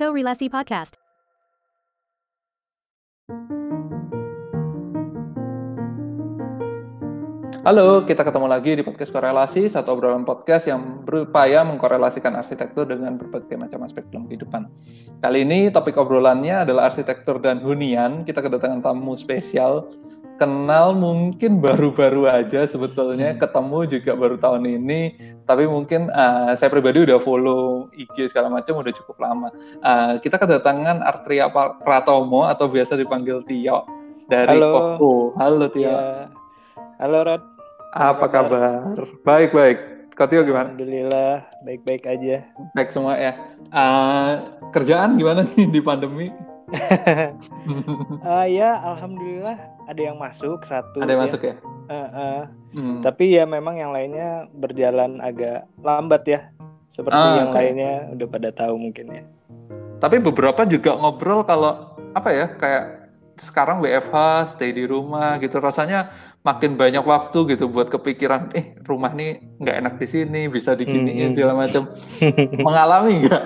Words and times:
Korelasi 0.00 0.48
Podcast. 0.48 0.96
Halo, 7.60 8.08
kita 8.08 8.24
ketemu 8.24 8.48
lagi 8.48 8.72
di 8.72 8.80
podcast 8.80 9.12
korelasi, 9.12 9.68
satu 9.68 9.92
obrolan 9.92 10.24
podcast 10.24 10.72
yang 10.72 11.04
berupaya 11.04 11.60
mengkorelasikan 11.68 12.32
arsitektur 12.32 12.88
dengan 12.88 13.20
berbagai 13.20 13.60
macam 13.60 13.84
aspek 13.84 14.08
dalam 14.08 14.24
kehidupan. 14.24 14.72
Kali 15.20 15.44
ini 15.44 15.68
topik 15.68 16.00
obrolannya 16.00 16.64
adalah 16.64 16.88
arsitektur 16.88 17.36
dan 17.36 17.60
hunian. 17.60 18.24
Kita 18.24 18.40
kedatangan 18.40 18.80
tamu 18.80 19.12
spesial, 19.20 19.92
kenal 20.40 20.96
mungkin 20.96 21.60
baru-baru 21.60 22.24
aja 22.24 22.64
sebetulnya, 22.64 23.36
ketemu 23.36 23.84
juga 23.84 24.16
baru 24.16 24.40
tahun 24.40 24.64
ini, 24.80 25.12
tapi 25.44 25.68
mungkin 25.68 26.08
uh, 26.08 26.56
saya 26.56 26.72
pribadi 26.72 27.04
udah 27.04 27.20
follow 27.20 27.92
IG 27.92 28.32
segala 28.32 28.48
macam 28.48 28.80
udah 28.80 28.88
cukup 28.96 29.20
lama. 29.20 29.52
Uh, 29.84 30.16
kita 30.24 30.40
kedatangan 30.40 31.04
Artria 31.04 31.52
Pratomo 31.84 32.48
atau 32.48 32.72
biasa 32.72 32.96
dipanggil 32.96 33.44
Tio 33.44 33.84
dari 34.32 34.56
Halo. 34.56 34.96
Koko. 34.96 35.12
Halo 35.36 35.68
Tio. 35.68 35.92
Ya. 35.92 36.32
Halo 36.96 37.18
Rod. 37.20 37.42
Apa 37.92 38.26
kabar? 38.32 38.96
Baik 39.20 39.52
baik. 39.52 39.78
Kau 40.16 40.24
Tio 40.24 40.40
gimana? 40.40 40.72
Alhamdulillah 40.72 41.44
baik-baik 41.68 42.08
aja. 42.08 42.48
Baik 42.72 42.88
semua 42.88 43.20
ya. 43.20 43.36
Uh, 43.68 44.56
kerjaan 44.72 45.20
gimana 45.20 45.44
nih 45.44 45.68
di 45.68 45.80
pandemi? 45.84 46.32
Uh, 46.72 48.46
ya 48.58 48.70
alhamdulillah 48.84 49.56
ada 49.86 50.00
yang 50.00 50.16
masuk 50.16 50.62
satu. 50.62 51.02
Ada 51.02 51.10
yang 51.12 51.22
masuk 51.24 51.40
ya? 51.42 51.54
Uh, 51.86 51.94
uh. 51.94 52.40
Hmm. 52.70 52.98
Tapi 53.02 53.34
ya 53.34 53.44
memang 53.44 53.74
yang 53.74 53.90
lainnya 53.90 54.46
berjalan 54.52 55.18
agak 55.18 55.66
lambat 55.80 56.22
ya. 56.24 56.40
Seperti 56.90 57.14
Ah, 57.16 57.46
yang 57.46 57.50
oke. 57.50 57.56
lainnya 57.56 57.92
udah 58.10 58.26
pada 58.26 58.50
tahu 58.50 58.74
mungkin 58.74 59.06
ya. 59.10 59.22
Tapi 59.98 60.18
beberapa 60.18 60.64
juga 60.64 60.96
ngobrol 60.96 61.42
kalau 61.42 61.94
apa 62.12 62.30
ya 62.30 62.46
kayak 62.54 62.84
sekarang 63.36 63.80
WFH 63.80 64.16
stay 64.52 64.68
di 64.68 64.84
rumah 64.84 65.38
gitu 65.38 65.56
rasanya 65.58 66.12
makin 66.42 66.76
banyak 66.76 67.00
waktu 67.00 67.56
gitu 67.56 67.72
buat 67.72 67.88
kepikiran 67.88 68.52
eh 68.52 68.76
rumah 68.84 69.16
nih 69.16 69.40
nggak 69.56 69.76
enak 69.80 69.94
di 69.96 70.06
sini 70.06 70.40
bisa 70.44 70.76
diginiin 70.76 71.32
Hmm. 71.32 71.36
segala 71.38 71.54
macam 71.56 71.88
mengalami 72.66 73.24
nggak 73.24 73.44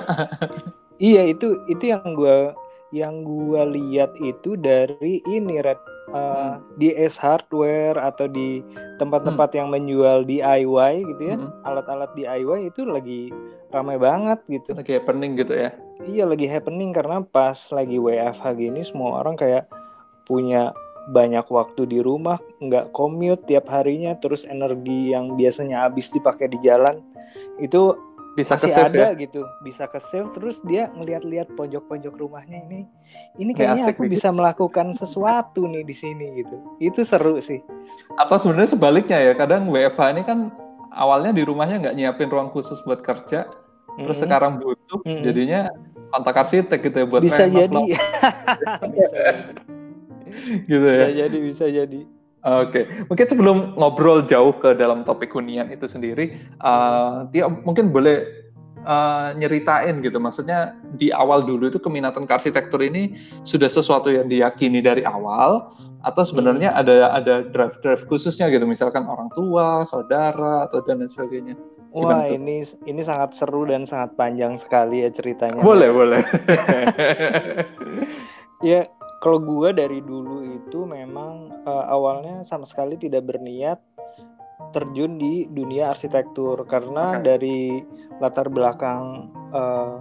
Iya 0.96 1.30
itu 1.30 1.58
itu 1.68 1.84
yang 1.86 2.02
gua 2.10 2.54
yang 2.94 3.26
gua 3.26 3.66
lihat 3.66 4.14
itu 4.22 4.54
dari 4.54 5.18
ini 5.26 5.58
Red. 5.58 5.82
Uh, 6.04 6.60
di 6.76 6.92
S 6.94 7.16
Hardware 7.16 7.96
atau 7.96 8.28
di 8.28 8.60
tempat-tempat 9.00 9.56
yang 9.56 9.72
menjual 9.72 10.22
DIY 10.28 11.00
gitu 11.00 11.22
ya 11.32 11.36
Hmm. 11.40 11.50
alat-alat 11.64 12.12
DIY 12.14 12.70
itu 12.70 12.84
lagi 12.86 13.32
ramai 13.72 13.98
banget 13.98 14.38
gitu. 14.46 14.76
Lagi 14.76 15.00
happening 15.00 15.34
gitu 15.34 15.56
ya? 15.56 15.74
Iya 16.04 16.28
lagi 16.28 16.46
happening 16.46 16.92
karena 16.92 17.24
pas 17.24 17.56
lagi 17.72 17.96
WFH 17.98 18.44
gini 18.54 18.84
semua 18.84 19.24
orang 19.24 19.34
kayak 19.34 19.66
punya 20.28 20.76
banyak 21.08 21.44
waktu 21.48 21.88
di 21.88 21.98
rumah, 22.04 22.38
nggak 22.60 22.92
commute 22.96 23.44
tiap 23.48 23.68
harinya, 23.68 24.16
terus 24.20 24.44
energi 24.48 25.12
yang 25.12 25.34
biasanya 25.34 25.88
habis 25.88 26.08
dipakai 26.12 26.48
di 26.48 26.60
jalan 26.62 27.00
itu 27.58 27.96
bisa 28.34 28.58
ke 28.58 28.66
masih 28.66 28.74
save 28.74 28.90
ada 28.90 29.04
ya 29.06 29.10
gitu, 29.14 29.42
bisa 29.62 29.84
ke 29.86 29.98
save. 30.02 30.28
Terus 30.34 30.58
dia 30.66 30.90
ngeliat-liat 30.94 31.54
pojok-pojok 31.54 32.14
rumahnya 32.18 32.66
ini, 32.66 32.86
ini 33.38 33.54
Kayak 33.54 33.58
kayaknya 33.58 33.84
asik 33.86 33.94
aku 33.94 34.02
nih. 34.04 34.10
bisa 34.18 34.28
melakukan 34.34 34.86
sesuatu 34.98 35.62
nih 35.70 35.82
di 35.86 35.94
sini 35.94 36.26
gitu. 36.42 36.56
Itu 36.82 37.00
seru 37.06 37.38
sih. 37.38 37.62
atau 38.14 38.36
sebenarnya 38.38 38.74
sebaliknya 38.78 39.18
ya 39.18 39.32
kadang 39.34 39.66
WFH 39.70 40.00
ini 40.14 40.22
kan 40.22 40.38
awalnya 40.94 41.34
di 41.34 41.42
rumahnya 41.42 41.82
nggak 41.82 41.94
nyiapin 41.98 42.30
ruang 42.30 42.50
khusus 42.54 42.78
buat 42.86 43.02
kerja 43.02 43.50
terus 43.94 44.18
Mm-mm. 44.18 44.22
sekarang 44.26 44.52
butuh 44.58 45.02
Mm-mm. 45.02 45.22
jadinya 45.22 45.70
kontak 46.10 46.46
arsitek 46.46 46.78
gitu 46.78 46.96
ya 47.02 47.06
buat 47.06 47.22
bisa 47.22 47.46
jadi, 47.46 47.74
bisa, 48.94 49.18
gitu 50.66 50.86
ya 50.86 51.06
bisa 51.06 51.10
jadi, 51.10 51.38
bisa 51.38 51.66
jadi. 51.70 52.00
Oke, 52.44 52.84
mungkin 53.08 53.24
sebelum 53.24 53.56
ngobrol 53.72 54.28
jauh 54.28 54.52
ke 54.60 54.76
dalam 54.76 55.00
topik 55.00 55.32
hunian 55.32 55.72
itu 55.72 55.88
sendiri, 55.88 56.36
uh, 56.60 57.24
dia 57.32 57.48
mungkin 57.48 57.88
boleh 57.88 58.44
uh, 58.84 59.32
nyeritain 59.32 60.04
gitu, 60.04 60.20
maksudnya 60.20 60.76
di 60.92 61.08
awal 61.08 61.40
dulu 61.40 61.72
itu 61.72 61.80
keminatan 61.80 62.28
ke 62.28 62.32
arsitektur 62.36 62.84
ini 62.84 63.16
sudah 63.40 63.64
sesuatu 63.64 64.12
yang 64.12 64.28
diyakini 64.28 64.84
dari 64.84 65.08
awal, 65.08 65.72
atau 66.04 66.20
sebenarnya 66.20 66.76
ada 66.76 67.16
ada 67.16 67.48
drive 67.48 67.80
drive 67.80 68.04
khususnya 68.12 68.52
gitu, 68.52 68.68
misalkan 68.68 69.08
orang 69.08 69.32
tua, 69.32 69.88
saudara, 69.88 70.68
atau 70.68 70.84
dan 70.84 71.00
lain 71.00 71.08
sebagainya. 71.08 71.56
Gimana 71.96 72.26
Wah 72.26 72.28
ini 72.28 72.60
ini 72.84 73.00
sangat 73.06 73.40
seru 73.40 73.64
dan 73.64 73.88
sangat 73.88 74.18
panjang 74.20 74.60
sekali 74.60 75.00
ya 75.00 75.08
ceritanya. 75.08 75.64
Boleh, 75.64 75.88
boleh. 75.88 76.20
Ya 78.64 78.88
kalau 79.20 79.44
gua 79.44 79.76
dari 79.76 80.00
dulu 80.00 80.40
itu 80.40 80.88
memang 80.88 81.43
eh, 81.64 81.84
awalnya 81.88 82.44
sama 82.44 82.64
sekali 82.64 82.94
tidak 82.94 83.24
berniat 83.24 83.80
terjun 84.70 85.16
di 85.16 85.46
dunia 85.46 85.90
arsitektur 85.90 86.66
karena 86.66 87.18
Oke. 87.18 87.24
dari 87.24 87.58
latar 88.18 88.46
belakang 88.48 89.30
eh, 89.50 89.96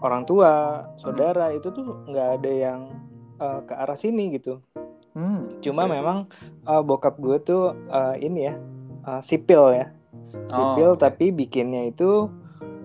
orang 0.00 0.22
tua, 0.24 0.84
saudara 1.00 1.48
itu 1.50 1.70
tuh 1.70 2.04
nggak 2.06 2.28
ada 2.40 2.50
yang 2.50 2.80
eh, 3.38 3.60
ke 3.64 3.72
arah 3.74 3.96
sini 3.96 4.36
gitu. 4.36 4.60
Hmm, 5.14 5.62
Cuma 5.62 5.86
oke. 5.86 5.94
memang 5.94 6.18
eh, 6.66 6.82
bokap 6.82 7.16
gue 7.16 7.38
tuh 7.40 7.64
eh, 7.88 8.16
ini 8.20 8.40
ya 8.44 8.54
eh, 9.06 9.20
sipil 9.22 9.62
ya, 9.72 9.86
sipil 10.50 10.90
Oh, 10.92 10.98
oke. 10.98 11.02
tapi 11.02 11.30
bikinnya 11.30 11.88
itu 11.88 12.26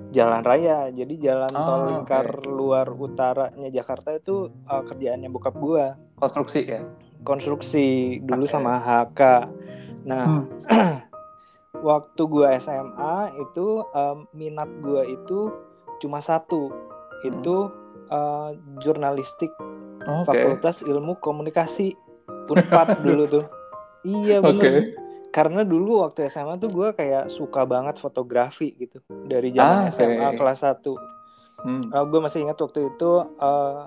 jalan 0.10 0.42
raya. 0.42 0.90
Jadi 0.90 1.18
jalan 1.20 1.50
Oh, 1.54 1.66
tol 1.66 1.82
lingkar 1.88 2.26
luar 2.42 2.88
utaranya 2.90 3.70
Jakarta 3.70 4.14
itu 4.14 4.48
eh, 4.66 4.84
kerjaannya 4.86 5.30
bokap 5.30 5.56
gue. 5.58 5.86
konstruksi 6.16 6.62
ya. 6.68 6.82
Konstruksi 7.20 7.86
dulu 8.20 8.46
sama 8.46 8.78
HK. 8.78 9.22
Nah, 10.02 10.26
Hmm. 10.26 10.48
waktu 11.82 12.22
gue 12.22 12.48
SMA 12.58 13.16
itu 13.40 13.68
eh, 13.86 14.16
minat 14.34 14.70
gue 14.80 15.04
itu 15.10 15.40
cuma 16.00 16.20
satu, 16.20 16.72
itu 17.22 17.56
eh, 18.08 18.50
jurnalistik 18.80 19.52
Oke. 20.00 20.26
Fakultas 20.26 20.82
Ilmu 20.82 21.20
Komunikasi 21.20 21.94
Unpad 22.48 22.88
dulu 23.06 23.24
tuh. 23.30 23.46
Iya 24.02 24.40
Oke. 24.40 24.48
bener. 24.50 24.74
Karena 25.30 25.62
dulu 25.62 26.02
waktu 26.02 26.26
SMA 26.26 26.58
tuh 26.58 26.68
gue 26.68 26.90
kayak 26.92 27.30
suka 27.30 27.62
banget 27.62 27.96
fotografi 27.96 28.74
gitu 28.74 28.98
dari 29.22 29.54
zaman 29.54 29.86
Ah. 29.86 29.92
SMA 29.92 30.28
kelas 30.34 30.66
1. 30.66 30.82
Hmm. 31.62 31.84
gue 31.90 32.20
masih 32.20 32.42
ingat 32.42 32.58
waktu 32.58 32.88
itu 32.88 33.12
eh, 33.36 33.80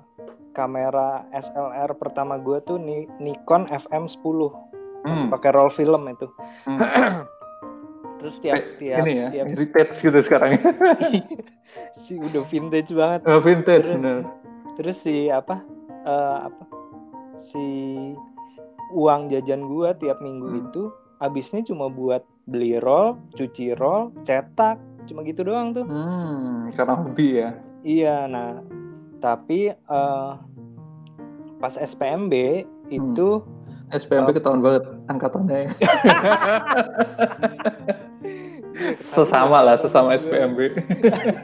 kamera 0.51 1.25
SLR 1.31 1.97
pertama 1.97 2.37
gue 2.37 2.61
tuh 2.61 2.77
Ni- 2.77 3.09
Nikon 3.19 3.65
FM 3.67 4.05
10 4.05 4.21
masih 5.03 5.25
Hmm. 5.25 5.33
pakai 5.33 5.51
roll 5.51 5.69
film 5.69 6.03
itu. 6.07 6.29
Hmm. 6.63 6.79
Terus 8.19 8.39
tiap 8.39 8.55
Eh, 8.55 8.65
tiap 8.79 8.99
ini 9.03 9.13
ya, 9.17 9.29
tiap 9.33 9.47
heritage 9.49 9.99
gitu 9.99 10.19
sekarang. 10.21 10.55
si 11.99 12.15
udah 12.15 12.45
vintage 12.45 12.93
banget. 12.93 13.21
Oh, 13.25 13.41
vintage 13.41 13.83
Terus- 13.85 13.97
bener. 13.97 14.19
Terus 14.73 14.97
si 14.99 15.27
apa 15.27 15.59
eh, 16.03 16.39
apa 16.45 16.65
si 17.37 17.67
uang 18.91 19.27
jajan 19.29 19.65
gua 19.65 19.93
tiap 19.93 20.21
minggu 20.21 20.47
Hmm. 20.47 20.61
itu 20.61 20.83
habisnya 21.19 21.63
cuma 21.63 21.89
buat 21.89 22.23
beli 22.45 22.77
roll, 22.77 23.17
cuci 23.33 23.73
roll, 23.73 24.11
cetak, 24.21 24.77
cuma 25.05 25.21
gitu 25.23 25.43
doang 25.43 25.73
tuh. 25.73 25.85
Hmm, 25.85 26.71
karena 26.71 26.95
hobi 26.95 27.29
ya. 27.37 27.51
Iya, 27.83 28.17
nah 28.27 28.51
tapi 29.19 29.71
eh, 29.71 30.31
pas 31.57 31.75
SPMB 31.75 32.35
itu 32.89 33.29
SPMB 33.89 34.29
Oh. 34.29 34.35
ketahuan 34.35 34.61
banget 34.61 34.83
angkatannya 35.05 35.57
ya. 35.59 35.71
Iya, 38.73 38.95
sesama 38.97 39.61
lah, 39.61 39.77
sesama 39.77 40.17
juga. 40.17 40.49
SPMB. 40.49 40.59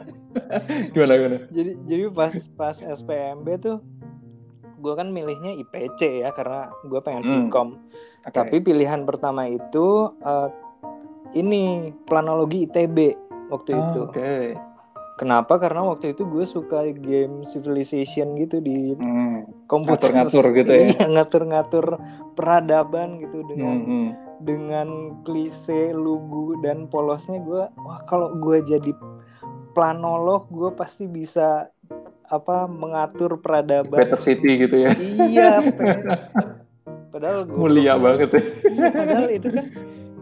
gimana 0.93 1.13
gimana? 1.15 1.37
Jadi 1.49 1.71
jadi 1.85 2.03
pas 2.09 2.33
pas 2.55 2.77
SPMB 2.77 3.47
tuh 3.59 3.77
gua 4.77 4.95
kan 4.95 5.09
milihnya 5.09 5.57
IPC 5.57 6.23
ya 6.23 6.29
karena 6.31 6.73
gua 6.83 6.99
pengen 6.99 7.23
Hmm. 7.23 7.37
Vkom. 7.47 7.69
Oke. 8.19 8.33
Tapi 8.33 8.55
pilihan 8.59 9.05
pertama 9.05 9.45
itu 9.45 9.87
eh, 10.19 10.49
ini 11.35 11.63
planologi 12.05 12.65
ITB 12.65 12.97
waktu 13.49 13.69
Oh, 13.73 13.81
itu. 13.81 13.99
Oke. 14.07 14.33
Kenapa? 15.15 15.59
Karena 15.59 15.83
waktu 15.83 16.15
itu 16.15 16.23
gue 16.23 16.47
suka 16.47 16.87
game 16.95 17.43
Civilization 17.43 18.39
gitu 18.39 18.63
di 18.63 18.95
Hmm, 18.95 19.43
komputer. 19.67 20.15
Ngatur-ngatur 20.15 20.45
gitu 20.55 20.71
ya. 20.71 20.85
Iya, 20.95 21.05
ngatur-ngatur 21.09 21.85
peradaban 22.33 23.19
gitu 23.19 23.43
dengan 23.43 23.75
Hmm, 23.75 23.85
hmm. 23.85 24.07
dengan 24.39 24.87
klise, 25.21 25.91
lugu 25.91 26.55
dan 26.63 26.87
polosnya 26.87 27.35
gue. 27.37 27.67
Wah 27.75 27.99
kalau 28.07 28.31
gue 28.33 28.63
jadi 28.63 28.95
planolog 29.69 30.47
gue 30.47 30.71
pasti 30.71 31.03
bisa 31.03 31.67
apa 32.23 32.63
mengatur 32.65 33.35
peradaban. 33.37 33.99
Better 33.99 34.23
City 34.23 34.55
gitu 34.57 34.75
ya. 34.79 34.95
Iya. 34.95 35.51
Padahal 37.11 37.43
gue 37.43 37.57
Mulia 37.57 37.97
banget 37.97 38.29
ya. 38.31 38.43
Iya, 38.69 38.87
padahal 38.93 39.27
itu 39.33 39.47
kan 39.49 39.65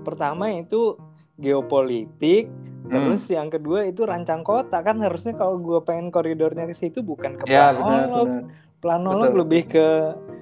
pertama 0.01 0.49
itu 0.49 0.95
geopolitik, 1.37 2.47
Terus 2.87 3.23
yang 3.27 3.47
kedua 3.47 3.83
itu 3.83 4.03
rancang 4.03 4.41
kota 4.41 4.79
kan 4.79 4.97
harusnya 4.99 5.35
kalau 5.35 5.59
gue 5.59 5.79
pengen 5.83 6.07
koridornya 6.07 6.65
ke 6.65 6.73
situ 6.73 7.03
bukan 7.03 7.35
ke 7.35 7.43
Ya, 7.45 7.71
benar, 7.71 8.07
planolog. 8.07 8.27
benar. 8.27 8.43
Planolog 8.77 9.29
Betul. 9.29 9.41
lebih 9.43 9.63
ke 9.67 9.87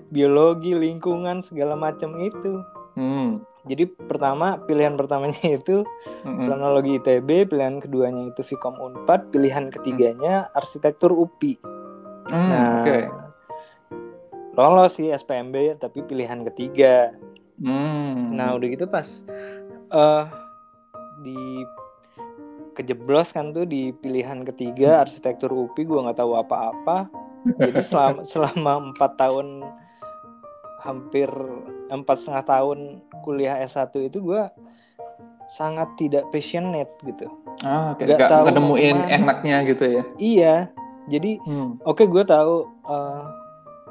biologi, 0.10 0.72
lingkungan 0.72 1.42
segala 1.42 1.74
macam 1.74 2.20
itu. 2.20 2.62
Hmm. 2.94 3.42
Jadi 3.66 3.90
pertama 3.90 4.62
pilihan 4.62 4.94
pertamanya 4.94 5.42
itu 5.58 5.82
Mm-mm. 6.22 6.46
planologi 6.46 7.02
ITB, 7.02 7.50
pilihan 7.50 7.82
keduanya 7.82 8.30
itu 8.30 8.46
Vkom 8.46 8.78
Unpad, 8.78 9.34
pilihan 9.34 9.74
ketiganya 9.74 10.54
arsitektur 10.54 11.10
UPI. 11.12 11.58
Hmm, 12.26 12.50
Nah, 12.50 12.82
oke. 12.82 13.00
lolos 14.54 14.96
sih 14.96 15.10
SPMB 15.10 15.78
tapi 15.78 16.02
pilihan 16.02 16.46
ketiga. 16.46 17.12
Hmm. 17.58 18.36
Nah 18.36 18.54
udah 18.54 18.68
gitu 18.68 18.86
pas 18.86 19.08
eh 19.88 20.26
di 21.22 21.64
kejeblos 22.76 23.32
kan 23.32 23.50
tuh 23.50 23.64
di 23.64 23.96
pilihan 23.96 24.44
ketiga 24.44 25.02
arsitektur 25.02 25.50
UPI 25.50 25.84
gue 25.84 26.00
nggak 26.04 26.20
tahu 26.20 26.36
apa-apa. 26.36 27.08
Jadi 27.56 27.80
selama 27.90 28.22
selama 28.24 28.72
empat 28.92 29.12
tahun 29.16 29.64
hampir 30.80 31.32
empat 31.90 32.16
setengah 32.20 32.46
tahun 32.46 32.80
kuliah 33.24 33.58
S1 33.64 33.90
itu 34.04 34.22
gue 34.22 34.42
sangat 35.48 35.90
tidak 35.96 36.30
passionate 36.30 36.92
gitu. 37.02 37.26
Ah, 37.64 37.96
Nggak 37.96 38.28
tahu 38.28 38.46
nemuin 38.52 38.98
enaknya 39.08 39.58
gitu 39.64 39.86
ya. 39.88 40.04
Iya, 40.18 40.56
jadi 41.08 41.40
Hmm. 41.42 41.80
oke 41.82 42.04
gue 42.04 42.24
tahu 42.24 42.56
eh, 42.86 43.24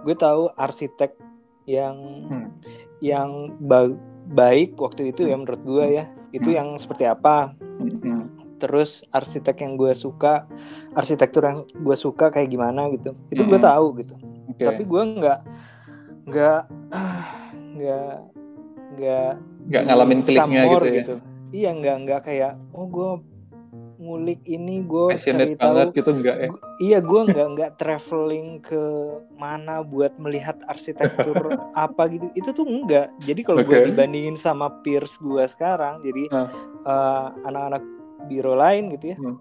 gue 0.05 0.15
tahu 0.15 0.53
arsitek 0.55 1.17
yang 1.65 1.97
Hmm. 2.29 2.49
yang 3.01 3.31
ba- 3.59 3.97
baik 4.27 4.77
waktu 4.77 5.11
itu 5.11 5.25
ya 5.25 5.35
menurut 5.35 5.61
gue 5.61 5.85
ya 5.95 6.05
itu 6.31 6.49
Hmm. 6.49 6.57
yang 6.57 6.69
seperti 6.77 7.05
apa 7.05 7.55
Hmm. 7.81 8.24
Terus 8.65 9.05
arsitek 9.13 9.61
yang 9.61 9.77
gue 9.77 9.93
suka 9.93 10.49
arsitektur 10.97 11.45
yang 11.45 11.69
gue 11.69 11.97
suka 12.01 12.33
kayak 12.33 12.49
gimana 12.49 12.89
gitu 12.97 13.13
itu 13.29 13.45
gue 13.45 13.61
Mm-mm. 13.61 13.69
tahu 13.69 13.87
gitu 14.01 14.17
Oke. 14.49 14.65
tapi 14.65 14.83
gue 14.89 15.03
nggak 15.21 15.39
nggak 16.33 16.61
nggak 17.77 18.13
nggak 18.97 19.31
nggak 19.69 19.83
ngalamin 19.85 20.21
kliknya 20.25 20.63
gitu 20.65 20.89
ya. 20.89 21.21
iya 21.53 21.71
nggak 21.77 21.97
nggak 22.09 22.21
kayak 22.25 22.53
oh 22.73 22.89
gue 22.89 23.11
ngulik 24.01 24.41
ini 24.45 24.85
gue 24.85 25.17
cari 25.17 25.55
tahu 25.57 25.95
gitu 25.97 26.11
enggak 26.13 26.37
ya? 26.37 26.49
Iya 26.83 26.99
gue 27.01 27.21
nggak 27.31 27.49
nggak 27.57 27.71
traveling 27.81 28.61
ke 28.61 28.83
mana 29.39 29.81
buat 29.81 30.13
melihat 30.19 30.59
arsitektur 30.69 31.57
apa 31.79 32.03
gitu 32.13 32.27
itu 32.37 32.51
tuh 32.53 32.67
enggak 32.67 33.09
jadi 33.25 33.41
kalau 33.41 33.63
gue 33.65 33.77
Oke. 33.81 33.89
dibandingin 33.95 34.37
sama 34.37 34.69
peers 34.83 35.15
gue 35.23 35.45
sekarang 35.49 36.05
jadi 36.05 36.25
eh, 36.85 37.27
anak-anak 37.49 37.94
biro 38.25 38.55
lain 38.55 38.91
gitu 38.91 39.13
ya 39.13 39.17
Hmm. 39.17 39.39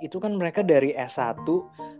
itu 0.00 0.18
kan 0.18 0.32
mereka 0.32 0.60
dari 0.60 0.90
S1 0.92 1.46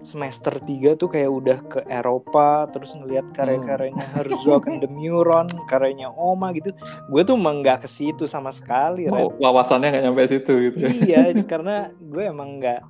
semester 0.03 0.59
3 0.59 0.67
tuh 0.97 1.06
kayak 1.06 1.31
udah 1.31 1.59
ke 1.62 1.81
Eropa 1.87 2.67
terus 2.69 2.91
ngelihat 2.91 3.31
karya-karyanya 3.31 4.03
Herzog 4.12 4.67
and 4.67 4.82
the 4.82 4.91
Meuron 4.91 5.47
karyanya 5.64 6.11
Oma 6.11 6.50
gitu 6.50 6.75
gue 7.06 7.23
tuh 7.23 7.32
emang 7.32 7.62
nggak 7.62 7.82
ke 7.82 7.88
situ 7.88 8.26
sama 8.26 8.50
sekali 8.50 9.06
Ren. 9.06 9.14
Wow, 9.14 9.38
wawasannya 9.38 9.88
nggak 9.88 10.05
nyampe 10.05 10.23
situ 10.26 10.53
gitu 10.67 10.76
ya. 10.81 10.91
iya 10.91 11.23
karena 11.47 11.76
gue 11.94 12.25
emang 12.25 12.58
nggak 12.58 12.81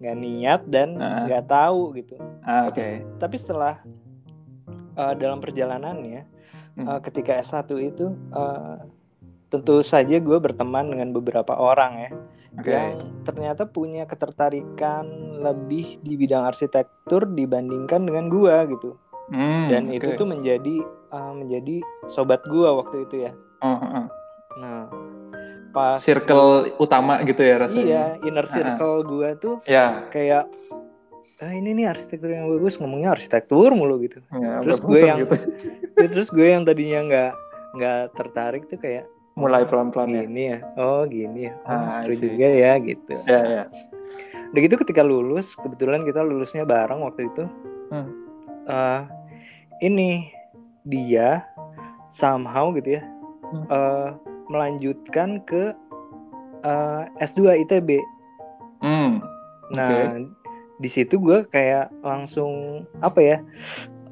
nggak 0.00 0.16
niat 0.18 0.60
dan 0.66 0.88
Ah. 0.96 1.28
nggak 1.28 1.44
tahu 1.46 1.92
gitu 1.94 2.16
Ah, 2.40 2.66
oke. 2.66 2.74
tapi, 2.74 3.04
tapi 3.20 3.36
setelah 3.36 3.74
uh, 4.94 5.14
dalam 5.14 5.38
perjalanannya 5.38 6.24
Hmm. 6.72 6.88
uh, 6.88 7.00
ketika 7.00 7.36
S1 7.36 7.68
itu 7.76 8.08
uh, 8.32 8.80
tentu 9.46 9.84
saja 9.84 10.16
gue 10.16 10.38
berteman 10.38 10.88
dengan 10.88 11.12
beberapa 11.12 11.52
orang 11.52 11.92
ya 12.00 12.10
Oke. 12.54 12.68
yang 12.68 12.94
ternyata 13.22 13.64
punya 13.64 14.04
ketertarikan 14.04 15.04
lebih 15.38 15.96
di 15.98 16.14
bidang 16.14 16.44
arsitektur 16.44 17.24
dibandingkan 17.26 18.02
dengan 18.02 18.28
gue 18.28 18.56
gitu 18.70 18.92
Hmm, 19.24 19.66
dan 19.66 19.86
oke. 19.86 19.96
itu 19.96 20.08
tuh 20.14 20.26
menjadi 20.26 20.76
uh, 21.08 21.32
menjadi 21.32 21.80
sobat 22.06 22.42
gue 22.44 22.68
waktu 22.68 22.96
itu 23.02 23.16
ya 23.22 23.32
oh, 23.58 23.70
oh. 23.72 24.06
nah 24.54 24.84
pas 25.70 25.96
circle 25.96 26.68
utama 26.76 27.16
gitu 27.22 27.40
ya 27.40 27.56
rasanya. 27.56 27.80
iya 27.82 28.04
inner 28.20 28.44
circle 28.44 29.00
gue 29.02 29.28
tuh 29.38 29.56
Ya. 29.64 30.04
kayak 30.06 30.50
ah 31.38 31.50
ini 31.50 31.72
nih 31.72 31.88
arsitektur 31.88 32.28
yang 32.28 32.46
bagus 32.46 32.76
ngomongnya 32.76 33.10
arsitektur 33.10 33.72
mulu 33.72 33.98
gitu 34.00 34.20
ya 34.36 34.60
Terus 34.60 34.78
gue 34.78 35.00
yang- 35.00 35.20
gitu. 35.22 35.36
Ya, 35.94 36.06
terus 36.06 36.28
gue 36.28 36.46
yang 36.46 36.62
tadinya 36.62 37.00
nggak 37.02 37.32
nggak 37.72 38.00
tertarik 38.12 38.62
tuh 38.66 38.76
kayak 38.76 39.08
mulai 39.34 39.64
pelan-pelan 39.64 40.08
ya. 40.08 40.22
gini 40.22 40.42
ya 40.46 40.58
oh 40.76 41.02
gini 41.04 41.40
ya 41.46 41.54
oh, 41.58 41.72
Ah, 41.82 41.88
seru 41.98 42.14
juga 42.14 42.46
ya 42.46 42.72
gitu 42.78 43.14
Ya, 43.24 43.40
ya. 43.42 43.62
udah 44.48 44.60
gitu 44.60 44.74
ketika 44.78 45.00
lulus 45.00 45.54
kebetulan 45.54 46.04
kita 46.04 46.20
lulusnya 46.20 46.62
bareng 46.62 47.00
waktu 47.00 47.26
itu 47.26 47.44
Hmm. 47.88 48.08
Eh, 48.64 49.00
ini 49.82 50.32
dia 50.82 51.44
somehow 52.08 52.72
gitu 52.72 52.96
ya 52.96 53.02
Hmm. 53.46 53.64
eh, 53.66 54.08
melanjutkan 54.46 55.40
ke 55.42 55.72
eh, 56.62 57.02
S2 57.18 57.40
ITB 57.58 58.00
Hmm. 58.78 59.22
Nah, 59.70 60.18
di 60.76 60.88
situ 60.88 61.16
gue 61.16 61.44
kayak 61.44 61.94
langsung 62.00 62.82
apa 62.98 63.20
ya? 63.20 63.36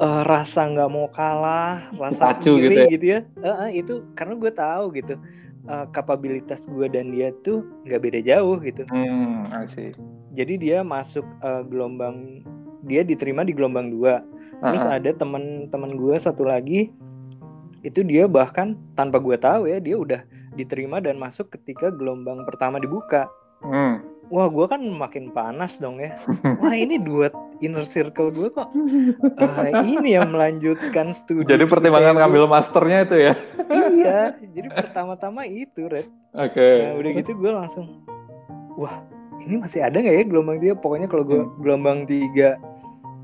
Eh, 0.00 0.23
rasa 0.25 0.67
nggak 0.67 0.91
mau 0.91 1.06
kalah, 1.12 1.93
rasa 1.94 2.32
Pacu 2.32 2.56
gitu 2.56 2.73
iri 2.73 2.76
ya? 2.76 2.87
gitu 2.88 3.06
ya. 3.06 3.20
Eh, 3.44 3.56
eh, 3.69 3.70
itu 3.85 4.05
karena 4.17 4.35
gue 4.41 4.52
tahu 4.52 4.85
gitu 4.97 5.14
eh, 5.69 5.87
kapabilitas 5.93 6.64
gue 6.64 6.87
dan 6.88 7.12
dia 7.12 7.31
tuh 7.44 7.62
nggak 7.85 8.00
beda 8.00 8.20
jauh 8.25 8.56
gitu. 8.64 8.82
Hmm, 8.88 9.52
see. 9.69 9.93
Jadi 10.32 10.56
dia 10.56 10.81
masuk 10.81 11.25
eh, 11.44 11.62
gelombang 11.69 12.41
dia 12.85 13.05
diterima 13.05 13.44
di 13.44 13.52
gelombang 13.52 13.93
dua. 13.93 14.25
Terus 14.61 14.85
Ah, 14.85 14.93
ah. 14.93 14.99
ada 15.00 15.11
teman-teman 15.17 15.93
gue 15.97 16.17
satu 16.20 16.44
lagi 16.44 16.93
itu 17.81 18.05
dia 18.05 18.29
bahkan 18.29 18.76
tanpa 18.93 19.17
gue 19.17 19.37
tahu 19.41 19.64
ya 19.64 19.81
dia 19.81 19.97
udah 19.97 20.20
diterima 20.52 21.00
dan 21.00 21.17
masuk 21.17 21.49
ketika 21.49 21.88
gelombang 21.88 22.44
pertama 22.44 22.76
dibuka. 22.76 23.29
Hmm. 23.60 24.00
Wah, 24.26 24.46
gue 24.46 24.62
kan 24.64 24.78
makin 24.78 25.30
panas 25.30 25.76
dong 25.76 25.98
ya. 25.98 26.14
Wah, 26.62 26.70
ini 26.70 26.96
dua 26.96 27.28
inner 27.58 27.82
circle 27.82 28.30
gue 28.30 28.46
kok. 28.48 28.70
ah, 29.36 29.82
ini 29.82 30.14
yang 30.14 30.30
melanjutkan 30.30 31.10
studi. 31.10 31.44
Jadi 31.44 31.66
pertimbangan 31.66 32.14
ngambil 32.16 32.46
masternya 32.46 33.02
itu 33.02 33.16
ya. 33.20 33.34
Iya, 33.68 34.18
jadi 34.54 34.68
pertama-tama 34.70 35.42
itu, 35.44 35.82
Red. 35.84 36.06
Oke. 36.30 36.62
Nah, 36.62 36.94
udah 36.94 37.10
gitu 37.12 37.34
gue 37.34 37.50
langsung, 37.50 38.06
wah, 38.76 39.02
ini 39.40 39.58
masih 39.58 39.82
ada 39.82 39.99
nggak 39.99 40.14
ya 40.14 40.25
gelombang 40.25 40.58
tiga? 40.58 40.75
Pokoknya 40.75 41.11
kalau 41.11 41.26
gue 41.26 41.40
Hmm. 41.40 41.50
gelombang 41.58 41.99
tiga 42.06 42.54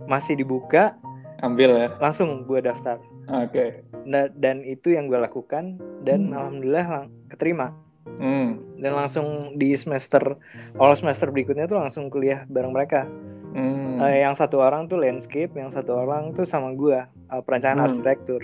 masih 0.05 0.35
dibuka, 0.35 0.99
Ambil 1.39 1.71
ya. 1.77 1.89
langsung 1.97 2.43
gue 2.43 2.59
daftar. 2.59 2.99
Oke. 3.29 3.87
Nah, 4.03 4.27
dan 4.33 4.63
itu 4.63 4.91
yang 4.91 5.07
gue 5.07 5.19
lakukan 5.19 5.79
dan 6.03 6.31
Hmm. 6.31 6.35
alhamdulillah 6.35 6.87
lang- 6.89 7.11
keterima. 7.29 7.71
Hmm. 8.07 8.63
Dan 8.79 8.93
langsung 8.95 9.27
di 9.55 9.75
semester, 9.75 10.39
awal 10.75 10.95
semester 10.95 11.29
berikutnya 11.29 11.67
tuh 11.67 11.77
langsung 11.77 12.07
kuliah 12.07 12.47
bareng 12.47 12.71
mereka. 12.71 13.05
Hmm. 13.53 13.99
Eh, 13.99 14.23
yang 14.23 14.33
satu 14.33 14.61
orang 14.61 14.87
tuh 14.87 15.01
landscape, 15.01 15.51
yang 15.53 15.69
satu 15.69 15.97
orang 15.97 16.31
tuh 16.31 16.45
sama 16.45 16.71
gua 16.73 17.09
eh, 17.27 17.43
perencanaan 17.43 17.83
Hmm. 17.83 17.87
arsitektur. 17.89 18.43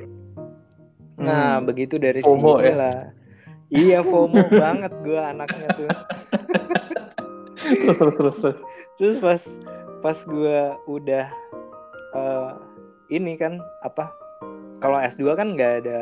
Nah, 1.17 1.61
Hmm. 1.61 1.69
begitu 1.69 1.97
dari 1.97 2.19
FOMO 2.21 2.59
sini 2.59 2.69
ya? 2.69 2.75
lah. 2.77 2.99
Iya 3.69 3.99
FOMO 4.03 4.43
banget 4.65 4.93
gua 5.01 5.31
anaknya 5.31 5.69
tuh. 5.73 5.91
terus 7.63 7.97
terus 7.97 8.15
terus 8.17 8.37
terus. 8.37 8.59
Terus 8.99 9.17
pas 9.21 9.43
pas 10.03 10.19
gua 10.27 10.61
udah 10.85 11.27
eh, 12.13 12.51
ini 13.11 13.37
kan 13.37 13.57
apa? 13.81 14.11
Kalau 14.83 14.99
S2 14.99 15.33
kan 15.33 15.55
nggak 15.55 15.73
ada 15.87 16.01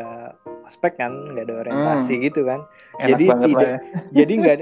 aspek 0.70 0.94
kan, 0.94 1.10
nggak 1.28 1.44
ada 1.44 1.54
orientasi 1.60 2.14
gitu 2.22 2.46
kan. 2.46 2.62
Enak 2.96 3.08
Jadi 3.08 3.24
tidak- 3.26 3.50
lah 3.50 3.62
ya. 3.66 3.78
Jadi 4.18 4.32
nggak 4.38 4.56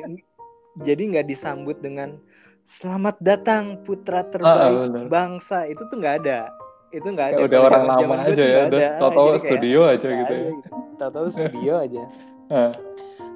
jadi 0.79 1.03
nggak 1.11 1.27
disambut 1.27 1.77
dengan 1.77 2.23
selamat 2.63 3.19
datang 3.19 3.83
putra 3.83 4.21
Ah, 4.21 4.25
terbaik 4.25 4.79
benar. 4.87 5.05
bangsa 5.09 5.67
itu 5.67 5.83
tuh 5.83 5.99
nggak 5.99 6.17
ada 6.23 6.55
itu 6.89 7.03
nggak 7.05 7.27
ada 7.29 7.39
udah 7.43 7.61
orang 7.61 7.85
lama 7.85 8.15
aja 8.23 8.39
ya, 8.39 8.61
udah 8.65 8.81
kayak 9.03 9.41
studio 9.41 9.81
aja 9.85 10.09
gitu 10.09 10.33
ya. 10.33 10.51
tahu-tahu 10.95 11.27
studio 11.35 11.73
aja 11.77 12.03
Ah. 12.47 12.71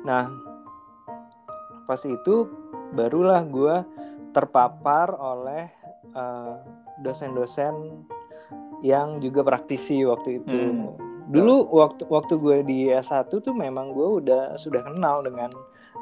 nah 0.02 0.25
pas 1.83 1.99
itu 2.00 2.47
barulah 2.93 3.43
gue 3.43 3.76
terpapar 4.31 5.12
oleh 5.12 5.67
eh, 6.12 6.55
dosen-dosen 6.99 7.75
yang 8.81 9.19
juga 9.19 9.43
praktisi 9.43 10.05
waktu 10.05 10.38
itu 10.38 10.55
Hmm. 10.55 10.95
Dulu 11.33 11.55
waktu 11.73 12.03
waktu 12.07 12.35
gue 12.37 12.59
di 12.62 12.79
S1 12.89 13.33
tuh 13.33 13.55
memang 13.57 13.91
gue 13.91 14.09
udah 14.21 14.57
sudah 14.57 14.85
kenal 14.85 15.25
dengan 15.25 15.49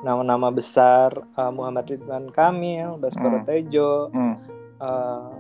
nama-nama 0.00 0.48
besar 0.48 1.12
eh, 1.14 1.52
Muhammad 1.52 1.86
Ridwan 1.86 2.28
Kamil, 2.30 2.96
Baskoro 2.96 3.40
Hmm. 3.40 3.46
Tejo, 3.46 3.92
Hmm. 4.10 4.34
eh, 4.80 5.30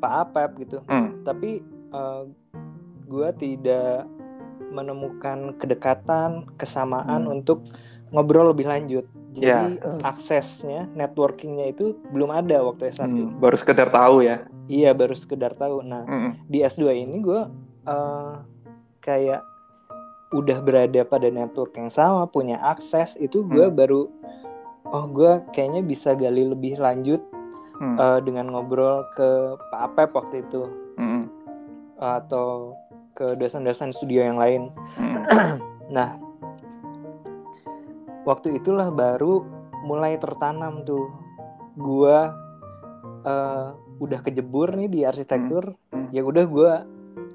Pak 0.00 0.12
Apep 0.26 0.50
gitu. 0.60 0.78
Hmm. 0.86 1.22
Tapi 1.22 1.60
eh, 1.92 2.22
gue 3.06 3.28
tidak 3.36 4.08
menemukan 4.72 5.52
kedekatan, 5.60 6.48
kesamaan 6.56 7.28
Hmm. 7.28 7.36
untuk 7.36 7.60
ngobrol 8.08 8.56
lebih 8.56 8.64
lanjut. 8.64 9.04
Jadi 9.32 9.48
yeah. 9.80 9.96
aksesnya, 10.04 10.92
networkingnya 10.92 11.72
itu 11.72 11.96
belum 12.12 12.28
ada 12.28 12.60
waktu 12.60 12.92
S1. 12.92 13.08
Hmm, 13.08 13.40
baru 13.40 13.56
sekedar 13.56 13.88
tahu 13.88 14.20
ya? 14.20 14.44
Iya, 14.68 14.92
baru 14.92 15.16
sekedar 15.16 15.56
tahu. 15.56 15.80
Nah, 15.80 16.04
hmm. 16.04 16.48
di 16.48 16.60
S2 16.60 16.92
ini 16.92 17.16
gue 17.24 17.40
uh, 17.88 18.34
kayak 19.02 19.42
udah 20.32 20.58
berada 20.64 21.04
pada 21.04 21.28
network 21.28 21.76
yang 21.76 21.92
sama, 21.92 22.24
punya 22.24 22.56
akses, 22.62 23.18
itu 23.20 23.44
gue 23.44 23.68
hmm. 23.68 23.76
baru, 23.76 24.08
oh 24.88 25.04
gue 25.12 25.44
kayaknya 25.52 25.84
bisa 25.84 26.16
gali 26.16 26.48
lebih 26.48 26.80
lanjut 26.80 27.20
hmm. 27.76 27.96
uh, 28.00 28.18
dengan 28.24 28.48
ngobrol 28.48 29.04
ke 29.12 29.60
Pak 29.68 29.80
Apep 29.92 30.10
waktu 30.16 30.36
itu. 30.40 30.62
Hmm. 30.96 31.28
Atau 32.00 32.78
ke 33.12 33.36
dosen-dosen 33.36 33.92
studio 33.92 34.24
yang 34.24 34.40
lain. 34.40 34.72
Hmm. 34.96 35.20
nah, 35.96 36.16
waktu 38.24 38.56
itulah 38.56 38.88
baru 38.88 39.44
mulai 39.84 40.16
tertanam 40.16 40.86
tuh 40.86 41.12
gua 41.76 42.32
uh, 43.26 43.76
udah 43.98 44.20
kejebur 44.22 44.74
nih 44.78 44.88
di 44.88 45.00
arsitektur 45.02 45.74
hmm. 45.90 45.90
Hmm. 45.90 46.08
ya 46.14 46.22
udah 46.22 46.44
gua 46.46 46.72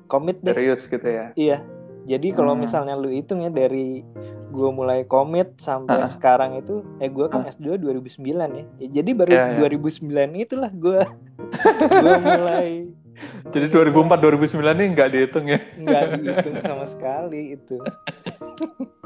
komit 0.08 0.40
deh 0.42 0.56
serius 0.56 0.88
gitu 0.88 1.08
ya 1.08 1.36
iya 1.36 1.60
jadi 2.08 2.32
kalau 2.32 2.56
hmm. 2.56 2.64
misalnya 2.64 2.96
lu 2.96 3.12
hitung 3.12 3.44
ya 3.44 3.52
dari 3.52 4.02
gua 4.48 4.72
mulai 4.72 5.04
komit 5.04 5.60
sampai 5.60 6.08
uh. 6.08 6.10
sekarang 6.10 6.56
itu 6.56 6.82
eh 7.04 7.12
gua 7.12 7.28
kan 7.28 7.44
uh. 7.44 7.52
S2 7.52 7.84
2009 7.84 8.24
ya. 8.24 8.64
ya 8.80 8.88
jadi 9.04 9.10
baru 9.12 9.32
yeah, 9.32 9.48
yeah. 9.60 9.70
2009 9.70 10.44
itulah 10.48 10.72
gua 10.72 11.04
gua 12.04 12.16
mulai 12.24 12.88
jadi 13.50 13.66
2004 13.74 14.46
2009 14.46 14.62
ini 14.78 14.86
nggak 14.94 15.10
dihitung 15.10 15.46
ya? 15.50 15.60
Nggak 15.74 16.04
dihitung 16.22 16.56
sama 16.62 16.86
sekali 16.86 17.58
itu. 17.58 17.82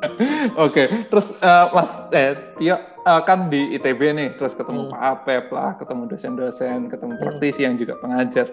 Oke, 0.00 0.56
okay. 0.56 0.86
terus 1.12 1.36
uh, 1.44 1.68
Mas 1.76 1.92
eh 2.16 2.32
Tio 2.56 2.76
uh, 2.76 3.20
kan 3.24 3.52
di 3.52 3.76
ITB 3.76 4.00
nih, 4.16 4.28
terus 4.36 4.56
ketemu 4.56 4.88
hmm. 4.88 4.92
Pak 4.92 5.00
Apep 5.00 5.44
lah, 5.52 5.70
ketemu 5.76 6.02
dosen-dosen, 6.08 6.88
ketemu 6.88 7.14
hmm. 7.16 7.22
praktisi 7.22 7.60
yang 7.68 7.76
juga 7.76 8.00
pengajar. 8.00 8.48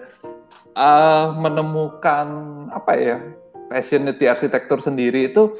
Uh, 0.76 1.34
menemukan 1.36 2.26
apa 2.72 2.92
ya 2.96 3.16
passion 3.68 4.08
di 4.08 4.24
arsitektur 4.24 4.80
sendiri 4.80 5.28
itu 5.28 5.52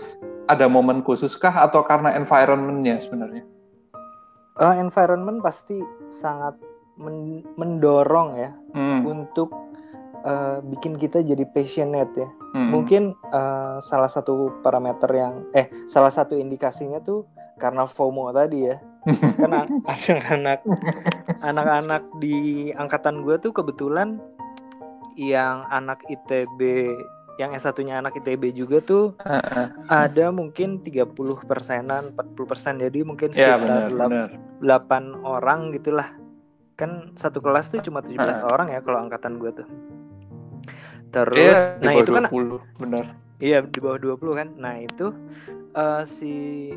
ada 0.49 0.65
momen 0.65 1.05
khususkah 1.05 1.53
atau 1.69 1.85
karena 1.85 2.17
environmentnya 2.17 2.97
sebenarnya? 2.97 3.45
Uh, 4.59 4.75
environment 4.81 5.45
pasti 5.45 5.79
sangat 6.09 6.57
men 6.99 7.47
mendorong 7.55 8.29
ya 8.35 8.51
hmm. 8.75 9.07
untuk 9.07 9.68
uh, 10.25 10.59
bikin 10.65 10.97
kita 10.97 11.23
jadi 11.23 11.45
passionate 11.49 12.13
ya. 12.17 12.29
Hmm. 12.55 12.71
Mungkin 12.73 13.03
uh, 13.31 13.79
salah 13.85 14.11
satu 14.11 14.63
parameter 14.65 15.11
yang 15.13 15.35
eh 15.53 15.69
salah 15.87 16.11
satu 16.11 16.39
indikasinya 16.39 17.03
tuh 17.03 17.29
karena 17.59 17.85
FOMO 17.85 18.31
tadi 18.33 18.71
ya. 18.71 18.77
Karena 19.41 19.65
anak-anak 19.89 20.59
anak-anak 21.41 22.03
di 22.21 22.69
angkatan 22.77 23.25
gue 23.25 23.41
tuh 23.41 23.57
kebetulan 23.57 24.21
yang 25.17 25.65
anak 25.73 26.05
ITB 26.07 26.93
yang 27.39 27.55
S1-nya 27.55 28.03
anak 28.03 28.19
ITB 28.19 28.51
juga 28.51 28.83
tuh 28.83 29.15
uh, 29.23 29.39
uh. 29.39 29.67
ada 29.87 30.35
mungkin 30.35 30.83
30 30.83 31.15
persenan, 31.47 32.11
40 32.13 32.51
persen 32.51 32.75
jadi 32.83 33.07
mungkin 33.07 33.31
ya, 33.31 33.55
sekitar 33.55 34.11
ya, 34.11 34.27
8 34.59 35.23
orang 35.23 35.71
gitulah 35.71 36.19
kan 36.79 37.15
satu 37.15 37.43
kelas 37.43 37.71
tuh 37.75 37.83
cuma 37.83 38.03
17 38.03 38.19
uh. 38.19 38.51
orang 38.51 38.75
ya 38.75 38.83
kalau 38.83 39.03
angkatan 39.03 39.39
gue 39.39 39.51
tuh 39.55 39.67
terus 41.11 41.59
yeah, 41.59 41.81
nah 41.81 41.93
itu 41.97 42.11
20, 42.13 42.17
kan 42.17 42.25
benar. 42.79 43.05
Iya 43.39 43.63
di 43.63 43.79
bawah 43.79 43.99
20 44.19 44.39
kan. 44.41 44.49
Nah 44.59 44.75
itu 44.83 45.15
uh, 45.79 46.03
si 46.03 46.69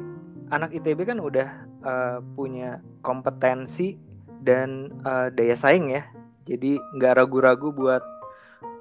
anak 0.54 0.76
ITB 0.78 1.10
kan 1.10 1.18
udah 1.18 1.48
uh, 1.82 2.18
punya 2.38 2.80
kompetensi 3.02 3.98
dan 4.42 4.94
uh, 5.04 5.34
daya 5.34 5.58
saing 5.58 5.94
ya. 5.94 6.06
Jadi 6.46 6.78
nggak 6.98 7.18
ragu-ragu 7.18 7.74
buat 7.74 8.04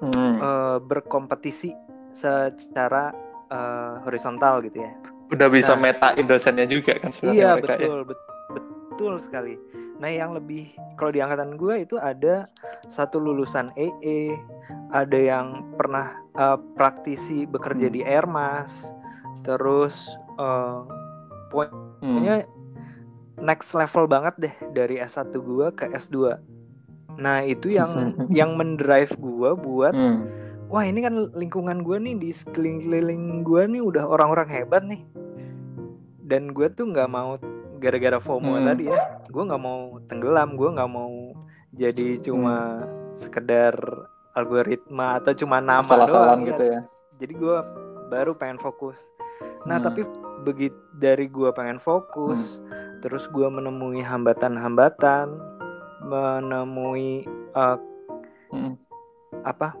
hmm. 0.05 0.35
uh, 0.41 0.77
berkompetisi 0.81 1.73
secara 2.13 3.13
uh, 3.49 4.03
horizontal 4.05 4.61
gitu 4.61 4.81
ya. 4.81 4.91
Udah 5.31 5.47
bisa 5.47 5.73
nah, 5.79 5.89
meta 5.89 6.11
dosennya 6.19 6.67
juga 6.67 6.99
kan 6.99 7.11
iya 7.31 7.55
mereka, 7.55 7.79
betul 7.79 7.99
ya? 8.03 8.07
betul 8.07 8.30
sekali 9.17 9.55
Nah 10.01 10.09
yang 10.09 10.33
lebih 10.33 10.73
kalau 10.97 11.13
di 11.13 11.21
angkatan 11.21 11.53
gue 11.61 11.85
itu 11.85 11.95
ada 12.01 12.49
satu 12.89 13.21
lulusan 13.21 13.69
EE, 13.77 14.33
ada 14.89 15.13
yang 15.13 15.77
pernah 15.77 16.17
uh, 16.33 16.57
praktisi 16.73 17.45
bekerja 17.45 17.87
di 17.93 18.01
Airmas, 18.01 18.89
terus 19.45 20.09
uh, 20.41 20.81
pokoknya 21.53 22.49
hmm. 22.49 23.45
next 23.45 23.77
level 23.77 24.09
banget 24.09 24.33
deh 24.41 24.55
dari 24.73 24.97
S1 24.97 25.37
gue 25.37 25.69
ke 25.77 25.85
S2. 25.93 26.41
Nah 27.21 27.45
itu 27.45 27.69
yang 27.69 28.17
yang 28.41 28.57
mendrive 28.57 29.13
gue 29.21 29.53
buat 29.53 29.93
hmm. 29.93 30.19
wah 30.73 30.81
ini 30.81 31.05
kan 31.05 31.29
lingkungan 31.37 31.85
gue 31.85 32.01
nih 32.01 32.17
di 32.17 32.33
sekeliling 32.33 33.45
gue 33.45 33.69
nih 33.69 33.85
udah 33.85 34.09
orang-orang 34.09 34.49
hebat 34.49 34.81
nih 34.81 35.05
dan 36.25 36.55
gue 36.57 36.71
tuh 36.73 36.89
nggak 36.89 37.11
mau 37.11 37.35
gara-gara 37.81 38.21
FOMO 38.21 38.61
hmm. 38.61 38.65
tadi 38.69 38.83
ya 38.85 38.99
gue 39.25 39.43
nggak 39.43 39.61
mau 39.61 39.97
tenggelam 40.05 40.53
gue 40.53 40.69
nggak 40.69 40.91
mau 40.91 41.33
jadi 41.73 42.21
cuma 42.21 42.85
hmm. 42.85 43.17
sekedar 43.17 43.73
algoritma 44.37 45.17
atau 45.17 45.33
cuma 45.33 45.57
nama 45.57 46.05
doang 46.05 46.45
gitu 46.45 46.63
ya 46.63 46.79
jadi 47.17 47.33
gue 47.33 47.57
baru 48.13 48.37
pengen 48.37 48.61
fokus 48.61 49.09
nah 49.65 49.81
hmm. 49.81 49.85
tapi 49.89 50.01
begitu 50.45 50.77
dari 51.01 51.25
gue 51.25 51.49
pengen 51.57 51.81
fokus 51.81 52.61
hmm. 52.61 53.01
terus 53.01 53.25
gue 53.33 53.49
menemui 53.49 54.05
hambatan-hambatan 54.05 55.33
menemui 56.05 57.25
uh, 57.57 57.77
hmm. 58.53 58.77
apa 59.41 59.73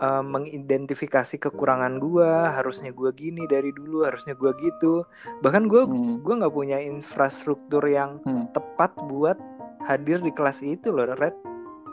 uh, 0.00 0.22
mengidentifikasi 0.24 1.38
kekurangan 1.38 2.00
gue 2.02 2.30
harusnya 2.30 2.90
gue 2.90 3.10
gini 3.14 3.44
dari 3.46 3.70
dulu 3.70 4.06
harusnya 4.06 4.34
gue 4.34 4.50
gitu 4.62 5.04
bahkan 5.44 5.66
gue 5.66 5.84
hmm. 5.84 6.24
gue 6.24 6.34
nggak 6.34 6.54
punya 6.54 6.78
infrastruktur 6.80 7.84
yang 7.86 8.18
hmm. 8.24 8.50
tepat 8.56 8.94
buat 9.06 9.38
hadir 9.84 10.18
di 10.24 10.32
kelas 10.32 10.64
itu 10.64 10.90
loh 10.90 11.12
Red 11.14 11.34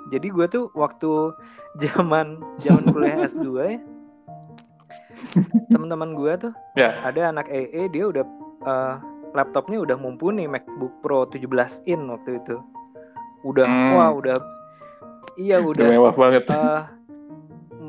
jadi 0.09 0.27
gue 0.27 0.45
tuh 0.49 0.65
waktu 0.73 1.35
zaman 1.83 2.41
zaman 2.61 2.83
kuliah 2.89 3.27
S2 3.27 3.45
ya 3.61 3.79
teman-teman 5.69 6.17
gue 6.17 6.49
tuh 6.49 6.53
yeah. 6.75 6.97
ada 7.05 7.29
anak 7.29 7.47
EE 7.47 7.87
dia 7.93 8.09
udah 8.09 8.25
uh, 8.65 8.95
laptopnya 9.31 9.79
udah 9.79 9.95
mumpuni 9.95 10.49
MacBook 10.49 10.99
Pro 10.99 11.29
17 11.29 11.47
in 11.87 12.09
waktu 12.09 12.41
itu 12.41 12.57
udah 13.47 13.65
hmm. 13.65 13.95
wah 13.95 14.11
udah 14.13 14.35
iya 15.39 15.57
udah 15.61 15.85
mewah 15.87 16.13
banget 16.13 16.43
uh, 16.51 16.85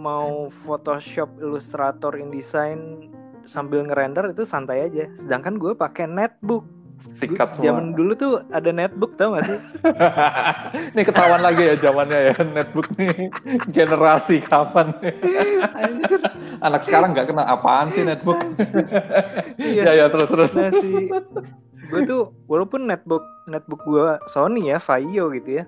mau 0.03 0.51
Photoshop, 0.51 1.39
Illustrator, 1.39 2.19
InDesign 2.19 3.07
sambil 3.47 3.87
ngerender 3.87 4.35
itu 4.35 4.43
santai 4.43 4.91
aja. 4.91 5.07
Sedangkan 5.15 5.63
gue 5.63 5.79
pakai 5.79 6.11
netbook. 6.11 6.67
Sikat 7.03 7.59
semua. 7.59 7.65
Zaman 7.67 7.99
dulu 7.99 8.13
tuh 8.15 8.33
ada 8.55 8.71
netbook 8.71 9.19
tau 9.19 9.35
gak 9.35 9.49
sih? 9.49 9.59
ini 10.95 11.03
ketahuan 11.03 11.43
lagi 11.43 11.63
ya 11.67 11.75
zamannya 11.75 12.19
ya 12.31 12.35
netbook 12.47 12.87
nih 12.95 13.27
generasi 13.75 14.39
kapan? 14.39 14.95
Anak 16.63 16.87
sekarang 16.87 17.11
nggak 17.11 17.35
kenal 17.35 17.47
apaan 17.49 17.91
sih 17.91 18.07
netbook? 18.07 18.39
iya. 19.59 19.83
ya 19.83 19.93
ya 19.99 20.07
terus 20.15 20.29
terus. 20.31 20.51
Nah 20.55 20.71
si 20.71 21.11
gue 21.93 22.01
tuh 22.09 22.23
walaupun 22.47 22.87
netbook 22.87 23.25
netbook 23.51 23.83
gue 23.85 24.17
Sony 24.31 24.73
ya 24.73 24.79
Vaio 24.79 25.29
gitu 25.35 25.61
ya 25.61 25.65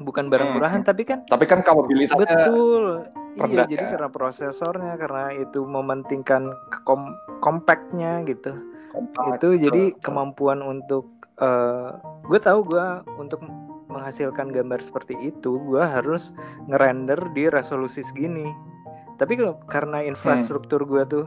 bukan 0.00 0.32
barang 0.32 0.56
murahan 0.56 0.80
hmm. 0.80 0.88
tapi 0.88 1.02
kan 1.04 1.18
tapi 1.28 1.44
kan 1.44 1.60
kapabilitasnya 1.60 2.24
betul. 2.24 2.84
Iya 3.38 3.62
jadi 3.68 3.84
ya. 3.86 3.90
karena 3.94 4.08
prosesornya 4.10 4.94
karena 4.98 5.30
itu 5.38 5.62
mementingkan 5.62 6.50
kom 6.82 7.14
compactnya 7.38 8.26
gitu. 8.26 8.58
Compact, 8.90 9.38
itu 9.38 9.48
betul, 9.54 9.64
jadi 9.70 9.82
kemampuan 10.02 10.66
untuk 10.66 11.06
uh, 11.38 11.46
eh, 11.46 12.26
gue 12.26 12.40
tahu 12.42 12.66
gue 12.66 12.86
untuk 13.22 13.38
menghasilkan 13.86 14.50
gambar 14.50 14.82
seperti 14.82 15.14
itu 15.18 15.62
gue 15.66 15.82
harus 15.82 16.34
ngerender 16.66 17.30
di 17.30 17.46
resolusi 17.46 18.02
segini. 18.02 18.50
Tapi 19.14 19.36
kalau 19.36 19.62
karena 19.68 20.02
infrastruktur 20.02 20.82
gue 20.88 21.02
tuh 21.06 21.26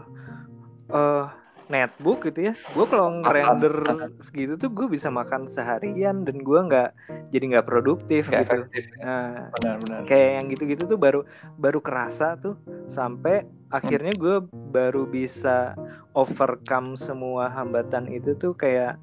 uh, 0.92 1.30
netbook 1.72 2.28
gitu 2.28 2.52
ya 2.52 2.54
gue 2.56 2.86
kalau 2.88 3.24
ngerender 3.24 3.74
segitu 4.20 4.60
tuh 4.60 4.70
gue 4.72 4.88
bisa 4.92 5.08
makan 5.08 5.48
seharian 5.48 6.28
dan 6.28 6.44
gue 6.44 6.60
nggak 6.60 6.90
jadi 7.32 7.46
nggak 7.58 7.68
produktif 7.68 8.28
gak 8.28 8.48
gitu 8.48 8.68
efektif. 8.68 8.84
nah 9.00 9.52
benar, 9.60 9.78
benar. 9.84 10.00
kayak 10.08 10.30
yang 10.40 10.46
gitu-gitu 10.52 10.84
tuh 10.88 11.00
baru 11.00 11.22
baru 11.56 11.80
kerasa 11.80 12.36
tuh 12.40 12.60
sampai 12.92 13.48
akhirnya 13.74 14.14
gue 14.14 14.44
baru 14.52 15.10
bisa 15.10 15.74
overcome 16.14 16.94
semua 16.94 17.50
hambatan 17.50 18.06
itu 18.12 18.38
tuh 18.38 18.54
kayak 18.54 19.02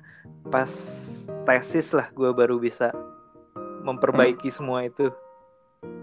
pas 0.48 0.70
tesis 1.44 1.90
lah 1.90 2.08
gue 2.14 2.30
baru 2.30 2.60
bisa 2.60 2.94
memperbaiki 3.82 4.48
hmm. 4.52 4.56
semua 4.56 4.86
itu 4.86 5.10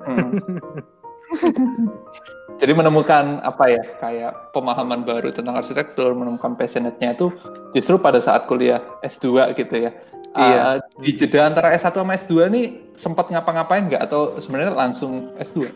hmm. 0.04 0.32
Jadi 2.62 2.74
menemukan 2.74 3.38
apa 3.46 3.70
ya 3.70 3.84
kayak 4.02 4.50
pemahaman 4.50 5.06
baru 5.06 5.30
tentang 5.30 5.62
arsitektur, 5.62 6.18
menemukan 6.18 6.58
passionate-nya 6.58 7.14
itu 7.14 7.30
justru 7.78 8.02
pada 8.02 8.18
saat 8.18 8.50
kuliah 8.50 8.82
S2 9.06 9.54
gitu 9.54 9.76
ya. 9.78 9.92
Iya. 10.38 10.58
Uh, 10.62 10.78
di 11.02 11.14
jeda 11.14 11.50
antara 11.50 11.74
S1 11.74 11.94
sama 11.94 12.18
S2 12.18 12.34
nih 12.50 12.66
sempat 12.98 13.30
ngapa-ngapain 13.30 13.90
nggak 13.90 14.10
atau 14.10 14.38
sebenarnya 14.42 14.74
langsung 14.74 15.34
S2? 15.38 15.70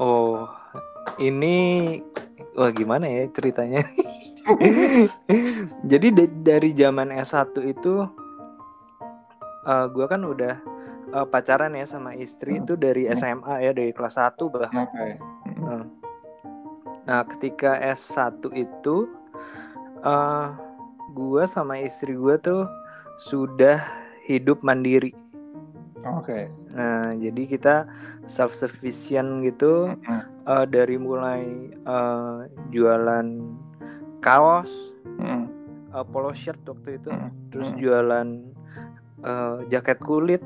Oh, 0.00 0.48
ini 1.20 2.00
wah 2.56 2.72
gimana 2.72 3.08
ya 3.08 3.28
ceritanya? 3.32 3.84
Jadi 5.90 6.08
da- 6.16 6.36
dari 6.44 6.70
zaman 6.72 7.12
S1 7.12 7.56
itu 7.64 8.04
uh, 9.68 9.84
gua 9.92 10.06
kan 10.08 10.24
udah 10.24 10.75
uh, 11.12 11.26
pacaran 11.26 11.74
ya 11.74 11.86
sama 11.86 12.14
istri 12.14 12.56
Hmm. 12.56 12.62
itu 12.64 12.72
dari 12.74 13.06
Hmm. 13.06 13.14
SMA 13.14 13.54
ya 13.62 13.70
dari 13.70 13.92
kelas 13.92 14.16
1 14.16 14.48
bahkan. 14.50 14.86
Oke. 14.86 15.08
Nah, 15.60 15.84
Nah, 17.06 17.22
ketika 17.22 17.78
S1 17.78 18.50
itu 18.50 19.06
uh, 20.02 20.50
gua 21.14 21.46
sama 21.46 21.78
istri 21.78 22.18
gua 22.18 22.34
tuh 22.34 22.66
sudah 23.22 23.78
hidup 24.26 24.66
mandiri. 24.66 25.14
Oke. 26.02 26.50
Nah, 26.74 27.14
jadi 27.14 27.42
kita 27.46 27.86
self 28.26 28.50
sufficient 28.50 29.46
gitu 29.46 29.94
uh, 30.50 30.66
dari 30.66 30.98
mulai 30.98 31.46
uh, 31.86 32.50
jualan 32.74 33.54
kaos, 34.18 34.90
uh, 35.94 36.02
polo 36.10 36.34
shirt 36.34 36.58
waktu 36.66 36.98
itu, 36.98 37.10
Mm-mm. 37.14 37.30
terus 37.54 37.70
jualan 37.78 38.50
uh, 39.22 39.62
jaket 39.70 40.02
kulit, 40.02 40.42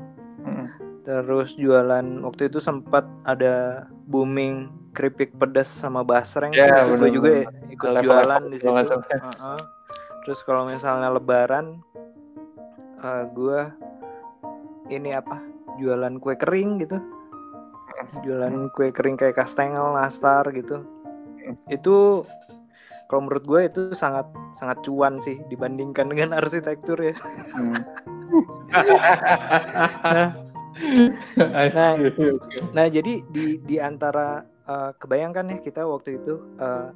Terus 1.01 1.57
jualan 1.57 2.05
waktu 2.21 2.53
itu 2.53 2.61
sempat 2.61 3.09
ada 3.25 3.85
booming 4.05 4.69
keripik 4.93 5.33
pedas 5.39 5.65
sama 5.65 6.05
basreng 6.05 6.53
Ya, 6.53 6.85
itu 6.85 6.93
gue 6.99 7.09
juga 7.09 7.31
ikut 7.71 7.89
Level-level 7.89 8.05
jualan 8.05 8.41
di 8.51 8.57
situ. 8.59 8.97
Terus 10.21 10.39
kalau 10.45 10.69
misalnya 10.69 11.09
lebaran 11.09 11.81
uh, 13.01 13.25
gue 13.33 13.61
ini 14.93 15.09
apa? 15.15 15.41
Jualan 15.81 16.21
kue 16.21 16.37
kering 16.37 16.85
gitu. 16.85 17.01
Jualan 18.21 18.69
kue 18.77 18.93
kering 18.93 19.17
kayak 19.17 19.41
kastengel, 19.41 19.97
nastar 19.97 20.45
gitu. 20.53 20.85
Itu 21.65 22.27
kalau 23.09 23.27
menurut 23.27 23.43
gue 23.43 23.61
itu 23.65 23.81
sangat 23.97 24.29
sangat 24.53 24.85
cuan 24.85 25.17
sih 25.25 25.41
dibandingkan 25.49 26.13
dengan 26.13 26.35
arsitektur 26.39 27.01
ya. 27.01 27.15
Hmm. 27.57 27.81
Nah, 31.37 31.67
Nah. 31.71 31.93
Nah, 32.71 32.85
jadi 32.87 33.21
di 33.27 33.59
di 33.61 33.75
antara 33.77 34.47
uh, 34.65 34.91
kebayangkan 34.97 35.51
ya 35.51 35.57
kita 35.59 35.81
waktu 35.83 36.17
itu 36.17 36.39
uh, 36.57 36.95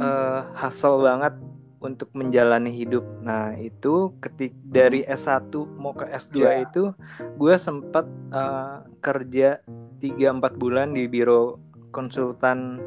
uh, 0.00 0.40
hustle 0.56 1.04
banget 1.04 1.34
untuk 1.78 2.10
menjalani 2.16 2.74
hidup. 2.74 3.06
Nah, 3.22 3.54
itu 3.54 4.10
ketik 4.18 4.50
dari 4.66 5.06
S1 5.06 5.54
mau 5.78 5.94
ke 5.94 6.10
S2 6.10 6.36
Ya. 6.42 6.66
itu 6.66 6.90
gue 7.38 7.54
sempat 7.54 8.06
uh, 8.34 8.82
kerja 8.98 9.62
3-4 10.02 10.58
bulan 10.58 10.94
di 10.94 11.06
biro 11.06 11.62
konsultan 11.94 12.82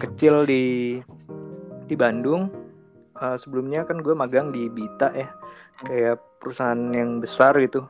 kecil 0.00 0.44
di 0.44 1.00
di 1.88 1.94
Bandung. 1.96 2.52
Uh, 3.14 3.38
sebelumnya 3.38 3.86
kan 3.86 4.02
gue 4.02 4.10
magang 4.10 4.50
di 4.50 4.66
Bita 4.66 5.14
ya, 5.14 5.30
kayak 5.86 6.18
perusahaan 6.44 6.76
yang 6.92 7.24
besar 7.24 7.56
gitu. 7.64 7.88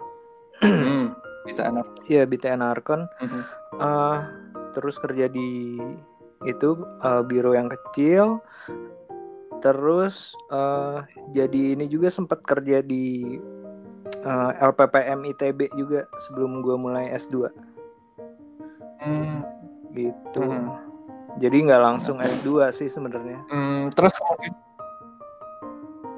Hmm. 0.62 1.10
Enak. 1.50 2.06
Iya, 2.06 2.24
Bita 2.24 2.54
Enarkon. 2.54 3.10
Mhm. 3.20 3.40
Eh, 3.82 4.18
terus 4.70 4.96
kerja 4.96 5.26
di 5.26 5.76
itu 6.44 6.68
eh, 7.00 7.22
biro 7.24 7.56
yang 7.56 7.66
kecil 7.66 8.38
terus 9.64 10.36
eh, 10.52 10.98
jadi 11.32 11.72
ini 11.72 11.88
juga 11.88 12.12
sempat 12.12 12.44
kerja 12.44 12.84
di 12.84 13.38
eh, 14.20 14.50
LPPM 14.60 15.24
ITB 15.24 15.72
juga 15.72 16.04
sebelum 16.20 16.60
gue 16.60 16.76
mulai 16.76 17.08
S2 17.16 17.48
Hmm. 19.00 19.40
gitu 19.96 20.42
Mhm. 20.44 20.68
jadi 21.40 21.56
nggak 21.64 21.82
langsung 21.82 22.20
S2 22.20 22.68
sih 22.72 22.88
sebenarnya 22.88 23.40
Hmm, 23.48 23.88
terus 23.92 24.12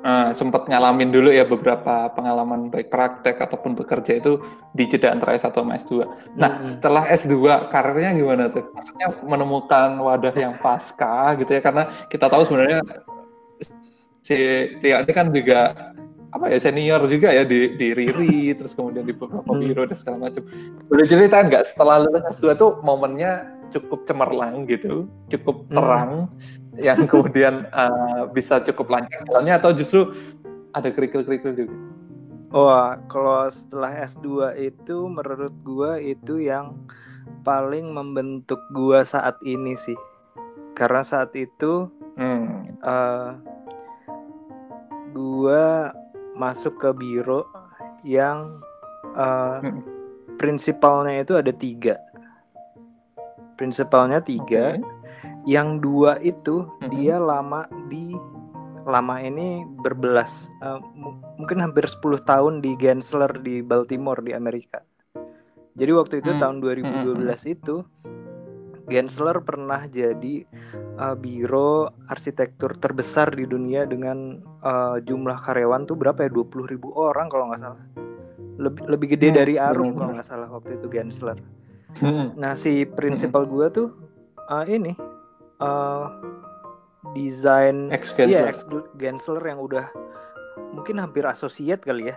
kemudian 0.06 0.30
eh, 0.30 0.38
sempat 0.38 0.62
ngalamin 0.70 1.10
dulu 1.10 1.30
ya 1.34 1.42
beberapa 1.42 2.06
pengalaman 2.14 2.70
baik 2.70 2.88
praktek 2.94 3.42
ataupun 3.42 3.74
bekerja 3.74 4.22
itu 4.22 4.38
di 4.70 4.86
jeda 4.86 5.10
antara 5.10 5.34
S1 5.34 5.50
sama 5.50 5.74
S2. 5.74 5.92
Nah, 6.38 6.62
Mm-mm. 6.62 6.66
setelah 6.66 7.04
S2 7.10 7.34
karirnya 7.74 8.14
gimana 8.14 8.46
tuh? 8.46 8.70
Maksudnya 8.70 9.08
menemukan 9.26 9.98
wadah 9.98 10.34
yang 10.38 10.54
pasca 10.54 11.34
gitu 11.42 11.50
ya 11.50 11.60
karena 11.60 11.90
kita 12.06 12.30
tahu 12.30 12.46
sebenarnya 12.46 12.80
si 14.22 14.36
Tia 14.82 15.02
ini 15.06 15.12
kan 15.14 15.30
juga 15.30 15.74
apa 16.34 16.52
ya 16.52 16.58
senior 16.58 17.00
juga 17.08 17.32
ya 17.32 17.46
di 17.46 17.78
di 17.78 17.94
Riri 17.96 18.52
terus 18.52 18.74
kemudian 18.76 19.06
di 19.06 19.14
beberapa 19.14 19.46
Hmm. 19.46 19.62
biro 19.62 19.86
dan 19.86 19.96
segala 19.96 20.28
macam. 20.28 20.42
Boleh 20.90 21.06
ceritain 21.08 21.46
nggak 21.48 21.64
setelah 21.64 22.02
lulus 22.04 22.26
S2 22.36 22.58
tuh 22.58 22.70
momennya 22.82 23.55
cukup 23.72 24.06
cemerlang 24.06 24.64
gitu, 24.68 25.08
cukup 25.28 25.66
Hmm. 25.68 25.74
terang 25.76 26.12
yang 26.78 27.00
kemudian 27.10 27.66
uh, 27.72 28.28
bisa 28.30 28.60
cukup 28.62 28.92
lancar 28.92 29.24
jalannya 29.26 29.54
atau 29.56 29.70
justru 29.72 30.12
ada 30.72 30.88
kerikil-kerikil 30.92 31.52
juga? 31.56 31.76
Wah, 32.54 32.94
kalau 33.10 33.50
setelah 33.50 34.06
S2 34.06 34.54
itu 34.60 35.10
menurut 35.10 35.50
gua 35.66 35.98
itu 35.98 36.38
yang 36.38 36.78
paling 37.42 37.90
membentuk 37.90 38.60
gua 38.70 39.02
saat 39.02 39.34
ini 39.42 39.74
sih. 39.74 39.98
Karena 40.78 41.02
saat 41.02 41.34
itu 41.34 41.90
Hmm. 42.16 42.64
eh 42.80 43.30
gua 45.10 45.90
masuk 46.36 46.76
ke 46.78 46.90
biro 46.94 47.48
yang 48.06 48.62
eh, 49.16 49.58
Hmm. 49.64 49.82
prinsipalnya 50.36 51.24
itu 51.24 51.34
ada 51.34 51.50
tiga. 51.50 51.96
Prinsipalnya 53.56 54.20
tiga, 54.20 54.76
Oke. 54.76 54.84
yang 55.44 55.80
dua 55.80 56.20
itu 56.20 56.68
Mhm. 56.78 56.88
dia 56.88 57.16
lama 57.16 57.64
di 57.88 58.12
lama 58.82 59.18
ini 59.18 59.66
berbelas 59.66 60.46
mu- 60.94 61.18
mungkin 61.36 61.58
hampir 61.58 61.90
10 61.90 62.20
tahun 62.20 62.60
di 62.60 62.78
Gensler 62.78 63.34
di 63.36 63.58
Baltimore 63.58 64.22
di 64.22 64.30
Amerika. 64.30 64.78
Jadi 65.74 65.90
waktu 65.90 66.14
itu 66.20 66.30
Hmm. 66.30 66.40
tahun 66.40 66.56
2012 66.60 67.42
itu 67.44 67.82
Gensler 68.86 69.42
pernah 69.42 69.84
jadi 69.84 70.46
eh, 70.96 71.12
biro 71.14 71.92
arsitektur 72.06 72.72
terbesar 72.72 73.28
di 73.30 73.44
dunia 73.44 73.84
dengan 73.84 74.38
eh, 74.62 74.96
jumlah 74.98 75.36
karyawan 75.36 75.84
tuh 75.84 75.92
berapa 75.94 76.22
ya 76.22 76.30
20 76.30 76.64
ribu 76.64 76.94
orang 76.94 77.26
kalau 77.26 77.50
nggak 77.50 77.60
salah. 77.60 77.82
Lebih 78.56 78.82
lebih 78.86 79.08
gede 79.12 79.28
Hmm, 79.28 79.36
dari 79.36 79.54
Arum 79.58 79.92
benar-benar. 79.92 79.98
kalau 79.98 80.12
nggak 80.14 80.24
salah 80.26 80.48
waktu 80.48 80.70
itu 80.74 80.86
Gensler. 80.88 81.36
Hmm. 81.98 82.36
Nah 82.36 82.52
si 82.52 82.84
prinsipal 82.84 83.44
gua 83.44 83.68
tuh 83.68 83.92
uh, 84.46 84.64
ini 84.64 84.92
uh, 85.58 86.12
desain 87.12 87.88
Ex 87.88 88.12
iya 88.12 88.44
Gensler. 88.44 88.48
ex 88.50 88.58
Gensler 88.94 89.42
yang 89.42 89.60
udah 89.60 89.86
mungkin 90.72 90.98
hampir 90.98 91.24
associate 91.24 91.80
kali 91.80 92.10
ya. 92.10 92.16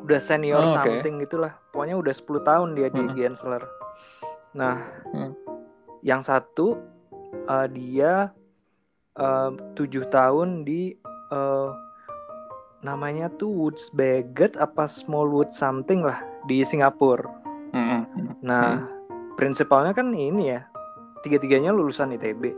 Udah 0.00 0.16
senior 0.16 0.60
Oh, 0.60 0.70
oke. 0.70 0.76
something 0.76 1.20
gitulah. 1.20 1.52
Pokoknya 1.70 1.94
udah 1.94 2.14
10 2.14 2.40
tahun 2.40 2.68
dia 2.72 2.88
di 2.88 3.04
Mhm. 3.04 3.14
Gensler. 3.14 3.62
Nah, 4.52 4.80
Hmm. 5.12 5.36
yang 6.00 6.24
satu 6.24 6.80
uh, 7.46 7.68
dia 7.68 8.32
uh, 9.14 9.50
tujuh 9.76 10.08
tahun 10.08 10.64
di 10.64 10.96
uh, 11.30 11.70
namanya 12.80 13.28
tuh 13.30 13.52
Woods 13.52 13.92
Bagot 13.92 14.56
apa 14.56 14.88
Smallwood 14.88 15.52
something 15.52 16.00
lah 16.00 16.16
di 16.48 16.64
Singapura. 16.64 17.28
Hmm. 17.70 18.02
Nah, 18.40 18.84
prinsipalnya 19.34 19.94
kan 19.94 20.10
ini 20.10 20.50
ya, 20.50 20.66
tiga-tiganya 21.22 21.70
lulusan 21.70 22.12
ITB, 22.12 22.52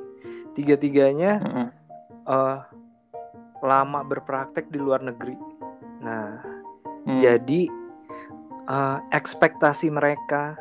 tiga-tiganya 0.53 1.33
Hmm. 1.41 1.69
eh, 2.23 2.59
lama 3.63 4.01
berpraktek 4.03 4.71
di 4.71 4.79
luar 4.79 5.03
negeri. 5.03 5.35
Nah, 6.01 6.39
Hmm. 7.05 7.19
jadi 7.19 7.67
eh, 8.63 8.99
ekspektasi 9.11 9.91
mereka 9.91 10.55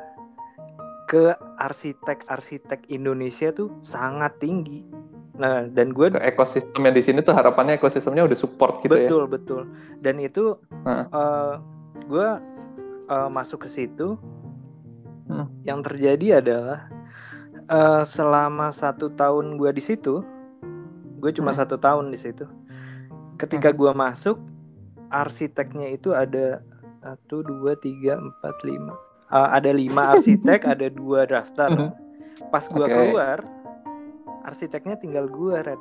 ke 1.05 1.37
arsitek-arsitek 1.59 2.89
Indonesia 2.89 3.53
tuh 3.53 3.69
sangat 3.81 4.41
tinggi. 4.41 4.81
Nah, 5.37 5.69
dan 5.69 5.93
gue 5.93 6.09
ke 6.09 6.17
ekosistem 6.17 6.81
yang 6.81 6.95
di 6.95 7.03
sini 7.03 7.21
tuh 7.21 7.33
harapannya 7.33 7.77
ekosistemnya 7.77 8.25
udah 8.25 8.37
support 8.37 8.81
gitu 8.81 8.89
ya. 8.89 9.05
betul 9.05 9.23
betul, 9.27 9.61
dan 9.99 10.17
itu 10.17 10.57
Heeh. 10.81 11.05
eh, 11.07 11.53
gue 12.05 12.27
eh, 13.05 13.29
masuk 13.29 13.65
ke 13.65 13.69
situ. 13.69 14.17
Hmm. 15.31 15.47
Yang 15.63 15.79
terjadi 15.87 16.27
adalah 16.43 16.91
eh, 17.71 18.03
selama 18.03 18.67
satu 18.75 19.15
tahun 19.15 19.55
gue 19.55 19.71
di 19.71 19.79
situ, 19.79 20.19
gue 21.23 21.31
cuma 21.31 21.55
Hmm. 21.55 21.59
satu 21.63 21.79
tahun 21.79 22.11
di 22.11 22.19
situ. 22.19 22.43
Ketika 23.39 23.71
gue 23.71 23.95
masuk, 23.95 24.35
arsiteknya 25.07 25.87
itu 25.95 26.11
ada 26.11 26.59
satu, 26.99 27.41
dua, 27.41 27.79
tiga, 27.79 28.19
empat, 28.19 28.59
lima. 28.67 28.91
Eh, 29.31 29.49
ada 29.55 29.71
lima 29.71 30.13
arsitek, 30.13 30.67
ada 30.75 30.91
dua 30.91 31.23
daftar. 31.23 31.71
Mhm. 31.71 31.91
pas 32.49 32.65
gua 32.73 32.87
Oke. 32.89 32.95
keluar 32.95 33.37
arsiteknya 34.41 34.97
tinggal 34.97 35.29
gua 35.29 35.61
red 35.61 35.77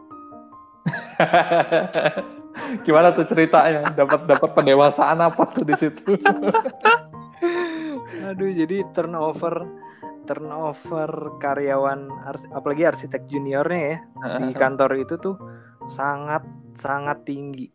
Gimana 2.84 3.14
tuh 3.14 3.24
ceritanya? 3.24 3.94
Dapat 3.94 4.26
dapat 4.28 4.50
pendewasaan 4.52 5.24
apa 5.24 5.46
tuh 5.48 5.64
di 5.64 5.72
situ? 5.78 6.18
aduh 8.30 8.48
jadi 8.48 8.86
turnover 8.90 9.66
turnover 10.24 11.10
karyawan 11.36 12.06
apalagi 12.50 12.86
arsitek 12.86 13.26
juniornya 13.26 13.82
ya 13.82 13.98
di 14.38 14.54
kantor 14.54 14.90
itu 14.96 15.14
tuh 15.16 15.34
sangat 15.86 16.46
sangat 16.72 17.24
tinggi 17.24 17.66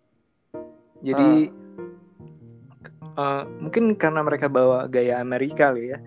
jadi 1.02 1.52
eh, 3.14 3.44
mungkin 3.60 3.94
karena 3.94 4.22
mereka 4.22 4.48
bawa 4.48 4.88
gaya 4.88 5.20
Amerika 5.20 5.70
kali 5.70 5.92
ya 5.92 6.00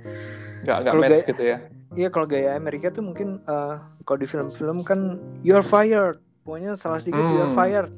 nggak 0.58 0.78
Kalau 0.87 1.00
match 1.00 1.12
gaya- 1.14 1.28
gitu 1.28 1.44
ya? 1.44 1.58
Iya 1.90 2.08
kalau 2.11 2.26
gaya 2.26 2.52
Amerika 2.52 2.90
tuh 2.90 3.00
mungkin 3.00 3.40
eh, 3.40 3.74
kalau 4.02 4.18
di 4.18 4.26
film-film 4.26 4.82
kan 4.82 5.16
you're 5.40 5.64
fired, 5.64 6.20
pokoknya 6.42 6.76
salah 6.76 7.00
sedikit 7.00 7.24
you're 7.26 7.46
Hmm. 7.46 7.56
fired. 7.56 7.90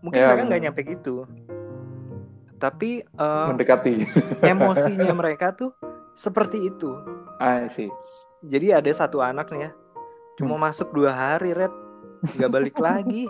Mungkin 0.00 0.16
Ya, 0.16 0.28
mereka 0.28 0.44
nggak 0.46 0.62
nyampe 0.62 0.80
gitu. 0.84 1.24
Tapi 2.58 3.00
eh, 3.00 3.46
Mendekati. 3.48 4.04
emosinya 4.44 5.12
mereka 5.14 5.56
tuh 5.56 5.72
seperti 6.20 6.68
itu. 6.68 6.92
I 7.40 7.64
see. 7.72 7.88
Jadi 8.44 8.76
ada 8.76 8.90
satu 8.92 9.24
anak 9.24 9.48
nih 9.48 9.68
ya, 9.68 9.70
cuma 10.36 10.60
Hmm. 10.60 10.64
masuk 10.68 10.92
dua 10.92 11.12
hari 11.12 11.56
red, 11.56 11.72
nggak 12.36 12.52
balik 12.52 12.76
lagi. 12.86 13.24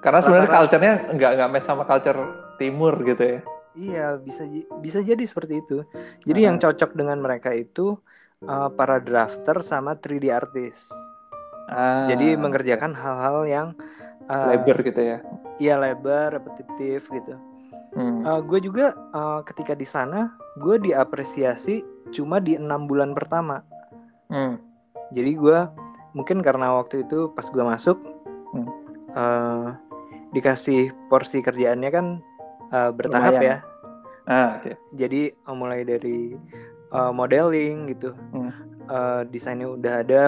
Karena 0.00 0.20
sebenarnya 0.20 0.50
culture-nya 0.52 0.94
nggak 1.12 1.30
nggak 1.36 1.50
match 1.50 1.66
sama 1.68 1.84
culture 1.84 2.20
timur 2.56 2.96
gitu 3.04 3.24
ya. 3.24 3.40
Iya 3.74 4.06
bisa 4.16 4.46
bisa 4.78 5.02
jadi 5.02 5.24
seperti 5.24 5.60
itu. 5.60 5.84
Jadi 6.24 6.40
Ah. 6.40 6.46
yang 6.48 6.56
cocok 6.56 6.96
dengan 6.96 7.20
mereka 7.20 7.52
itu 7.52 7.96
eh, 8.44 8.68
para 8.76 9.00
drafter 9.00 9.64
sama 9.64 9.96
3D 9.96 10.28
artist. 10.28 10.92
Ah, 11.64 12.04
Jadi 12.04 12.36
mengerjakan 12.36 12.92
hal-hal 12.92 13.48
yang 13.48 13.68
eh, 14.28 14.46
labor 14.52 14.84
gitu 14.84 15.00
ya. 15.00 15.18
Iya 15.56 15.80
lebar, 15.80 16.36
repetitif 16.36 17.08
gitu. 17.08 17.34
Hmm. 17.94 18.26
gue 18.50 18.58
juga 18.58 18.90
uh, 19.14 19.38
ketika 19.46 19.70
di 19.70 19.86
sana 19.86 20.34
gue 20.58 20.76
diapresiasi 20.80 21.82
cuma 22.10 22.38
di 22.38 22.54
enam 22.54 22.86
bulan 22.86 23.10
pertama. 23.12 23.62
Hmm. 24.30 24.58
Jadi 25.10 25.34
gue 25.34 25.58
mungkin 26.14 26.40
karena 26.40 26.78
waktu 26.78 27.02
itu 27.02 27.30
pas 27.34 27.46
gue 27.46 27.64
masuk 27.64 27.98
Hmm. 28.54 28.70
uh, 29.18 29.74
dikasih 30.30 30.94
porsi 31.10 31.42
kerjaannya 31.42 31.90
kan 31.90 32.06
uh, 32.70 32.94
bertahap 32.94 33.34
Lumayan. 33.34 33.50
ya. 33.50 33.56
Ah, 34.24 34.48
oke. 34.62 34.72
Jadi 34.94 35.34
uh, 35.42 35.54
mulai 35.54 35.82
dari 35.82 36.38
uh, 36.94 37.10
modeling 37.10 37.90
gitu, 37.90 38.14
Hmm. 38.30 38.50
uh, 38.86 39.22
desainnya 39.26 39.74
udah 39.74 39.94
ada. 40.02 40.22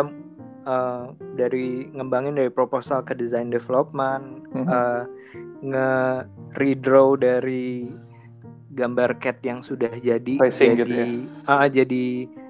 uh, 0.66 1.14
dari 1.38 1.86
ngembangin 1.94 2.34
dari 2.34 2.50
proposal 2.50 2.98
ke 3.06 3.14
design 3.14 3.54
development, 3.54 4.50
Mhm. 4.50 4.66
uh, 4.66 5.06
nge 5.62 5.90
redraw 6.58 7.14
dari 7.14 7.86
gambar 8.76 9.16
cat 9.16 9.40
yang 9.40 9.58
sudah 9.58 9.88
jadi 9.90 10.36
Tracing 10.36 10.76
jadi 10.76 10.84
gitu 10.84 10.92
ya? 10.92 11.06
ah, 11.48 11.66
jadi 11.66 12.04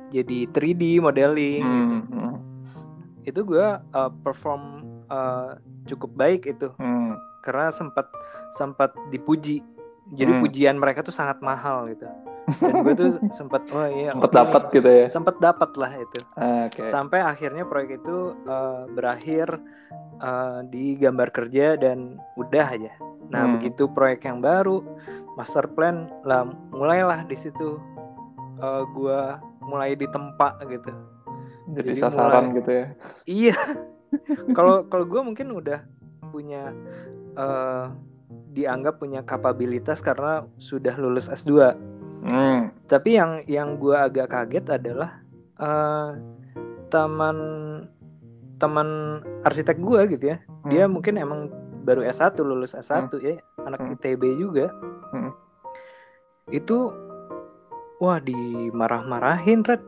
jadi 0.08 0.38
3D 0.50 0.82
modeling 0.98 1.62
gitu. 1.62 1.94
Hmm. 2.04 2.04
Hmm. 2.12 2.36
itu 3.22 3.40
gue 3.42 3.66
uh, 3.92 4.10
perform 4.20 4.62
uh, 5.06 5.54
cukup 5.84 6.10
baik 6.12 6.42
itu 6.46 6.70
Hmm. 6.76 7.14
karena 7.40 7.70
sempat 7.70 8.10
sempat 8.52 8.90
dipuji 9.08 9.62
jadi 10.08 10.30
Hmm. 10.30 10.40
pujian 10.40 10.76
mereka 10.76 11.00
tuh 11.00 11.10
sangat 11.10 11.38
mahal 11.40 11.86
gitu 11.88 12.06
dan 12.60 12.74
gue 12.80 12.94
tuh 12.94 13.10
sempat 13.38 13.66
oh 13.68 13.86
iya 13.88 14.10
Sempet 14.10 14.30
oke 14.30 14.36
dapat 14.36 14.62
gitu 14.72 14.88
ya. 14.88 15.06
sempet 15.06 15.36
dapat 15.38 15.70
lah 15.74 15.92
itu 15.96 16.18
Ah, 16.34 16.66
Oke. 16.66 16.82
sampai 16.84 17.18
akhirnya 17.20 17.62
proyek 17.62 17.98
itu 17.98 18.16
uh, 18.44 18.86
berakhir 18.88 19.50
uh, 20.18 20.62
di 20.64 20.94
gambar 20.94 21.28
kerja 21.28 21.74
dan 21.74 22.14
udah 22.36 22.66
aja. 22.68 22.92
Nah 23.26 23.42
Hmm. 23.42 23.52
begitu 23.52 23.86
proyek 23.88 24.22
yang 24.22 24.38
baru 24.38 24.86
master 25.36 25.68
plan 25.68 26.08
lah 26.24 26.48
mulailah 26.72 27.24
di 27.24 27.36
situ 27.36 27.76
uh, 28.58 28.82
gua 28.90 29.38
mulai 29.62 29.92
ditempa 29.92 30.56
gitu. 30.66 30.90
Jadi, 31.66 31.92
jadi 31.92 32.08
sasaran 32.08 32.50
mulai- 32.50 32.56
gitu 32.58 32.70
ya. 32.70 32.86
Iya. 33.26 33.56
Kalau 34.56 34.86
kalau 34.86 35.04
gua 35.04 35.20
mungkin 35.20 35.50
udah 35.50 35.82
punya 36.30 36.72
uh, 37.34 37.90
dianggap 38.50 38.96
punya 38.96 39.20
kapabilitas 39.20 40.00
karena 40.00 40.48
sudah 40.56 40.96
lulus 40.96 41.28
S2. 41.28 41.76
Hmm. 42.24 42.72
Tapi 42.88 43.20
yang 43.20 43.44
yang 43.44 43.76
gue 43.76 43.92
agak 43.92 44.32
kaget 44.32 44.80
adalah 44.80 45.20
eh, 45.60 46.10
teman 46.88 47.36
teman 48.56 49.20
arsitek 49.44 49.76
gue 49.76 50.00
gitu 50.16 50.24
ya. 50.32 50.38
Dia 50.66 50.88
Hmm. 50.88 50.96
mungkin 50.96 51.20
emang 51.20 51.52
baru 51.86 52.02
S1 52.02 52.34
lulus 52.42 52.74
S1 52.74 53.14
ya, 53.22 53.38
anak 53.62 53.78
Hmm. 53.80 53.94
ITB 53.94 54.22
juga. 54.34 54.74
Hmm. 55.14 55.30
Itu 56.50 56.90
wah 57.96 58.18
dimarah-marahin, 58.18 59.62
Red. 59.62 59.82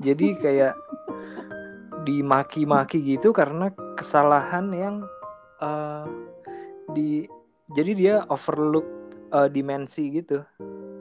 Jadi 0.00 0.32
kayak 0.44 0.72
dimaki-maki 2.02 2.98
gitu 3.04 3.30
karena 3.30 3.68
kesalahan 3.94 4.72
yang 4.72 4.94
eh, 5.60 6.04
di 6.90 7.28
jadi 7.70 7.92
dia 7.92 8.14
overlook 8.26 8.88
eh, 9.30 9.48
dimensi 9.48 10.08
gitu. 10.10 10.40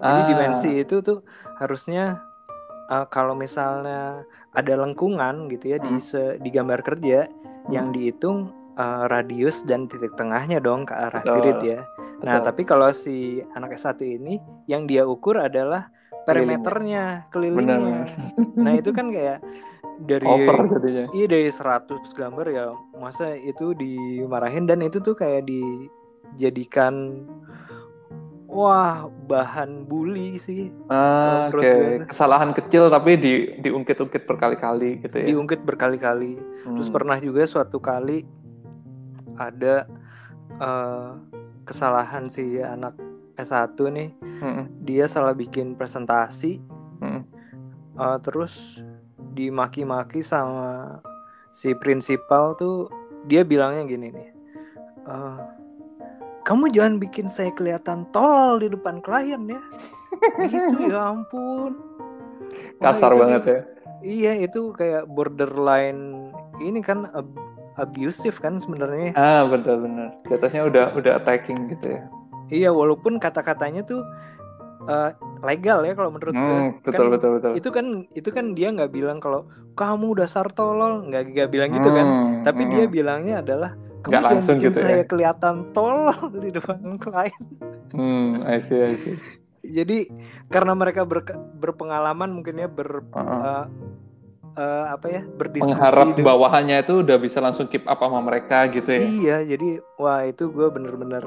Jadi 0.01 0.21
Ah. 0.21 0.27
dimensi 0.27 0.69
itu 0.75 0.97
tuh 0.99 1.21
harusnya 1.61 2.17
uh, 2.89 3.05
kalau 3.05 3.37
misalnya 3.37 4.25
ada 4.51 4.73
lengkungan 4.73 5.45
gitu 5.47 5.71
ya 5.71 5.77
di 5.77 5.93
Hmm. 5.93 6.01
se- 6.01 6.37
di 6.41 6.49
gambar 6.49 6.81
kerja 6.81 7.29
yang 7.69 7.89
Hmm. 7.89 7.95
dihitung 7.95 8.37
uh, 8.73 9.05
radius 9.05 9.63
dan 9.63 9.85
titik 9.85 10.13
tengahnya 10.13 10.57
dong 10.57 10.83
ke 10.83 10.93
arah 10.93 11.19
Betul, 11.19 11.35
grid 11.37 11.59
ya. 11.61 11.79
Nah, 12.21 12.37
betul. 12.37 12.47
tapi 12.47 12.61
kalau 12.63 12.89
si 12.91 13.17
anak 13.51 13.75
S1 13.75 13.97
ini 14.01 14.37
yang 14.65 14.85
dia 14.85 15.03
ukur 15.03 15.37
adalah 15.37 15.89
perimeternya, 16.23 17.25
kelilingnya. 17.29 18.05
Nah, 18.55 18.73
itu 18.73 18.89
kan 18.89 19.09
kayak 19.09 19.41
dari 19.99 20.25
Over 20.25 20.69
jadinya. 20.71 21.05
Iya 21.09 21.25
dari 21.27 21.47
100 21.47 21.89
gambar 22.11 22.45
ya 22.47 22.65
masa 22.95 23.33
itu 23.33 23.73
dimarahin 23.73 24.65
dan 24.65 24.81
itu 24.81 24.97
tuh 24.97 25.13
kayak 25.13 25.45
dijadikan 25.45 27.25
wah 28.45 29.07
bahan 29.25 29.85
bully 29.85 30.35
sih 30.35 30.67
Ah, 30.87 31.47
Oke, 31.47 31.61
tuh. 31.61 32.05
kesalahan 32.05 32.51
kecil 32.51 32.89
tapi 32.89 33.15
di 33.15 33.31
diungkit-ungkit 33.57 34.25
berkali-kali 34.25 34.99
gitu 35.01 35.15
ya. 35.15 35.25
diungkit 35.27 35.61
berkali-kali 35.61 36.35
terus 36.67 36.87
Hmm. 36.87 36.95
pernah 36.95 37.17
juga 37.17 37.45
suatu 37.45 37.77
kali 37.77 38.25
ada 39.43 39.87
eh, 40.53 41.11
kesalahan 41.63 42.27
si 42.27 42.59
anak 42.59 42.93
S1 43.35 43.73
nih 43.87 44.09
Hmm. 44.37 44.65
dia 44.79 45.05
salah 45.05 45.33
bikin 45.33 45.73
presentasi 45.73 46.57
Hmm. 46.97 47.21
eh, 47.95 48.17
terus 48.19 48.81
dimaki-maki 49.31 50.19
sama 50.19 50.99
si 51.51 51.73
prinsipal 51.73 52.53
tuh 52.53 52.89
dia 53.23 53.41
bilangnya 53.41 53.85
gini 53.85 54.07
nih 54.09 54.29
"Eh, 55.03 55.39
kamu 56.41 56.69
jangan 56.69 56.97
bikin 56.97 57.27
saya 57.27 57.49
kelihatan 57.51 58.09
tolol 58.09 58.57
di 58.57 58.67
depan 58.67 58.97
klien 58.97 59.45
ya 59.45 59.61
gitu 60.51 60.75
ya 60.83 61.11
ampun 61.11 61.77
Wah, 62.77 62.91
Kasar 62.91 63.13
itu 63.13 63.19
banget 63.21 63.41
ya. 63.45 63.59
iya 64.01 64.31
itu 64.41 64.73
kayak 64.73 65.05
borderline 65.07 66.33
ini 66.59 66.81
kan 66.81 67.07
ab- 67.07 67.37
abusive 67.75 68.37
kan 68.37 68.57
sebenarnya 68.57 69.13
Ah, 69.13 69.43
benar-benar. 69.43 70.15
Jatuhnya 70.25 70.61
udah 70.65 70.85
udah 70.93 71.13
attacking 71.17 71.69
gitu 71.69 71.87
ya. 71.91 72.01
iya 72.49 72.69
walaupun 72.69 73.15
kata-katanya 73.15 73.81
tuh 73.81 74.03
eh, 74.83 75.09
legal 75.41 75.81
ya 75.81 75.93
kalau 75.93 76.11
menurut 76.11 76.33
gue 76.33 76.41
Hmm, 76.41 76.69
betul 76.81 77.05
Kan 77.07 77.13
betul 77.13 77.29
betul. 77.33 77.51
itu 77.55 77.69
kan 77.69 77.85
itu 78.11 78.29
kan 78.29 78.45
dia 78.51 78.67
nggak 78.69 78.91
bilang 78.91 79.17
kalau 79.17 79.47
kamu 79.73 80.17
dasar 80.17 80.51
tolol 80.51 81.07
nggak 81.07 81.31
nggak 81.31 81.49
bilang 81.49 81.69
gitu 81.71 81.89
kan 81.89 82.07
Hmm, 82.07 82.43
tapi 82.43 82.61
hmm. 82.63 82.71
dia 82.71 82.85
bilangnya 82.87 83.35
adalah 83.39 83.71
kamu 84.01 84.11
jangan 84.11 84.27
langsung 84.27 84.55
gitu 84.59 84.77
ya. 84.77 84.83
saya 84.83 85.01
kelihatan 85.05 85.55
tolol 85.71 86.11
di 86.35 86.49
depan 86.51 86.77
klien 86.97 87.43
Hmm, 87.91 88.39
I 88.43 88.59
see, 88.59 88.79
I 88.79 88.95
see. 88.95 89.15
jadi 89.77 90.07
karena 90.47 90.73
mereka 90.73 91.03
berke- 91.03 91.35
berpengalaman 91.55 92.31
mungkin 92.31 92.55
ya 92.57 92.67
ber 92.67 93.03
Heeh. 93.13 93.39
eh, 93.45 93.65
eh, 94.53 94.85
apa 94.87 95.07
ya 95.07 95.21
berdiskusi 95.23 95.71
Mengharap 95.71 96.07
dengan- 96.13 96.27
bawahannya 96.27 96.77
itu 96.79 96.93
udah 96.99 97.17
bisa 97.17 97.37
langsung 97.37 97.65
keep 97.65 97.83
up 97.83 97.97
sama 97.97 98.19
mereka 98.19 98.67
gitu 98.67 98.87
ya. 98.87 99.01
iya 99.01 99.37
jadi 99.45 99.69
wah 99.95 100.21
itu 100.21 100.47
gue 100.47 100.67
bener-bener 100.67 101.23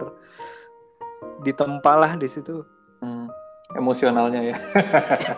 ditempalah 1.40 2.14
di 2.14 2.26
situ 2.26 2.64
Hmm, 2.98 3.28
Emosionalnya 3.70 4.40
ya. 4.44 4.56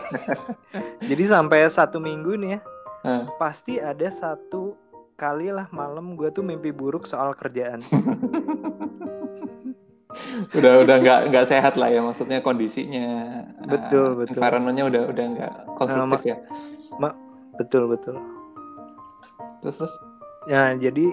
jadi 1.11 1.25
sampai 1.29 1.67
satu 1.67 1.99
minggu 1.99 2.35
nih 2.37 2.51
ya 2.53 2.61
Hmm. 2.99 3.23
pasti 3.37 3.79
ada 3.79 4.07
satu 4.09 4.75
kali 5.15 5.49
lah 5.49 5.71
malam 5.71 6.13
gue 6.13 6.27
tuh 6.29 6.43
mimpi 6.43 6.71
buruk 6.71 7.05
soal 7.05 7.31
kerjaan 7.33 7.79
udah 10.53 10.73
udah 10.81 10.97
nggak 10.97 11.21
nggak 11.29 11.47
sehat 11.47 11.75
lah 11.75 11.87
ya 11.87 12.01
maksudnya 12.01 12.41
kondisinya. 12.41 13.43
Betul, 13.63 14.07
ah, 14.07 14.17
betul. 14.17 14.33
Environmentnya 14.35 14.85
udah 14.87 15.03
udah 15.07 15.25
nggak 15.29 15.53
konstruktif 15.75 16.23
ya. 16.25 16.37
Betul 17.57 17.89
betul 17.91 18.17
terus 19.65 19.81
terus 19.81 19.95
Nah, 20.47 20.79
jadi 20.79 21.11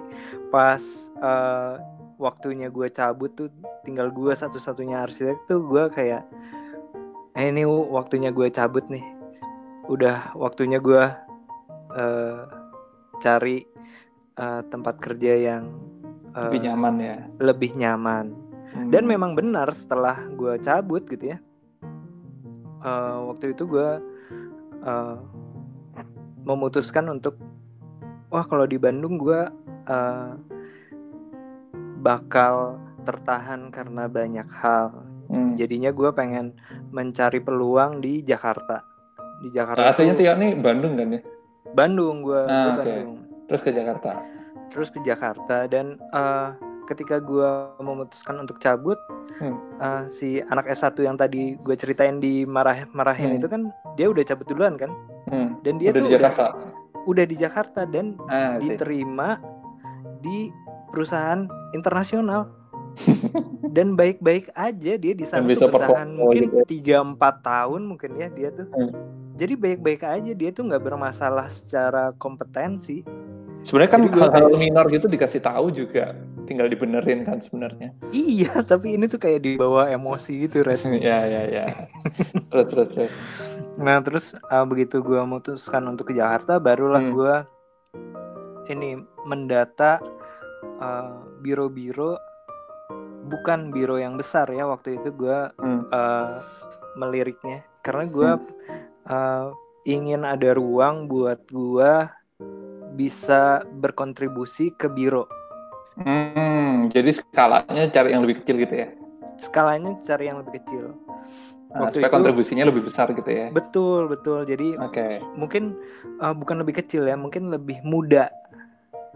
pas 0.53 0.81
uh, 1.17 1.81
waktunya 2.21 2.69
gue 2.69 2.85
cabut 2.93 3.33
tuh 3.33 3.49
tinggal 3.81 4.13
gue 4.13 4.29
satu-satunya 4.29 5.01
arsitek 5.09 5.49
tuh 5.49 5.65
gue 5.65 5.89
kayak 5.89 6.23
eh 7.33 7.49
ini 7.49 7.65
waktunya 7.65 8.29
gue 8.29 8.53
cabut 8.53 8.85
nih. 8.93 9.01
Udah 9.89 10.37
waktunya 10.37 10.77
gue 10.77 11.03
uh, 11.97 12.41
cari 13.19 13.65
uh, 14.37 14.61
tempat 14.69 15.01
kerja 15.01 15.33
yang 15.57 15.73
uh, 16.37 16.53
lebih 16.53 16.69
nyaman 16.69 16.93
ya. 17.01 17.17
Lebih 17.41 17.71
nyaman. 17.73 18.25
Hmm. 18.69 18.89
Dan 18.93 19.09
memang 19.09 19.33
benar 19.33 19.73
setelah 19.73 20.21
gue 20.37 20.61
cabut 20.61 21.09
gitu 21.09 21.33
ya. 21.33 21.41
Uh, 22.85 23.33
waktu 23.33 23.57
itu 23.57 23.65
gue 23.65 23.89
uh, 24.85 25.17
memutuskan 26.43 27.07
untuk 27.11 27.39
wah 28.27 28.43
kalau 28.43 28.67
di 28.67 28.75
Bandung 28.79 29.19
gue 29.19 29.41
uh, 29.87 30.31
bakal 32.03 32.77
tertahan 33.03 33.71
karena 33.71 34.07
banyak 34.07 34.47
hal. 34.51 35.03
Hmm. 35.31 35.55
Jadinya 35.55 35.89
gue 35.95 36.09
pengen 36.11 36.55
mencari 36.91 37.39
peluang 37.39 38.03
di 38.03 38.23
Jakarta. 38.23 38.83
Di 39.43 39.49
Jakarta. 39.51 39.83
Nah, 39.83 39.91
aslinya 39.91 40.15
Tio 40.15 40.33
nih 40.35 40.51
Bandung 40.59 40.93
kan 40.99 41.15
ya? 41.15 41.21
Bandung 41.73 42.23
gue. 42.23 42.41
Ah, 42.47 42.75
okay. 42.75 43.03
Bandung. 43.03 43.09
Terus 43.47 43.61
ke 43.63 43.71
Jakarta. 43.71 44.11
Terus 44.71 44.89
ke 44.91 44.99
Jakarta 45.03 45.57
dan 45.67 45.99
uh, 46.11 46.55
ketika 46.85 47.19
gue 47.19 47.49
memutuskan 47.79 48.39
untuk 48.43 48.59
cabut, 48.59 48.99
hmm. 49.39 49.55
uh, 49.79 50.03
si 50.07 50.43
anak 50.51 50.67
S1 50.69 50.95
yang 51.03 51.15
tadi 51.15 51.55
gue 51.59 51.75
ceritain 51.75 52.19
di 52.19 52.43
marah 52.43 52.85
marahin 52.91 53.35
hmm. 53.35 53.39
itu 53.39 53.47
kan 53.47 53.61
dia 53.95 54.07
udah 54.11 54.23
cabut 54.23 54.45
duluan 54.47 54.75
kan? 54.75 54.91
Hmm. 55.31 55.59
Dan 55.63 55.79
dia 55.79 55.95
udah 55.95 56.01
tuh 56.01 56.05
di 56.07 56.13
Jakarta. 56.13 56.45
Udah, 56.51 57.07
udah 57.07 57.25
di 57.27 57.35
Jakarta 57.35 57.81
dan 57.87 58.05
ah, 58.31 58.59
diterima 58.59 59.39
di 60.23 60.51
perusahaan 60.93 61.49
internasional 61.75 62.47
dan 63.75 63.97
baik-baik 63.97 64.53
aja 64.53 64.93
dia 64.95 65.13
di 65.17 65.25
sana 65.25 65.43
bisa 65.43 65.65
bertahan 65.65 66.13
mungkin 66.13 66.45
gitu 66.45 66.57
ya. 66.61 66.65
tiga 66.69 66.97
gitu. 67.01 67.09
empat 67.13 67.35
tahun 67.41 67.81
mungkin 67.89 68.11
ya 68.21 68.29
dia 68.29 68.49
tuh 68.53 68.69
hmm. 68.69 68.93
jadi 69.33 69.53
baik-baik 69.57 70.01
aja 70.05 70.31
dia 70.37 70.49
tuh 70.53 70.69
nggak 70.69 70.83
bermasalah 70.85 71.49
secara 71.49 72.13
kompetensi 72.21 73.01
sebenarnya 73.63 73.91
kan 73.95 74.01
hal-hal 74.11 74.51
kayak... 74.51 74.59
minor 74.59 74.85
gitu 74.91 75.07
dikasih 75.07 75.39
tahu 75.39 75.71
juga 75.71 76.11
tinggal 76.43 76.67
dibenerin 76.67 77.23
kan 77.23 77.39
sebenarnya 77.39 77.95
iya 78.11 78.59
tapi 78.61 78.99
ini 78.99 79.07
tuh 79.07 79.17
kayak 79.17 79.39
dibawa 79.41 79.87
emosi 79.89 80.45
gitu 80.45 80.61
Red 80.61 80.83
ya 81.07 81.23
ya 81.23 81.43
ya 81.47 81.65
terus 82.51 82.67
terus 82.69 82.89
terus 82.91 83.13
nah 83.79 84.03
terus 84.03 84.35
uh, 84.51 84.67
begitu 84.67 84.99
gue 84.99 85.17
memutuskan 85.23 85.87
untuk 85.87 86.11
ke 86.11 86.13
Jakarta 86.13 86.59
barulah 86.59 87.01
hmm. 87.01 87.13
gue 87.15 87.35
ini 88.71 88.99
mendata 89.27 89.99
biro-biro 91.39 92.15
uh, 92.15 92.19
bukan 93.23 93.71
biro 93.71 93.95
yang 93.95 94.19
besar 94.19 94.51
ya 94.51 94.67
waktu 94.67 94.99
itu 94.99 95.15
gue 95.15 95.39
hmm. 95.55 95.87
uh, 95.87 96.43
meliriknya 96.99 97.63
karena 97.79 98.03
gue 98.11 98.31
hmm. 98.35 98.47
uh, 99.07 99.47
ingin 99.87 100.27
ada 100.27 100.55
ruang 100.55 101.07
buat 101.07 101.39
gue 101.47 101.91
bisa 102.93 103.65
berkontribusi 103.81 104.73
ke 104.77 104.87
biro. 104.87 105.25
Hmm, 105.99 106.89
jadi 106.89 107.13
skalanya 107.13 107.85
cari 107.89 108.13
yang 108.13 108.25
lebih 108.25 108.41
kecil 108.41 108.55
gitu 108.61 108.73
ya? 108.73 108.87
Skalanya 109.37 109.97
cari 110.05 110.29
yang 110.29 110.41
lebih 110.41 110.61
kecil. 110.61 110.97
Nah, 111.73 111.89
supaya 111.89 112.09
itu, 112.09 112.15
kontribusinya 112.15 112.69
lebih 112.69 112.85
besar 112.85 113.09
gitu 113.13 113.29
ya? 113.29 113.49
Betul 113.49 114.05
betul. 114.05 114.45
Jadi 114.45 114.77
okay. 114.77 115.17
mungkin 115.33 115.73
uh, 116.21 116.33
bukan 116.33 116.61
lebih 116.61 116.81
kecil 116.81 117.09
ya, 117.09 117.17
mungkin 117.17 117.49
lebih 117.49 117.81
muda 117.81 118.29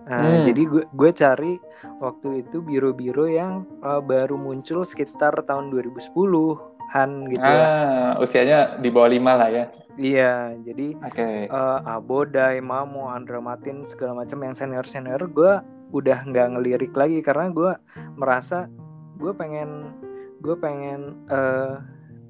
Nah, 0.07 0.23
hmm. 0.23 0.45
jadi 0.47 0.61
gue 0.63 0.83
gue 0.87 1.11
cari 1.11 1.53
waktu 1.99 2.47
itu 2.47 2.63
biro-biro 2.63 3.27
yang 3.27 3.67
uh, 3.83 3.99
baru 3.99 4.39
muncul 4.39 4.87
sekitar 4.87 5.35
tahun 5.43 5.67
2010-an 6.87 7.09
gitu 7.31 7.43
ah, 7.43 8.15
usianya 8.19 8.59
di 8.79 8.89
bawah 8.89 9.09
lima 9.11 9.35
lah 9.35 9.49
ya. 9.51 9.65
Iya, 9.97 10.53
jadi 10.61 10.93
okay. 11.01 11.49
uh, 11.49 11.81
eh, 11.81 11.93
Abodai, 11.97 12.61
Mamo, 12.61 13.09
Andra 13.09 13.41
Matin 13.41 13.81
segala 13.81 14.21
macam 14.21 14.37
yang 14.45 14.53
senior-senior 14.53 15.25
gue 15.33 15.53
udah 15.89 16.21
nggak 16.27 16.47
ngelirik 16.53 16.93
lagi 16.93 17.23
karena 17.23 17.49
gue 17.49 17.71
merasa 18.19 18.69
gue 19.17 19.33
pengen 19.33 19.89
gue 20.43 20.53
pengen 20.59 21.17
uh, 21.31 21.81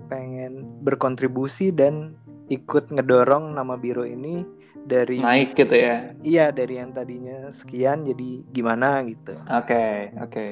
pengen 0.08 0.64
berkontribusi 0.86 1.76
dan 1.76 2.16
ikut 2.48 2.88
ngedorong 2.88 3.52
nama 3.52 3.76
biro 3.76 4.08
ini 4.08 4.48
dari 4.88 5.20
naik 5.20 5.58
gitu 5.60 5.76
ya 5.76 6.16
iya 6.24 6.48
dari 6.54 6.80
yang 6.80 6.96
tadinya 6.96 7.52
sekian 7.52 8.08
jadi 8.08 8.46
gimana 8.56 9.04
gitu 9.04 9.36
oke 9.36 9.68
okay, 9.68 10.16
oke 10.16 10.32
okay. 10.32 10.50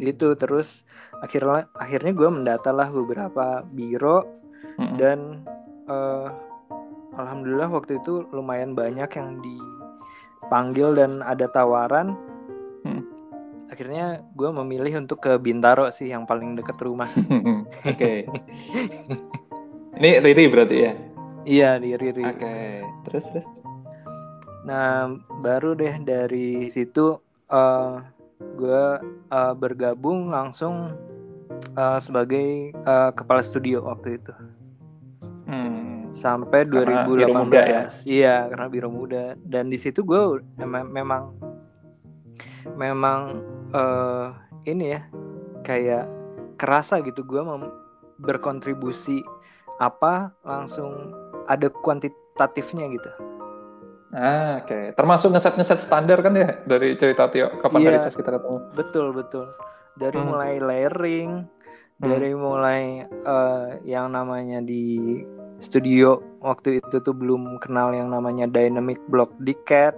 Itu 0.00 0.32
terus 0.34 0.88
akhirnya 1.20 1.68
akhirnya 1.76 2.12
gue 2.16 2.28
mendata 2.28 2.72
lah 2.72 2.88
beberapa 2.88 3.62
biro 3.68 4.24
mm-hmm. 4.80 4.96
dan 4.96 5.44
uh, 5.86 6.32
alhamdulillah 7.14 7.68
waktu 7.68 8.00
itu 8.00 8.24
lumayan 8.32 8.72
banyak 8.72 9.10
yang 9.12 9.38
dipanggil 9.44 10.96
dan 10.96 11.20
ada 11.20 11.46
tawaran 11.52 12.16
mm. 12.82 13.02
akhirnya 13.68 14.24
gue 14.34 14.50
memilih 14.50 15.04
untuk 15.04 15.20
ke 15.20 15.36
Bintaro 15.36 15.92
sih 15.92 16.08
yang 16.08 16.24
paling 16.24 16.56
dekat 16.56 16.80
rumah 16.80 17.08
oke 17.90 18.12
ini 20.00 20.10
Riri 20.18 20.46
berarti 20.48 20.78
ya 20.80 20.92
Iya 21.48 21.80
di 21.80 21.96
Riri. 21.96 22.24
Oke, 22.28 22.36
okay. 22.36 22.84
terus 23.08 23.24
terus. 23.32 23.48
Nah 24.68 25.08
baru 25.40 25.72
deh 25.72 25.96
dari 26.04 26.68
situ 26.68 27.16
uh, 27.48 27.96
gue 28.40 28.84
uh, 29.30 29.54
bergabung 29.56 30.32
langsung 30.32 30.96
uh, 31.76 31.98
sebagai 32.00 32.72
uh, 32.84 33.12
kepala 33.12 33.44
studio 33.44 33.84
waktu 33.84 34.20
itu. 34.20 34.34
Hmm. 35.46 36.10
Sampai 36.10 36.66
karena 36.66 37.06
2018. 37.06 37.46
Muda 37.46 37.62
ya? 37.62 37.82
Iya 38.06 38.36
karena 38.50 38.66
biro 38.66 38.90
muda 38.90 39.24
dan 39.46 39.70
di 39.70 39.78
situ 39.78 40.02
gue 40.02 40.42
mem 40.58 40.86
memang 40.90 41.34
memang 42.74 43.40
uh, 43.70 44.34
ini 44.66 44.98
ya 44.98 45.00
kayak 45.62 46.08
kerasa 46.60 47.00
gitu 47.00 47.24
gue 47.24 47.40
berkontribusi 48.20 49.24
apa 49.80 50.34
langsung 50.44 51.16
ada 51.48 51.72
kuantitatifnya 51.72 52.84
gitu. 52.92 53.29
Ah, 54.10 54.58
oke. 54.58 54.66
Okay. 54.66 54.84
Termasuk 54.98 55.30
ngeset-ngeset 55.30 55.80
standar 55.86 56.18
kan 56.18 56.34
ya 56.34 56.58
dari 56.66 56.98
cerita 56.98 57.30
Tio 57.30 57.54
kapan 57.62 57.78
iya, 57.82 57.88
hari 57.94 57.98
tes 58.02 58.18
kita 58.18 58.30
ketemu. 58.34 58.58
Betul, 58.74 59.06
betul. 59.14 59.46
Dari 59.94 60.18
hmm. 60.18 60.26
mulai 60.26 60.52
layering, 60.58 61.30
hmm. 61.46 62.02
dari 62.02 62.30
mulai 62.34 62.82
uh, 63.22 63.78
yang 63.86 64.10
namanya 64.10 64.58
di 64.58 65.22
studio 65.62 66.18
waktu 66.42 66.82
itu 66.82 66.96
tuh 66.98 67.14
belum 67.14 67.60
kenal 67.62 67.94
yang 67.94 68.10
namanya 68.10 68.50
dynamic 68.50 68.98
block 69.06 69.30
decad. 69.46 69.94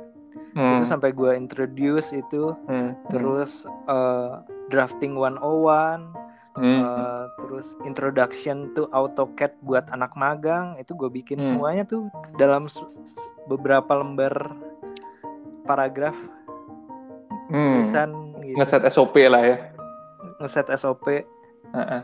Hmm. 0.52 0.84
Itu 0.84 0.92
sampai 0.92 1.16
gue 1.16 1.32
introduce 1.32 2.12
itu. 2.12 2.52
Hmm. 2.68 2.92
Terus 3.08 3.64
uh, 3.88 4.44
drafting 4.68 5.16
101 5.16 5.40
hmm. 6.56 6.80
uh, 6.82 7.24
terus 7.40 7.76
introduction 7.84 8.72
to 8.76 8.88
AutoCAD 8.92 9.56
buat 9.64 9.88
anak 9.92 10.12
magang 10.16 10.76
itu 10.76 10.92
gue 10.96 11.08
bikin 11.08 11.40
hmm. 11.40 11.48
semuanya 11.48 11.84
tuh 11.88 12.08
dalam 12.36 12.68
beberapa 13.48 13.92
lembar 13.96 14.56
paragraf 15.64 16.16
hmm. 17.48 17.82
tulisan 17.82 18.10
gitu. 18.42 18.56
ngeset 18.58 18.82
SOP 18.92 19.16
lah 19.28 19.42
ya 19.42 19.56
ngeset 20.42 20.68
SOP 20.76 21.06
uh 21.06 21.78
-uh. 21.78 22.02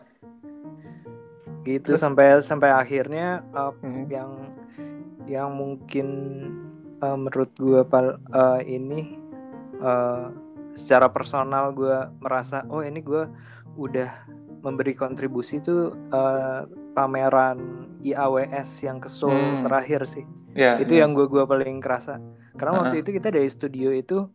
gitu 1.66 1.94
terus? 1.96 2.00
sampai 2.00 2.40
sampai 2.40 2.70
akhirnya 2.72 3.42
uh, 3.52 3.74
hmm. 3.82 4.06
yang 4.08 4.30
yang 5.28 5.52
mungkin 5.52 6.08
uh, 7.04 7.18
menurut 7.18 7.52
gue 7.60 7.84
uh, 7.84 8.60
ini 8.64 9.20
uh, 9.82 10.32
secara 10.78 11.10
personal 11.10 11.74
gue 11.74 11.98
merasa 12.22 12.64
oh 12.70 12.80
ini 12.80 13.02
gue 13.02 13.26
udah 13.76 14.37
memberi 14.62 14.94
kontribusi 14.94 15.62
itu 15.62 15.94
uh, 16.10 16.66
pameran 16.92 17.88
IAWS 18.02 18.86
yang 18.86 18.98
ke 18.98 19.06
Seoul 19.06 19.34
hmm. 19.34 19.62
terakhir 19.66 20.02
sih. 20.06 20.24
Yeah, 20.58 20.82
itu 20.82 20.98
yeah. 20.98 21.06
yang 21.06 21.14
gue 21.14 21.30
gua 21.30 21.46
paling 21.46 21.78
kerasa. 21.78 22.18
Karena 22.58 22.70
uh 22.74 22.76
-huh. 22.76 22.82
waktu 22.90 23.06
itu 23.06 23.10
kita 23.14 23.30
dari 23.30 23.46
studio 23.46 23.94
itu 23.94 24.26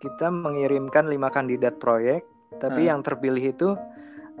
kita 0.00 0.32
mengirimkan 0.32 1.12
lima 1.12 1.28
kandidat 1.28 1.76
proyek, 1.76 2.24
tapi 2.56 2.88
uh. 2.88 2.96
yang 2.96 3.04
terpilih 3.04 3.52
itu 3.52 3.76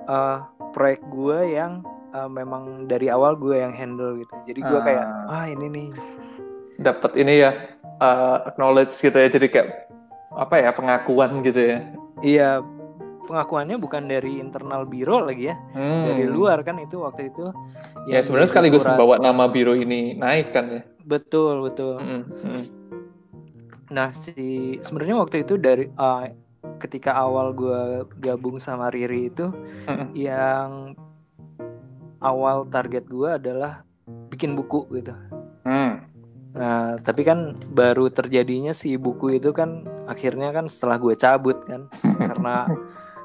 uh, 0.08 0.40
proyek 0.72 1.04
gue 1.12 1.60
yang 1.60 1.84
uh, 2.16 2.30
memang 2.30 2.88
dari 2.88 3.12
awal 3.12 3.36
gue 3.36 3.60
yang 3.60 3.76
handle 3.76 4.16
gitu. 4.16 4.34
Jadi 4.48 4.60
gue 4.64 4.80
uh. 4.80 4.84
kayak 4.84 5.06
ah 5.28 5.46
ini 5.46 5.66
nih 5.68 5.88
dapat 6.80 7.12
ini 7.20 7.44
ya 7.44 7.52
uh, 8.00 8.48
acknowledge 8.48 8.96
gitu 8.96 9.14
ya. 9.14 9.28
Jadi 9.28 9.46
kayak 9.52 9.68
apa 10.32 10.54
ya 10.62 10.70
pengakuan 10.72 11.44
gitu 11.44 11.60
ya. 11.60 11.78
Iya 12.20 12.50
pengakuannya 13.30 13.78
bukan 13.78 14.10
dari 14.10 14.42
internal 14.42 14.82
biro 14.90 15.22
lagi 15.22 15.54
ya, 15.54 15.56
hmm. 15.78 16.02
dari 16.10 16.26
luar 16.26 16.66
kan 16.66 16.82
itu 16.82 16.98
waktu 17.06 17.30
itu. 17.30 17.54
Ya, 18.10 18.18
ya 18.18 18.26
sebenarnya 18.26 18.50
sekaligus 18.50 18.82
membawa 18.82 19.22
nama 19.22 19.46
biro 19.46 19.78
ini 19.78 20.18
naik 20.18 20.50
kan 20.50 20.66
ya. 20.66 20.82
Betul 21.06 21.62
betul. 21.62 22.02
Hmm. 22.02 22.26
Hmm. 22.26 22.64
Nah, 23.90 24.10
si 24.14 24.78
sebenarnya 24.82 25.18
waktu 25.18 25.46
itu 25.46 25.54
dari 25.58 25.86
uh, 25.94 26.26
ketika 26.78 27.14
awal 27.16 27.50
gue 27.54 28.06
gabung 28.22 28.62
sama 28.62 28.92
Riri 28.92 29.32
itu 29.32 29.50
Mm-mm. 29.86 30.14
yang 30.14 30.94
awal 32.20 32.68
target 32.68 33.08
gue 33.08 33.28
adalah 33.28 33.82
bikin 34.30 34.54
buku 34.54 34.86
gitu. 34.94 35.12
Hmm. 35.66 36.06
Nah, 36.50 36.98
tapi 37.02 37.22
kan 37.22 37.54
baru 37.70 38.10
terjadinya 38.10 38.74
si 38.74 38.98
buku 38.98 39.38
itu 39.38 39.54
kan 39.54 39.86
akhirnya 40.10 40.50
kan 40.50 40.66
setelah 40.66 40.98
gue 40.98 41.14
cabut 41.14 41.62
kan 41.62 41.86
karena 42.30 42.66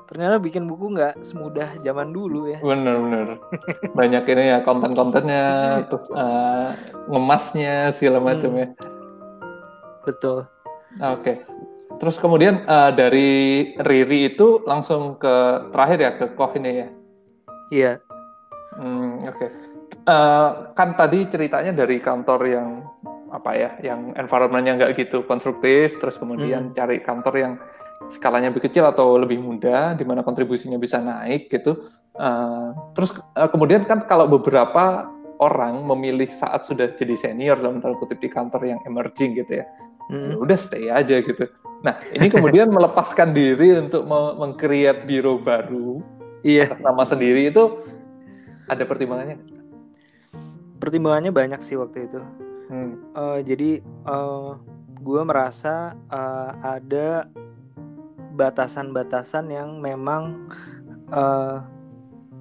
ternyata 0.05 0.37
bikin 0.37 0.69
buku 0.69 0.93
nggak 0.93 1.21
semudah 1.21 1.75
zaman 1.81 2.13
dulu 2.13 2.49
ya. 2.49 2.59
Bener 2.61 2.95
bener. 3.01 3.27
Banyak 3.93 4.23
ini 4.29 4.43
ya 4.53 4.59
konten-kontennya, 4.61 5.45
terus 5.89 6.07
eh, 6.13 6.69
ngemasnya 7.09 7.89
segala 7.91 8.21
macam 8.21 8.53
Hmm. 8.53 8.61
ya. 8.61 8.67
Betul. 10.05 10.45
Oke. 11.01 11.41
Terus 11.95 12.15
kemudian 12.19 12.61
eh, 12.63 12.91
dari 12.93 13.29
Riri 13.81 14.35
itu 14.35 14.61
langsung 14.63 15.17
ke 15.17 15.35
terakhir 15.73 15.97
ya 15.99 16.11
ke 16.15 16.25
Koh 16.37 16.51
ini 16.55 16.71
ya. 16.71 16.87
Iya. 17.73 17.91
Hmm, 18.77 19.17
Oke. 19.25 19.47
Eh, 20.05 20.49
kan 20.77 20.93
tadi 20.93 21.25
ceritanya 21.25 21.73
dari 21.73 21.97
kantor 21.97 22.41
yang 22.45 22.67
apa 23.33 23.51
ya, 23.57 23.69
yang 23.81 24.13
environment-nya 24.13 24.77
nggak 24.77 24.91
gitu 25.01 25.25
konstruktif, 25.25 25.97
terus 25.97 26.15
kemudian 26.21 26.71
cari 26.77 27.01
kantor 27.01 27.33
yang 27.35 27.53
skalanya 28.05 28.53
lebih 28.53 28.69
kecil 28.69 28.85
atau 28.85 29.17
lebih 29.17 29.41
mudah, 29.41 29.97
di 29.97 30.05
mana 30.05 30.21
kontribusinya 30.21 30.77
bisa 30.77 31.01
naik 31.01 31.49
gitu. 31.49 31.89
Eh, 32.15 32.67
terus 32.93 33.17
eh, 33.17 33.49
kemudian 33.49 33.83
kan 33.83 34.05
kalau 34.05 34.29
beberapa 34.29 35.09
orang 35.41 35.83
memilih 35.83 36.31
saat 36.31 36.63
sudah 36.63 36.95
jadi 36.95 37.17
senior 37.19 37.59
dalam 37.59 37.83
tanda 37.83 37.99
kutip 37.99 38.23
di 38.23 38.31
kantor 38.31 38.61
yang 38.71 38.79
emerging 38.87 39.35
gitu 39.35 39.59
ya, 39.59 39.65
Mm. 40.07 40.31
ya 40.31 40.35
udah 40.37 40.57
stay 40.57 40.85
aja 40.87 41.17
gitu. 41.19 41.49
Nah 41.83 41.97
ini 42.13 42.29
kemudian 42.31 42.69
melepaskan 42.71 43.33
diri 43.35 43.73
untuk 43.75 44.05
me- 44.07 44.37
meng-create 44.37 45.03
biro 45.03 45.41
baru 45.41 45.99
Iya. 46.45 46.71
atas 46.71 46.79
nama 46.79 47.03
sendiri 47.03 47.49
itu 47.49 47.81
ada 48.69 48.85
pertimbangannya? 48.85 49.41
Pertimbangannya 50.77 51.33
banyak 51.33 51.59
sih 51.65 51.75
waktu 51.75 52.05
itu. 52.05 52.21
Hmm. 52.65 52.97
Eh, 53.13 53.39
jadi 53.43 53.69
gue 54.97 55.21
merasa 55.21 55.93
eh, 56.07 56.51
ada 56.61 57.29
batasan-batasan 58.33 59.47
yang 59.47 59.77
memang 59.77 60.49
eh, 61.07 61.57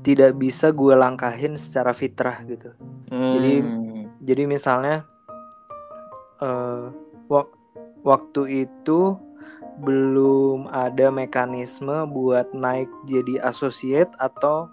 tidak 0.00 0.37
bisa 0.37 0.68
gue 0.68 0.92
langkahin 0.92 1.56
secara 1.56 1.92
fitrah 1.92 2.40
gitu. 2.44 2.72
Jadi- 3.08 3.60
Hmm. 3.62 3.82
Jadi 4.24 4.42
misalnya 4.48 5.04
eh, 6.40 6.84
wak- 7.28 7.56
waktu 8.02 8.64
itu 8.64 9.16
belum 9.74 10.70
ada 10.70 11.10
mekanisme 11.10 12.06
buat 12.06 12.46
naik 12.54 12.87
jadi 13.04 13.42
associate 13.42 14.10
atau 14.16 14.70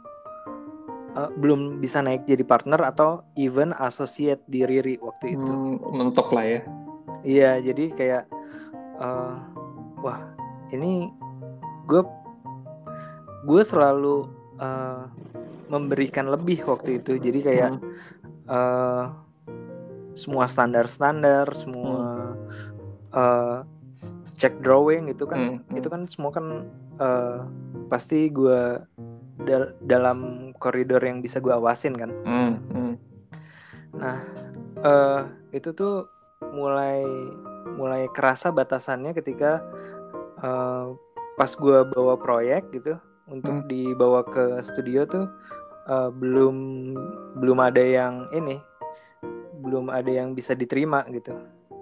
eh, 1.15 1.29
belum 1.35 1.79
bisa 1.79 1.99
naik 1.99 2.23
jadi 2.25 2.43
partner 2.43 2.81
atau 2.87 3.25
even 3.35 3.75
associate 3.77 4.41
di 4.47 4.63
Riri 4.63 4.97
waktu 5.01 5.35
itu. 5.35 5.51
Hmm, 5.51 5.77
mentok 5.91 6.31
lah 6.31 6.45
ya. 6.45 6.61
Iya, 7.21 7.51
jadi 7.71 7.85
kayak 7.93 8.23
eh, 9.01 9.35
wah 10.01 10.19
ini 10.71 11.11
gue 11.85 12.01
gue 13.45 13.61
selalu 13.65 14.29
eh, 14.61 15.03
memberikan 15.71 16.27
lebih 16.27 16.67
waktu 16.67 16.99
itu. 16.99 17.15
Jadi 17.17 17.39
kayak 17.41 17.71
Hmm. 17.77 17.83
eh, 18.51 19.05
semua 20.11 20.43
standar-standar, 20.45 21.47
semua 21.55 22.35
eh, 23.11 23.57
check 24.35 24.57
drawing 24.65 25.11
itu 25.13 25.23
kan 25.29 25.39
Hmm, 25.39 25.57
hmm. 25.69 25.77
itu 25.77 25.87
kan 25.87 26.01
semua 26.09 26.31
kan 26.33 26.65
eh, 26.97 27.39
pasti 27.87 28.27
gue 28.33 28.81
dal- 29.45 29.73
dalam 29.81 30.51
koridor 30.57 31.01
yang 31.01 31.19
bisa 31.19 31.41
gue 31.41 31.53
awasin 31.53 31.93
kan. 31.97 32.11
Hmm, 32.25 32.53
hmm. 32.71 32.93
eh 34.81 35.21
itu 35.53 35.69
tuh 35.75 36.09
mulai 36.55 37.05
mulai 37.77 38.09
kerasa 38.09 38.49
batasannya 38.49 39.13
ketika 39.13 39.61
eh, 40.41 40.85
pas 41.37 41.51
gua 41.55 41.85
bawa 41.85 42.17
proyek 42.17 42.71
gitu 42.73 42.97
untuk 43.29 43.63
Hmm. 43.63 43.67
dibawa 43.69 44.25
ke 44.25 44.59
studio 44.65 45.05
tuh 45.05 45.25
eh, 45.85 46.09
belum 46.09 46.55
belum 47.37 47.59
ada 47.61 47.83
yang 47.83 48.25
ini 48.33 48.57
belum 49.61 49.93
ada 49.93 50.09
yang 50.09 50.33
bisa 50.33 50.57
diterima 50.57 51.05
gitu. 51.13 51.37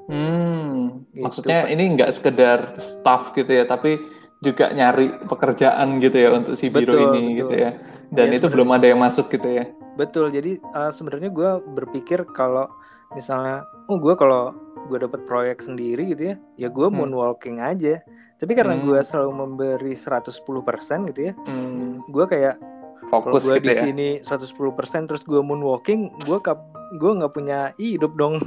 Hmm, 0.10 1.06
Gitu, 1.10 1.26
maksudnya 1.26 1.70
ini 1.70 1.96
nggak 1.98 2.12
sekedar 2.14 2.60
staff 2.78 3.32
gitu 3.34 3.50
ya, 3.50 3.66
tapi 3.66 3.98
juga 4.40 4.72
nyari 4.72 5.12
pekerjaan 5.24 6.00
gitu 6.00 6.16
ya 6.16 6.30
untuk 6.32 6.56
si 6.56 6.68
biro 6.68 6.96
Betul, 6.96 7.04
ini 7.06 7.22
betul. 7.30 7.38
gitu 7.38 7.56
ya. 7.56 7.72
Dan 8.10 8.28
Iya, 8.30 8.38
itu 8.40 8.48
belum 8.48 8.70
ada 8.72 8.86
yang 8.86 8.98
masuk 8.98 9.30
gitu 9.30 9.48
ya. 9.48 9.66
Betul. 9.94 10.32
Jadi 10.32 10.52
eh, 10.58 10.92
sebenarnya 10.92 11.30
gua 11.30 11.60
berpikir 11.60 12.24
kalau 12.30 12.72
misalnya, 13.12 13.62
oh 13.86 13.98
gua 13.98 14.16
kalau 14.16 14.56
gue 14.88 14.98
dapet 14.98 15.22
proyek 15.24 15.62
sendiri 15.62 16.02
gitu 16.10 16.24
ya, 16.24 16.36
ya 16.58 16.68
gue 16.68 16.88
Hmm. 16.88 16.98
moonwalking 16.98 17.60
aja. 17.60 18.02
Tapi 18.36 18.56
karena 18.56 18.74
Hmm. 18.74 18.88
gua 18.88 19.00
selalu 19.02 19.32
memberi 19.36 19.94
110% 19.94 21.06
gitu 21.06 21.30
ya, 21.30 21.34
Hmm, 21.38 22.02
gue 22.08 22.26
kayak 22.26 22.58
fokus 23.06 23.44
gue 23.44 23.60
gitu 23.60 23.66
di 23.66 23.70
ya. 23.70 23.82
sini 23.84 24.10
110% 24.22 25.06
terus 25.06 25.22
gue 25.22 25.38
moonwalking 25.38 26.10
gue 26.20 26.38
kap 26.40 26.62
gue 26.96 27.12
nggak 27.12 27.34
punya 27.34 27.60
hidup 27.76 28.14
dong 28.16 28.38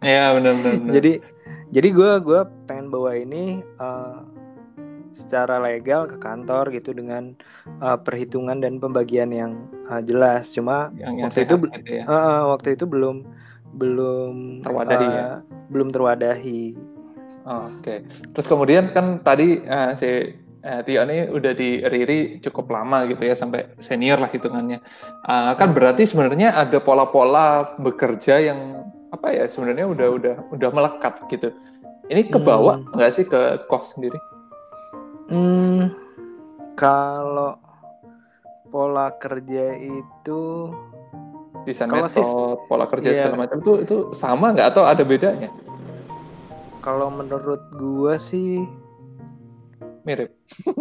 Iya 0.00 0.32
benar-benar. 0.34 0.76
benar. 0.76 0.92
jadi 0.96 1.12
jadi 1.70 1.88
gue 1.90 2.10
gua 2.20 2.40
pengen 2.64 2.88
bawa 2.88 3.14
ini 3.14 3.60
eh, 3.60 4.16
secara 5.18 5.58
legal 5.58 6.06
ke 6.06 6.16
kantor 6.16 6.70
gitu 6.70 6.94
dengan 6.94 7.34
eh, 7.82 7.98
perhitungan 7.98 8.62
dan 8.62 8.78
pembagian 8.78 9.34
yang 9.34 9.52
eh, 9.90 10.02
jelas 10.06 10.54
cuma 10.54 10.94
yang, 10.94 11.18
waktu 11.18 11.42
itu 11.42 11.54
gitu 11.74 11.90
ya. 11.98 12.04
eh, 12.06 12.42
waktu 12.46 12.78
itu 12.78 12.86
belum 12.86 13.26
belum 13.68 14.62
Terwadahi 14.62 15.02
eh, 15.04 15.12
ya? 15.12 15.28
belum 15.68 15.88
terwadahi 15.90 16.62
Oke. 17.48 18.04
Terus 18.36 18.46
kemudian 18.46 18.92
kan 18.92 19.24
tadi 19.24 19.56
eh, 19.58 19.90
si 19.96 20.08
eh, 20.60 20.80
Tio 20.84 21.00
ini 21.00 21.32
udah 21.32 21.52
di 21.56 21.80
Riri 21.80 22.44
cukup 22.44 22.68
lama 22.68 23.08
gitu 23.08 23.24
ya 23.24 23.32
sampai 23.32 23.72
senior 23.80 24.20
lah 24.20 24.28
hitungannya. 24.28 24.78
Eh, 25.24 25.52
kan 25.56 25.72
berarti 25.72 26.04
sebenarnya 26.04 26.52
ada 26.52 26.76
pola-pola 26.76 27.72
bekerja 27.80 28.36
yang 28.42 28.84
apa 29.08 29.32
ya 29.32 29.48
sebenarnya 29.48 29.88
udah 29.88 30.08
udah 30.12 30.34
udah 30.52 30.68
melekat 30.68 31.24
gitu. 31.32 31.48
Ini 32.08 32.28
kebawa 32.28 32.80
Hmm. 32.80 32.92
nggak 32.92 33.12
sih 33.12 33.24
ke 33.24 33.40
kos 33.64 33.96
sendiri? 33.96 34.20
Hmm, 35.28 35.92
kalau 36.72 37.52
pola 38.68 39.12
kerja 39.14 39.76
itu 39.76 40.72
Desain 41.62 41.86
Kalau 41.86 42.02
metode, 42.02 42.16
sis- 42.16 42.58
pola 42.64 42.84
kerja 42.84 43.06
iya. 43.06 43.16
segala 43.20 43.34
macam 43.38 43.56
itu 43.60 43.72
itu 43.82 43.96
sama 44.10 44.50
nggak 44.50 44.68
atau 44.72 44.82
ada 44.84 45.02
bedanya? 45.02 45.48
kalau 46.78 47.10
menurut 47.10 47.58
gua 47.74 48.14
sih 48.16 48.64
Mirip. 50.00 50.32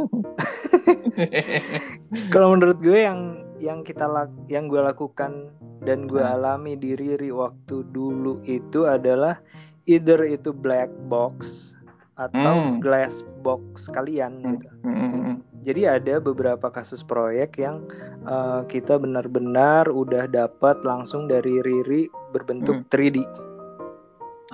Kalau 2.34 2.56
menurut 2.56 2.78
gue 2.80 3.04
yang 3.04 3.20
yang 3.60 3.80
kita 3.82 4.08
lak 4.08 4.32
yang 4.48 4.68
gue 4.68 4.80
lakukan 4.80 5.52
dan 5.84 6.08
gue 6.08 6.20
Hmm. 6.20 6.32
alami 6.32 6.74
di 6.74 6.96
Riri 6.96 7.30
waktu 7.30 7.84
dulu 7.92 8.40
itu 8.44 8.88
adalah 8.88 9.40
either 9.84 10.24
itu 10.24 10.52
black 10.52 10.88
box 11.08 11.72
atau 12.18 12.56
Hmm. 12.58 12.82
glass 12.82 13.22
box 13.46 13.88
kalian 13.94 14.42
Hmm, 14.42 14.52
gitu. 14.58 14.68
hmm, 14.84 14.98
hmm, 14.98 15.12
hmm. 15.14 15.36
Jadi 15.62 15.82
ada 15.84 16.16
beberapa 16.18 16.72
kasus 16.72 17.04
proyek 17.04 17.60
yang 17.60 17.84
uh, 18.24 18.64
kita 18.66 18.96
benar-benar 18.96 19.92
udah 19.92 20.26
dapat 20.26 20.82
langsung 20.82 21.28
dari 21.28 21.60
Riri 21.60 22.08
berbentuk 22.32 22.88
3D. 22.88 23.22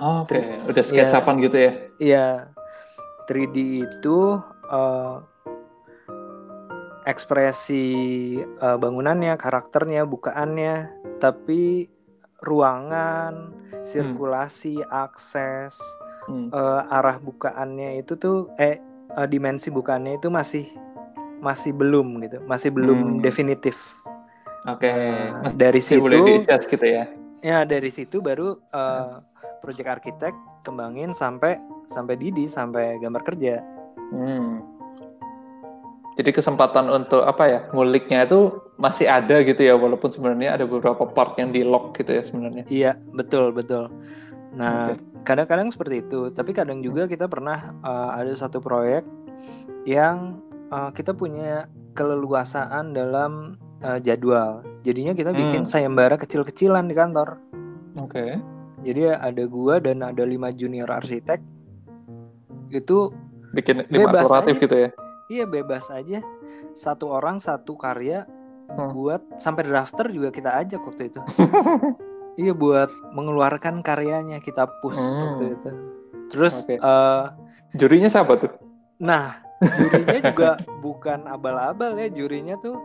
Oh, 0.02 0.26
Oke, 0.26 0.42
udah 0.66 0.82
sketsapan 0.82 1.38
gitu 1.38 1.56
ya. 1.56 1.72
Iya, 2.02 2.26
3D 3.30 3.56
itu 3.86 4.18
uh, 4.68 5.22
ekspresi 7.06 7.86
uh, 8.58 8.74
bangunannya, 8.74 9.38
karakternya, 9.38 10.02
bukaannya, 10.02 10.90
tapi 11.22 11.86
ruangan, 12.42 13.54
sirkulasi, 13.86 14.82
akses, 14.82 15.78
Hmm. 16.24 16.48
uh, 16.50 16.82
arah 16.88 17.20
bukaannya 17.20 18.00
itu 18.00 18.16
tuh 18.16 18.48
eh 18.56 18.80
uh, 19.12 19.28
dimensi 19.28 19.68
bukaannya 19.68 20.16
itu 20.16 20.32
masih 20.32 20.64
masih 21.44 21.76
belum 21.76 22.24
gitu, 22.24 22.40
masih 22.48 22.72
belum 22.72 22.98
Hmm. 22.98 23.20
definitif. 23.20 23.76
Oke, 24.64 24.88
Nah, 24.88 25.44
masih 25.44 25.56
dari 25.60 25.80
situ 25.84 26.00
boleh 26.00 26.40
gitu 26.40 26.86
ya. 26.88 27.04
ya 27.44 27.68
dari 27.68 27.92
situ 27.92 28.24
baru 28.24 28.56
uh, 28.72 29.20
project 29.60 30.00
arsitek 30.00 30.32
kembangin 30.64 31.12
sampai 31.12 31.60
sampai 31.84 32.16
Didi 32.16 32.48
sampai 32.48 32.96
gambar 32.96 33.20
kerja. 33.28 33.60
Hmm. 34.08 34.64
Jadi 36.14 36.30
kesempatan 36.30 36.88
untuk 36.88 37.26
apa 37.26 37.44
ya 37.44 37.60
nguliknya 37.74 38.24
itu 38.24 38.56
masih 38.78 39.10
ada 39.10 39.42
gitu 39.42 39.60
ya 39.60 39.74
walaupun 39.74 40.08
sebenarnya 40.08 40.56
ada 40.56 40.64
beberapa 40.64 41.04
part 41.10 41.34
yang 41.36 41.50
di 41.50 41.60
lock 41.66 41.98
gitu 41.98 42.14
ya 42.14 42.22
sebenarnya. 42.22 42.64
Iya, 42.70 42.92
betul, 43.12 43.50
betul. 43.50 43.90
Nah, 44.54 44.94
kadang-kadang 45.24 45.68
seperti 45.68 46.00
itu. 46.00 46.28
Tapi 46.28 46.52
kadang 46.52 46.78
juga 46.78 47.04
kita 47.04 47.26
pernah 47.26 47.72
uh, 47.80 48.12
ada 48.12 48.30
satu 48.32 48.60
proyek 48.60 49.02
yang 49.84 50.38
uh, 50.68 50.88
kita 50.90 51.10
punya 51.10 51.66
keleluasaan 51.92 52.92
dalam 52.92 53.56
uh, 53.80 53.98
jadwal. 53.98 54.60
Jadinya 54.82 55.12
kita 55.12 55.32
bikin 55.32 55.64
Hmm. 55.64 55.70
sayembara 55.70 56.14
kecil-kecilan 56.14 56.84
di 56.84 56.94
kantor. 56.94 57.40
Oke. 57.96 58.36
Jadi 58.84 59.08
ada 59.08 59.44
gua 59.44 59.80
dan 59.80 60.04
ada 60.04 60.22
lima 60.22 60.52
junior 60.52 60.86
arsitek. 60.86 61.40
Itu 62.68 63.10
Bikin 63.50 63.86
lima 63.88 64.10
akseleratif 64.10 64.54
aja. 64.54 64.62
gitu 64.66 64.76
ya. 64.76 64.90
iya 65.26 65.44
bebas 65.46 65.88
aja. 65.88 66.20
Satu 66.74 67.08
orang 67.08 67.38
satu 67.38 67.74
karya 67.74 68.28
Hmm. 68.64 68.96
buat 68.96 69.20
sampai 69.36 69.60
drafter 69.62 70.08
juga 70.08 70.32
kita 70.32 70.48
ajak 70.56 70.80
waktu 70.80 71.12
itu. 71.12 71.20
iya 72.36 72.52
buat 72.52 72.86
mengeluarkan 73.12 73.80
karyanya 73.80 74.38
kita 74.38 74.66
push 74.80 74.96
Hmm. 74.96 75.22
waktu 75.22 75.44
itu. 75.52 75.70
Terus 76.30 76.54
Oke. 76.62 76.76
eh, 76.76 77.24
Jurinya 77.74 78.06
siapa 78.06 78.38
tuh? 78.38 78.54
Nah, 79.02 79.42
jurinya 79.60 80.18
juga 80.22 80.50
bukan 80.84 81.26
abal-abal 81.26 81.98
ya. 81.98 82.06
Jurinya 82.06 82.54
tuh 82.58 82.78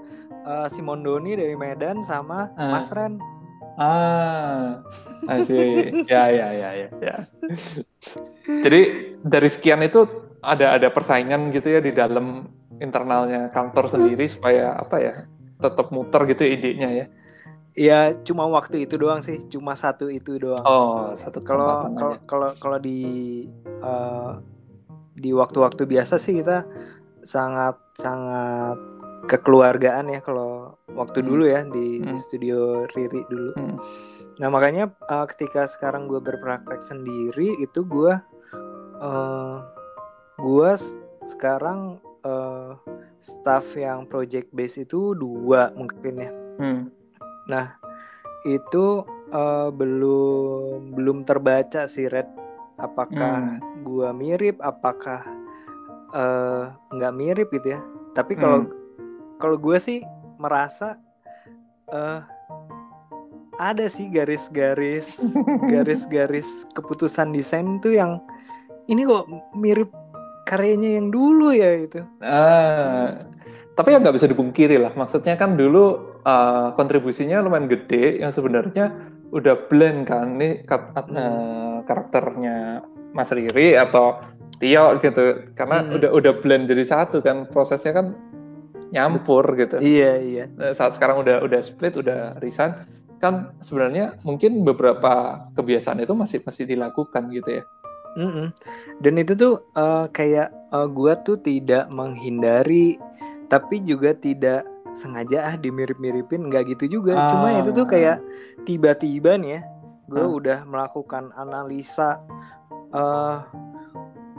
eh, 0.44 0.68
si 0.68 0.82
Mondoni 0.82 1.38
dari 1.38 1.54
Medan 1.54 2.02
sama 2.02 2.50
Ah. 2.54 2.74
Mas 2.74 2.90
Ren. 2.90 3.22
Ah, 3.80 4.84
see. 5.40 5.88
ya, 6.12 6.28
ya, 6.28 6.48
ya, 6.52 6.70
ya, 6.76 6.88
ya. 7.00 7.16
Jadi 8.44 8.82
dari 9.22 9.48
sekian 9.48 9.80
itu 9.82 10.04
ada 10.42 10.76
ada 10.76 10.88
persaingan 10.90 11.52
gitu 11.52 11.68
ya 11.70 11.80
di 11.80 11.92
dalam 11.92 12.48
internalnya 12.80 13.48
kantor 13.48 13.88
sendiri 13.88 14.28
supaya 14.28 14.74
apa 14.74 14.96
ya 15.00 15.14
tetap 15.60 15.92
muter 15.92 16.28
gitu 16.28 16.44
idenya 16.44 16.90
ya. 16.92 17.06
Ya 17.80 18.12
cuma 18.28 18.44
waktu 18.52 18.84
itu 18.84 19.00
doang 19.00 19.24
sih, 19.24 19.40
cuma 19.48 19.72
satu 19.72 20.12
itu 20.12 20.36
doang. 20.36 20.68
Oh, 20.68 21.16
satu 21.16 21.40
Kalau 21.40 21.64
kesempatan 21.64 21.92
kalau 21.96 22.16
kalau 22.28 22.50
kalau 22.60 22.78
di 22.84 23.00
eh, 23.64 24.32
di 25.16 25.32
waktu-waktu 25.32 25.88
biasa 25.88 26.20
sih 26.20 26.44
kita 26.44 26.68
sangat 27.24 27.80
sangat 27.96 28.76
kekeluargaan 29.28 30.12
ya 30.12 30.20
kalau 30.20 30.76
waktu 30.92 31.24
Hmm. 31.24 31.28
dulu 31.28 31.44
ya 31.48 31.64
di 31.64 32.04
Hmm. 32.04 32.20
studio 32.20 32.84
Riri 32.92 33.24
dulu. 33.32 33.52
Hmm. 33.56 33.78
Nah 34.40 34.48
makanya 34.48 34.92
uh, 35.08 35.28
ketika 35.28 35.68
sekarang 35.68 36.08
gue 36.08 36.20
berpraktek 36.20 36.80
sendiri 36.84 37.60
itu 37.60 37.84
gue 37.84 38.16
uh, 39.00 39.56
gue 40.40 40.72
sekarang 41.28 42.00
uh, 42.24 42.80
staff 43.20 43.76
yang 43.76 44.08
project 44.08 44.48
base 44.52 44.88
itu 44.88 45.12
dua 45.14 45.76
mungkin 45.76 46.14
ya. 46.16 46.32
Hmm. 46.60 46.82
Nah 47.50 47.76
itu 48.46 49.04
uh, 49.34 49.70
belum 49.74 50.94
belum 50.96 51.18
terbaca 51.26 51.90
sih 51.90 52.08
Red. 52.08 52.30
Apakah 52.80 53.60
Hmm. 53.60 53.84
gue 53.84 54.10
mirip? 54.16 54.62
Apakah 54.64 55.26
uh, 56.14 56.72
nggak 56.94 57.14
mirip 57.14 57.48
gitu 57.52 57.76
ya? 57.76 57.82
Tapi 58.16 58.38
kalau 58.38 58.64
Hmm. 58.64 58.72
kalau 59.36 59.58
gue 59.60 59.78
sih 59.82 60.00
merasa 60.40 60.96
eh 61.90 62.22
ada 63.60 63.92
sih 63.92 64.08
garis-garis 64.08 65.20
garis-garis 65.74 66.48
keputusan 66.72 67.36
desain 67.36 67.84
tuh 67.84 67.92
yang 67.92 68.24
ini 68.88 69.04
kok 69.04 69.28
mirip 69.52 69.92
karyanya 70.48 70.98
yang 70.98 71.12
dulu 71.12 71.52
ya 71.52 71.78
itu. 71.78 72.02
Ah, 72.24 73.20
tapi 73.76 73.94
ya 73.94 74.02
nggak 74.02 74.16
bisa 74.16 74.26
dipungkiri 74.26 74.80
lah. 74.82 74.96
Maksudnya 74.96 75.38
kan 75.38 75.54
dulu 75.54 76.09
uh, 76.24 76.72
kontribusinya 76.74 77.40
lumayan 77.40 77.68
gede 77.68 78.20
yang 78.20 78.32
sebenarnya 78.32 78.92
udah 79.30 79.70
blend 79.70 80.10
kan 80.10 80.42
nih 80.42 80.66
kat- 80.66 80.96
Hmm. 80.96 81.16
uh, 81.16 81.78
karakternya 81.86 82.82
Mas 83.14 83.30
Riri 83.30 83.78
atau 83.78 84.18
Tio 84.60 84.98
gitu. 85.00 85.48
Karena 85.54 85.86
Hmm. 85.86 85.96
udah 85.96 86.10
udah 86.12 86.34
blend 86.42 86.68
jadi 86.68 86.84
satu 86.84 87.22
kan 87.22 87.46
prosesnya 87.48 87.94
kan 87.94 88.18
nyampur 88.90 89.46
gitu. 89.54 89.78
Iya 89.78 90.12
iya. 90.20 90.46
Nah, 90.50 90.74
Saat 90.74 90.98
sekarang 90.98 91.22
udah 91.22 91.46
udah 91.46 91.62
split, 91.62 91.94
udah 91.96 92.42
resign 92.42 92.74
kan 93.20 93.52
sebenarnya 93.60 94.16
mungkin 94.24 94.64
beberapa 94.64 95.44
kebiasaan 95.54 96.02
itu 96.02 96.16
masih 96.16 96.40
masih 96.42 96.64
dilakukan 96.66 97.30
gitu 97.30 97.62
ya. 97.62 97.64
Mm-mm. 98.18 98.50
Dan 98.98 99.14
itu 99.22 99.38
tuh 99.38 99.54
eh, 99.78 100.06
kayak 100.10 100.50
eh, 100.50 100.88
gua 100.90 101.14
tuh 101.22 101.38
tidak 101.38 101.86
menghindari 101.94 102.98
tapi 103.46 103.82
juga 103.82 104.14
tidak 104.14 104.66
sengaja 104.94 105.46
ah 105.46 105.56
dimirip-miripin 105.56 106.50
nggak 106.50 106.76
gitu 106.78 107.00
juga. 107.00 107.16
Cuma 107.30 107.54
Ah. 107.54 107.60
itu 107.62 107.70
tuh 107.72 107.86
kayak 107.86 108.20
tiba-tiba 108.64 109.38
nih 109.38 109.60
ya 109.60 109.62
gue 110.10 110.26
Ah. 110.26 110.30
udah 110.30 110.60
melakukan 110.66 111.30
analisa 111.34 112.18
eh 112.90 113.38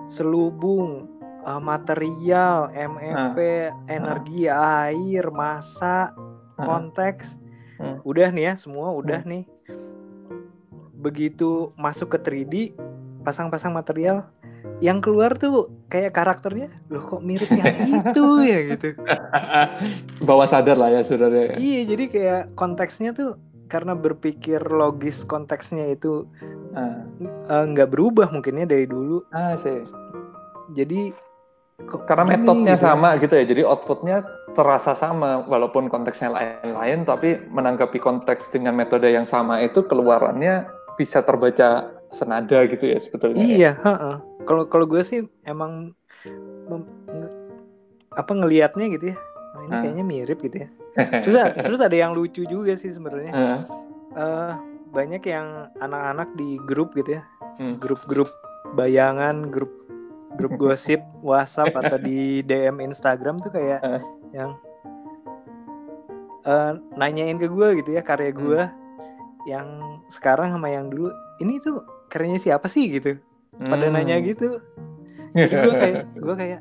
selubung 0.07 1.07
eh, 1.40 1.57
material, 1.57 2.68
MEP, 2.68 3.38
energi 3.88 4.44
air, 4.44 5.24
massa, 5.32 6.12
Ah. 6.12 6.61
konteks. 6.61 7.40
Hmm. 7.80 7.96
Udah 8.05 8.28
nih 8.28 8.53
ya, 8.53 8.55
semua 8.61 8.92
udah 8.92 9.24
nih. 9.24 9.48
Begitu 10.92 11.72
masuk 11.80 12.12
ke 12.12 12.18
3D, 12.20 12.55
pasang-pasang 13.24 13.72
material, 13.72 14.28
yang 14.80 14.98
keluar 14.98 15.36
tuh 15.36 15.68
kayak 15.88 16.12
karakternya, 16.12 16.68
loh 16.88 17.04
kok 17.04 17.20
mirip 17.20 17.48
yang 17.52 17.76
itu 18.00 18.26
ya 18.42 18.58
gitu. 18.72 18.88
Bawah 20.28 20.46
sadar 20.46 20.76
lah 20.76 20.88
ya 20.90 21.02
saudara. 21.02 21.36
ya. 21.36 21.54
Iya, 21.56 21.80
jadi 21.88 22.04
kayak 22.08 22.42
konteksnya 22.54 23.12
tuh 23.12 23.36
karena 23.66 23.94
berpikir 23.94 24.58
logis 24.66 25.22
konteksnya 25.24 25.94
itu 25.94 26.26
Ah, 26.70 27.02
eh, 27.50 27.64
nggak 27.66 27.90
berubah 27.90 28.30
mungkinnya 28.30 28.62
dari 28.64 28.86
dulu. 28.86 29.26
ah 29.30 29.58
sih. 29.58 29.82
Jadi 30.70 31.11
kok 31.82 32.06
Karena 32.06 32.24
gini 32.28 32.34
metodenya 32.38 32.76
gitu. 32.78 32.84
sama 32.86 33.08
gitu 33.18 33.34
ya, 33.34 33.44
jadi 33.44 33.62
outputnya 33.66 34.22
terasa 34.52 34.94
sama 34.94 35.42
walaupun 35.44 35.86
konteksnya 35.86 36.30
lain-lain, 36.30 37.02
tapi 37.02 37.42
menanggapi 37.50 37.98
konteks 37.98 38.50
dengan 38.50 38.74
metode 38.74 39.11
yang 39.11 39.26
sama 39.26 39.58
itu 39.61 39.82
keluarannya 39.82 40.66
bisa 40.94 41.22
terbaca 41.22 41.90
senada 42.11 42.58
gitu 42.66 42.84
ya 42.84 42.98
sebetulnya. 42.98 43.38
ya. 43.38 43.46
Iya. 43.48 43.72
Kalau 44.42 44.66
kalau 44.66 44.84
gue 44.84 45.00
sih 45.00 45.22
emang 45.42 45.94
mem- 46.66 46.88
apa 48.11 48.32
ngelihatnya 48.32 48.86
gitu 48.90 49.14
ya. 49.14 49.16
Oh, 49.50 49.62
ini 49.62 49.72
Ah. 49.72 49.80
kayaknya 49.80 50.04
mirip 50.04 50.38
gitu 50.40 50.56
ya. 50.61 50.68
Terus 51.22 51.34
terus 51.56 51.80
ada 51.80 51.94
yang 51.94 52.11
lucu 52.11 52.42
juga 52.44 52.74
sih 52.74 52.90
sebenarnya. 52.90 53.32
Ah, 53.32 53.61
Eh, 54.11 54.52
banyak 54.90 55.22
yang 55.22 55.46
anak-anak 55.78 56.34
di 56.34 56.58
grup 56.61 56.98
gitu 56.98 57.14
ya. 57.14 57.22
Hmm. 57.56 57.78
Grup-grup 57.78 58.26
bayangan, 58.72 59.46
grup 59.46 59.70
grup 60.34 60.54
gosip 60.56 60.98
WhatsApp 61.22 61.70
atau 61.72 61.94
di 61.96 62.42
DM 62.42 62.82
Instagram 62.82 63.38
tuh 63.38 63.50
kayak 63.50 63.80
Ah. 63.80 64.02
yang 64.32 64.58
eh, 66.42 66.72
nanyain 66.92 67.36
ke 67.36 67.46
gue 67.46 67.68
gitu 67.78 67.90
ya 67.92 68.02
karya 68.02 68.30
Hmm. 68.30 68.40
gue 68.40 68.62
yang 69.46 69.68
sekarang 70.08 70.50
sama 70.50 70.68
yang 70.68 70.88
dulu 70.88 71.08
ini 71.38 71.61
tuh 71.61 71.80
karyanya 72.11 72.42
siapa 72.42 72.66
sih 72.66 72.90
gitu 72.90 73.16
pada 73.62 73.86
hmm. 73.86 73.94
nanya 73.94 74.18
gitu 74.20 74.58
jadi 75.32 75.54
gue 75.54 75.74
kayak 75.82 75.96
gue 76.18 76.34
kayak 76.34 76.61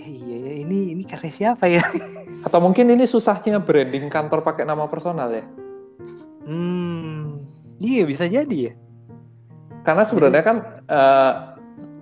eh, 0.00 0.08
iya 0.08 0.36
ya 0.50 0.52
ini 0.64 0.96
ini 0.96 1.02
karya 1.04 1.32
siapa 1.32 1.68
ya 1.68 1.84
Atau 2.44 2.60
mungkin 2.60 2.92
ini 2.92 3.08
susahnya 3.08 3.56
branding 3.56 4.12
kantor 4.12 4.44
pakai 4.44 4.68
nama 4.68 4.84
personal 4.84 5.32
ya. 5.32 5.44
hmm 6.44 7.40
iya 7.80 8.04
bisa 8.04 8.28
jadi 8.28 8.68
ya 8.68 8.72
Karena 9.80 10.04
sebenarnya 10.04 10.42
kan 10.44 10.56
eh, 10.84 11.32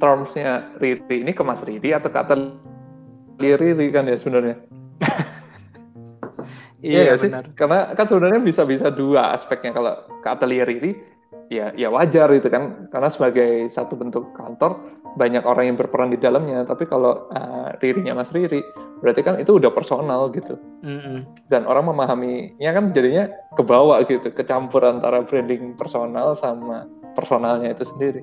termsnya 0.03 0.75
Riri 0.83 1.23
ini 1.23 1.31
ke 1.31 1.47
Mas 1.47 1.63
Riri 1.63 1.95
atau 1.95 2.11
ke 2.11 2.19
Atelier 2.19 3.59
Riri 3.59 3.87
kan 3.95 4.07
ya 4.11 4.19
sebenarnya. 4.19 4.57
iya 6.83 7.07
nggak 7.07 7.19
sih? 7.23 7.31
benar 7.31 7.47
Karena 7.55 7.79
kan 7.95 8.07
sebenarnya 8.11 8.43
bisa-bisa 8.43 8.91
dua 8.91 9.31
aspeknya 9.31 9.71
kalau 9.71 9.95
ke 10.19 10.27
atelier 10.27 10.67
Riri 10.67 10.99
ya 11.53 11.67
ya 11.77 11.93
wajar 11.93 12.33
itu 12.33 12.49
kan. 12.49 12.89
Karena 12.89 13.13
sebagai 13.13 13.69
satu 13.69 14.01
bentuk 14.01 14.33
kantor 14.33 14.81
banyak 15.21 15.45
orang 15.45 15.69
yang 15.69 15.77
berperan 15.77 16.09
di 16.09 16.17
dalamnya. 16.17 16.65
Tapi 16.65 16.89
kalau 16.89 17.29
uh, 17.29 17.77
Ririnya 17.77 18.17
Mas 18.17 18.33
Riri 18.33 18.65
berarti 19.05 19.21
kan 19.21 19.37
itu 19.37 19.61
udah 19.61 19.69
personal 19.69 20.33
gitu. 20.33 20.57
Mm-mm. 20.83 21.47
dan 21.47 21.63
orang 21.63 21.95
memahaminya 21.95 22.71
kan 22.75 22.91
jadinya 22.91 23.31
kebawa 23.55 24.03
gitu 24.03 24.35
kecampur 24.35 24.83
antara 24.83 25.23
branding 25.23 25.79
personal 25.79 26.35
sama 26.35 26.89
personalnya 27.15 27.71
itu 27.71 27.85
sendiri. 27.87 28.23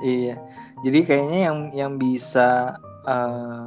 Iya. 0.00 0.38
Jadi 0.86 0.98
kayaknya 1.04 1.40
yang 1.50 1.58
yang 1.74 1.92
bisa 1.98 2.78
eh, 3.04 3.64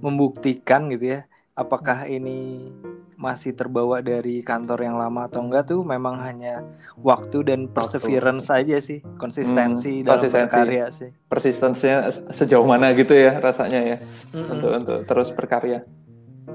membuktikan 0.00 0.88
gitu 0.90 1.16
ya 1.16 1.20
apakah 1.54 2.04
ini 2.10 2.68
masih 3.14 3.52
terbawa 3.52 3.98
dari 3.98 4.40
kantor 4.40 4.82
yang 4.82 4.96
lama 4.96 5.24
atau 5.24 5.40
enggak 5.40 5.66
tuh 5.66 5.80
memang 5.80 6.18
hanya 6.18 6.66
waktu 6.96 7.42
dan 7.42 7.66
perseverance 7.66 8.48
aja 8.48 8.76
sih 8.76 9.00
konsistensi 9.16 10.00
Hmm, 10.00 10.04
dalam 10.04 10.14
konsistensi. 10.16 10.50
berkarya 10.50 10.84
sih 10.88 11.10
persistensinya 11.24 11.98
se- 12.06 12.26
sejauh 12.30 12.62
mana 12.62 12.90
gitu 12.92 13.12
ya 13.12 13.38
rasanya 13.38 13.80
ya 13.80 13.96
Mm-mm. 14.30 14.52
untuk 14.52 14.70
untuk 14.74 14.98
terus 15.04 15.28
berkarya 15.30 15.82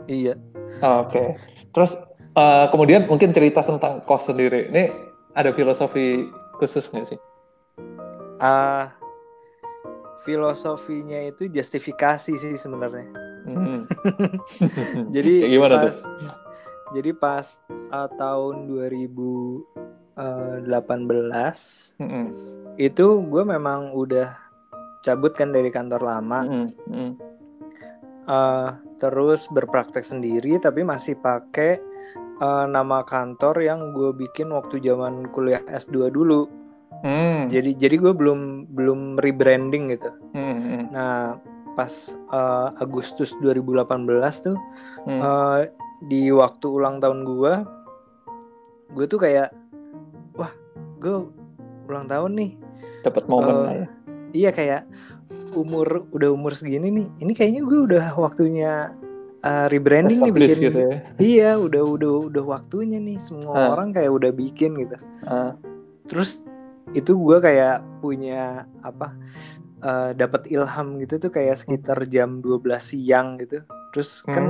iya 0.05 0.35
Oke. 0.79 1.35
Terus 1.69 1.97
eh, 2.31 2.65
kemudian 2.69 3.03
mungkin 3.03 3.29
cerita 3.29 3.59
tentang 3.59 3.99
kos 4.01 4.25
sendiri. 4.25 4.69
Ini 4.69 4.93
ada 5.33 5.51
filosofi 5.51 6.23
khusus 6.55 6.87
nggak 6.87 7.05
sih? 7.05 7.19
uh, 8.39 8.87
filosofinya 10.21 11.19
itu 11.25 11.47
justifikasi 11.47 12.31
sih 12.31 12.53
sebenarnya. 12.55 13.07
Hmm. 13.43 13.83
jadi 15.15 15.49
gimana 15.49 15.75
pas, 15.81 15.95
tuh? 15.95 15.95
Jadi 16.95 17.11
pas 17.13 17.45
uh, 17.93 18.09
tahun 18.17 18.65
2018 18.67 20.17
hmm. 22.01 22.27
itu 22.81 23.05
gue 23.29 23.43
memang 23.45 23.93
udah 23.93 24.33
cabut 25.05 25.33
kan 25.35 25.53
dari 25.53 25.69
kantor 25.69 26.01
lama. 26.01 26.39
Hmm. 26.45 26.69
Hmm. 26.89 27.13
Uh, 28.29 28.77
terus 29.01 29.49
berpraktek 29.49 30.05
sendiri 30.05 30.61
tapi 30.61 30.85
masih 30.85 31.17
pakai 31.17 31.81
uh, 32.41 32.65
nama 32.69 33.01
kantor 33.01 33.57
yang 33.63 33.89
gue 33.93 34.13
bikin 34.13 34.53
waktu 34.53 34.77
zaman 34.83 35.29
kuliah 35.33 35.61
S2 35.69 36.13
dulu. 36.13 36.49
Hmm. 37.05 37.47
Jadi 37.47 37.79
jadi 37.79 37.95
gue 37.95 38.13
belum 38.13 38.73
belum 38.73 39.21
rebranding 39.21 39.93
gitu. 39.93 40.11
Hmm. 40.35 40.57
hmm. 40.57 40.83
Nah 40.91 41.39
pas 41.79 41.93
uh, 42.35 42.75
Agustus 42.83 43.31
2018 43.39 43.87
tuh 44.43 44.57
hmm. 45.07 45.19
uh, 45.23 45.63
di 46.05 46.31
waktu 46.31 46.65
ulang 46.69 47.03
tahun 47.03 47.27
gue, 47.27 47.53
gue 48.95 49.05
tuh 49.09 49.19
kayak 49.19 49.51
wah 50.37 50.51
gue 51.01 51.27
ulang 51.89 52.07
tahun 52.07 52.31
nih. 52.39 52.51
Dapat 53.03 53.23
momen 53.27 53.55
uh, 53.55 53.63
ya. 53.67 53.87
Iya 54.29 54.49
kayak 54.53 54.81
umur 55.57 56.05
udah 56.13 56.29
umur 56.29 56.53
segini 56.53 56.93
nih, 56.93 57.07
ini 57.25 57.33
kayaknya 57.33 57.61
gue 57.65 57.79
udah 57.89 58.05
waktunya 58.15 58.93
uh, 59.43 59.65
rebranding 59.71 60.19
nih 60.19 60.33
bikin 60.33 60.57
gitu 60.69 60.79
ya. 60.79 60.95
iya 61.19 61.49
udah 61.55 61.83
udah 61.83 62.11
udah 62.31 62.43
waktunya 62.43 62.99
nih 62.99 63.17
semua 63.19 63.53
uh. 63.55 63.67
orang 63.75 63.95
kayak 63.95 64.11
udah 64.11 64.31
bikin 64.33 64.75
gitu 64.79 64.97
uh. 65.27 65.55
terus 66.07 66.43
itu 66.97 67.13
gue 67.13 67.37
kayak 67.37 67.85
punya 68.01 68.65
apa 68.81 69.13
uh, 69.85 70.11
dapat 70.17 70.49
ilham 70.49 70.97
gitu 70.99 71.21
tuh 71.21 71.31
kayak 71.31 71.61
sekitar 71.61 72.01
jam 72.09 72.41
12 72.41 72.65
siang 72.81 73.37
gitu 73.37 73.61
terus 73.93 74.25
hmm. 74.25 74.33
kan 74.33 74.45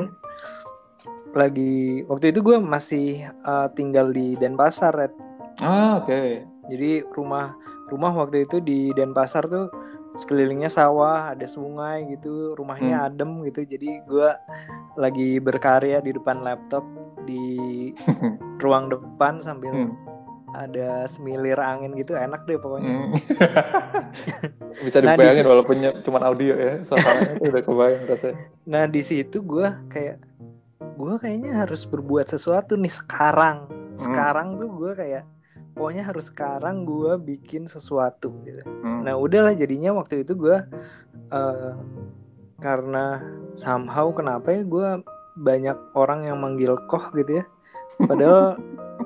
lagi 1.34 2.06
waktu 2.10 2.34
itu 2.34 2.40
gue 2.42 2.58
masih 2.58 3.30
uh, 3.46 3.70
tinggal 3.74 4.10
di 4.10 4.34
Denpasar 4.40 4.94
Red. 4.96 5.14
ah 5.60 6.00
oke 6.00 6.08
okay. 6.08 6.48
jadi 6.72 7.04
rumah 7.14 7.54
rumah 7.92 8.14
waktu 8.16 8.48
itu 8.48 8.62
di 8.64 8.96
Denpasar 8.96 9.46
tuh 9.50 9.68
sekelilingnya 10.18 10.72
sawah 10.72 11.32
ada 11.34 11.46
sungai 11.46 12.10
gitu 12.10 12.58
rumahnya 12.58 12.98
hmm. 12.98 13.08
adem 13.14 13.32
gitu 13.46 13.62
jadi 13.68 14.02
gue 14.10 14.30
lagi 14.98 15.38
berkarya 15.38 16.02
di 16.02 16.12
depan 16.16 16.42
laptop 16.42 16.82
di 17.30 17.94
ruang 18.64 18.90
depan 18.90 19.38
sambil 19.40 19.72
hmm. 19.72 19.94
ada 20.58 21.06
semilir 21.06 21.62
angin 21.62 21.94
gitu 21.94 22.18
enak 22.18 22.42
deh 22.50 22.58
pokoknya 22.58 22.90
hmm. 22.90 23.14
bisa 24.86 24.98
nah, 25.00 25.14
dibayangin 25.14 25.44
nah, 25.46 25.52
walaupun 25.54 25.78
cuma 26.02 26.20
audio 26.26 26.54
ya 26.58 26.74
suasananya 26.82 27.40
udah 27.46 27.62
kebayang 27.62 28.04
rasanya 28.10 28.36
nah 28.66 28.84
di 28.90 29.02
situ 29.06 29.46
gue 29.46 29.68
kayak 29.94 30.18
gue 31.00 31.16
kayaknya 31.16 31.64
harus 31.64 31.88
berbuat 31.88 32.28
sesuatu 32.28 32.76
nih 32.76 32.92
sekarang 32.92 33.72
hmm. 33.72 34.04
sekarang 34.04 34.60
tuh 34.60 34.68
gue 34.68 34.92
kayak 35.00 35.24
pokoknya 35.80 36.04
harus 36.04 36.28
sekarang 36.28 36.84
gue 36.84 37.16
bikin 37.24 37.64
sesuatu 37.72 38.36
gitu. 38.44 38.68
Hmm. 38.68 39.08
Nah 39.08 39.16
udahlah 39.16 39.56
jadinya 39.56 39.96
waktu 39.96 40.28
itu 40.28 40.36
gue 40.36 40.60
uh, 41.32 41.74
karena 42.60 43.24
somehow 43.56 44.12
kenapa 44.12 44.60
ya 44.60 44.68
gue 44.68 45.00
banyak 45.40 45.80
orang 45.96 46.28
yang 46.28 46.44
manggil 46.44 46.76
koh 46.92 47.08
gitu 47.16 47.40
ya. 47.40 47.46
Padahal 48.04 48.60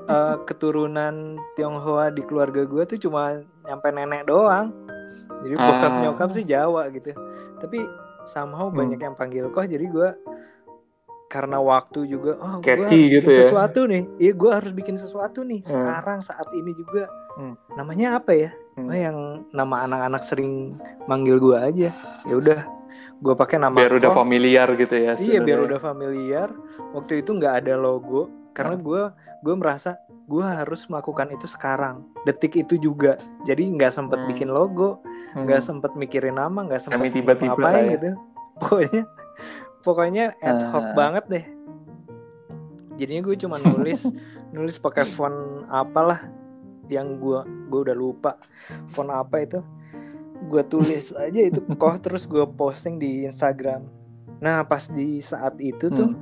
uh, 0.09 0.41
keturunan 0.49 1.37
Tionghoa 1.53 2.09
di 2.09 2.25
keluarga 2.25 2.65
gue 2.65 2.83
tuh 2.89 2.97
cuma 3.05 3.45
nyampe 3.69 3.93
nenek 3.93 4.25
doang. 4.25 4.73
Jadi 5.45 5.53
bokap 5.53 5.93
ah. 5.93 6.01
nyokap 6.01 6.29
sih 6.33 6.41
Jawa 6.41 6.89
gitu. 6.89 7.13
Tapi 7.61 7.85
somehow 8.25 8.73
hmm. 8.73 8.81
banyak 8.81 8.99
yang 9.03 9.13
panggil 9.13 9.45
koh 9.53 9.61
jadi 9.61 9.85
gue 9.85 10.09
karena 11.33 11.57
waktu 11.57 12.05
juga 12.05 12.37
oh 12.37 12.61
gue 12.61 12.69
harus 12.69 12.93
gitu 12.93 13.25
bikin 13.25 13.25
ya. 13.25 13.41
sesuatu 13.49 13.79
nih 13.89 14.03
iya 14.21 14.33
gue 14.37 14.51
harus 14.53 14.71
bikin 14.77 14.95
sesuatu 15.01 15.41
nih 15.41 15.65
hmm. 15.65 15.69
sekarang 15.73 16.19
saat 16.21 16.45
ini 16.53 16.77
juga 16.77 17.09
hmm. 17.41 17.73
namanya 17.73 18.21
apa 18.21 18.37
ya 18.37 18.51
hmm. 18.77 18.85
oh 18.85 18.93
yang 18.93 19.17
nama 19.49 19.89
anak-anak 19.89 20.21
sering 20.21 20.77
manggil 21.09 21.41
gue 21.41 21.57
aja 21.57 21.89
ya 22.29 22.35
udah 22.37 22.61
gue 23.17 23.33
pakai 23.33 23.57
nama 23.57 23.73
biar 23.73 23.97
udah 23.97 24.13
familiar 24.13 24.67
gitu 24.77 24.93
ya 24.93 25.17
iya 25.17 25.41
biar 25.41 25.65
udah 25.65 25.81
familiar 25.81 26.53
waktu 26.93 27.25
itu 27.25 27.33
nggak 27.33 27.65
ada 27.65 27.81
logo 27.81 28.29
karena 28.53 28.77
gue 28.77 29.01
hmm. 29.09 29.41
gue 29.41 29.55
merasa 29.57 29.97
gue 30.29 30.45
harus 30.45 30.85
melakukan 30.85 31.33
itu 31.33 31.49
sekarang 31.49 32.05
detik 32.29 32.53
itu 32.61 32.77
juga 32.77 33.17
jadi 33.49 33.65
nggak 33.73 33.89
sempet 33.89 34.21
hmm. 34.21 34.29
bikin 34.29 34.49
logo 34.53 35.01
nggak 35.33 35.65
hmm. 35.65 35.67
sempet 35.67 35.91
mikirin 35.97 36.37
nama 36.37 36.61
nggak 36.61 36.93
sempet 36.93 37.09
tiba-tiba 37.09 37.57
ngapain 37.57 37.89
ya. 37.89 37.93
gitu 37.97 38.09
pokoknya 38.61 39.03
pokoknya 39.83 40.33
ad 40.39 40.71
hoc 40.71 40.85
uh. 40.91 40.93
banget 40.95 41.25
deh 41.29 41.45
jadinya 42.97 43.21
gue 43.27 43.35
cuma 43.37 43.59
nulis 43.59 44.07
nulis 44.55 44.79
pakai 44.79 45.05
font 45.05 45.67
apalah 45.69 46.25
yang 46.87 47.19
gue 47.19 47.41
gue 47.69 47.79
udah 47.89 47.97
lupa 47.97 48.39
font 48.89 49.11
apa 49.11 49.43
itu 49.43 49.59
gue 50.47 50.63
tulis 50.67 51.15
aja 51.15 51.41
itu 51.41 51.59
koh 51.81 51.95
terus 51.99 52.27
gue 52.27 52.43
posting 52.55 52.97
di 52.99 53.27
Instagram 53.27 53.87
nah 54.43 54.63
pas 54.63 54.87
di 54.87 55.23
saat 55.23 55.55
itu 55.59 55.87
tuh 55.87 56.11
hmm. 56.11 56.21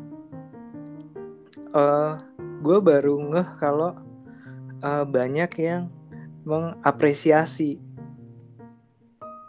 uh, 1.73 2.13
gue 2.61 2.77
baru 2.81 3.17
ngeh 3.17 3.49
kalau 3.57 3.97
uh, 4.85 5.05
banyak 5.05 5.51
yang 5.57 5.89
mengapresiasi 6.45 7.77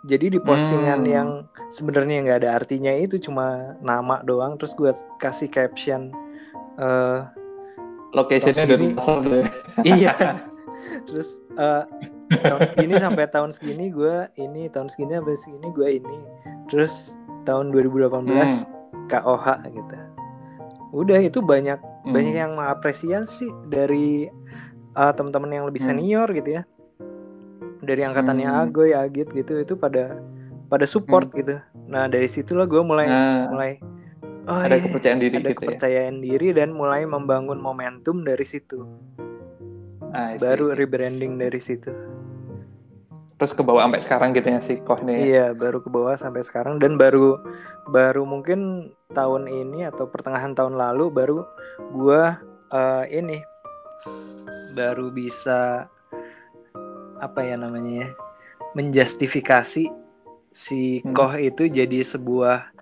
jadi 0.02 0.34
di 0.34 0.38
postingan 0.42 1.06
hmm. 1.06 1.10
yang 1.10 1.28
sebenarnya 1.70 2.26
nggak 2.26 2.38
ada 2.42 2.50
artinya 2.58 2.90
itu 2.90 3.22
cuma 3.22 3.78
nama 3.78 4.18
doang 4.26 4.58
terus 4.58 4.74
gue 4.74 4.90
kasih 5.22 5.46
caption 5.46 6.10
uh, 6.78 7.30
locationnya 8.12 8.66
dari 8.66 8.92
pasar 8.92 9.22
deh 9.22 9.46
iya 9.86 10.42
terus 11.06 11.38
uh, 11.54 11.86
tahun 12.28 12.60
segini 12.74 12.94
sampai 12.98 13.24
tahun 13.30 13.50
segini 13.54 13.94
gue 13.94 14.26
ini 14.36 14.66
tahun 14.68 14.90
segini 14.90 15.22
sampai 15.22 15.36
segini 15.38 15.68
gue 15.70 15.88
ini 16.02 16.18
terus 16.66 17.14
tahun 17.46 17.70
2018 17.70 18.26
hmm. 18.26 18.62
KOH 19.10 19.46
gitu 19.70 19.96
udah 20.92 21.20
itu 21.22 21.38
banyak 21.40 21.80
hmm. 21.80 22.12
banyak 22.12 22.34
yang 22.36 22.52
mengapresiasi 22.58 23.48
dari 23.70 24.28
uh, 24.98 25.12
teman-teman 25.14 25.62
yang 25.62 25.64
lebih 25.68 25.80
hmm. 25.80 25.88
senior 25.88 26.28
hmm. 26.28 26.36
gitu 26.42 26.50
ya 26.60 26.62
dari 27.82 28.06
angkatannya 28.06 28.48
hmm. 28.48 28.60
Agoy, 28.62 28.90
Agit 28.94 29.28
gitu 29.34 29.58
itu 29.58 29.74
pada 29.74 30.16
pada 30.70 30.86
support 30.86 31.28
hmm. 31.34 31.36
gitu. 31.42 31.54
Nah 31.90 32.06
dari 32.06 32.30
situlah 32.30 32.64
gue 32.64 32.80
mulai 32.80 33.10
nah, 33.10 33.50
mulai 33.50 33.82
oh, 34.46 34.58
ada 34.62 34.78
iya, 34.78 34.86
kepercayaan 34.86 35.20
diri 35.20 35.34
ada 35.36 35.40
gitu 35.42 35.50
ya? 35.50 35.58
kepercayaan 35.58 36.16
ya? 36.18 36.22
diri 36.22 36.48
dan 36.54 36.68
mulai 36.72 37.02
membangun 37.04 37.58
momentum 37.58 38.22
dari 38.22 38.46
situ. 38.46 38.86
Ah, 40.12 40.36
baru 40.36 40.76
rebranding 40.76 41.40
dari 41.40 41.56
situ. 41.56 41.90
Terus 43.40 43.58
ke 43.58 43.62
bawah 43.64 43.82
sampai 43.82 44.02
sekarang 44.04 44.28
gitu 44.38 44.48
ya 44.54 44.60
si 44.62 44.78
Koh 44.86 45.00
nih. 45.02 45.16
Ya? 45.18 45.20
Iya, 45.26 45.46
baru 45.56 45.82
ke 45.82 45.90
bawah 45.90 46.14
sampai 46.14 46.46
sekarang 46.46 46.78
dan 46.78 46.94
baru 46.94 47.42
baru 47.90 48.22
mungkin 48.22 48.92
tahun 49.10 49.50
ini 49.50 49.88
atau 49.90 50.06
pertengahan 50.06 50.54
tahun 50.54 50.78
lalu 50.78 51.10
baru 51.10 51.38
gue 51.90 52.22
uh, 52.70 53.04
ini 53.10 53.42
baru 54.72 55.10
bisa 55.10 55.90
apa 57.22 57.46
ya 57.46 57.54
namanya 57.54 58.06
ya 58.06 58.08
menjustifikasi 58.74 59.88
si 60.52 60.80
hmm. 61.00 61.14
Koh 61.14 61.32
itu 61.38 61.70
jadi 61.70 62.02
sebuah 62.02 62.74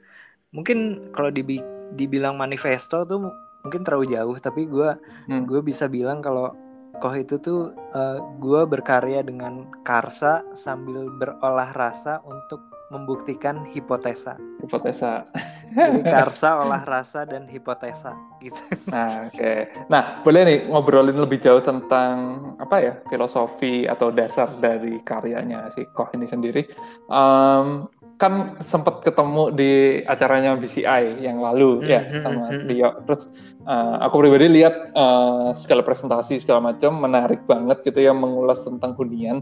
mungkin 0.51 1.13
kalau 1.15 1.31
dibi 1.31 1.63
dibilang 1.95 2.41
manifesto 2.41 3.05
tuh 3.07 3.31
mungkin 3.63 3.85
terlalu 3.85 4.17
jauh 4.17 4.37
tapi 4.41 4.67
gue 4.67 4.97
hmm. 5.29 5.45
gue 5.47 5.61
bisa 5.61 5.87
bilang 5.87 6.25
kalau 6.25 6.57
Koh 6.99 7.15
itu 7.15 7.39
tuh 7.39 7.71
uh, 7.95 7.97
eh, 7.97 8.19
gue 8.43 8.61
berkarya 8.67 9.23
dengan 9.23 9.69
karsa 9.87 10.43
sambil 10.59 11.07
berolah 11.17 11.71
rasa 11.73 12.19
untuk 12.27 12.61
membuktikan 12.91 13.63
hipotesa. 13.71 14.35
Hipotesa. 14.59 15.31
Jadi 15.71 16.03
karsa, 16.13 16.59
olah 16.59 16.83
rasa 16.83 17.23
dan 17.23 17.47
hipotesa 17.47 18.13
gitu. 18.43 18.59
Nah, 18.91 19.31
oke. 19.31 19.39
Okay. 19.39 19.71
Nah, 19.87 20.21
boleh 20.27 20.43
nih 20.43 20.59
ngobrolin 20.67 21.15
lebih 21.15 21.39
jauh 21.39 21.63
tentang 21.63 22.15
apa 22.59 22.77
ya 22.83 22.95
filosofi 23.07 23.87
atau 23.87 24.11
dasar 24.11 24.59
dari 24.59 24.99
karyanya 25.07 25.71
si 25.71 25.87
Koh 25.95 26.11
ini 26.19 26.27
sendiri. 26.27 26.67
Um, 27.07 27.87
kan 28.21 28.61
sempat 28.61 29.01
ketemu 29.01 29.49
di 29.57 29.73
acaranya 30.05 30.53
BCI 30.53 31.25
yang 31.25 31.41
lalu 31.41 31.81
mm 31.81 31.83
-hmm. 31.83 31.89
ya 31.89 32.01
hmm, 32.05 32.21
sama 32.21 32.45
Rio. 32.53 32.85
Hmm, 32.85 32.93
hmm. 33.01 33.05
Terus 33.09 33.23
uh, 33.65 33.97
aku 34.05 34.21
pribadi 34.21 34.61
lihat 34.61 34.93
uh, 34.93 35.57
segala 35.57 35.81
presentasi 35.81 36.37
segala 36.37 36.61
macam 36.61 37.01
menarik 37.01 37.49
banget 37.49 37.81
gitu 37.81 37.97
ya 37.97 38.13
mengulas 38.13 38.61
tentang 38.61 38.93
hunian. 38.93 39.41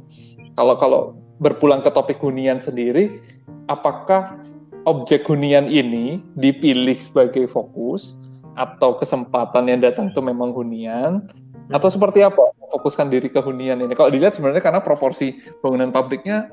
Kalau 0.54 0.78
kalau 0.78 1.00
berpulang 1.42 1.82
ke 1.82 1.90
topik 1.90 2.22
hunian 2.22 2.62
sendiri, 2.62 3.18
apakah 3.66 4.38
objek 4.86 5.26
hunian 5.26 5.66
ini 5.66 6.22
dipilih 6.38 6.94
sebagai 6.94 7.50
fokus 7.50 8.14
atau 8.54 8.94
kesempatan 8.94 9.74
yang 9.74 9.82
datang 9.82 10.14
itu 10.14 10.22
memang 10.22 10.54
hunian 10.54 11.26
atau 11.74 11.90
seperti 11.90 12.22
apa 12.22 12.54
fokuskan 12.70 13.10
diri 13.10 13.26
ke 13.26 13.42
hunian 13.42 13.82
ini? 13.82 13.98
Kalau 13.98 14.14
dilihat 14.14 14.38
sebenarnya 14.38 14.62
karena 14.62 14.80
proporsi 14.86 15.34
bangunan 15.58 15.90
pabriknya 15.90 16.46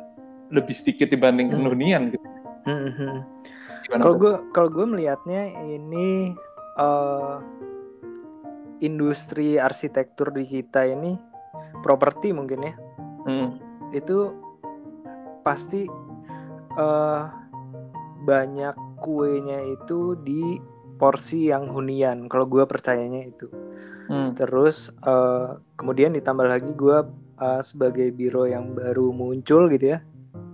lebih 0.53 0.75
sedikit 0.75 1.09
dibandingkan 1.09 1.61
Hmm. 1.61 1.69
hunian 1.71 2.01
gitu. 2.13 2.25
Gimana 3.85 4.01
Kalau 4.01 4.15
gue 4.17 4.33
kalau 4.51 4.69
gue 4.69 4.85
melihatnya 4.85 5.41
ini 5.65 6.33
eh, 6.75 7.35
industri 8.81 9.55
arsitektur 9.55 10.33
di 10.33 10.43
kita 10.45 10.83
ini 10.85 11.15
properti 11.81 12.33
mungkin 12.35 12.65
ya 12.65 12.73
Hmm. 13.25 13.57
itu 13.89 14.33
pasti 15.41 15.85
eh, 16.75 17.23
banyak 18.25 18.75
kuenya 18.99 19.61
itu 19.63 20.17
di 20.19 20.57
porsi 20.97 21.53
yang 21.53 21.69
hunian. 21.69 22.25
Kalau 22.25 22.49
gue 22.49 22.65
percayanya 22.65 23.29
itu. 23.29 23.47
Hmm. 24.09 24.33
Terus 24.33 24.89
eh, 25.05 25.47
kemudian 25.77 26.13
ditambah 26.13 26.45
lagi 26.45 26.71
gue 26.73 26.97
eh, 27.39 27.61
sebagai 27.61 28.09
biro 28.11 28.45
yang 28.45 28.73
baru 28.73 29.13
muncul 29.13 29.69
gitu 29.69 29.95
ya. 29.95 29.99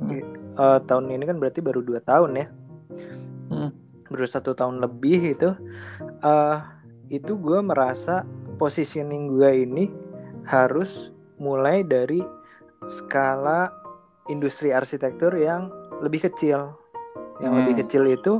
Hmm. 0.01 0.21
Eh, 0.51 0.79
tahun 0.83 1.13
ini 1.13 1.23
kan 1.29 1.37
berarti 1.39 1.61
baru 1.63 1.79
dua 1.85 2.01
tahun 2.03 2.35
ya. 2.35 2.47
Hmm. 3.47 3.71
Baru 4.11 4.25
satu 4.27 4.51
tahun 4.51 4.81
lebih 4.81 5.37
itu. 5.37 5.49
eh 6.21 6.57
itu 7.11 7.33
gue 7.35 7.59
merasa 7.65 8.23
positioning 8.55 9.33
gue 9.35 9.65
ini 9.65 9.85
harus 10.45 11.09
mulai 11.41 11.81
dari 11.81 12.21
skala 12.85 13.73
industri 14.29 14.69
arsitektur 14.69 15.33
yang 15.33 15.69
lebih 16.01 16.29
kecil. 16.29 16.77
Yang 17.41 17.51
Hmm. 17.51 17.59
lebih 17.65 17.75
kecil 17.85 18.03
itu 18.09 18.33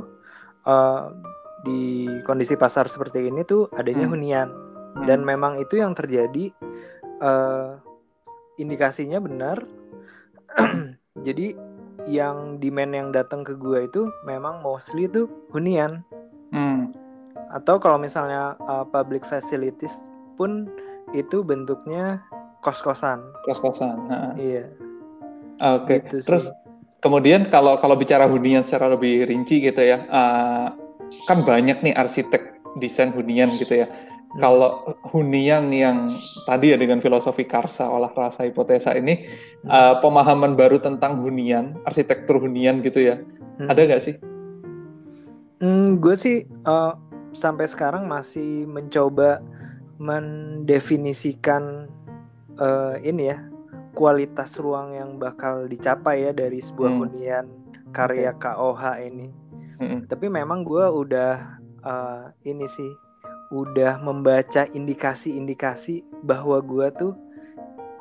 eh, 0.62 1.02
di 1.62 2.06
kondisi 2.26 2.54
pasar 2.54 2.86
seperti 2.86 3.22
ini 3.26 3.42
tuh 3.42 3.66
adanya 3.74 4.06
Hmm. 4.06 4.14
hunian 4.14 4.48
Hmm. 4.94 5.06
dan 5.06 5.22
memang 5.26 5.58
itu 5.58 5.78
yang 5.78 5.94
terjadi 5.94 6.50
eh, 7.22 7.70
indikasinya 8.58 9.18
benar 9.22 9.62
jadi 11.22 11.54
yang 12.10 12.58
demand 12.58 12.92
yang 12.92 13.08
datang 13.14 13.46
ke 13.46 13.54
gua 13.54 13.86
itu 13.86 14.10
memang 14.26 14.58
mostly 14.60 15.06
itu 15.06 15.30
hunian 15.54 16.02
Hmm. 16.52 16.92
atau 17.48 17.80
kalau 17.80 17.96
misalnya 17.96 18.60
eh, 18.60 18.84
public 18.92 19.24
facilities 19.24 19.96
pun 20.36 20.68
itu 21.16 21.40
bentuknya 21.40 22.20
kos-kosan 22.60 23.24
Kos-kosan. 23.48 23.96
Nah. 24.04 24.36
iya 24.36 24.68
Oke. 25.62 26.02
gitu 26.04 26.20
sih. 26.20 26.28
Terus 26.28 26.44
kemudian 26.98 27.46
kalau 27.48 27.78
kalau 27.78 27.94
bicara 27.94 28.26
hunian 28.26 28.66
secara 28.66 28.90
lebih 28.92 29.24
rinci 29.24 29.62
gitu 29.62 29.80
ya, 29.80 30.04
eh, 30.04 30.66
kan 31.24 31.38
banyak 31.46 31.80
nih 31.80 31.94
arsitek 31.94 32.60
desain 32.76 33.12
hunian 33.12 33.56
gitu 33.56 33.84
ya. 33.84 33.86
Hmm. 34.32 34.40
Kalau 34.40 34.70
hunian 35.12 35.68
yang 35.68 36.16
tadi 36.48 36.72
ya 36.72 36.80
dengan 36.80 37.04
filosofi 37.04 37.44
karsa 37.44 37.84
olah 37.84 38.08
rasa 38.16 38.48
hipotesa 38.48 38.96
ini 38.96 39.28
Hmm. 39.60 39.68
eh, 39.68 39.94
pemahaman 40.00 40.56
baru 40.56 40.80
tentang 40.80 41.20
hunian, 41.20 41.76
arsitektur 41.84 42.40
hunian 42.40 42.80
gitu 42.80 43.04
ya. 43.04 43.20
Hmm. 43.60 43.68
Ada 43.68 43.80
nggak 43.84 44.02
sih? 44.02 44.16
Hmm, 45.60 46.00
gue 46.00 46.16
sih 46.16 46.36
eh, 46.48 46.92
sampai 47.32 47.68
sekarang 47.68 48.08
masih 48.08 48.64
mencoba 48.64 49.44
mendefinisikan 50.00 51.86
eh, 52.56 52.94
ini 53.04 53.30
ya 53.30 53.38
kualitas 53.92 54.56
ruang 54.56 54.96
yang 54.96 55.20
bakal 55.20 55.68
dicapai 55.68 56.24
ya 56.24 56.32
dari 56.32 56.58
sebuah 56.58 56.90
Hmm. 56.90 57.00
hunian 57.04 57.46
karya 57.92 58.32
KOH 58.32 58.82
ini. 59.04 59.28
Mm-mm. 59.76 60.08
Tapi 60.08 60.32
memang 60.32 60.64
gue 60.64 60.80
udah 60.80 61.60
eh, 61.84 62.24
ini 62.48 62.64
sih 62.64 62.88
udah 63.52 64.00
membaca 64.00 64.64
indikasi-indikasi 64.64 66.24
bahwa 66.24 66.56
gue 66.64 66.88
tuh 66.96 67.12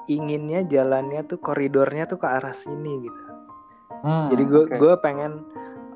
inginnya 0.07 0.63
jalannya 0.63 1.27
tuh 1.27 1.43
koridornya 1.43 2.07
tuh 2.07 2.17
ke 2.17 2.27
arah 2.27 2.55
sini 2.55 3.03
gitu. 3.03 3.21
Hmm, 4.01 4.31
Jadi 4.31 4.43
gue 4.47 4.63
oke. 4.65 4.75
gue 4.79 4.93
pengen 5.03 5.43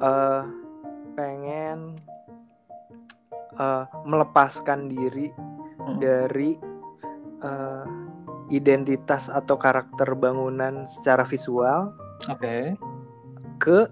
eh, 0.04 0.44
pengen 1.16 1.96
eh, 3.56 3.86
melepaskan 4.04 4.92
diri 4.92 5.32
Mm. 5.86 6.02
dari 6.02 6.58
eh, 7.46 7.86
identitas 8.50 9.30
atau 9.30 9.54
karakter 9.54 10.18
bangunan 10.18 10.86
secara 10.90 11.22
visual 11.22 11.94
Oke. 12.26 12.74
ke 13.62 13.86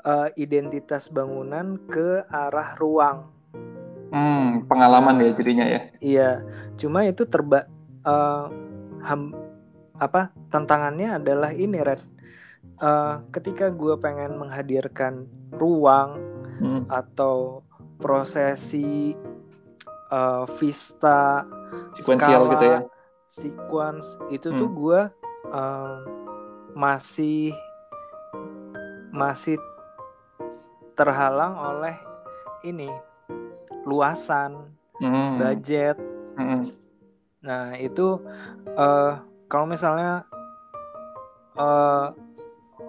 eh, 0.00 0.28
identitas 0.40 1.12
bangunan 1.12 1.76
ke 1.92 2.24
arah 2.32 2.72
ruang. 2.80 3.28
Hmm, 4.10 4.66
pengalaman 4.66 5.22
ya 5.22 5.30
jadinya 5.38 5.66
ya. 5.66 5.80
Iya, 6.02 6.30
cuma 6.74 7.06
itu 7.06 7.22
terba 7.26 7.70
eh, 8.02 8.46
ham- 9.06 9.36
apa 10.00 10.34
tantangannya 10.50 11.20
adalah 11.22 11.54
ini 11.54 11.78
Red. 11.78 12.02
Eh, 12.80 13.14
ketika 13.30 13.70
gue 13.70 13.94
pengen 14.00 14.34
menghadirkan 14.40 15.30
ruang 15.54 16.18
Hmm. 16.60 16.84
atau 16.90 17.62
prosesi 18.02 19.14
eh, 20.10 20.44
vista 20.58 21.46
skala, 21.96 22.50
gitu 22.56 22.66
ya. 22.66 22.80
sequence 23.30 24.18
itu 24.34 24.50
Hmm. 24.50 24.58
tuh 24.58 24.70
gue 24.74 25.00
masih 26.74 27.50
masih 29.10 29.58
terhalang 30.94 31.58
oleh 31.58 31.96
ini 32.62 32.86
luasan 33.84 34.76
Hmm. 35.00 35.40
budget 35.40 35.96
Hmm. 36.36 36.68
nah 37.40 37.72
itu 37.74 38.20
eh 38.68 39.12
kalau 39.48 39.64
misalnya 39.64 40.28
eh 41.56 42.06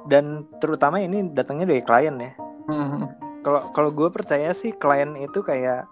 dan 0.07 0.43
terutama 0.57 0.97
ini 0.97 1.29
datangnya 1.31 1.69
dari 1.69 1.83
klien 1.83 2.15
ya 2.17 2.33
Hmm. 2.67 3.09
kalau 3.41 3.71
kalau 3.71 3.89
gue 3.89 4.09
percaya 4.09 4.51
sih 4.51 4.71
klien 4.71 5.15
itu 5.15 5.39
kayak 5.41 5.87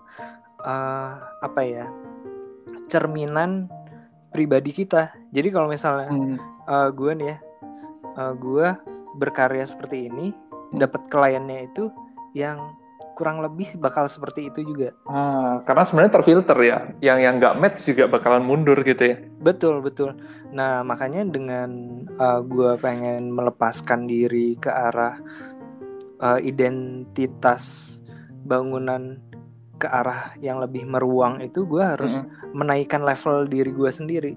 eh, 0.60 1.12
apa 1.40 1.62
ya 1.64 1.86
cerminan 2.88 3.70
pribadi 4.30 4.72
kita 4.72 5.14
jadi 5.30 5.50
kalau 5.50 5.68
misalnya 5.68 6.10
Hmm. 6.10 6.38
eh, 6.66 6.90
gue 6.92 7.12
nih 7.16 7.28
ya 7.28 7.38
eh, 8.18 8.34
gue 8.36 8.68
berkarya 9.16 9.66
seperti 9.66 10.08
ini 10.08 10.32
Hmm. 10.70 10.78
dapat 10.78 11.02
kliennya 11.10 11.66
itu 11.66 11.90
yang 12.34 12.78
kurang 13.20 13.44
lebih 13.44 13.76
bakal 13.76 14.08
seperti 14.08 14.48
itu 14.48 14.64
juga 14.64 14.96
Ah, 15.04 15.60
karena 15.68 15.84
sebenarnya 15.84 16.14
terfilter 16.16 16.56
ya. 16.64 16.78
Yang 17.04 17.18
yang 17.20 17.34
nggak 17.36 17.56
match 17.60 17.80
juga 17.84 18.08
bakalan 18.08 18.48
mundur 18.48 18.80
gitu 18.80 19.04
ya. 19.04 19.18
betul 19.40 19.84
betul 19.84 20.16
nah 20.50 20.82
makanya 20.82 21.28
dengan 21.28 21.70
eh, 22.08 22.40
gue 22.42 22.72
pengen 22.80 23.30
melepaskan 23.30 24.08
diri 24.08 24.56
ke 24.56 24.72
arah 24.72 25.20
eh, 26.18 26.40
identitas 26.42 27.98
bangunan 28.42 29.20
ke 29.76 29.88
arah 29.88 30.36
yang 30.40 30.60
lebih 30.60 30.84
meruang 30.84 31.40
itu 31.40 31.64
gue 31.64 31.80
harus 31.80 32.12
Mm-mm. 32.12 32.52
menaikkan 32.52 33.00
level 33.00 33.48
diri 33.48 33.72
gue 33.72 33.92
sendiri. 33.92 34.34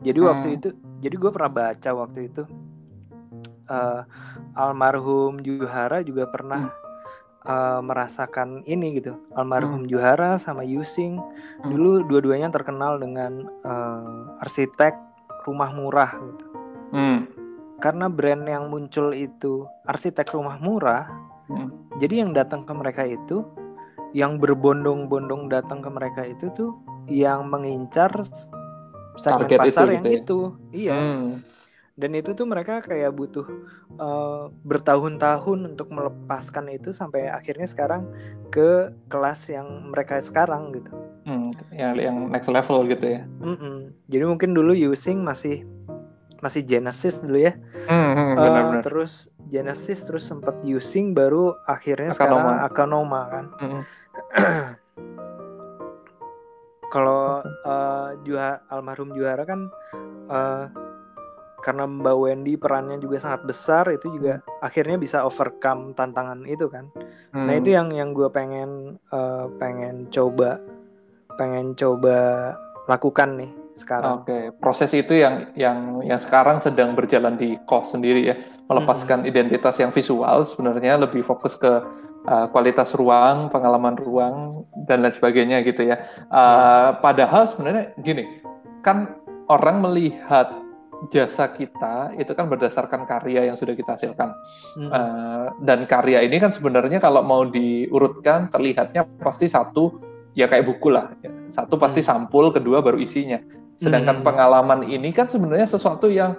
Jadi 0.00 0.18
Hmm. 0.18 0.26
waktu 0.26 0.48
itu, 0.56 0.68
jadi 0.98 1.14
gue 1.14 1.30
pernah 1.30 1.52
baca 1.52 1.90
waktu 1.94 2.20
itu 2.26 2.42
eh, 3.66 4.00
almarhum 4.54 5.38
Juhara 5.38 6.02
juga 6.02 6.26
pernah 6.26 6.74
eh, 7.40 7.80
merasakan 7.80 8.62
ini 8.64 9.00
gitu. 9.00 9.16
Almarhum 9.32 9.88
Juhara 9.88 10.36
sama 10.36 10.60
Yusing 10.62 11.16
Hmm. 11.16 11.68
dulu 11.68 12.04
dua-duanya 12.04 12.48
terkenal 12.48 12.96
dengan 12.96 13.48
eh, 13.64 14.42
arsitek 14.44 14.92
rumah 15.44 15.72
murah 15.72 16.12
gitu. 16.16 16.46
Hmm. 16.92 17.20
Karena 17.80 18.12
brand 18.12 18.44
yang 18.44 18.68
muncul 18.68 19.16
itu 19.16 19.64
arsitek 19.84 20.36
rumah 20.36 20.60
murah, 20.60 21.08
Hmm. 21.48 21.72
jadi 21.96 22.22
yang 22.22 22.30
datang 22.30 22.62
ke 22.62 22.72
mereka 22.72 23.02
itu 23.02 23.42
yang 24.12 24.36
berbondong-bondong 24.36 25.46
datang 25.48 25.80
ke 25.80 25.88
mereka 25.88 26.26
itu 26.26 26.50
tuh 26.50 26.74
yang 27.06 27.46
mengincar 27.46 28.10
segmen 29.16 29.46
Target 29.46 29.58
itu 29.58 29.62
pasar 29.70 29.86
gitu 29.86 29.94
yang 29.94 30.04
ya? 30.04 30.12
itu 30.18 30.38
iya 30.70 30.94
Hmm. 30.94 31.26
Dan 32.00 32.10
itu 32.12 32.32
tuh 32.32 32.42
mereka 32.42 32.80
kayak 32.80 33.12
butuh 33.12 33.44
eh, 33.92 34.44
bertahun-tahun 34.62 35.68
untuk 35.68 35.88
melepaskan 35.88 36.66
itu 36.70 36.90
sampai 36.90 37.28
akhirnya 37.28 37.64
sekarang 37.64 38.08
ke 38.48 38.70
kelas 39.06 39.46
yang 39.46 39.68
mereka 39.86 40.18
sekarang 40.18 40.72
gitu 40.72 40.90
Hmm. 41.20 41.52
Yang 41.70 41.92
yang 42.00 42.16
next 42.26 42.48
level 42.48 42.88
gitu 42.88 43.06
ya. 43.06 43.22
Mm-mm. 43.38 43.92
jadi 44.06 44.24
mungkin 44.24 44.50
dulu 44.50 44.72
using 44.72 45.20
masih 45.20 45.68
masih 46.40 46.64
Genesis 46.64 47.20
dulu 47.20 47.36
ya 47.38 47.52
Hmm, 47.84 48.10
hmm, 48.10 48.28
Eh, 48.30 48.36
benar-benar. 48.40 48.82
terus 48.82 49.12
Genesis 49.44 50.00
terus 50.00 50.24
sempat 50.24 50.64
using 50.64 51.12
baru 51.12 51.52
akhirnya 51.62 52.08
Akanoma. 52.08 52.64
sekarang 52.64 52.64
Akanoma 52.64 53.20
kan 53.28 53.44
Hmm. 53.54 53.82
kalau 56.88 57.38
eh, 57.44 58.08
juara 58.24 58.64
almarhum 58.66 59.12
juara 59.12 59.44
kan 59.44 59.60
eh, 60.26 60.64
karena 61.60 61.84
Mbak 61.84 62.16
Wendy 62.16 62.56
perannya 62.56 62.98
juga 62.98 63.20
sangat 63.20 63.46
besar 63.46 63.88
itu 63.92 64.08
juga 64.10 64.40
akhirnya 64.60 64.96
bisa 64.96 65.22
overcome 65.22 65.92
tantangan 65.94 66.44
itu 66.48 66.66
kan 66.72 66.88
nah 67.30 67.52
Hmm. 67.52 67.60
itu 67.62 67.70
yang 67.72 67.88
yang 67.94 68.10
gue 68.10 68.26
pengen 68.32 68.98
eh, 69.12 69.46
pengen 69.60 70.10
coba 70.10 70.58
pengen 71.38 71.72
coba 71.78 72.52
lakukan 72.90 73.38
nih 73.38 73.50
sekarang. 73.80 74.20
Oke, 74.20 74.28
okay. 74.28 74.44
proses 74.52 74.92
itu 74.92 75.16
yang 75.16 75.48
yang 75.56 76.04
yang 76.04 76.20
sekarang 76.20 76.60
sedang 76.60 76.92
berjalan 76.92 77.40
di 77.40 77.56
kos 77.64 77.96
sendiri 77.96 78.20
ya, 78.28 78.36
melepaskan 78.68 79.24
hmm. 79.24 79.30
identitas 79.32 79.80
yang 79.80 79.88
visual 79.88 80.44
sebenarnya 80.44 81.00
lebih 81.00 81.24
fokus 81.24 81.56
ke 81.56 81.80
uh, 82.28 82.46
kualitas 82.52 82.92
ruang, 82.92 83.48
pengalaman 83.48 83.96
ruang 83.96 84.68
dan 84.84 85.00
lain 85.00 85.14
sebagainya 85.16 85.64
gitu 85.64 85.88
ya. 85.88 86.04
Uh, 86.28 86.36
hmm. 86.36 86.90
Padahal 87.00 87.48
sebenarnya 87.48 87.96
gini, 88.04 88.44
kan 88.84 89.16
orang 89.48 89.80
melihat 89.80 90.59
jasa 91.08 91.48
kita 91.48 92.12
itu 92.20 92.28
kan 92.36 92.44
berdasarkan 92.44 93.08
karya 93.08 93.48
yang 93.48 93.56
sudah 93.56 93.72
kita 93.72 93.96
hasilkan 93.96 94.36
hmm. 94.76 94.90
uh, 94.92 95.46
dan 95.64 95.88
karya 95.88 96.20
ini 96.20 96.36
kan 96.36 96.52
sebenarnya 96.52 97.00
kalau 97.00 97.24
mau 97.24 97.48
diurutkan 97.48 98.52
terlihatnya 98.52 99.08
pasti 99.24 99.48
satu 99.48 99.96
ya 100.36 100.44
kayak 100.44 100.68
buku 100.68 100.92
lah 100.92 101.08
satu 101.48 101.80
pasti 101.80 102.04
hmm. 102.04 102.08
sampul 102.08 102.52
kedua 102.52 102.84
baru 102.84 103.00
isinya 103.00 103.40
sedangkan 103.80 104.20
hmm. 104.20 104.26
pengalaman 104.26 104.80
ini 104.84 105.08
kan 105.16 105.24
sebenarnya 105.24 105.72
sesuatu 105.72 106.12
yang 106.12 106.36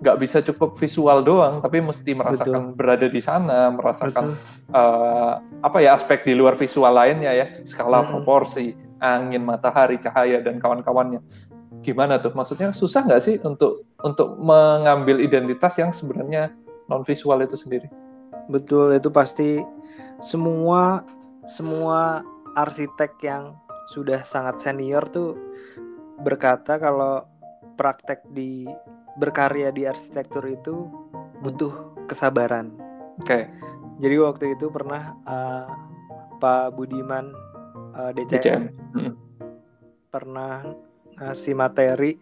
nggak 0.00 0.16
bisa 0.16 0.40
cukup 0.42 0.74
visual 0.80 1.20
doang 1.22 1.60
tapi 1.60 1.78
mesti 1.78 2.10
merasakan 2.16 2.72
Betul. 2.72 2.76
berada 2.80 3.06
di 3.06 3.20
sana 3.20 3.68
merasakan 3.68 4.32
uh, 4.72 5.38
apa 5.60 5.78
ya 5.84 5.94
aspek 5.94 6.24
di 6.24 6.32
luar 6.32 6.56
visual 6.56 6.90
lainnya 6.90 7.30
ya 7.36 7.46
skala 7.62 8.02
hmm. 8.02 8.08
proporsi 8.08 8.74
angin 8.98 9.44
matahari 9.44 10.00
cahaya 10.00 10.40
dan 10.40 10.56
kawan-kawannya 10.56 11.20
gimana 11.80 12.20
tuh? 12.20 12.32
Maksudnya 12.36 12.70
susah 12.76 13.02
nggak 13.08 13.22
sih 13.24 13.36
untuk 13.42 13.89
untuk 14.02 14.36
mengambil 14.40 15.20
identitas 15.20 15.76
yang 15.76 15.90
sebenarnya 15.92 16.52
non 16.88 17.04
visual 17.04 17.40
itu 17.44 17.56
sendiri? 17.56 17.88
Betul, 18.50 18.98
itu 18.98 19.08
pasti 19.12 19.62
semua 20.20 21.04
semua 21.46 22.20
arsitek 22.58 23.12
yang 23.22 23.54
sudah 23.90 24.22
sangat 24.22 24.62
senior 24.62 25.02
tuh 25.08 25.34
berkata 26.20 26.78
kalau 26.78 27.24
praktek 27.74 28.22
di 28.30 28.68
berkarya 29.16 29.72
di 29.72 29.88
arsitektur 29.88 30.44
itu 30.46 30.86
butuh 31.40 31.72
kesabaran. 32.06 32.70
Oke. 33.18 33.26
Okay. 33.26 33.42
Jadi 34.00 34.16
waktu 34.16 34.44
itu 34.56 34.72
pernah 34.72 35.12
uh, 35.28 35.68
Pak 36.40 36.72
Budiman 36.72 37.32
uh, 37.96 38.10
DCM, 38.16 38.40
DCM. 38.40 38.62
Hmm. 38.96 39.12
pernah 40.08 40.64
ngasih 41.20 41.52
materi 41.52 42.16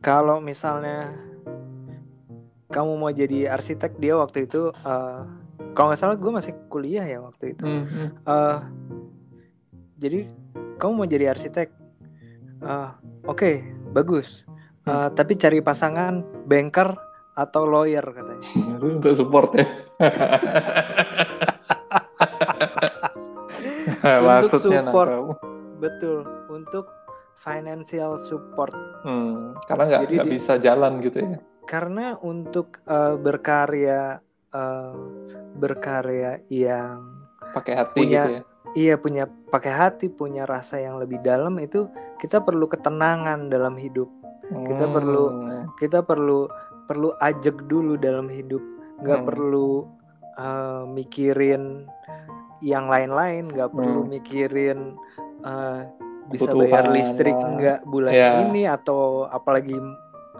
kalau 0.00 0.40
misalnya 0.40 1.12
kamu 2.72 2.92
mau 2.96 3.12
jadi 3.12 3.52
arsitek 3.52 4.00
dia 4.00 4.16
waktu 4.16 4.48
itu 4.48 4.72
uh, 4.84 5.22
kalau 5.76 5.92
nggak 5.92 6.00
salah 6.00 6.16
gue 6.16 6.32
masih 6.32 6.52
kuliah 6.72 7.04
ya 7.04 7.20
waktu 7.20 7.54
itu. 7.54 7.64
Mm 7.64 7.84
-hmm. 7.84 8.08
uh, 8.24 8.58
jadi 10.00 10.24
kamu 10.80 10.92
mau 10.96 11.08
jadi 11.08 11.30
arsitek 11.30 11.68
uh, 12.64 12.96
oke 13.28 13.36
okay, 13.36 13.54
bagus 13.92 14.48
uh, 14.88 15.12
tapi 15.12 15.36
cari 15.36 15.60
pasangan 15.60 16.24
banker 16.48 16.96
atau 17.36 17.62
lawyer 17.64 18.04
katanya. 18.04 18.44
Untuk 18.80 19.12
support 19.16 19.50
ya. 19.56 19.66
Untuk 24.44 24.60
support. 24.60 25.08
betul. 25.80 26.18
Untuk 26.52 26.84
financial 27.40 28.20
support. 28.20 28.76
Hmm, 29.02 29.56
karena 29.64 29.84
nggak 29.88 30.02
nggak 30.12 30.28
bisa 30.28 30.60
jalan 30.60 31.00
gitu 31.00 31.18
ya. 31.24 31.38
Karena 31.64 32.20
untuk 32.20 32.84
uh, 32.84 33.16
berkarya 33.16 34.20
uh, 34.52 34.94
berkarya 35.56 36.44
yang 36.52 37.00
pakai 37.56 37.74
hati 37.80 37.96
punya, 37.96 38.22
gitu 38.22 38.32
ya. 38.36 38.42
Iya 38.70 38.94
punya 39.02 39.24
pakai 39.26 39.72
hati, 39.72 40.06
punya 40.12 40.46
rasa 40.46 40.78
yang 40.78 41.00
lebih 41.00 41.18
dalam 41.24 41.58
itu 41.58 41.90
kita 42.20 42.44
perlu 42.44 42.68
ketenangan 42.68 43.48
dalam 43.48 43.74
hidup. 43.74 44.06
Hmm. 44.52 44.62
Kita 44.68 44.84
perlu 44.86 45.24
kita 45.80 45.98
perlu 46.04 46.46
perlu 46.84 47.16
ajak 47.24 47.66
dulu 47.66 47.96
dalam 47.96 48.28
hidup. 48.28 48.60
Nggak 49.00 49.20
hmm. 49.24 49.28
perlu 49.32 49.88
uh, 50.36 50.84
mikirin 50.86 51.88
yang 52.60 52.92
lain-lain, 52.92 53.48
nggak 53.48 53.72
perlu 53.72 54.04
hmm. 54.04 54.10
mikirin 54.12 54.78
uh, 55.40 55.88
bisa 56.30 56.50
bayar 56.54 56.88
listrik 56.94 57.34
enggak 57.34 57.82
bulan 57.84 58.12
yeah. 58.14 58.46
ini 58.46 58.64
atau 58.70 59.26
apalagi 59.28 59.76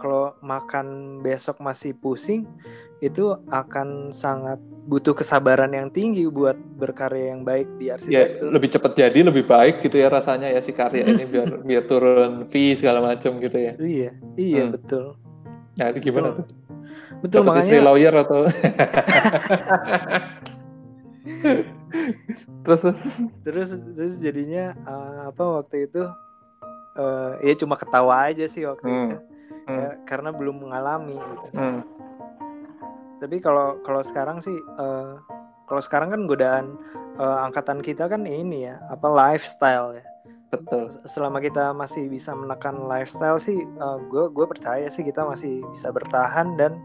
kalau 0.01 0.33
makan 0.41 1.19
besok 1.21 1.61
masih 1.61 1.93
pusing 1.93 2.49
itu 3.01 3.33
akan 3.49 4.13
sangat 4.13 4.61
butuh 4.85 5.13
kesabaran 5.13 5.73
yang 5.73 5.89
tinggi 5.89 6.25
buat 6.29 6.53
berkarya 6.77 7.33
yang 7.33 7.41
baik 7.41 7.69
di 7.77 7.89
arsitektur. 7.89 8.45
Ya, 8.45 8.53
lebih 8.53 8.69
cepat 8.73 8.91
jadi 8.97 9.19
lebih 9.25 9.45
baik 9.49 9.81
gitu 9.81 9.97
ya 10.01 10.09
rasanya 10.09 10.49
ya 10.49 10.61
si 10.61 10.73
karya 10.73 11.05
ini 11.05 11.25
biar 11.25 11.49
biar 11.69 11.83
turun 11.85 12.45
fee 12.49 12.77
segala 12.77 13.01
macam 13.01 13.41
gitu 13.41 13.57
ya. 13.57 13.73
Iya, 13.77 14.11
iya 14.37 14.63
hmm. 14.65 14.73
betul. 14.73 15.17
Nah, 15.77 15.85
itu 15.93 15.99
gimana 16.09 16.33
betul. 16.33 16.45
tuh? 16.45 16.47
Betul 17.21 17.39
Dapet 17.41 17.49
makanya. 17.49 17.65
istri 17.65 17.79
lawyer 17.81 18.13
atau 18.13 18.39
terus 22.65 22.81
terus 23.45 23.69
terus 23.95 24.13
jadinya 24.19 24.75
uh, 24.87 25.33
apa 25.33 25.43
waktu 25.61 25.89
itu 25.89 26.03
uh, 26.97 27.33
ya 27.41 27.53
cuma 27.57 27.75
ketawa 27.77 28.31
aja 28.31 28.45
sih 28.47 28.65
waktu 28.65 28.85
hmm. 28.87 29.05
itu 29.07 29.17
hmm. 29.67 29.91
karena 30.07 30.29
belum 30.33 30.67
mengalami 30.67 31.15
gitu. 31.15 31.47
hmm. 31.55 31.79
tapi 33.21 33.37
kalau 33.39 33.79
kalau 33.85 34.01
sekarang 34.01 34.41
sih 34.43 34.55
uh, 34.79 35.19
kalau 35.69 35.81
sekarang 35.81 36.11
kan 36.11 36.21
godaan 36.27 36.75
uh, 37.15 37.47
angkatan 37.47 37.79
kita 37.79 38.11
kan 38.11 38.27
ini 38.27 38.67
ya 38.67 38.81
apa 38.91 39.07
lifestyle 39.07 39.95
ya 39.95 40.03
betul 40.51 40.91
selama 41.07 41.39
kita 41.39 41.71
masih 41.71 42.11
bisa 42.11 42.35
menekan 42.35 42.75
lifestyle 42.83 43.39
sih 43.39 43.55
gue 44.11 44.23
uh, 44.27 44.27
gue 44.27 44.45
percaya 44.51 44.91
sih 44.91 44.99
kita 44.99 45.23
masih 45.23 45.63
bisa 45.71 45.95
bertahan 45.95 46.59
dan 46.59 46.75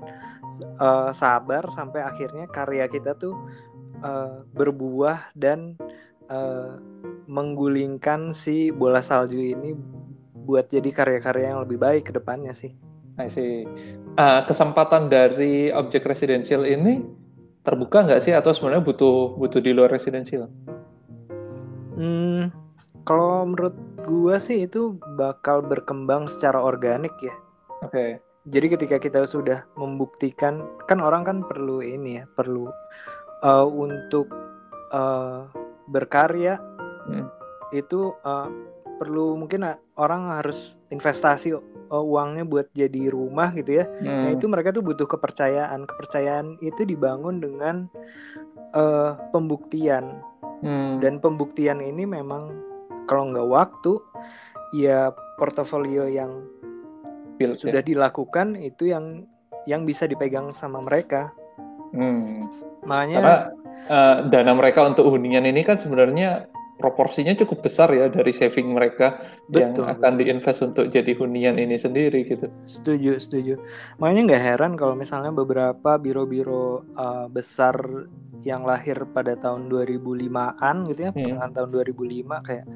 uh, 0.78 1.10
sabar 1.10 1.66
sampai 1.74 2.06
akhirnya 2.06 2.46
karya 2.46 2.86
kita 2.86 3.18
tuh 3.18 3.34
uh, 4.02 4.44
berbuah 4.52 5.32
dan 5.36 5.78
uh, 6.28 6.80
menggulingkan 7.26 8.34
si 8.34 8.70
bola 8.70 9.02
salju 9.02 9.38
ini 9.40 9.76
buat 10.46 10.70
jadi 10.70 10.90
karya-karya 10.94 11.54
yang 11.54 11.60
lebih 11.66 11.78
baik 11.78 12.10
ke 12.10 12.12
depannya 12.14 12.54
sih. 12.54 12.70
I 13.16 13.26
see. 13.32 13.64
Uh, 14.16 14.44
kesempatan 14.44 15.08
dari 15.08 15.72
objek 15.72 16.04
residensial 16.04 16.64
ini 16.68 17.02
terbuka 17.66 18.06
nggak 18.06 18.22
sih 18.22 18.32
atau 18.36 18.54
sebenarnya 18.54 18.84
butuh 18.84 19.34
butuh 19.34 19.58
di 19.58 19.74
luar 19.74 19.90
residensial? 19.90 20.46
Hmm, 21.96 22.52
kalau 23.02 23.48
menurut 23.48 23.74
gua 24.06 24.38
sih 24.38 24.68
itu 24.68 25.00
bakal 25.18 25.64
berkembang 25.64 26.30
secara 26.30 26.62
organik 26.62 27.12
ya. 27.18 27.34
Oke. 27.82 27.90
Okay. 27.90 28.10
Jadi 28.46 28.78
ketika 28.78 28.96
kita 29.02 29.26
sudah 29.26 29.66
membuktikan, 29.74 30.62
kan 30.86 31.02
orang 31.02 31.26
kan 31.26 31.42
perlu 31.42 31.82
ini 31.82 32.22
ya, 32.22 32.30
perlu 32.30 32.70
uh, 33.42 33.66
untuk 33.66 34.30
uh, 34.94 35.50
berkarya 35.90 36.60
hmm. 37.08 37.26
itu 37.74 38.14
uh, 38.22 38.48
perlu 38.96 39.36
mungkin 39.36 39.68
orang 40.00 40.32
harus 40.32 40.80
investasi 40.88 41.52
uh, 41.56 42.04
uangnya 42.04 42.48
buat 42.48 42.72
jadi 42.72 43.12
rumah 43.12 43.52
gitu 43.52 43.82
ya. 43.82 43.84
Hmm. 43.84 44.06
Nah 44.06 44.28
itu 44.32 44.46
mereka 44.48 44.72
tuh 44.72 44.82
butuh 44.82 45.04
kepercayaan. 45.04 45.84
Kepercayaan 45.84 46.60
itu 46.64 46.82
dibangun 46.88 47.38
dengan 47.38 47.86
uh, 48.72 49.20
pembuktian. 49.30 50.24
Hmm. 50.64 50.98
Dan 51.04 51.20
pembuktian 51.20 51.84
ini 51.84 52.08
memang 52.08 52.48
kalau 53.04 53.28
nggak 53.30 53.48
waktu, 53.52 53.92
ya 54.80 55.12
portofolio 55.36 56.08
yang 56.08 56.48
Build, 57.36 57.60
sudah 57.60 57.84
ya. 57.84 57.86
dilakukan 57.86 58.56
itu 58.56 58.88
yang 58.88 59.28
yang 59.68 59.84
bisa 59.84 60.08
dipegang 60.08 60.56
sama 60.56 60.80
mereka. 60.80 61.35
Hmm. 61.96 62.46
Makanya 62.84 63.16
Karena 63.18 63.38
uh, 63.88 64.16
dana 64.28 64.52
mereka 64.52 64.84
untuk 64.84 65.08
hunian 65.08 65.48
ini 65.48 65.64
kan 65.64 65.80
sebenarnya 65.80 66.46
proporsinya 66.76 67.32
cukup 67.32 67.64
besar 67.64 67.88
ya 67.96 68.12
dari 68.12 68.36
saving 68.36 68.76
mereka 68.76 69.24
betul, 69.48 69.88
yang 69.88 69.96
akan 69.96 70.12
betul. 70.12 70.20
diinvest 70.20 70.60
untuk 70.60 70.84
jadi 70.92 71.12
hunian 71.16 71.56
ini 71.56 71.80
sendiri 71.80 72.20
gitu. 72.28 72.52
Setuju, 72.68 73.16
setuju. 73.16 73.54
Makanya 73.96 74.20
nggak 74.32 74.44
heran 74.44 74.72
kalau 74.76 74.92
misalnya 74.92 75.32
beberapa 75.32 75.96
biro-biro 75.96 76.84
uh, 76.94 77.26
besar 77.32 77.80
yang 78.44 78.62
lahir 78.62 79.08
pada 79.10 79.34
tahun 79.34 79.66
2005-an 79.72 80.76
gitu 80.92 81.00
ya, 81.00 81.10
hmm. 81.10 81.16
pertengahan 81.16 81.52
tahun 81.56 81.68
2005 81.72 82.46
kayak 82.46 82.66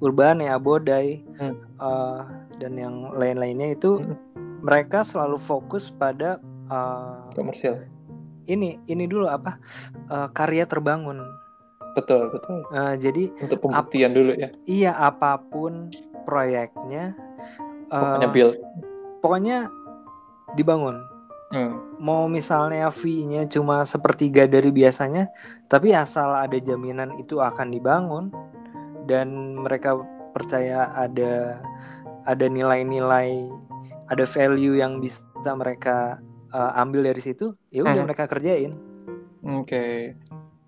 Urban 0.00 0.36
ya, 0.40 0.54
Bodai 0.56 1.20
hmm. 1.20 1.54
uh, 1.76 2.20
dan 2.56 2.72
yang 2.78 3.12
lain-lainnya 3.18 3.74
itu 3.74 4.00
hmm. 4.00 4.16
mereka 4.62 5.02
selalu 5.02 5.36
fokus 5.42 5.90
pada 5.90 6.38
uh, 6.70 7.28
komersial 7.34 7.82
ini 8.50 8.82
ini 8.90 9.04
dulu 9.06 9.30
apa 9.30 9.58
uh, 10.10 10.28
karya 10.34 10.66
terbangun. 10.66 11.22
Betul 11.94 12.30
betul. 12.30 12.66
Uh, 12.70 12.94
jadi 12.98 13.30
untuk 13.42 13.58
pembuktian 13.62 14.14
dulu 14.14 14.32
ya. 14.34 14.48
iya 14.66 14.92
apa 14.94 15.38
pun 15.38 15.90
proyeknya 16.26 17.14
uh, 17.90 17.98
pokoknya 17.98 18.28
build. 18.30 18.56
pokoknya 19.22 19.58
dibangun. 20.58 20.98
Hmm. 21.50 21.82
mau 21.98 22.30
misalnya 22.30 22.94
fee-nya 22.94 23.42
cuma 23.50 23.82
sepertiga 23.82 24.46
dari 24.46 24.70
biasanya 24.70 25.34
tapi 25.66 25.90
asal 25.90 26.30
ada 26.30 26.54
jaminan 26.62 27.18
itu 27.18 27.42
akan 27.42 27.74
dibangun 27.74 28.30
dan 29.10 29.58
mereka 29.58 29.98
percaya 30.30 30.94
ada 30.94 31.58
ada 32.22 32.46
nilai-nilai 32.46 33.50
ada 34.06 34.24
value 34.30 34.78
yang 34.78 35.02
bisa 35.02 35.26
mereka 35.58 36.22
uh, 36.52 36.80
ambil 36.80 37.10
dari 37.10 37.22
situ 37.22 37.54
ya 37.70 37.82
udah 37.82 37.94
hmm. 37.96 38.06
mereka 38.06 38.24
kerjain 38.30 38.72
oke 39.42 39.66
okay. 39.66 40.14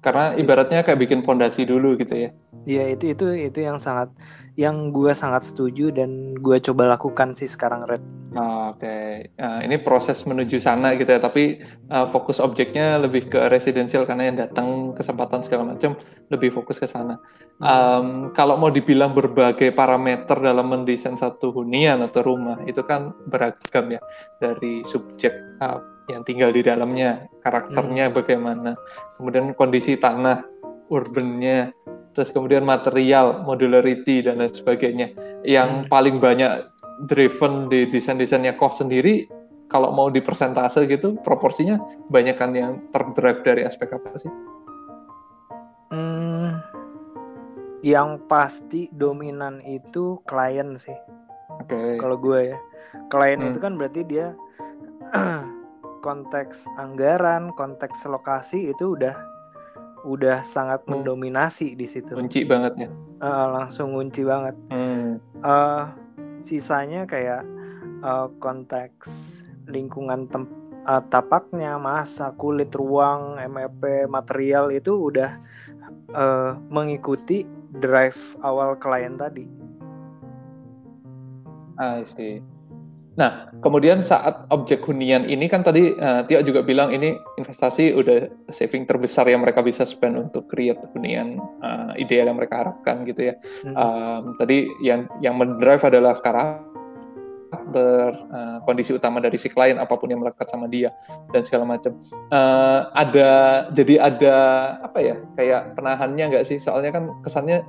Karena 0.03 0.34
ibaratnya 0.34 0.82
kayak 0.82 1.00
bikin 1.00 1.22
fondasi 1.22 1.64
dulu 1.64 1.94
gitu 1.96 2.28
ya 2.28 2.30
Iya 2.62 2.94
itu 2.94 3.11
itu 3.11 3.26
itu 3.34 3.59
yang 3.59 3.82
sangat 3.82 4.14
yang 4.55 4.94
gue 4.94 5.11
sangat 5.16 5.48
setuju 5.48 5.90
dan 5.90 6.36
gue 6.38 6.57
coba 6.62 6.94
lakukan 6.94 7.34
sih 7.34 7.50
sekarang 7.50 7.88
Red. 7.88 8.05
Oh, 8.32 8.72
Oke, 8.72 8.84
okay. 8.84 9.09
nah, 9.36 9.61
ini 9.61 9.76
proses 9.80 10.24
menuju 10.24 10.57
sana 10.61 10.96
gitu 10.96 11.09
ya. 11.09 11.20
Tapi 11.20 11.61
uh, 11.88 12.05
fokus 12.09 12.40
objeknya 12.40 13.00
lebih 13.00 13.28
ke 13.32 13.40
residensial 13.48 14.05
karena 14.09 14.28
yang 14.28 14.36
datang 14.40 14.96
kesempatan 14.96 15.44
segala 15.44 15.72
macam 15.72 15.96
lebih 16.28 16.53
fokus 16.53 16.80
ke 16.80 16.88
sana. 16.88 17.16
Um, 17.61 18.32
kalau 18.32 18.57
mau 18.57 18.72
dibilang 18.72 19.12
berbagai 19.12 19.72
parameter 19.72 20.36
dalam 20.40 20.68
mendesain 20.68 21.16
satu 21.16 21.53
hunian 21.53 22.00
atau 22.05 22.24
rumah 22.24 22.61
itu 22.64 22.80
kan 22.84 23.12
beragam 23.28 23.88
ya 23.88 24.00
dari 24.40 24.84
subjek 24.84 25.32
uh, 25.61 25.80
yang 26.12 26.22
tinggal 26.22 26.52
di 26.52 26.60
dalamnya, 26.60 27.26
karakternya 27.40 28.12
hmm. 28.12 28.14
bagaimana, 28.14 28.70
kemudian 29.16 29.56
kondisi 29.56 29.96
tanah, 29.96 30.44
urbannya, 30.92 31.72
terus 32.12 32.28
kemudian 32.28 32.68
material, 32.68 33.40
modularity 33.48 34.20
dan 34.20 34.44
lain 34.44 34.52
sebagainya. 34.52 35.16
Yang 35.42 35.68
hmm. 35.72 35.88
paling 35.88 36.16
banyak 36.20 36.68
driven 37.08 37.72
di 37.72 37.88
desain-desainnya 37.88 38.54
cost 38.60 38.84
sendiri, 38.84 39.24
kalau 39.72 39.88
mau 39.96 40.12
di 40.12 40.20
persentase 40.20 40.84
gitu, 40.84 41.16
proporsinya 41.24 41.80
banyak 42.12 42.36
kan 42.36 42.52
yang 42.52 42.92
terdrive 42.92 43.40
dari 43.40 43.64
aspek 43.64 43.96
apa 43.96 44.20
sih? 44.20 44.32
Hmm, 45.88 46.60
yang 47.80 48.20
pasti 48.28 48.92
dominan 48.92 49.64
itu 49.64 50.20
klien 50.28 50.76
sih. 50.76 50.96
Oke. 51.56 51.72
Okay. 51.72 51.96
Kalau 51.96 52.20
gue 52.20 52.52
ya, 52.52 52.58
klien 53.08 53.40
hmm. 53.40 53.48
itu 53.48 53.58
kan 53.64 53.72
berarti 53.80 54.00
dia 54.04 54.36
konteks 56.03 56.66
anggaran, 56.76 57.55
konteks 57.55 58.05
lokasi 58.11 58.74
itu 58.74 58.98
udah 58.98 59.14
udah 60.03 60.42
sangat 60.42 60.82
hmm. 60.84 60.98
mendominasi 60.98 61.78
di 61.78 61.86
situ. 61.86 62.12
Kunci 62.18 62.42
banget 62.42 62.74
ya. 62.76 62.90
Uh, 63.22 63.46
langsung 63.55 63.94
kunci 63.94 64.26
banget. 64.26 64.59
Hmm. 64.68 65.22
Uh, 65.40 65.86
sisanya 66.42 67.07
kayak 67.07 67.46
uh, 68.03 68.26
konteks 68.42 69.40
lingkungan 69.70 70.26
tem 70.26 70.50
uh, 70.86 71.03
tapaknya, 71.07 71.78
masa, 71.78 72.34
kulit, 72.34 72.74
ruang, 72.74 73.38
MEP, 73.38 74.11
material 74.11 74.74
itu 74.74 75.11
udah 75.11 75.38
uh, 76.14 76.59
mengikuti 76.66 77.46
drive 77.78 78.36
awal 78.42 78.74
klien 78.76 79.14
tadi. 79.14 79.46
I 81.78 82.05
see. 82.05 82.44
Nah, 83.12 83.52
kemudian 83.60 84.00
saat 84.00 84.48
objek 84.48 84.80
hunian 84.88 85.28
ini 85.28 85.44
kan 85.44 85.60
tadi 85.60 85.92
uh, 85.92 86.24
Tio 86.24 86.40
juga 86.40 86.64
bilang 86.64 86.88
ini 86.88 87.12
investasi 87.36 87.92
udah 87.92 88.48
saving 88.48 88.88
terbesar 88.88 89.28
yang 89.28 89.44
mereka 89.44 89.60
bisa 89.60 89.84
spend 89.84 90.16
untuk 90.16 90.48
create 90.48 90.80
hunian 90.96 91.36
uh, 91.60 91.92
ideal 92.00 92.32
yang 92.32 92.40
mereka 92.40 92.64
harapkan 92.64 93.04
gitu 93.04 93.28
ya. 93.32 93.34
Hmm. 93.68 93.76
Um, 93.76 94.22
tadi 94.40 94.64
yang 94.80 95.12
yang 95.20 95.36
mendrive 95.36 95.84
adalah 95.84 96.16
karakter, 96.24 98.16
uh, 98.32 98.58
kondisi 98.64 98.96
utama 98.96 99.20
dari 99.20 99.36
si 99.36 99.52
klien 99.52 99.76
apa 99.76 99.92
pun 99.92 100.08
yang 100.08 100.24
melekat 100.24 100.48
sama 100.48 100.64
dia 100.64 100.88
dan 101.36 101.44
segala 101.44 101.68
macam. 101.68 101.92
Uh, 102.32 102.88
ada 102.96 103.30
jadi 103.76 104.08
ada 104.08 104.36
apa 104.88 104.98
ya 105.04 105.16
kayak 105.36 105.76
penahannya 105.76 106.24
nggak 106.32 106.48
sih? 106.48 106.56
Soalnya 106.56 106.96
kan 106.96 107.12
kesannya 107.20 107.60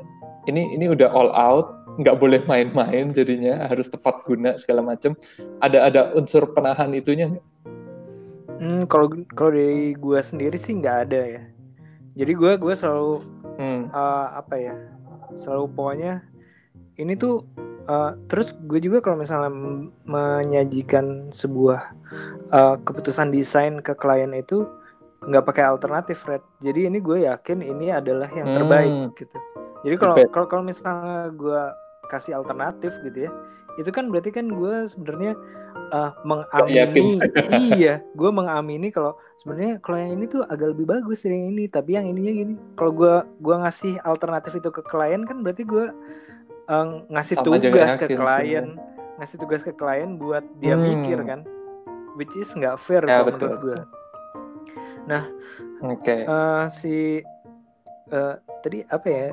ini 0.47 0.71
ini 0.75 0.87
udah 0.87 1.11
all 1.11 1.35
out 1.35 1.82
nggak 1.93 2.17
boleh 2.17 2.41
main-main 2.49 3.13
jadinya 3.13 3.69
harus 3.69 3.85
tepat 3.85 4.25
guna 4.25 4.57
segala 4.57 4.81
macam 4.81 5.13
ada 5.61 5.85
ada 5.85 6.01
unsur 6.17 6.49
penahan 6.49 6.89
itunya 6.93 7.29
nggak? 7.29 7.45
Hmm, 8.63 8.81
kalau 8.87 9.11
kalau 9.35 9.51
dari 9.53 9.93
gue 9.93 10.19
sendiri 10.23 10.55
sih 10.55 10.77
nggak 10.79 10.97
ada 11.09 11.21
ya. 11.21 11.43
Jadi 12.13 12.31
gue 12.37 12.51
gue 12.57 12.73
selalu 12.73 13.21
hmm. 13.57 13.81
uh, 13.93 14.27
apa 14.39 14.55
ya 14.57 14.75
selalu 15.37 15.65
pokoknya 15.73 16.21
ini 17.01 17.17
tuh 17.17 17.45
uh, 17.89 18.13
terus 18.29 18.53
gue 18.53 18.79
juga 18.81 19.01
kalau 19.01 19.17
misalnya 19.21 19.51
menyajikan 20.05 21.33
sebuah 21.33 21.93
uh, 22.53 22.75
keputusan 22.85 23.33
desain 23.33 23.81
ke 23.81 23.97
klien 23.97 24.29
itu 24.33 24.65
nggak 25.23 25.45
pakai 25.47 25.63
alternatif 25.65 26.27
red 26.27 26.43
jadi 26.59 26.91
ini 26.91 26.99
gue 26.99 27.25
yakin 27.25 27.63
ini 27.63 27.95
adalah 27.95 28.27
yang 28.35 28.51
terbaik 28.51 28.91
hmm. 28.91 29.09
gitu 29.15 29.37
jadi 29.83 29.95
kalau 29.95 30.15
kalau 30.29 30.47
kalau 30.51 30.63
misalnya 30.67 31.31
gue 31.31 31.61
kasih 32.13 32.37
alternatif 32.37 32.93
gitu 33.01 33.25
ya 33.25 33.31
itu 33.81 33.89
kan 33.89 34.13
berarti 34.13 34.29
kan 34.29 34.53
gue 34.53 34.85
sebenarnya 34.85 35.33
uh, 35.89 36.13
mengamini 36.21 37.17
iya 37.73 38.05
gue 38.13 38.29
mengamini 38.29 38.93
kalau 38.93 39.17
sebenarnya 39.41 39.81
kalau 39.81 39.97
yang 39.97 40.11
ini 40.21 40.25
tuh 40.29 40.45
agak 40.45 40.77
lebih 40.77 40.85
bagus 40.85 41.25
dari 41.25 41.41
yang 41.41 41.57
ini 41.57 41.63
tapi 41.65 41.97
yang 41.97 42.05
ininya 42.05 42.33
gini 42.33 42.53
kalau 42.77 42.91
gue 42.93 43.13
gua 43.41 43.55
ngasih 43.65 43.97
alternatif 44.05 44.61
itu 44.61 44.69
ke 44.69 44.81
klien 44.85 45.25
kan 45.25 45.41
berarti 45.41 45.65
gue 45.65 45.89
uh, 46.69 46.85
ngasih 47.09 47.35
Sama 47.41 47.45
tugas 47.57 47.91
ke 47.97 48.07
klien 48.13 48.65
sih. 48.77 49.17
ngasih 49.17 49.37
tugas 49.41 49.61
ke 49.65 49.73
klien 49.73 50.21
buat 50.21 50.45
dia 50.61 50.77
hmm. 50.77 50.83
mikir 50.85 51.19
kan 51.25 51.41
which 52.13 52.33
is 52.37 52.53
nggak 52.53 52.77
fair 52.77 53.01
ya, 53.09 53.25
menurut 53.25 53.57
gue 53.57 53.79
nah 55.09 55.25
okay. 55.81 56.29
uh, 56.29 56.69
si 56.69 57.25
uh, 58.13 58.37
tadi 58.61 58.85
apa 58.87 59.07
ya 59.09 59.27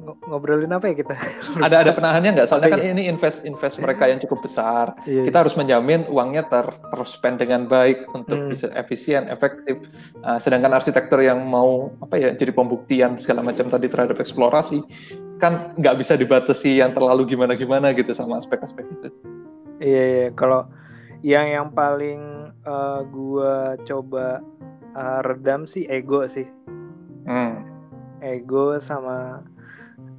ngobrolin 0.00 0.72
apa 0.72 0.90
ya 0.90 0.94
kita? 0.96 1.14
Ada 1.66 1.84
ada 1.84 1.92
penahannya 1.92 2.30
nggak? 2.38 2.48
Soalnya 2.48 2.70
kan 2.72 2.80
ini 2.82 3.06
invest 3.06 3.44
invest 3.44 3.76
mereka 3.78 4.08
yang 4.08 4.18
cukup 4.22 4.44
besar. 4.44 4.96
Iya, 5.04 5.28
kita 5.28 5.36
iya. 5.36 5.42
harus 5.44 5.54
menjamin 5.54 6.08
uangnya 6.08 6.48
ter 6.48 6.66
terspend 6.90 7.42
dengan 7.42 7.68
baik 7.68 8.08
untuk 8.16 8.38
hmm. 8.38 8.50
bisa 8.50 8.66
efisien, 8.72 9.28
efektif. 9.28 9.84
Uh, 10.24 10.40
sedangkan 10.40 10.72
arsitektur 10.72 11.20
yang 11.20 11.44
mau 11.44 11.92
apa 12.00 12.16
ya 12.16 12.30
jadi 12.32 12.50
pembuktian 12.50 13.20
segala 13.20 13.44
macam 13.44 13.68
tadi 13.68 13.86
terhadap 13.86 14.16
eksplorasi 14.18 14.80
kan 15.42 15.74
nggak 15.74 15.98
bisa 15.98 16.14
dibatasi 16.14 16.78
yang 16.78 16.94
terlalu 16.94 17.26
gimana 17.34 17.58
gimana 17.58 17.90
gitu 17.90 18.14
sama 18.14 18.38
aspek-aspek 18.38 18.86
itu. 18.86 19.08
Iya, 19.82 20.04
iya. 20.06 20.28
kalau 20.32 20.70
yang 21.26 21.46
yang 21.50 21.68
paling 21.74 22.50
uh, 22.62 23.02
gua 23.10 23.74
coba 23.82 24.38
uh, 24.94 25.20
redam 25.26 25.66
sih 25.66 25.84
ego 25.90 26.22
sih. 26.30 26.46
Hmm. 27.26 27.66
Ego 28.22 28.78
sama 28.78 29.42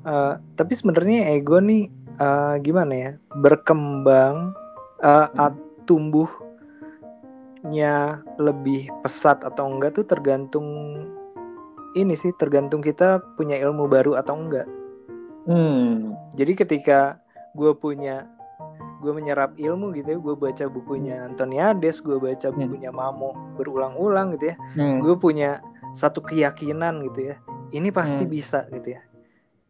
uh, 0.06 0.39
tapi 0.56 0.74
sebenarnya 0.76 1.34
ego 1.36 1.60
nih 1.60 1.89
uh, 2.20 2.56
gimana 2.62 2.93
ya 2.93 3.12
berkembang 3.39 4.54
uh, 5.04 5.28
hmm. 5.32 5.56
tumbuhnya 5.89 6.38
lebih 8.39 8.88
pesat 9.04 9.43
atau 9.43 9.68
enggak 9.68 9.99
tuh 9.99 10.06
tergantung 10.08 10.68
ini 11.93 12.18
sih 12.18 12.34
tergantung 12.38 12.82
kita 12.82 13.22
punya 13.38 13.58
ilmu 13.62 13.86
baru 13.86 14.18
atau 14.18 14.34
enggak. 14.34 14.66
Hmm. 15.45 16.18
Jadi 16.34 16.58
ketika 16.58 17.22
gue 17.54 17.70
punya 17.78 18.26
gue 19.04 19.12
menyerap 19.12 19.60
ilmu 19.60 19.91
gitu 19.99 20.16
ya 20.16 20.18
gue 20.18 20.36
baca 20.39 20.66
bukunya 20.72 21.28
Antoniades 21.28 21.99
gue 21.99 22.16
baca 22.16 22.47
hmm. 22.47 22.56
bukunya 22.56 22.89
Mamo 22.95 23.36
berulang-ulang 23.60 24.39
gitu 24.39 24.56
ya 24.56 24.58
hmm. 24.80 25.04
gue 25.04 25.16
punya 25.20 25.60
satu 25.91 26.24
keyakinan 26.24 27.04
gitu 27.12 27.36
ya 27.36 27.38
ini 27.76 27.91
pasti 27.91 28.24
hmm. 28.24 28.32
bisa 28.32 28.64
gitu 28.72 28.95
ya 28.95 29.04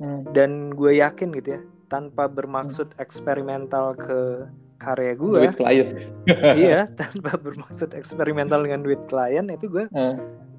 Hmm. 0.04 0.28
dan 0.36 0.76
gue 0.76 1.00
yakin 1.00 1.32
gitu 1.32 1.56
ya 1.56 1.62
tanpa 1.88 2.28
bermaksud 2.28 2.92
hmm. 2.92 3.00
eksperimental 3.00 3.96
ke 3.96 4.52
karya 4.76 5.16
gue 5.16 5.48
duit 5.48 5.56
klien 5.56 5.88
iya 6.60 6.92
tanpa 7.00 7.40
bermaksud 7.40 7.96
eksperimental 7.96 8.60
dengan 8.68 8.84
duit 8.84 9.00
klien 9.08 9.48
itu 9.48 9.72
gue 9.72 9.88
hmm. 9.88 10.16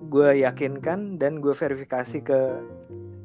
gue 0.09 0.41
yakinkan 0.49 1.21
dan 1.21 1.45
gue 1.45 1.53
verifikasi 1.53 2.25
ke 2.25 2.41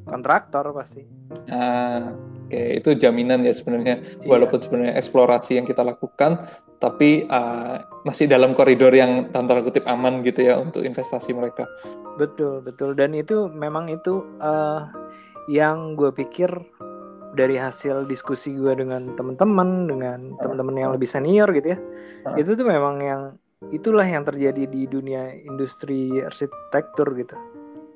kontraktor 0.04 0.76
pasti 0.76 1.08
ah 1.48 2.12
oke 2.12 2.52
okay. 2.52 2.76
itu 2.76 3.00
jaminan 3.00 3.40
ya 3.40 3.56
sebenarnya 3.56 4.04
iya. 4.04 4.28
walaupun 4.28 4.60
sebenarnya 4.60 5.00
eksplorasi 5.00 5.56
yang 5.56 5.64
kita 5.64 5.80
lakukan 5.80 6.44
tapi 6.76 7.24
uh, 7.32 7.80
masih 8.04 8.28
dalam 8.28 8.52
koridor 8.52 8.92
yang 8.92 9.32
tanda 9.32 9.56
kutip 9.64 9.88
aman 9.88 10.20
gitu 10.20 10.52
ya 10.52 10.60
untuk 10.60 10.84
investasi 10.84 11.32
mereka 11.32 11.64
betul 12.20 12.60
betul 12.60 12.92
dan 12.92 13.16
itu 13.16 13.48
memang 13.48 13.88
itu 13.88 14.20
uh, 14.44 14.84
yang 15.48 15.96
gue 15.96 16.12
pikir 16.12 16.50
dari 17.32 17.56
hasil 17.56 18.10
diskusi 18.10 18.52
gue 18.52 18.74
dengan 18.74 19.14
teman-teman 19.14 19.86
dengan 19.86 20.34
teman-teman 20.42 20.74
yang 20.76 20.90
lebih 20.90 21.06
senior 21.06 21.46
gitu 21.54 21.72
ya 21.74 21.78
uh. 22.26 22.34
itu 22.34 22.58
tuh 22.58 22.66
memang 22.66 22.98
yang 23.00 23.22
itulah 23.68 24.08
yang 24.08 24.24
terjadi 24.24 24.64
di 24.64 24.88
dunia 24.88 25.36
industri 25.44 26.24
arsitektur 26.24 27.12
gitu. 27.20 27.36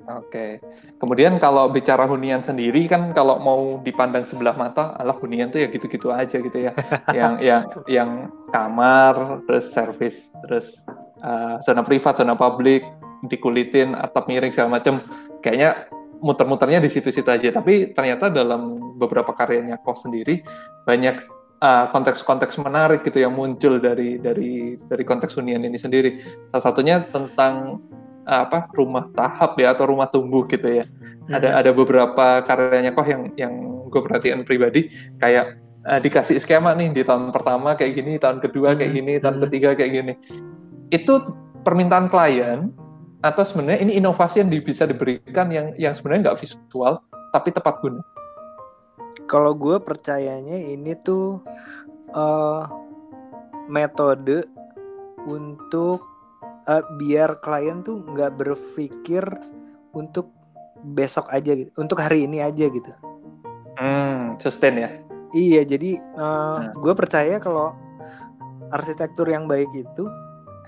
Oke, 0.05 0.61
kemudian 1.01 1.41
kalau 1.41 1.65
bicara 1.73 2.05
hunian 2.05 2.45
sendiri 2.45 2.85
kan 2.85 3.09
kalau 3.09 3.41
mau 3.41 3.81
dipandang 3.81 4.21
sebelah 4.21 4.53
mata, 4.53 4.93
alah 5.01 5.17
hunian 5.17 5.49
tuh 5.49 5.65
ya 5.65 5.67
gitu-gitu 5.73 6.13
aja 6.13 6.37
gitu 6.37 6.53
ya, 6.53 6.77
yang 7.17 7.41
yang 7.41 7.61
yang 7.89 8.09
kamar, 8.53 9.41
terus 9.49 9.73
service, 9.73 10.29
terus 10.45 10.85
uh, 11.25 11.57
zona 11.57 11.81
privat, 11.81 12.21
zona 12.21 12.37
publik, 12.37 12.85
dikulitin, 13.25 13.97
atap 13.97 14.29
miring 14.29 14.53
segala 14.53 14.77
macam, 14.77 15.01
kayaknya 15.41 15.89
muter-muternya 16.21 16.79
di 16.83 16.89
situ-situ 16.91 17.27
aja. 17.27 17.49
Tapi 17.51 17.95
ternyata 17.95 18.31
dalam 18.31 18.95
beberapa 18.95 19.35
karyanya 19.35 19.79
Koch 19.81 19.99
sendiri 19.99 20.43
banyak 20.87 21.15
uh, 21.59 21.85
konteks-konteks 21.91 22.59
menarik 22.61 23.03
gitu 23.03 23.23
yang 23.23 23.35
muncul 23.35 23.79
dari 23.79 24.19
dari 24.19 24.75
dari 24.79 25.03
konteks 25.03 25.35
hunian 25.35 25.63
ini 25.63 25.77
sendiri. 25.79 26.19
Salah 26.51 26.63
satunya 26.63 26.95
tentang 27.03 27.83
uh, 28.25 28.41
apa 28.45 28.69
rumah 28.73 29.05
tahap 29.13 29.57
ya 29.59 29.73
atau 29.73 29.89
rumah 29.89 30.09
tumbuh 30.09 30.43
gitu 30.49 30.81
ya. 30.81 30.85
Hmm. 30.85 31.37
Ada 31.41 31.49
ada 31.63 31.71
beberapa 31.71 32.43
karyanya 32.43 32.91
kok 32.91 33.07
yang 33.07 33.23
yang 33.39 33.53
gue 33.87 34.01
perhatian 34.01 34.43
pribadi 34.43 34.91
kayak 35.21 35.55
uh, 35.87 35.99
dikasih 36.01 36.41
skema 36.41 36.73
nih 36.75 36.91
di 36.91 37.01
tahun 37.05 37.31
pertama 37.31 37.77
kayak 37.77 37.93
gini, 37.95 38.17
tahun 38.17 38.43
kedua 38.43 38.75
kayak 38.75 38.91
gini, 38.91 39.13
tahun 39.21 39.39
hmm. 39.39 39.43
ketiga 39.47 39.69
kayak 39.77 39.91
gini. 39.91 40.13
Itu 40.93 41.13
permintaan 41.65 42.07
klien 42.13 42.69
atau 43.25 43.41
sebenarnya 43.41 43.81
ini 43.81 43.97
inovasi 43.97 44.45
yang 44.45 44.53
bisa 44.61 44.85
diberikan 44.85 45.49
yang 45.49 45.73
yang 45.81 45.97
sebenarnya 45.97 46.29
nggak 46.29 46.39
visual 46.45 47.01
tapi 47.33 47.49
tepat 47.49 47.81
guna 47.81 48.05
kalau 49.25 49.57
gue 49.57 49.81
percayanya 49.81 50.53
ini 50.53 50.93
tuh 51.01 51.41
uh, 52.13 52.69
metode 53.65 54.45
untuk 55.25 56.05
uh, 56.69 56.83
biar 57.01 57.41
klien 57.41 57.81
tuh 57.81 58.05
nggak 58.05 58.37
berpikir 58.37 59.25
untuk 59.97 60.29
besok 60.93 61.25
aja 61.33 61.57
gitu, 61.57 61.71
untuk 61.81 61.97
hari 61.97 62.29
ini 62.29 62.43
aja 62.45 62.69
gitu. 62.69 62.91
Hmm, 63.81 64.37
sustain 64.37 64.77
ya. 64.77 64.89
Iya, 65.35 65.65
jadi 65.65 65.99
uh, 66.15 66.69
nah. 66.69 66.73
gue 66.77 66.93
percaya 66.93 67.41
kalau 67.41 67.73
arsitektur 68.69 69.27
yang 69.27 69.49
baik 69.49 69.67
itu, 69.73 70.05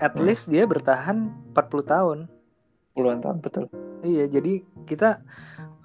at 0.02 0.18
hmm. 0.18 0.24
least 0.26 0.50
dia 0.50 0.66
bertahan 0.66 1.30
40 1.54 1.86
tahun. 1.86 2.18
Puluhan 2.98 3.22
tahun 3.22 3.38
betul. 3.38 3.70
Iya, 4.02 4.26
jadi 4.26 4.66
kita 4.86 5.22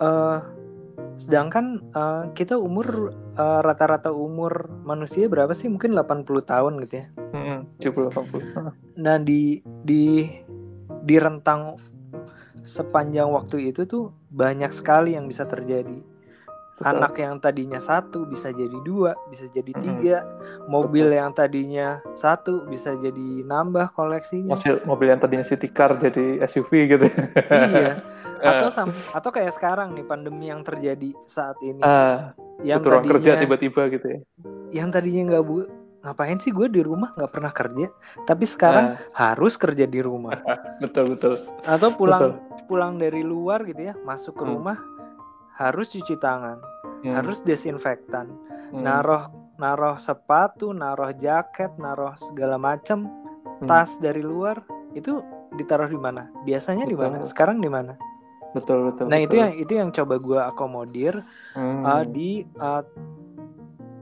uh, 0.02 0.42
Sedangkan 1.18 1.94
uh, 1.94 2.34
kita 2.34 2.58
umur 2.58 3.14
uh, 3.38 3.62
rata-rata 3.62 4.10
umur 4.10 4.70
manusia 4.82 5.30
berapa 5.30 5.54
sih? 5.54 5.70
Mungkin 5.70 5.94
80 5.94 6.26
tahun 6.42 6.74
gitu 6.86 6.94
ya. 7.00 7.06
Hmm, 7.34 7.60
70 7.78 8.10
80. 8.10 8.98
Nah, 9.04 9.18
di 9.22 9.62
di 9.86 10.30
di 11.04 11.16
rentang 11.18 11.78
sepanjang 12.64 13.30
waktu 13.30 13.74
itu 13.74 13.86
tuh 13.86 14.16
banyak 14.34 14.72
sekali 14.74 15.14
yang 15.14 15.30
bisa 15.30 15.46
terjadi. 15.46 16.02
Betul. 16.74 16.90
Anak 16.90 17.14
yang 17.22 17.38
tadinya 17.38 17.78
satu 17.78 18.26
bisa 18.26 18.50
jadi 18.50 18.78
dua, 18.82 19.14
bisa 19.30 19.46
jadi 19.46 19.72
tiga. 19.78 20.26
Mobil 20.66 21.06
Betul. 21.06 21.20
yang 21.22 21.32
tadinya 21.32 21.88
satu 22.18 22.66
bisa 22.66 22.98
jadi 22.98 23.46
nambah 23.46 23.94
koleksinya. 23.94 24.58
Mobil, 24.58 24.76
mobil 24.90 25.08
yang 25.14 25.22
tadinya 25.22 25.46
city 25.46 25.70
car 25.70 25.94
jadi 26.02 26.42
SUV 26.50 26.72
gitu. 26.98 27.08
Iya. 27.54 28.02
atau 28.44 28.68
sam 28.70 28.90
atau 29.16 29.30
kayak 29.32 29.56
sekarang 29.56 29.96
nih 29.96 30.04
pandemi 30.04 30.52
yang 30.52 30.62
terjadi 30.62 31.16
saat 31.26 31.56
ini 31.64 31.80
uh, 31.80 32.36
yang 32.62 32.84
tadinya, 32.84 33.10
kerja 33.16 33.32
tiba-tiba 33.40 33.82
gitu 33.88 34.06
ya 34.06 34.20
yang 34.84 34.90
tadinya 34.92 35.32
nggak 35.34 35.44
bu 35.48 35.64
ngapain 36.04 36.36
sih 36.44 36.52
gue 36.52 36.68
di 36.68 36.84
rumah 36.84 37.16
nggak 37.16 37.32
pernah 37.32 37.52
kerja 37.56 37.88
tapi 38.28 38.44
sekarang 38.44 39.00
uh. 39.00 39.16
harus 39.16 39.56
kerja 39.56 39.88
di 39.88 40.04
rumah 40.04 40.36
betul 40.84 41.16
betul 41.16 41.40
atau 41.64 41.90
pulang 41.96 42.20
betul. 42.20 42.34
pulang 42.68 42.94
dari 43.00 43.24
luar 43.24 43.64
gitu 43.64 43.80
ya 43.80 43.94
masuk 44.04 44.36
ke 44.36 44.44
hmm. 44.44 44.52
rumah 44.52 44.78
harus 45.58 45.94
cuci 45.94 46.16
tangan 46.18 46.58
hmm. 47.06 47.14
harus 47.14 47.42
desinfektan 47.46 48.32
hmm. 48.74 48.82
naruh 48.82 49.30
naruh 49.58 50.02
sepatu 50.02 50.74
naruh 50.74 51.14
jaket 51.14 51.70
naruh 51.78 52.18
segala 52.18 52.58
macam 52.58 53.06
hmm. 53.62 53.68
tas 53.70 53.96
dari 54.02 54.26
luar 54.26 54.66
itu 54.98 55.22
ditaruh 55.54 55.90
di 55.90 56.00
mana 56.00 56.30
biasanya 56.46 56.90
di 56.90 56.98
mana 56.98 57.22
sekarang 57.22 57.62
di 57.62 57.70
mana 57.70 57.94
betul 58.54 58.90
betul 58.90 59.06
nah 59.10 59.18
betul. 59.22 59.28
itu 59.30 59.36
yang 59.38 59.54
itu 59.58 59.74
yang 59.78 59.90
coba 59.94 60.16
gue 60.18 60.40
akomodir 60.42 61.14
hmm. 61.54 61.82
uh, 61.86 62.04
di 62.06 62.46
uh, 62.58 62.82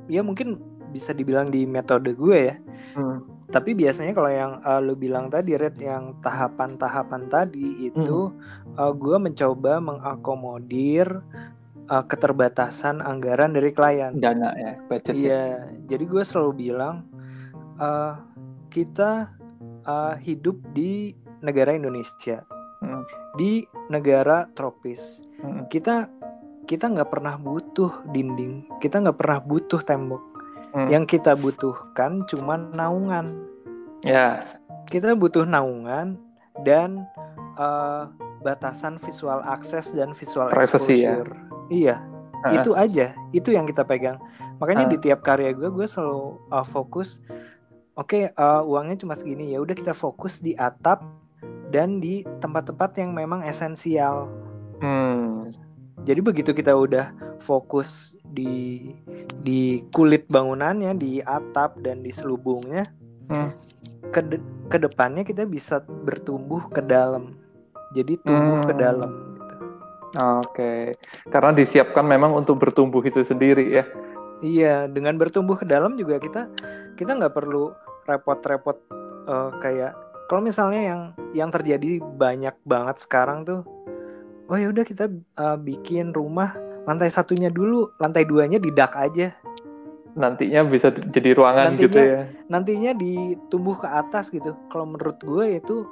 ya 0.08 0.24
mungkin 0.24 0.60
bisa 0.92 1.16
dibilang 1.16 1.52
di 1.52 1.64
metode 1.64 2.16
gue 2.16 2.38
ya 2.52 2.56
hmm. 2.96 3.41
Tapi 3.52 3.76
biasanya 3.76 4.16
kalau 4.16 4.32
yang 4.32 4.64
uh, 4.64 4.80
lu 4.80 4.96
bilang 4.96 5.28
tadi 5.28 5.60
red 5.60 5.76
yang 5.76 6.16
tahapan-tahapan 6.24 7.28
tadi 7.28 7.92
itu 7.92 8.32
hmm. 8.32 8.80
uh, 8.80 8.94
gue 8.96 9.18
mencoba 9.20 9.84
mengakomodir 9.84 11.20
uh, 11.92 12.04
keterbatasan 12.08 13.04
anggaran 13.04 13.52
dari 13.52 13.76
klien 13.76 14.16
dana 14.16 14.56
ya 14.56 14.74
budget 14.88 15.14
ya. 15.14 15.20
iya 15.20 15.44
jadi 15.92 16.04
gue 16.08 16.24
selalu 16.24 16.72
bilang 16.72 17.04
uh, 17.76 18.16
kita 18.72 19.28
uh, 19.84 20.16
hidup 20.16 20.56
di 20.72 21.12
negara 21.44 21.76
Indonesia 21.76 22.48
hmm. 22.80 23.04
di 23.36 23.68
negara 23.92 24.48
tropis 24.56 25.20
hmm. 25.44 25.68
kita 25.68 26.08
kita 26.64 26.88
nggak 26.88 27.12
pernah 27.12 27.36
butuh 27.36 28.08
dinding 28.16 28.64
kita 28.80 29.04
nggak 29.04 29.20
pernah 29.20 29.44
butuh 29.44 29.84
tembok 29.84 30.31
hmm. 30.74 30.90
yang 30.90 31.04
kita 31.08 31.36
butuhkan 31.38 32.24
cuma 32.28 32.58
naungan 32.58 33.32
ya 34.04 34.12
yeah. 34.12 34.34
kita 34.90 35.14
butuh 35.14 35.46
naungan 35.46 36.18
dan 36.68 37.08
uh, 37.56 38.10
batasan 38.42 38.98
visual 39.00 39.40
akses 39.46 39.94
dan 39.94 40.12
visual 40.12 40.50
Privacy, 40.50 41.06
ya? 41.06 41.16
exposure 41.16 41.32
ya? 41.32 41.42
iya 41.70 41.96
uh. 42.44 42.54
itu 42.58 42.72
aja 42.76 43.14
itu 43.32 43.50
yang 43.54 43.70
kita 43.70 43.86
pegang 43.86 44.18
makanya 44.58 44.88
uh. 44.88 44.92
di 44.92 44.98
tiap 45.00 45.22
karya 45.24 45.54
gue 45.54 45.70
gue 45.70 45.88
selalu 45.88 46.42
uh, 46.50 46.66
fokus 46.66 47.22
oke 47.96 48.12
okay, 48.12 48.24
uh, 48.36 48.66
uangnya 48.66 49.00
cuma 49.06 49.14
segini 49.14 49.54
ya 49.54 49.62
udah 49.62 49.78
kita 49.78 49.94
fokus 49.94 50.42
di 50.42 50.58
atap 50.58 51.06
dan 51.72 52.04
di 52.04 52.22
tempat-tempat 52.44 53.00
yang 53.00 53.16
memang 53.16 53.42
esensial. 53.48 54.28
Hmm. 54.84 55.40
Jadi 56.02 56.20
begitu 56.20 56.52
kita 56.52 56.74
udah 56.74 57.14
fokus 57.42 58.18
di 58.32 58.90
di 59.42 59.86
kulit 59.94 60.26
bangunannya, 60.30 60.98
di 60.98 61.22
atap 61.22 61.78
dan 61.82 62.02
di 62.02 62.10
selubungnya, 62.14 62.86
hmm. 63.30 63.50
ke 64.10 64.22
ke 64.72 64.78
depannya 64.82 65.22
kita 65.26 65.46
bisa 65.46 65.82
bertumbuh 65.84 66.66
ke 66.70 66.82
dalam. 66.82 67.38
Jadi 67.92 68.18
tumbuh 68.24 68.64
hmm. 68.64 68.70
ke 68.70 68.74
dalam. 68.78 69.12
Gitu. 69.12 69.56
Oke, 70.12 70.46
okay. 70.48 70.82
karena 71.32 71.52
disiapkan 71.56 72.04
memang 72.04 72.36
untuk 72.36 72.60
bertumbuh 72.60 73.04
itu 73.04 73.22
sendiri 73.24 73.64
ya. 73.72 73.86
Iya, 74.42 74.90
dengan 74.90 75.22
bertumbuh 75.22 75.54
ke 75.54 75.70
dalam 75.70 75.96
juga 75.96 76.18
kita 76.18 76.50
kita 76.98 77.14
nggak 77.14 77.36
perlu 77.38 77.72
repot-repot 78.10 78.78
uh, 79.30 79.54
kayak 79.62 79.94
kalau 80.26 80.42
misalnya 80.42 80.82
yang 80.82 81.02
yang 81.36 81.50
terjadi 81.54 82.02
banyak 82.02 82.56
banget 82.66 82.98
sekarang 83.04 83.46
tuh 83.46 83.62
oh 84.52 84.58
ya 84.60 84.68
udah 84.68 84.84
kita 84.84 85.08
uh, 85.40 85.56
bikin 85.56 86.12
rumah 86.12 86.52
lantai 86.84 87.08
satunya 87.08 87.48
dulu 87.48 87.96
lantai 88.04 88.28
duanya 88.28 88.60
di 88.60 88.68
dak 88.76 89.00
aja 89.00 89.32
nantinya 90.12 90.68
bisa 90.68 90.92
jadi 90.92 91.32
ruangan 91.32 91.72
nantinya, 91.72 91.88
gitu 91.88 92.00
ya 92.04 92.22
nantinya 92.52 92.92
ditumbuh 93.00 93.80
ke 93.80 93.88
atas 93.88 94.28
gitu 94.28 94.60
kalau 94.68 94.92
menurut 94.92 95.16
gue 95.24 95.64
itu 95.64 95.88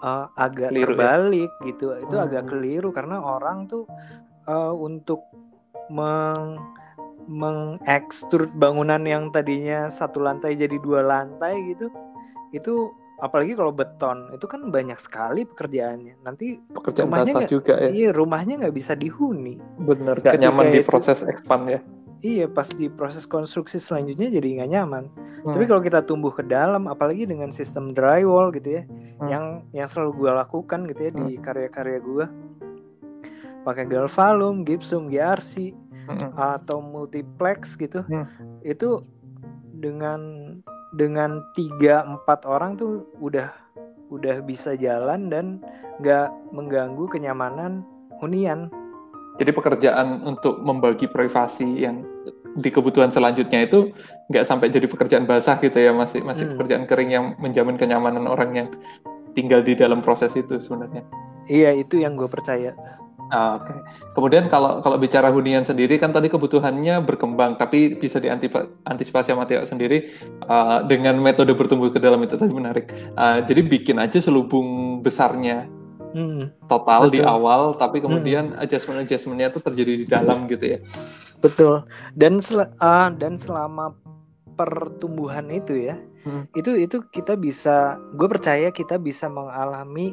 uh, 0.00 0.32
agak 0.32 0.72
keliru, 0.72 0.80
ya? 0.80 0.96
terbalik 0.96 1.52
ya? 1.52 1.64
gitu 1.68 1.86
itu 2.00 2.16
hmm. 2.16 2.24
agak 2.24 2.44
keliru 2.48 2.88
karena 2.88 3.20
orang 3.20 3.68
tuh 3.68 3.84
uh, 4.48 4.72
untuk 4.72 5.28
meng 5.92 6.56
mengekstrut 7.30 8.50
bangunan 8.56 8.98
yang 9.06 9.30
tadinya 9.30 9.86
satu 9.92 10.24
lantai 10.24 10.56
jadi 10.56 10.80
dua 10.82 11.04
lantai 11.04 11.62
gitu 11.68 11.92
itu 12.50 12.90
apalagi 13.20 13.52
kalau 13.52 13.70
beton 13.70 14.32
itu 14.32 14.48
kan 14.48 14.72
banyak 14.72 14.96
sekali 14.96 15.44
pekerjaannya 15.44 16.24
nanti 16.24 16.56
pekerjaan 16.72 17.08
rumahnya 17.08 17.32
gak, 17.44 17.50
juga 17.52 17.74
ya 17.76 17.88
iya 17.92 18.10
rumahnya 18.10 18.54
nggak 18.64 18.74
bisa 18.74 18.92
dihuni 18.96 19.60
bener 19.76 20.16
gak 20.24 20.40
nyaman 20.40 20.72
di 20.72 20.80
proses 20.80 21.20
expand 21.24 21.68
ya 21.68 21.80
iya 22.24 22.46
pas 22.48 22.68
di 22.72 22.88
proses 22.88 23.28
konstruksi 23.28 23.76
selanjutnya 23.76 24.32
jadi 24.32 24.48
nggak 24.60 24.70
nyaman 24.72 25.04
hmm. 25.44 25.52
tapi 25.52 25.64
kalau 25.68 25.84
kita 25.84 26.00
tumbuh 26.04 26.32
ke 26.32 26.44
dalam 26.44 26.88
apalagi 26.88 27.28
dengan 27.28 27.52
sistem 27.52 27.92
drywall 27.92 28.48
gitu 28.52 28.80
ya 28.80 28.82
hmm. 28.84 29.28
yang 29.28 29.44
yang 29.76 29.86
selalu 29.88 30.26
gue 30.26 30.30
lakukan 30.32 30.80
gitu 30.88 31.00
ya 31.08 31.12
hmm. 31.12 31.20
di 31.28 31.34
karya-karya 31.40 32.00
gue 32.00 32.26
pakai 33.60 33.84
galvalum, 33.84 34.64
gypsum, 34.64 35.12
GRC 35.12 35.76
hmm. 36.08 36.32
atau 36.32 36.80
multiplex 36.80 37.76
gitu 37.76 38.00
hmm. 38.08 38.64
itu 38.64 39.04
dengan 39.80 40.20
dengan 40.94 41.44
tiga 41.54 42.02
empat 42.02 42.46
orang 42.46 42.74
tuh 42.74 43.06
udah 43.22 43.50
udah 44.10 44.42
bisa 44.42 44.74
jalan 44.74 45.30
dan 45.30 45.62
nggak 46.02 46.28
mengganggu 46.50 47.06
kenyamanan 47.06 47.86
hunian. 48.18 48.68
Jadi 49.38 49.50
pekerjaan 49.54 50.26
untuk 50.26 50.60
membagi 50.60 51.06
privasi 51.08 51.86
yang 51.86 52.02
di 52.58 52.68
kebutuhan 52.68 53.14
selanjutnya 53.14 53.62
itu 53.62 53.94
nggak 54.28 54.42
sampai 54.42 54.68
jadi 54.74 54.90
pekerjaan 54.90 55.24
basah 55.24 55.62
gitu 55.62 55.78
ya 55.78 55.94
masih 55.94 56.26
masih 56.26 56.50
hmm. 56.50 56.52
pekerjaan 56.58 56.84
kering 56.90 57.10
yang 57.14 57.24
menjamin 57.38 57.78
kenyamanan 57.78 58.26
orang 58.26 58.50
yang 58.52 58.68
tinggal 59.38 59.62
di 59.62 59.78
dalam 59.78 60.02
proses 60.02 60.34
itu 60.34 60.58
sebenarnya. 60.58 61.06
Iya 61.46 61.74
itu 61.78 62.02
yang 62.02 62.18
gue 62.18 62.26
percaya. 62.26 62.74
Ah, 63.30 63.62
Oke. 63.62 63.70
Okay. 63.70 63.78
Kemudian 64.10 64.44
kalau 64.50 64.82
kalau 64.82 64.98
bicara 64.98 65.30
hunian 65.30 65.62
sendiri 65.62 65.96
kan 66.02 66.10
tadi 66.10 66.26
kebutuhannya 66.26 66.98
berkembang, 67.06 67.54
tapi 67.54 67.94
bisa 67.94 68.18
diantisipasi 68.18 69.30
sama 69.30 69.46
Tio 69.46 69.62
sendiri 69.62 70.10
uh, 70.50 70.82
dengan 70.84 71.14
metode 71.22 71.54
bertumbuh 71.54 71.94
ke 71.94 72.02
dalam 72.02 72.18
itu 72.26 72.34
tadi 72.34 72.50
menarik. 72.50 72.90
Uh, 73.14 73.38
jadi 73.46 73.62
bikin 73.62 74.02
aja 74.02 74.18
selubung 74.18 74.98
besarnya 74.98 75.70
hmm, 76.10 76.66
total 76.66 77.06
betul. 77.06 77.14
di 77.14 77.20
awal, 77.22 77.78
tapi 77.78 78.02
kemudian 78.02 78.50
hmm. 78.50 78.62
adjustment 78.62 79.06
adjustmentnya 79.06 79.54
itu 79.54 79.62
terjadi 79.62 79.92
di 80.02 80.06
dalam 80.10 80.50
gitu 80.50 80.76
ya. 80.76 80.78
Betul. 81.38 81.86
Dan 82.18 82.42
sel 82.42 82.66
uh, 82.66 83.08
dan 83.14 83.38
selama 83.38 83.94
pertumbuhan 84.60 85.48
itu 85.48 85.88
ya 85.88 85.96
hmm. 86.28 86.52
itu 86.52 86.76
itu 86.76 87.00
kita 87.08 87.32
bisa 87.40 87.96
gue 88.12 88.28
percaya 88.28 88.68
kita 88.68 89.00
bisa 89.00 89.24
mengalami 89.32 90.12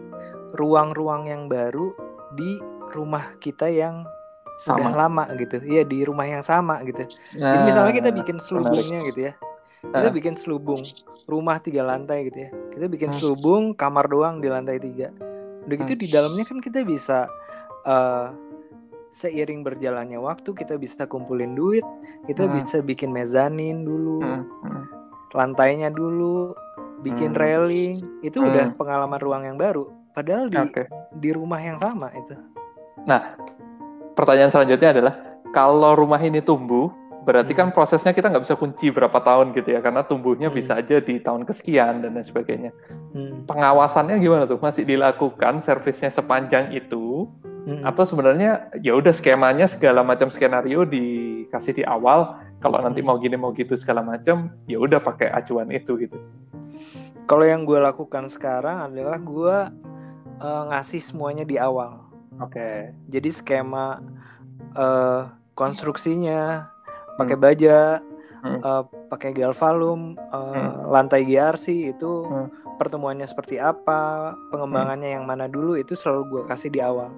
ruang-ruang 0.55 1.27
yang 1.27 1.51
baru 1.51 1.91
di 2.35 2.55
rumah 2.93 3.35
kita 3.39 3.67
yang 3.67 4.07
sama. 4.57 4.89
sudah 4.89 4.93
lama 5.07 5.23
gitu 5.37 5.61
iya 5.63 5.85
di 5.85 6.01
rumah 6.01 6.25
yang 6.25 6.41
sama 6.41 6.81
gitu 6.83 7.05
nah, 7.37 7.53
jadi 7.53 7.61
misalnya 7.63 7.93
kita 7.93 8.09
bikin 8.09 8.37
selubungnya 8.41 8.99
menarik. 8.99 9.09
gitu 9.13 9.19
ya 9.21 9.33
kita 9.77 10.09
uh. 10.09 10.13
bikin 10.13 10.33
selubung 10.33 10.81
rumah 11.29 11.61
tiga 11.61 11.85
lantai 11.85 12.27
gitu 12.31 12.49
ya 12.49 12.49
kita 12.73 12.85
bikin 12.89 13.09
hmm. 13.13 13.17
selubung 13.21 13.63
kamar 13.77 14.09
doang 14.09 14.41
di 14.41 14.49
lantai 14.49 14.81
tiga 14.81 15.13
udah 15.69 15.75
gitu 15.83 15.93
hmm. 15.93 16.01
di 16.01 16.07
dalamnya 16.09 16.45
kan 16.47 16.57
kita 16.63 16.81
bisa 16.81 17.29
uh, 17.85 18.33
seiring 19.13 19.61
berjalannya 19.61 20.17
waktu 20.17 20.51
kita 20.55 20.75
bisa 20.75 21.05
kumpulin 21.05 21.53
duit 21.53 21.85
kita 22.25 22.47
hmm. 22.47 22.53
bisa 22.57 22.77
bikin 22.81 23.13
mezanin 23.13 23.85
dulu 23.85 24.23
hmm. 24.25 24.43
Hmm. 24.65 24.83
lantainya 25.37 25.93
dulu 25.93 26.57
bikin 27.05 27.35
hmm. 27.35 27.39
railing 27.39 27.95
itu 28.25 28.41
hmm. 28.41 28.47
udah 28.49 28.65
pengalaman 28.73 29.19
ruang 29.21 29.43
yang 29.45 29.57
baru 29.59 29.85
padahal 30.17 30.49
di 30.49 30.57
okay. 30.57 30.89
di 31.21 31.29
rumah 31.29 31.61
yang 31.61 31.77
sama 31.77 32.09
itu 32.17 32.33
nah 33.05 33.37
pertanyaan 34.17 34.49
selanjutnya 34.49 34.89
adalah 34.95 35.13
kalau 35.53 35.93
rumah 35.93 36.19
ini 36.23 36.41
tumbuh 36.41 36.89
berarti 37.27 37.51
kan 37.51 37.67
hmm. 37.67 37.75
kan 37.75 37.75
prosesnya 37.75 38.15
kita 38.15 38.31
nggak 38.31 38.47
bisa 38.47 38.55
kunci 38.55 38.87
berapa 38.87 39.19
tahun 39.19 39.51
gitu 39.51 39.75
ya 39.75 39.83
karena 39.83 39.99
tumbuhnya 40.07 40.47
hmm. 40.47 40.55
bisa 40.55 40.79
aja 40.79 41.03
di 41.03 41.19
tahun 41.19 41.43
kesekian 41.43 41.99
dan 41.99 42.15
lain 42.15 42.23
sebagainya 42.23 42.71
hmm. 43.11 43.43
pengawasannya 43.43 44.15
gimana 44.23 44.47
tuh 44.47 44.55
masih 44.63 44.87
dilakukan 44.87 45.59
servisnya 45.59 46.07
sepanjang 46.07 46.71
itu 46.71 47.27
hmm. 47.67 47.83
atau 47.83 48.07
sebenarnya 48.07 48.71
ya 48.79 48.95
udah 48.95 49.11
skemanya 49.11 49.67
segala 49.67 50.07
macam 50.07 50.31
skenario 50.31 50.87
dikasih 50.87 51.75
di 51.75 51.83
awal 51.83 52.39
kalau 52.63 52.79
nanti 52.79 53.03
hmm. 53.03 53.11
mau 53.11 53.19
gini 53.19 53.35
mau 53.35 53.51
gitu 53.51 53.75
segala 53.75 53.99
macam 53.99 54.47
ya 54.63 54.79
udah 54.79 55.03
pakai 55.03 55.27
acuan 55.27 55.67
itu 55.75 55.99
gitu 55.99 56.15
kalau 57.27 57.43
yang 57.43 57.67
gue 57.67 57.75
lakukan 57.75 58.31
sekarang 58.31 58.87
adalah 58.87 59.19
gue 59.19 59.57
uh, 60.39 60.63
ngasih 60.71 61.03
semuanya 61.03 61.43
di 61.43 61.59
awal 61.59 62.06
Oke. 62.37 62.57
Okay. 62.57 62.75
Jadi 63.09 63.29
skema 63.33 64.01
uh, 64.77 65.31
konstruksinya 65.57 66.69
pakai 67.17 67.35
hmm. 67.37 67.43
baja, 67.43 67.79
hmm. 68.45 68.59
uh, 68.61 68.83
pakai 69.09 69.33
galvalum, 69.33 70.13
uh, 70.29 70.53
hmm. 70.53 70.93
lantai 70.93 71.25
GRC 71.25 71.97
itu 71.97 72.23
hmm. 72.23 72.77
pertemuannya 72.77 73.25
seperti 73.25 73.57
apa, 73.57 74.33
pengembangannya 74.53 75.09
hmm. 75.11 75.15
yang 75.17 75.25
mana 75.25 75.49
dulu 75.49 75.75
itu 75.75 75.97
selalu 75.97 76.21
gue 76.29 76.43
kasih 76.45 76.69
di 76.69 76.79
awal. 76.79 77.09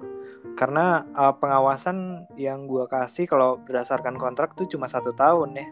Karena 0.56 1.04
uh, 1.12 1.36
pengawasan 1.36 2.26
yang 2.40 2.64
gue 2.64 2.88
kasih 2.88 3.28
kalau 3.28 3.60
berdasarkan 3.60 4.16
kontrak 4.16 4.56
tuh 4.56 4.64
cuma 4.66 4.88
satu 4.88 5.12
tahun 5.12 5.56
ya. 5.56 5.66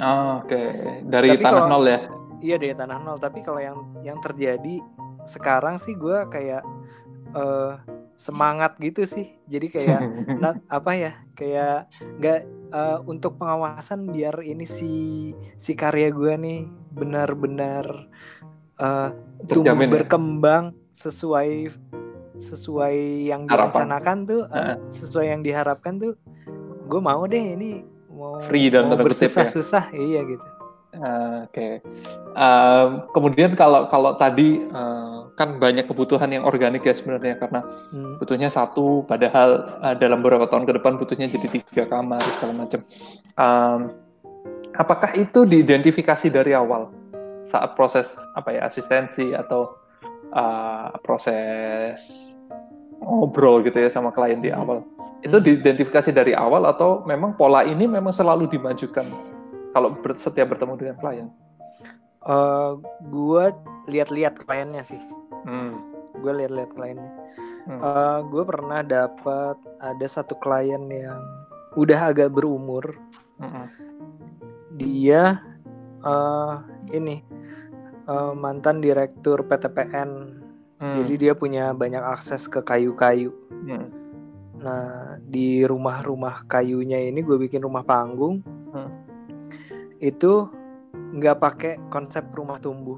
Oh, 0.00 0.44
Oke, 0.44 0.54
okay. 0.56 0.68
dari 1.08 1.34
tapi 1.34 1.44
tanah 1.44 1.62
kalau, 1.66 1.72
nol 1.76 1.84
ya? 1.88 2.00
Iya 2.40 2.56
dari 2.56 2.74
tanah 2.76 2.98
nol. 3.04 3.18
Tapi 3.20 3.40
kalau 3.44 3.60
yang 3.60 3.76
yang 4.00 4.18
terjadi 4.20 4.80
sekarang 5.28 5.76
sih 5.76 5.92
gue 5.92 6.24
kayak 6.32 6.64
uh, 7.36 7.76
semangat 8.20 8.76
gitu 8.84 9.08
sih 9.08 9.32
jadi 9.48 9.66
kayak 9.72 10.00
not, 10.44 10.60
apa 10.68 10.92
ya 10.92 11.12
kayak 11.32 11.88
nggak 12.20 12.40
uh, 12.68 13.00
untuk 13.08 13.40
pengawasan 13.40 14.12
biar 14.12 14.44
ini 14.44 14.68
si 14.68 14.92
si 15.56 15.72
karya 15.72 16.12
gue 16.12 16.36
nih 16.36 16.60
benar-benar 16.92 18.12
uh, 18.76 19.16
tumbuh 19.48 19.72
ya? 19.72 19.88
berkembang 19.88 20.76
sesuai 20.92 21.72
sesuai 22.36 22.96
yang 23.24 23.48
direncanakan 23.48 24.28
tuh 24.28 24.44
uh, 24.52 24.76
sesuai 24.92 25.32
yang 25.32 25.40
diharapkan 25.40 25.96
tuh 25.96 26.12
gue 26.92 27.00
mau 27.00 27.24
deh 27.24 27.56
ini 27.56 27.80
mau 28.12 28.36
free 28.44 28.68
dan 28.68 28.92
mau 28.92 29.00
bersusah-susah 29.00 29.96
ya? 29.96 29.96
iya 29.96 30.20
gitu 30.28 30.59
Uh, 30.90 31.46
Oke. 31.46 31.54
Okay. 31.54 31.72
Uh, 32.34 33.06
kemudian 33.14 33.54
kalau 33.54 33.86
kalau 33.86 34.18
tadi 34.18 34.58
uh, 34.74 35.30
kan 35.38 35.62
banyak 35.62 35.86
kebutuhan 35.86 36.26
yang 36.34 36.42
organik 36.42 36.82
ya 36.82 36.90
sebenarnya 36.90 37.38
karena 37.38 37.62
hmm. 37.94 38.18
butuhnya 38.18 38.50
satu, 38.50 39.06
padahal 39.06 39.78
uh, 39.78 39.94
dalam 39.94 40.18
beberapa 40.18 40.50
tahun 40.50 40.66
ke 40.66 40.82
depan 40.82 40.98
butuhnya 40.98 41.30
jadi 41.30 41.46
tiga 41.46 41.84
kamar 41.86 42.18
segala 42.38 42.66
macam. 42.66 42.80
Um, 43.38 43.80
apakah 44.74 45.14
itu 45.14 45.46
diidentifikasi 45.46 46.26
dari 46.26 46.58
awal 46.58 46.90
saat 47.46 47.78
proses 47.78 48.18
apa 48.34 48.50
ya 48.50 48.66
asistensi 48.66 49.30
atau 49.30 49.78
uh, 50.34 50.90
proses 51.06 52.34
ngobrol 52.98 53.62
gitu 53.62 53.78
ya 53.78 53.88
sama 53.94 54.10
klien 54.10 54.42
di 54.42 54.50
hmm. 54.50 54.58
awal? 54.58 54.82
Itu 55.22 55.38
hmm. 55.38 55.46
diidentifikasi 55.46 56.10
dari 56.10 56.34
awal 56.34 56.66
atau 56.66 57.06
memang 57.06 57.38
pola 57.38 57.62
ini 57.62 57.86
memang 57.86 58.10
selalu 58.10 58.50
dimajukan? 58.50 59.06
Kalau 59.70 59.94
ber, 59.94 60.18
setiap 60.18 60.54
bertemu 60.54 60.74
dengan 60.78 60.96
klien? 60.98 61.28
Uh, 62.20 62.30
eh, 62.30 62.70
gue 63.06 63.44
lihat-lihat 63.90 64.42
kliennya 64.44 64.82
sih. 64.82 65.00
Hmm. 65.46 65.78
Gue 66.18 66.32
lihat-lihat 66.42 66.74
kliennya. 66.74 67.12
Hmm. 67.70 67.78
Uh, 67.78 67.86
eh, 67.86 68.18
gue 68.28 68.42
pernah 68.44 68.80
dapat 68.82 69.56
ada 69.78 70.06
satu 70.10 70.34
klien 70.36 70.82
yang 70.90 71.22
udah 71.78 72.10
agak 72.10 72.34
berumur. 72.34 72.98
Hmm. 73.38 73.70
Dia 74.74 75.38
uh, 76.02 76.54
ini 76.90 77.22
uh, 78.10 78.34
mantan 78.34 78.82
direktur 78.82 79.46
PTPN. 79.46 80.10
Hmm. 80.80 80.94
Jadi 81.04 81.28
dia 81.28 81.32
punya 81.36 81.70
banyak 81.76 82.02
akses 82.02 82.50
ke 82.50 82.58
kayu-kayu. 82.64 83.30
Hmm. 83.70 83.88
Nah 84.60 85.16
di 85.24 85.62
rumah-rumah 85.62 86.44
kayunya 86.50 87.00
ini 87.06 87.22
gue 87.22 87.38
bikin 87.38 87.62
rumah 87.62 87.86
panggung. 87.86 88.42
Hmm 88.74 88.99
itu 90.00 90.48
nggak 90.90 91.36
pakai 91.38 91.72
konsep 91.92 92.24
rumah 92.32 92.56
tumbuh 92.56 92.96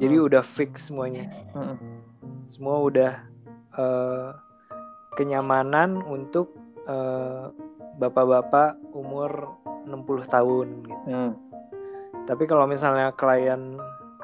jadi 0.00 0.16
hmm. 0.18 0.26
udah 0.32 0.42
fix 0.42 0.88
semuanya 0.88 1.28
hmm. 1.52 1.76
semua 2.48 2.80
udah 2.80 3.12
uh, 3.76 4.32
kenyamanan 5.14 6.00
untuk 6.08 6.56
uh, 6.88 7.52
bapak-bapak 8.00 8.80
umur 8.96 9.52
60 9.84 10.24
tahun 10.32 10.68
gitu 10.88 11.06
hmm. 11.12 11.32
tapi 12.24 12.48
kalau 12.48 12.64
misalnya 12.64 13.12
klien 13.12 13.76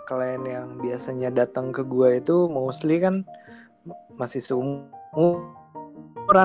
klien 0.09 0.41
yang 0.49 0.81
biasanya 0.81 1.29
datang 1.29 1.69
ke 1.69 1.85
gue 1.85 2.25
itu 2.25 2.49
mostly 2.49 2.97
kan 2.97 3.29
masih 4.17 4.41
seumuran 4.41 4.89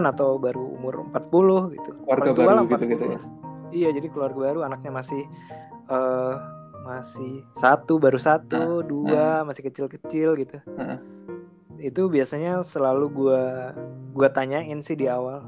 atau 0.04 0.36
baru 0.36 0.76
umur 0.76 1.08
40 1.16 1.80
gitu 1.80 1.96
keluarga 2.04 2.32
baru 2.36 2.68
gitu 2.68 2.86
gitu 2.92 3.06
ya 3.16 3.43
iya 3.74 3.90
jadi 3.90 4.08
keluarga 4.08 4.54
baru 4.54 4.60
anaknya 4.64 4.92
masih 4.94 5.24
uh, 5.90 6.38
masih 6.84 7.42
satu 7.58 7.98
baru 7.98 8.20
satu 8.22 8.80
uh, 8.80 8.84
dua 8.86 9.42
uh. 9.42 9.48
masih 9.48 9.66
kecil-kecil 9.68 10.38
gitu 10.38 10.58
uh. 10.78 11.00
itu 11.82 12.02
biasanya 12.08 12.62
selalu 12.62 13.06
gua 13.10 13.74
gua 14.14 14.30
tanyain 14.30 14.80
sih 14.86 14.96
di 14.96 15.10
awal 15.10 15.44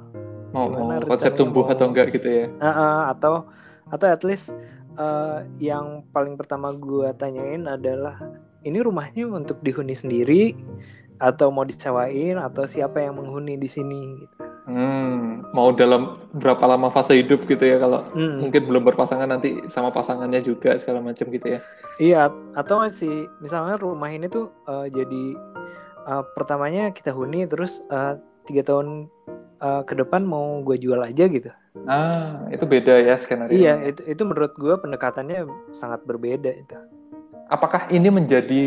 mau, 0.52 0.72
mau 0.72 1.00
konsep 1.06 1.36
tumbuh 1.36 1.68
mau, 1.68 1.74
atau 1.76 1.86
enggak 1.92 2.16
gitu 2.16 2.28
ya 2.28 2.46
uh, 2.60 2.68
uh, 2.68 3.00
atau 3.14 3.46
atau 3.92 4.08
at 4.10 4.24
least 4.26 4.52
uh, 4.98 5.46
yang 5.62 6.04
paling 6.10 6.34
pertama 6.40 6.74
gua 6.74 7.14
tanyain 7.14 7.68
adalah 7.70 8.18
ini 8.66 8.82
rumahnya 8.82 9.30
untuk 9.30 9.62
dihuni 9.62 9.94
sendiri 9.94 10.58
atau 11.16 11.48
mau 11.48 11.64
disewain 11.64 12.36
atau 12.36 12.68
siapa 12.68 13.00
yang 13.00 13.16
menghuni 13.16 13.56
di 13.56 13.70
sini 13.72 14.20
gitu 14.24 14.35
Hmm, 14.66 15.46
mau 15.54 15.70
dalam 15.70 16.18
berapa 16.34 16.66
lama 16.66 16.90
fase 16.90 17.14
hidup 17.22 17.46
gitu 17.46 17.62
ya 17.62 17.78
kalau 17.78 18.02
hmm. 18.18 18.42
mungkin 18.42 18.66
belum 18.66 18.84
berpasangan 18.90 19.30
nanti 19.30 19.62
sama 19.70 19.94
pasangannya 19.94 20.42
juga 20.42 20.74
segala 20.82 21.06
macam 21.06 21.30
gitu 21.30 21.54
ya. 21.54 21.60
Iya, 22.02 22.34
atau 22.58 22.82
masih 22.82 23.30
misalnya 23.46 23.78
rumah 23.78 24.10
ini 24.10 24.26
tuh 24.26 24.50
uh, 24.66 24.90
jadi 24.90 25.38
uh, 26.10 26.26
pertamanya 26.34 26.90
kita 26.90 27.14
huni 27.14 27.46
terus 27.46 27.86
uh, 27.94 28.18
tiga 28.50 28.66
tahun 28.66 29.06
uh, 29.62 29.86
ke 29.86 29.94
depan 30.02 30.26
mau 30.26 30.66
gue 30.66 30.82
jual 30.82 30.98
aja 30.98 31.30
gitu. 31.30 31.54
Ah, 31.86 32.50
itu 32.50 32.66
beda 32.66 33.06
ya 33.06 33.14
skenario. 33.22 33.54
Iya, 33.54 33.94
itu 33.94 34.02
itu 34.10 34.22
menurut 34.26 34.58
gue 34.58 34.74
pendekatannya 34.82 35.46
sangat 35.78 36.02
berbeda 36.10 36.50
itu. 36.50 36.74
Apakah 37.54 37.86
ini 37.94 38.10
menjadi 38.10 38.66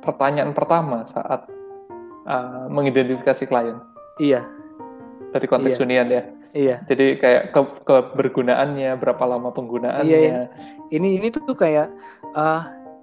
pertanyaan 0.00 0.56
pertama 0.56 1.04
saat 1.04 1.44
uh, 2.24 2.64
mengidentifikasi 2.72 3.44
klien? 3.44 3.76
Iya, 4.16 4.48
dari 5.32 5.46
konteks 5.46 5.76
iya. 5.76 5.82
hunian 5.82 6.08
ya. 6.08 6.22
Iya. 6.56 6.76
Jadi 6.88 7.06
kayak 7.20 7.42
ke 7.52 7.60
kebergunaannya, 7.84 8.96
berapa 8.96 9.24
lama 9.28 9.52
penggunaannya. 9.52 10.08
Iya, 10.08 10.18
iya. 10.18 10.42
Ini 10.88 11.20
ini 11.20 11.28
tuh 11.28 11.44
kayak 11.52 11.92
uh, 12.32 12.62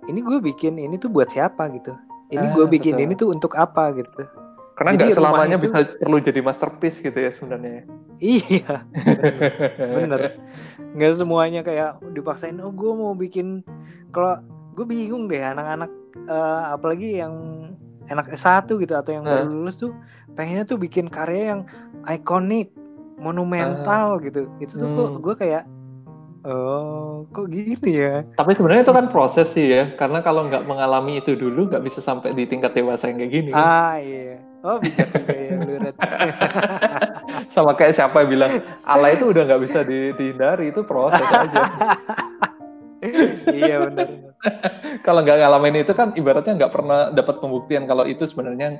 ini 0.09 0.19
gue 0.21 0.37
bikin 0.41 0.81
ini 0.81 0.97
tuh 0.97 1.13
buat 1.13 1.29
siapa 1.29 1.69
gitu. 1.73 1.93
Ini 2.33 2.41
ah, 2.41 2.53
gue 2.57 2.65
bikin 2.65 2.97
betul. 2.97 3.05
ini 3.05 3.13
tuh 3.13 3.27
untuk 3.29 3.53
apa 3.53 3.93
gitu. 3.93 4.25
Karena 4.75 4.97
nggak 4.97 5.13
selamanya 5.13 5.57
itu... 5.61 5.65
bisa 5.69 5.77
perlu 6.01 6.17
jadi 6.19 6.39
masterpiece 6.41 6.99
gitu 6.99 7.15
ya 7.15 7.31
sebenarnya. 7.31 7.87
Iya, 8.19 8.83
bener. 10.01 10.41
Nggak 10.97 11.13
semuanya 11.15 11.61
kayak 11.63 12.01
dipaksain. 12.11 12.59
Oh, 12.59 12.73
gue 12.73 12.91
mau 12.91 13.13
bikin. 13.15 13.63
Kalau 14.11 14.41
gue 14.75 14.85
bingung 14.89 15.31
deh 15.31 15.39
anak-anak, 15.39 15.91
uh, 16.27 16.75
apalagi 16.75 17.23
yang 17.23 17.33
enak 18.09 18.29
S1 18.33 18.69
gitu 18.69 18.93
atau 18.93 19.11
yang 19.11 19.25
baru 19.25 19.49
lulus 19.49 19.81
tuh 19.81 19.91
pengennya 20.37 20.65
tuh 20.67 20.77
bikin 20.77 21.09
karya 21.09 21.55
yang 21.55 21.61
ikonik 22.05 22.69
monumental 23.17 24.19
uh, 24.19 24.23
gitu 24.23 24.51
itu 24.61 24.73
tuh 24.77 24.87
hmm. 24.89 25.23
gue 25.23 25.35
kayak 25.37 25.63
Oh, 26.45 27.25
kok 27.33 27.49
gini 27.49 28.05
ya? 28.05 28.21
Tapi 28.37 28.53
sebenarnya 28.53 28.85
itu 28.85 28.93
kan 28.93 29.09
proses 29.09 29.49
sih 29.49 29.65
ya, 29.65 29.97
karena 29.97 30.21
kalau 30.21 30.45
nggak 30.45 30.69
mengalami 30.69 31.17
itu 31.17 31.33
dulu 31.33 31.73
nggak 31.73 31.81
bisa 31.81 32.05
sampai 32.05 32.37
di 32.37 32.45
tingkat 32.45 32.77
dewasa 32.77 33.09
yang 33.09 33.17
kayak 33.17 33.33
gini. 33.33 33.49
kan. 33.49 33.65
Ah 33.65 33.97
iya. 33.97 34.37
Oh 34.61 34.77
bijak 34.77 35.09
juga 35.09 35.33
ya 35.33 35.57
lu. 35.57 35.73
Sama 37.53 37.73
kayak 37.73 37.97
siapa 37.97 38.21
yang 38.21 38.29
bilang 38.29 38.51
Allah 38.85 39.17
itu 39.17 39.25
udah 39.33 39.41
nggak 39.41 39.61
bisa 39.65 39.81
di- 39.81 40.13
dihindari, 40.13 40.69
itu 40.69 40.85
proses 40.85 41.25
aja. 41.25 41.65
iya 43.57 43.81
benar. 43.89 44.24
kalau 45.05 45.19
nggak 45.21 45.37
ngalamin 45.41 45.81
itu 45.81 45.93
kan 45.93 46.13
ibaratnya 46.15 46.53
nggak 46.55 46.73
pernah 46.73 46.99
dapat 47.11 47.35
pembuktian 47.41 47.83
kalau 47.89 48.05
itu 48.05 48.23
sebenarnya 48.25 48.79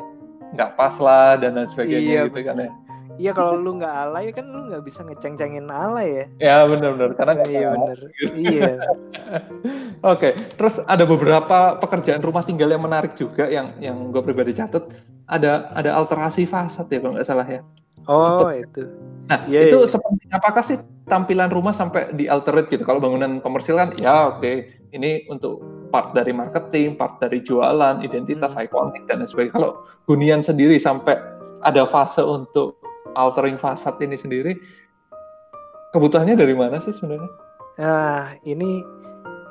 nggak 0.55 0.79
pas 0.79 0.95
lah 1.01 1.35
dan 1.35 1.57
lain 1.57 1.67
sebagainya 1.67 1.99
Iya, 1.99 2.21
gitu 2.29 2.39
kan 2.45 2.55
ya. 2.57 2.71
Iya 3.15 3.31
kalau 3.31 3.55
lu 3.55 3.79
nggak 3.79 3.95
alay 3.95 4.27
kan 4.35 4.43
lu 4.43 4.67
nggak 4.67 4.83
bisa 4.83 4.99
ngeceng-cengin 5.07 5.71
alay 5.71 6.07
ya. 6.11 6.25
Ya 6.35 6.55
benar-benar 6.67 7.15
karena 7.15 7.31
nggak 7.39 7.47
Iya 7.47 7.67
benar. 7.71 7.97
Iya. 8.35 8.71
Oke, 10.11 10.29
terus 10.59 10.83
ada 10.83 11.07
beberapa 11.07 11.79
pekerjaan 11.79 12.19
rumah 12.19 12.43
tinggal 12.43 12.67
yang 12.75 12.83
menarik 12.83 13.15
juga 13.15 13.47
yang 13.47 13.71
yang 13.79 14.11
gue 14.11 14.19
pribadi 14.19 14.51
catat. 14.51 14.83
Ada 15.25 15.71
ada 15.71 15.91
alterasi 15.95 16.43
fasad 16.43 16.91
ya 16.91 16.99
kalau 16.99 17.15
nggak 17.15 17.27
salah 17.27 17.47
ya. 17.47 17.63
Oh 18.05 18.49
itu. 18.51 18.85
Nah 19.25 19.49
Iya, 19.49 19.69
itu 19.69 19.77
iya. 19.81 19.89
seperti 19.89 20.23
apakah 20.29 20.61
sih 20.61 20.77
tampilan 21.05 21.49
rumah 21.49 21.73
sampai 21.73 22.13
di 22.13 22.29
alterate 22.29 22.69
gitu? 22.69 22.85
Kalau 22.85 23.01
bangunan 23.01 23.41
komersil 23.41 23.77
kan 23.77 23.89
ya 23.97 24.37
oke 24.37 24.51
ini 24.93 25.25
untuk 25.27 25.61
part 25.89 26.11
dari 26.11 26.31
marketing, 26.31 26.95
part 26.99 27.17
dari 27.19 27.39
jualan, 27.41 28.03
identitas, 28.03 28.53
Hmm. 28.53 28.65
ikonik 28.67 29.03
dan 29.07 29.21
lain 29.23 29.29
sebagainya. 29.29 29.53
Kalau 29.53 29.71
hunian 30.07 30.41
sendiri 30.43 30.75
sampai 30.77 31.15
ada 31.61 31.83
fase 31.87 32.21
untuk 32.21 32.79
altering 33.15 33.55
fasad 33.55 33.95
ini 34.03 34.13
sendiri, 34.13 34.53
kebutuhannya 35.91 36.35
dari 36.35 36.53
mana 36.53 36.77
sih 36.83 36.91
sebenarnya? 36.91 37.31
Nah 37.79 38.35
ini 38.43 38.83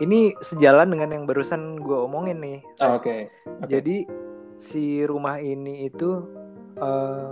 ini 0.03 0.35
sejalan 0.43 0.91
dengan 0.91 1.11
yang 1.15 1.25
barusan 1.25 1.79
gue 1.81 1.97
omongin 1.97 2.43
nih. 2.43 2.59
Ah, 2.83 2.99
Oke, 2.99 3.31
oke. 3.63 3.71
Jadi 3.71 4.05
si 4.55 5.03
rumah 5.07 5.39
ini 5.39 5.87
itu 5.87 6.23
eh, 6.77 7.31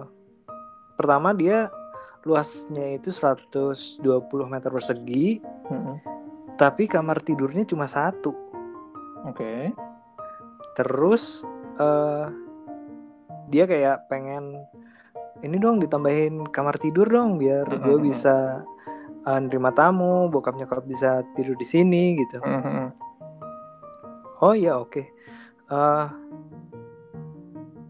pertama 1.03 1.35
dia 1.35 1.69
luasnya 2.23 3.03
itu 3.03 3.11
120 3.11 3.99
meter 4.47 4.71
persegi, 4.71 5.43
Mm-mm. 5.43 5.99
tapi 6.55 6.87
kamar 6.87 7.19
tidurnya 7.19 7.67
cuma 7.67 7.91
satu. 7.91 8.31
Oke. 9.27 9.75
Terus 10.79 11.43
eh 11.83 12.27
dia 13.51 13.67
kayak 13.67 14.07
pengen 14.07 14.55
ini 15.43 15.59
dong 15.59 15.83
ditambahin 15.83 16.47
kamar 16.55 16.79
tidur 16.79 17.11
dong 17.11 17.43
biar 17.43 17.67
gue 17.67 17.99
Mm-mm. 17.99 18.07
bisa 18.07 18.63
eh, 19.27 19.41
nerima 19.43 19.75
tamu, 19.75 20.31
bokap 20.31 20.55
nyokap 20.55 20.87
bisa 20.87 21.27
tidur 21.35 21.59
di 21.59 21.67
sini 21.67 22.15
gitu. 22.23 22.39
Mhm. 22.39 22.87
Oh 24.43 24.55
iya 24.55 24.79
oke. 24.79 25.03
Eh, 25.67 26.07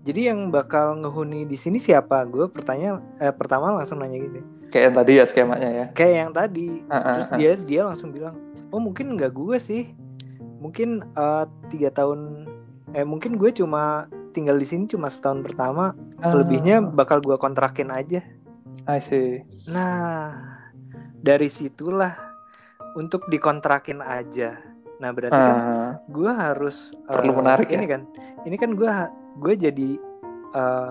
jadi 0.03 0.35
yang 0.35 0.51
bakal 0.51 0.99
ngehuni 0.99 1.47
di 1.47 1.55
sini 1.55 1.79
siapa? 1.79 2.27
Gue 2.27 2.51
pertanya 2.51 2.99
eh, 3.23 3.31
pertama 3.31 3.71
langsung 3.71 4.03
nanya 4.03 4.19
gitu. 4.19 4.43
Kayak 4.75 4.85
yang 4.91 4.97
tadi 4.99 5.13
ya 5.15 5.25
skemanya 5.29 5.71
ya. 5.71 5.87
Kayak 5.95 6.17
yang 6.19 6.33
tadi. 6.35 6.69
Ah, 6.91 6.99
Terus 6.99 7.31
ah. 7.31 7.37
dia 7.39 7.53
dia 7.55 7.81
langsung 7.87 8.11
bilang, 8.11 8.35
oh 8.75 8.83
mungkin 8.83 9.15
nggak 9.15 9.31
gue 9.31 9.57
sih. 9.63 9.95
Mungkin 10.59 11.07
eh, 11.07 11.45
tiga 11.71 11.95
tahun. 11.95 12.51
Eh 12.99 13.07
mungkin 13.07 13.39
gue 13.39 13.55
cuma 13.55 14.11
tinggal 14.35 14.59
di 14.59 14.67
sini 14.67 14.91
cuma 14.91 15.07
setahun 15.07 15.47
pertama. 15.47 15.95
Selebihnya 16.19 16.83
bakal 16.83 17.23
gue 17.23 17.39
kontrakin 17.39 17.95
aja. 17.95 18.27
I 18.91 18.99
see. 18.99 19.47
Nah 19.71 20.35
dari 21.23 21.47
situlah 21.47 22.19
untuk 22.99 23.31
dikontrakin 23.31 24.03
aja. 24.03 24.59
Nah 24.99 25.11
berarti 25.15 25.39
kan 25.39 25.59
Ah, 25.59 25.91
gue 26.11 26.31
harus 26.31 26.95
Perlu 27.07 27.31
eh, 27.31 27.37
menarik 27.39 27.69
ini 27.71 27.87
ya? 27.87 27.91
kan 27.99 28.03
ini 28.47 28.57
kan 28.59 28.71
gue 28.75 28.91
gue 29.35 29.55
jadi 29.55 29.91
eh, 30.53 30.91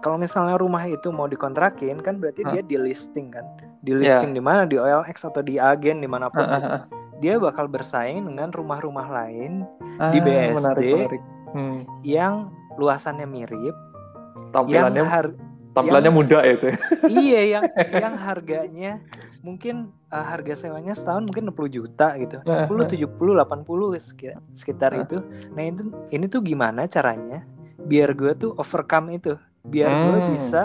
kalau 0.00 0.16
misalnya 0.16 0.54
rumah 0.54 0.84
itu 0.84 1.08
mau 1.08 1.24
dikontrakin 1.24 1.98
kan 1.98 2.16
berarti 2.16 2.42
Hah? 2.42 2.52
dia 2.52 2.62
di 2.62 2.76
listing 2.76 3.30
kan 3.30 3.44
di 3.80 3.92
listing 3.94 4.32
di 4.32 4.40
mana 4.40 4.64
di 4.64 4.76
OLX 4.76 5.24
atau 5.24 5.40
di 5.40 5.56
agen 5.56 5.98
di 5.98 6.06
mana 6.06 6.28
pun 6.28 6.40
ah, 6.40 6.48
ah, 6.48 6.58
gitu. 6.58 6.78
dia 7.20 7.34
bakal 7.36 7.66
bersaing 7.66 8.24
dengan 8.24 8.50
rumah-rumah 8.50 9.06
lain 9.06 9.64
Ah, 9.94 10.10
Di 10.10 10.18
BSD. 10.18 10.54
Menarik, 10.54 10.90
menarik. 10.92 11.22
Hmm. 11.50 11.78
yang 12.02 12.34
luasannya 12.74 13.24
mirip 13.24 13.70
yang 13.70 14.50
Tampilannya 14.50 15.04
har- 15.04 15.34
tampilannya 15.70 16.10
muda 16.10 16.38
ya 16.40 16.52
itu. 16.52 16.66
ya. 16.66 16.76
iya 17.22 17.40
yang 17.52 17.64
yang 17.92 18.14
harganya 18.16 18.92
mungkin 19.40 19.74
eh, 20.08 20.24
harga 20.24 20.54
sewanya 20.56 20.94
setahun 20.94 21.22
mungkin 21.24 21.50
60 21.50 21.70
juta 21.72 22.14
gitu 22.16 22.38
60 22.42 23.06
70 23.06 23.06
80 23.06 23.98
sekitar, 24.00 24.38
sekitar 24.50 24.90
itu 24.96 25.18
nah 25.52 25.62
itu 25.62 25.82
ini 26.10 26.26
tuh 26.26 26.40
gimana 26.40 26.86
caranya 26.86 27.42
biar 27.84 28.12
gue 28.12 28.32
tuh 28.34 28.52
overcome 28.54 29.14
itu 29.14 29.36
biar 29.62 29.90
gue 29.90 30.18
Hmm. 30.18 30.30
bisa 30.30 30.62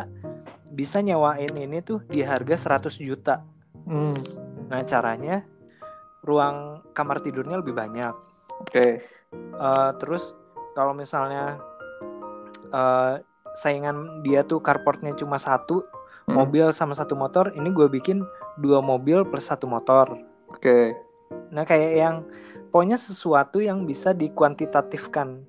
bisa 0.69 0.97
nyewain 0.99 1.51
ini 1.55 1.79
tuh 1.79 2.03
di 2.05 2.21
harga 2.21 2.55
100 2.55 2.99
juta 2.99 3.43
Hmm. 3.83 4.15
nah 4.67 4.83
caranya 4.83 5.43
ruang 6.21 6.83
kamar 6.91 7.19
tidurnya 7.19 7.57
lebih 7.57 7.73
banyak 7.73 8.13
Oke. 8.59 9.01
Eh, 9.31 9.91
terus 9.97 10.35
kalau 10.73 10.91
misalnya 10.91 11.59
eh, 12.69 13.13
saingan 13.55 14.21
dia 14.21 14.43
tuh 14.43 14.59
carportnya 14.59 15.11
cuma 15.13 15.35
satu 15.35 15.83
Hmm. 16.23 16.37
mobil 16.37 16.69
sama 16.69 16.93
satu 16.93 17.17
motor 17.17 17.49
ini 17.51 17.69
gue 17.69 17.89
bikin 17.89 18.21
dua 18.55 18.77
mobil 18.79 19.25
plus 19.25 19.49
satu 19.49 19.65
motor 19.65 20.13
Oke. 20.47 20.93
nah 21.49 21.63
kayak 21.63 21.91
yang 21.91 22.15
pokoknya 22.69 22.95
sesuatu 22.95 23.57
yang 23.57 23.83
bisa 23.83 24.13
dikuantitatifkan 24.13 25.41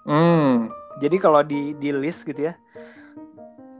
Hmm. 0.00 0.70
Jadi 0.98 1.16
kalau 1.16 1.40
di 1.40 1.72
di 1.74 1.90
list 1.90 2.24
gitu 2.24 2.42
ya 2.44 2.54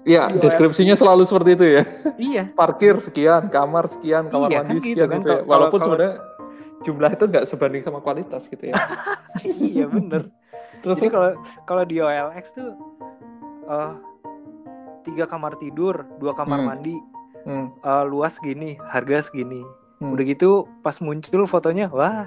Iya, 0.01 0.33
deskripsinya 0.33 0.97
selalu 0.97 1.29
seperti 1.29 1.51
itu 1.53 1.65
ya. 1.71 1.83
iya 2.17 2.43
Parkir 2.57 2.97
sekian, 2.97 3.53
kamar 3.53 3.85
sekian, 3.85 4.27
kamar 4.27 4.49
Iya, 4.49 4.59
mandi 4.59 4.73
kan 4.73 4.81
gitu 4.81 4.89
sekian 4.97 5.09
kan. 5.09 5.19
gitu 5.19 5.29
ya. 5.29 5.41
Walaupun 5.45 5.77
kalau- 5.77 5.85
sebenarnya 5.93 6.13
jumlah 6.81 7.11
itu 7.13 7.25
nggak 7.27 7.45
sebanding 7.45 7.83
sama 7.83 7.99
kualitas 8.01 8.43
gitu 8.47 8.65
ya. 8.65 8.75
iya 9.61 9.85
bener 9.85 10.33
Terus 10.81 10.97
jadi 10.97 11.13
kalau 11.13 11.31
kalau 11.63 11.85
di 11.85 12.01
OLX 12.01 12.45
tuh 12.51 12.73
eh 13.69 13.93
tiga 15.03 15.25
kamar 15.25 15.53
tidur 15.55 16.09
dua 16.17 16.33
kamar 16.33 16.59
Hmm. 16.59 16.69
mandi 16.71 16.97
hmm, 17.45 17.67
eh, 17.79 18.05
luas 18.07 18.37
gini 18.39 18.81
harga 18.83 19.21
segini 19.23 19.61
hmm. 20.01 20.11
udah 20.11 20.25
gitu 20.27 20.51
pas 20.81 20.97
muncul 20.99 21.45
fotonya 21.45 21.89
wah 21.89 22.25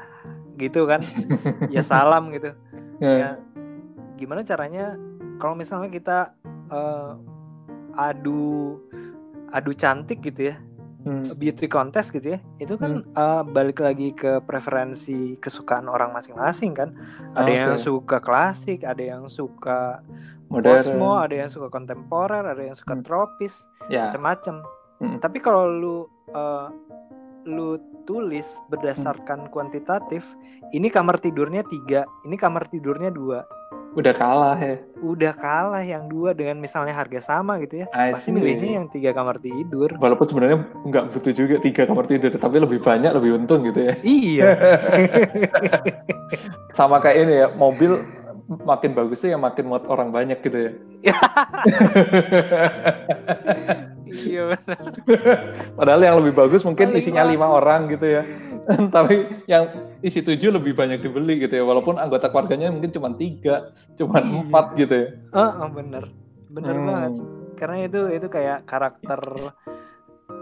gitu 0.56 0.86
kan 0.86 1.02
ya 1.74 1.82
salam 1.82 2.30
gitu 2.30 2.54
Ya. 3.02 3.10
ya 3.18 3.30
gimana 4.24 4.41
caranya 4.41 4.95
kalau 5.38 5.54
misalnya 5.54 5.91
kita 5.91 6.18
eh, 6.72 7.12
adu 7.94 8.80
adu 9.52 9.72
cantik 9.76 10.24
gitu 10.24 10.50
ya 10.50 10.58
Hmm. 11.04 11.36
beauty 11.36 11.68
contest 11.68 12.16
gitu 12.16 12.32
ya 12.32 12.40
itu 12.64 12.80
kan 12.80 13.04
eh, 13.04 13.41
balik 13.52 13.84
lagi 13.84 14.16
ke 14.16 14.40
preferensi 14.40 15.36
kesukaan 15.36 15.91
orang 15.91 16.16
masing-masing 16.16 16.72
kan 16.72 16.95
ada 17.36 17.52
yang 17.52 17.76
Oke. 17.76 17.84
suka 17.84 18.24
klasik 18.24 18.88
ada 18.88 19.04
yang 19.04 19.28
suka 19.28 20.00
Modern. 20.48 20.80
Cosmo 20.80 21.20
ada 21.20 21.36
yang 21.36 21.52
suka 21.52 21.68
kontemporer 21.68 22.48
ada 22.48 22.64
yang 22.64 22.72
suka 22.72 22.95
Hmm. 22.95 23.04
tropis 23.04 23.68
Ya. 23.91 24.08
macam-macam 24.08 24.64
Hmm. 25.04 25.20
tapi 25.20 25.44
kalau 25.44 25.68
lu 25.68 25.98
eh, 26.32 26.68
lu 27.52 27.76
tulis 28.08 28.48
Hmm. 28.48 28.72
berdasarkan 28.72 29.52
kuantitatif 29.52 30.24
ini 30.72 30.88
kamar 30.88 31.20
tidurnya 31.20 31.68
tiga 31.68 32.08
ini 32.24 32.40
kamar 32.40 32.72
tidurnya 32.72 33.12
dua 33.12 33.44
Udah 33.94 34.10
kalah 34.10 34.57
ya. 34.57 34.82
udah 35.03 35.34
kalah 35.38 35.84
yang 35.86 36.10
dua 36.10 36.34
dengan 36.34 36.57
misalnya 36.57 36.98
harga 36.98 37.22
sama 37.22 37.61
gitu 37.61 37.84
ya 37.84 37.88
I 37.94 38.18
pasti 38.18 38.34
milihnya 38.34 38.82
yang 38.82 38.88
tiga 38.90 39.14
kamar 39.14 39.38
tidur 39.38 39.94
Walaupun 40.02 40.26
sebenarnya 40.26 40.65
nggak 40.82 41.14
butuh 41.14 41.34
juga 41.36 41.56
tiga 41.61 41.86
kamar 41.86 42.10
tidur, 42.10 42.34
tapi 42.34 42.57
lebih 42.57 42.82
banyak 42.82 43.11
lebih 43.14 43.38
untung 43.38 43.61
gitu 43.70 43.86
ya. 43.86 43.94
iya 44.02 44.49
Sama 46.78 46.98
kayak 46.98 47.18
ini 47.22 47.34
ya, 47.45 47.48
mobil 47.53 48.02
makin 48.65 48.98
bagus 48.98 49.22
tuh 49.22 49.30
ya 49.30 49.38
makin 49.38 49.70
muat 49.70 49.86
orang 49.86 50.10
banyak 50.10 50.41
gitu 50.41 50.57
ya. 50.57 50.72
iya 54.14 54.44
benar 54.53 54.84
Padahal 55.73 56.02
yang 56.06 56.15
lebih 56.22 56.34
bagus 56.38 56.61
mungkin 56.61 56.94
Paling 56.94 57.02
isinya 57.02 57.26
lima 57.26 57.49
orang 57.49 57.90
gitu 57.90 58.06
ya. 58.06 58.23
Tapi 58.95 59.44
yang 59.49 59.68
isi 59.99 60.22
tujuh 60.22 60.53
lebih 60.53 60.72
banyak 60.72 61.02
dibeli 61.02 61.41
gitu 61.41 61.52
ya. 61.57 61.64
Walaupun 61.65 61.98
anggota 61.98 62.30
keluarganya 62.30 62.69
mungkin 62.72 62.94
cuma 62.94 63.11
tiga, 63.18 63.73
cuma 63.98 64.22
Iya. 64.22 64.30
empat 64.30 64.65
gitu 64.77 64.94
ya. 64.94 65.07
oh, 65.34 65.68
bener 65.73 66.03
bener 66.53 66.76
Hmm. 66.77 66.85
banget 66.85 67.14
karena 67.57 67.77
itu 67.85 68.02
itu 68.14 68.27
kayak 68.30 68.69
karakter 68.69 69.19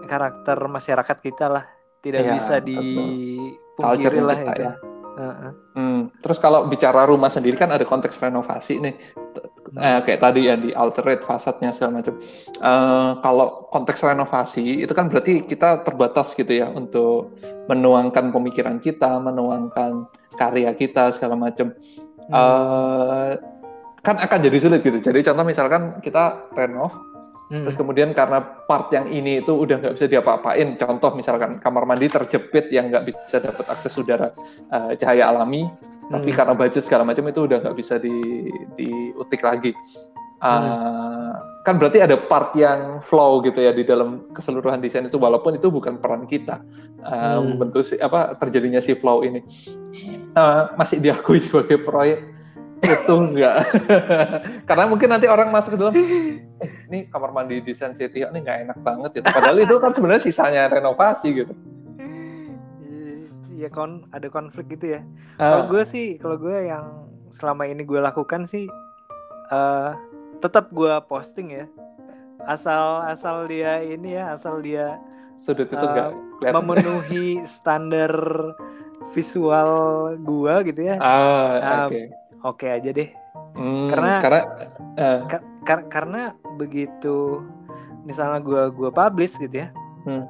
karakter 0.07 0.57
masyarakat 0.68 1.18
kita 1.23 1.45
lah 1.48 1.64
tidak 2.02 2.22
Iya, 2.26 2.31
bisa 2.35 2.56
dipungkiri 2.60 4.19
lah 4.19 4.38
kita 4.41 4.52
itu 4.52 4.61
ya. 4.68 4.73
Heeh. 5.22 5.52
Hmm. 5.77 6.02
Terus 6.18 6.41
kalau 6.41 6.65
bicara 6.65 7.06
rumah 7.06 7.30
sendiri 7.30 7.53
kan 7.53 7.69
ada 7.69 7.85
konteks 7.85 8.18
renovasi 8.18 8.81
nih. 8.81 8.95
T- 9.14 9.45
eh, 9.77 9.99
kayak 10.02 10.19
tadi 10.19 10.49
ya 10.49 10.57
di 10.57 10.73
alterate 10.73 11.22
fasadnya 11.22 11.69
segala 11.69 12.02
macam. 12.02 12.18
Uh, 12.57 13.22
kalau 13.22 13.69
konteks 13.69 14.02
renovasi 14.02 14.81
itu 14.81 14.93
kan 14.98 15.14
berarti 15.14 15.45
kita 15.45 15.85
terbatas 15.85 16.34
gitu 16.34 16.49
ya 16.49 16.73
untuk 16.73 17.38
menuangkan 17.69 18.34
pemikiran 18.34 18.81
kita, 18.81 19.22
menuangkan 19.22 20.10
karya 20.34 20.73
kita 20.73 21.14
segala 21.14 21.38
macam. 21.38 21.69
Hmm. 22.26 22.34
Uh, 22.34 23.30
kan 24.02 24.18
akan 24.18 24.39
jadi 24.41 24.57
sulit 24.57 24.81
gitu. 24.81 24.98
Jadi 24.98 25.22
contoh 25.22 25.45
misalkan 25.45 26.02
kita 26.02 26.49
renov, 26.57 26.98
hmm. 27.52 27.68
terus 27.68 27.76
kemudian 27.76 28.15
karena 28.15 28.40
part 28.40 28.88
yang 28.95 29.11
ini 29.11 29.44
itu 29.44 29.52
udah 29.52 29.78
nggak 29.84 29.94
bisa 29.99 30.07
diapa-apain. 30.07 30.80
Contoh 30.80 31.11
misalkan 31.11 31.60
kamar 31.60 31.84
mandi 31.84 32.07
terjepit 32.07 32.72
yang 32.72 32.88
nggak 32.88 33.11
bisa 33.11 33.44
dapat 33.44 33.68
akses 33.68 33.91
udara 33.99 34.32
uh, 34.72 34.95
cahaya 34.95 35.28
alami, 35.28 35.68
tapi 36.07 36.32
hmm. 36.32 36.38
karena 36.40 36.53
budget 36.56 36.88
segala 36.88 37.03
macam 37.03 37.28
itu 37.28 37.44
udah 37.44 37.60
nggak 37.60 37.76
bisa 37.76 37.99
di 37.99 38.48
diutik 38.80 39.44
lagi. 39.44 39.76
Uh, 40.41 40.57
hmm. 40.57 41.32
Kan 41.61 41.78
berarti 41.78 42.02
ada 42.02 42.18
part 42.18 42.57
yang 42.57 42.98
flow 43.06 43.45
gitu 43.45 43.61
ya 43.61 43.69
di 43.69 43.86
dalam 43.86 44.34
keseluruhan 44.34 44.82
desain 44.82 45.06
itu, 45.06 45.22
walaupun 45.22 45.53
itu 45.60 45.69
bukan 45.69 46.02
peran 46.02 46.26
kita 46.26 46.65
uh, 47.06 47.38
hmm. 47.38 47.53
membentuk 47.53 47.86
si, 47.86 47.99
apa 48.02 48.34
terjadinya 48.40 48.82
si 48.82 48.98
flow 48.98 49.22
ini. 49.22 49.45
Uh, 50.32 50.72
masih 50.80 51.03
diakui 51.03 51.44
sebagai 51.44 51.84
proyek 51.84 52.31
itu 52.82 53.14
enggak 53.14 53.56
karena 54.68 54.86
mungkin 54.90 55.10
nanti 55.14 55.30
orang 55.30 55.53
masuk 55.53 55.78
ke 55.78 55.78
dalam 55.78 55.94
eh, 55.94 56.70
ini 56.90 56.99
kamar 57.14 57.30
mandi 57.30 57.62
di 57.62 57.74
San 57.78 57.94
City 57.94 58.26
ini 58.26 58.40
nggak 58.41 58.58
enak 58.70 58.78
banget 58.82 59.22
gitu 59.22 59.28
padahal 59.30 59.58
itu 59.62 59.76
kan 59.78 59.91
sebenarnya 59.94 60.24
sisanya 60.26 60.66
renovasi 60.70 61.30
gitu 61.45 61.53
Iya 63.62 63.70
kon 63.70 64.10
ada 64.10 64.26
konflik 64.26 64.74
gitu 64.74 64.98
ya. 64.98 65.06
Uh. 65.38 65.45
Kalau 65.45 65.64
gue 65.70 65.84
sih, 65.86 66.18
kalau 66.18 66.34
gue 66.41 66.66
yang 66.66 67.06
selama 67.30 67.70
ini 67.70 67.86
gue 67.86 68.02
lakukan 68.02 68.49
sih, 68.49 68.66
uh, 69.53 69.94
tetap 70.41 70.74
gue 70.74 70.90
posting 71.06 71.53
ya. 71.53 71.66
Asal 72.49 73.06
asal 73.06 73.45
dia 73.45 73.86
ini 73.86 74.18
ya, 74.18 74.34
asal 74.34 74.66
dia 74.66 74.98
sudut 75.38 75.70
itu 75.70 75.78
uh, 75.78 76.10
memenuhi 76.41 77.45
standar 77.45 78.10
visual 79.14 79.70
gue 80.18 80.53
gitu 80.74 80.82
ya. 80.82 80.98
Ah, 80.98 81.86
oke. 81.86 81.94
Okay 81.94 82.20
oke 82.46 82.66
aja 82.68 82.90
deh. 82.90 83.10
Hmm, 83.56 83.88
karena 83.92 84.12
karena 84.24 84.42
uh, 84.96 85.20
kar 85.28 85.42
kar 85.64 85.80
karena 85.92 86.22
begitu 86.56 87.44
misalnya 88.08 88.42
gue 88.42 88.64
gua 88.74 88.90
publish 88.90 89.38
gitu 89.38 89.66
ya. 89.66 89.70
Hmm. 90.08 90.26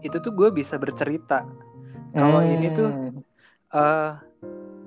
Itu 0.00 0.22
tuh 0.22 0.32
gue 0.32 0.48
bisa 0.54 0.78
bercerita. 0.78 1.44
Kalau 2.14 2.40
hmm. 2.42 2.54
ini 2.54 2.66
tuh 2.74 2.90
uh, 3.74 4.12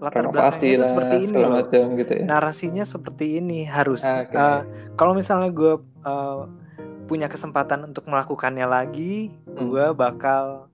latar 0.03 0.27
belakangnya 0.27 0.83
itu 0.83 0.85
seperti 0.87 1.15
ini 1.29 1.37
loh. 1.39 1.63
Gitu 1.95 2.13
ya. 2.19 2.23
Narasinya 2.27 2.83
seperti 2.83 3.39
ini 3.39 3.63
harus. 3.63 4.03
Okay. 4.03 4.35
Uh, 4.35 4.61
kalau 4.99 5.15
misalnya 5.15 5.49
gue 5.53 5.79
uh, 6.03 6.49
punya 7.07 7.27
kesempatan 7.31 7.87
untuk 7.91 8.07
melakukannya 8.07 8.67
lagi, 8.67 9.31
hmm. 9.47 9.69
gue 9.69 9.85
bakal 9.95 10.71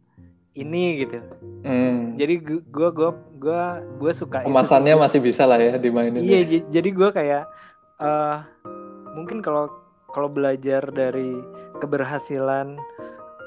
ini 0.57 1.05
gitu. 1.05 1.19
Hmm. 1.63 2.17
Jadi 2.17 2.41
gue 2.41 2.89
gue 2.91 3.09
gue 3.39 3.63
gue 3.99 4.11
suka 4.11 4.43
kemasannya 4.43 4.95
itu. 4.97 5.01
masih 5.01 5.19
bisa 5.21 5.43
lah 5.45 5.59
ya 5.61 5.77
dimainin. 5.77 6.19
Iya, 6.19 6.39
ya. 6.45 6.59
jadi 6.67 6.89
gue 6.89 7.09
kayak 7.13 7.43
uh, 8.01 8.43
mungkin 9.13 9.39
kalau 9.43 9.69
kalau 10.09 10.29
belajar 10.31 10.81
dari 10.89 11.37
keberhasilan 11.77 12.75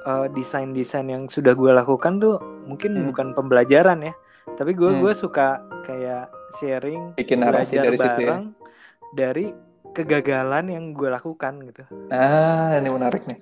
uh, 0.07 0.27
desain-desain 0.31 1.11
yang 1.11 1.27
sudah 1.27 1.53
gue 1.59 1.71
lakukan 1.75 2.23
tuh 2.23 2.39
mungkin 2.65 2.95
hmm. 2.97 3.07
bukan 3.11 3.27
pembelajaran 3.35 4.07
ya, 4.07 4.15
tapi 4.55 4.73
gue 4.73 4.91
hmm. 4.95 5.01
gue 5.03 5.13
suka 5.13 5.59
kayak 5.83 6.31
sharing, 6.55 7.19
bikin 7.19 7.43
narasi 7.43 7.81
dari 7.81 7.99
bareng 7.99 8.15
situ 8.15 8.23
ya. 8.23 8.39
dari 9.13 9.47
kegagalan 9.93 10.73
yang 10.73 10.85
gue 10.97 11.11
lakukan 11.13 11.61
gitu. 11.69 11.83
Ah, 12.09 12.73
ini 12.79 12.89
menarik 12.89 13.27
nih. 13.29 13.39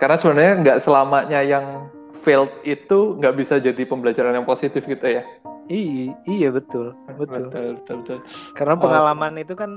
Karena 0.00 0.16
sebenarnya 0.18 0.52
nggak 0.64 0.78
selamanya 0.82 1.40
yang 1.46 1.86
failed 2.20 2.52
itu 2.62 3.16
nggak 3.16 3.34
bisa 3.34 3.58
jadi 3.58 3.82
pembelajaran 3.88 4.36
yang 4.36 4.46
positif 4.46 4.84
gitu 4.84 5.02
ya. 5.02 5.24
Iya, 5.70 6.12
iya 6.28 6.48
betul, 6.52 6.92
betul. 7.16 7.48
Betul, 7.48 7.68
betul, 7.80 7.96
betul. 8.04 8.18
Karena 8.52 8.74
oh. 8.76 8.82
pengalaman 8.82 9.32
oh. 9.38 9.44
itu 9.44 9.54
kan 9.56 9.70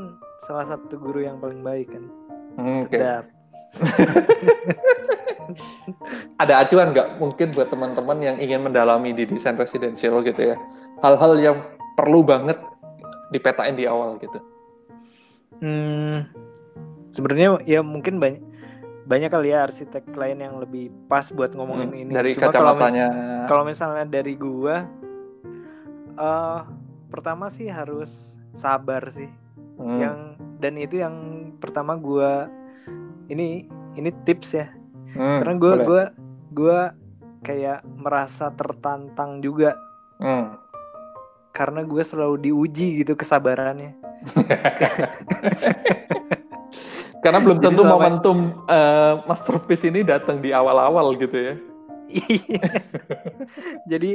salah 0.44 0.66
satu 0.68 1.00
guru 1.00 1.24
yang 1.24 1.40
paling 1.40 1.64
baik 1.64 1.94
kan. 1.94 2.04
Hmm, 2.60 2.84
Sedap. 2.90 3.26
Ada 6.42 6.66
acuan 6.66 6.92
nggak 6.92 7.22
mungkin 7.22 7.54
buat 7.54 7.70
teman-teman 7.70 8.18
yang 8.20 8.38
ingin 8.42 8.66
mendalami 8.66 9.14
di 9.14 9.30
desain 9.30 9.56
residential 9.56 10.20
gitu 10.26 10.54
ya? 10.54 10.56
Hal-hal 11.06 11.38
yang 11.38 11.58
perlu 11.96 12.26
banget 12.26 12.58
dipetain 13.30 13.78
di 13.78 13.86
awal 13.86 14.18
gitu. 14.20 14.42
Hmm, 15.64 16.28
sebenarnya 17.16 17.64
ya 17.64 17.80
mungkin 17.80 18.20
banyak 18.20 18.44
banyak 19.06 19.30
kali 19.30 19.54
ya 19.54 19.70
arsitek 19.70 20.18
lain 20.18 20.42
yang 20.42 20.58
lebih 20.58 20.90
pas 21.06 21.30
buat 21.30 21.54
ngomongin 21.54 21.94
hmm, 21.94 22.02
ini. 22.02 22.12
Dari 22.12 22.34
Cuma 22.34 22.50
kacamatanya. 22.50 23.08
Kalau, 23.46 23.62
misalnya 23.62 24.06
dari 24.10 24.34
gua, 24.34 24.90
uh, 26.18 26.66
pertama 27.14 27.54
sih 27.54 27.70
harus 27.70 28.42
sabar 28.58 29.06
sih. 29.14 29.30
Hmm. 29.78 30.02
Yang 30.02 30.18
dan 30.58 30.74
itu 30.82 30.96
yang 30.98 31.16
pertama 31.62 31.94
gua 31.94 32.50
ini 33.30 33.70
ini 33.94 34.10
tips 34.26 34.58
ya. 34.58 34.74
Hmm, 35.14 35.38
Karena 35.38 35.54
gua 35.54 35.74
boleh. 35.78 35.86
gua 35.86 36.04
gua 36.50 36.80
kayak 37.46 37.86
merasa 37.86 38.50
tertantang 38.58 39.46
juga. 39.46 39.78
Hmm. 40.18 40.58
Karena 41.56 41.88
gue 41.88 42.04
selalu 42.04 42.52
diuji 42.52 43.00
gitu 43.00 43.16
kesabarannya. 43.16 43.96
Karena 47.26 47.42
belum 47.42 47.58
tentu 47.58 47.82
Jadi 47.82 47.90
momentum 47.90 48.38
uh, 48.70 49.26
masterpiece 49.26 49.90
ini 49.90 50.06
datang 50.06 50.46
di 50.46 50.54
awal-awal 50.54 51.18
gitu 51.18 51.34
ya. 51.34 51.56
Iya. 52.06 52.62
jadi 53.92 54.12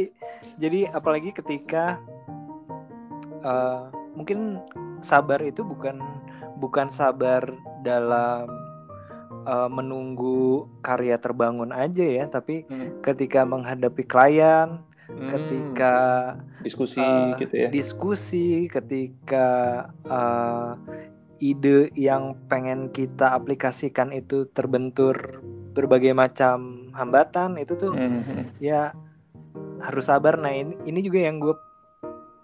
jadi 0.63 0.81
apalagi 0.95 1.35
ketika 1.35 1.99
uh, 3.43 3.91
mungkin 4.15 4.63
sabar 5.03 5.43
itu 5.43 5.67
bukan 5.67 5.99
bukan 6.63 6.87
sabar 6.87 7.51
dalam 7.83 8.47
uh, 9.43 9.67
menunggu 9.67 10.71
karya 10.85 11.19
terbangun 11.19 11.75
aja 11.75 12.05
ya, 12.05 12.25
tapi 12.31 12.63
hmm. 12.69 13.03
ketika 13.03 13.43
menghadapi 13.43 14.07
klien, 14.07 14.79
hmm. 15.09 15.29
ketika 15.35 15.95
diskusi 16.63 17.03
uh, 17.03 17.35
gitu 17.41 17.55
ya. 17.57 17.69
Diskusi 17.73 18.69
ketika 18.69 19.49
uh, 20.07 20.77
ide 21.41 21.89
yang 21.97 22.37
pengen 22.47 22.93
kita 22.93 23.33
aplikasikan 23.33 24.13
itu 24.13 24.47
terbentur 24.53 25.41
berbagai 25.73 26.13
macam 26.13 26.89
hambatan 26.93 27.57
itu 27.57 27.75
tuh 27.81 27.97
mm-hmm. 27.97 28.61
ya 28.61 28.93
harus 29.81 30.13
sabar 30.13 30.37
nah 30.37 30.53
ini 30.53 30.77
ini 30.85 31.01
juga 31.01 31.25
yang 31.25 31.41
gue 31.41 31.57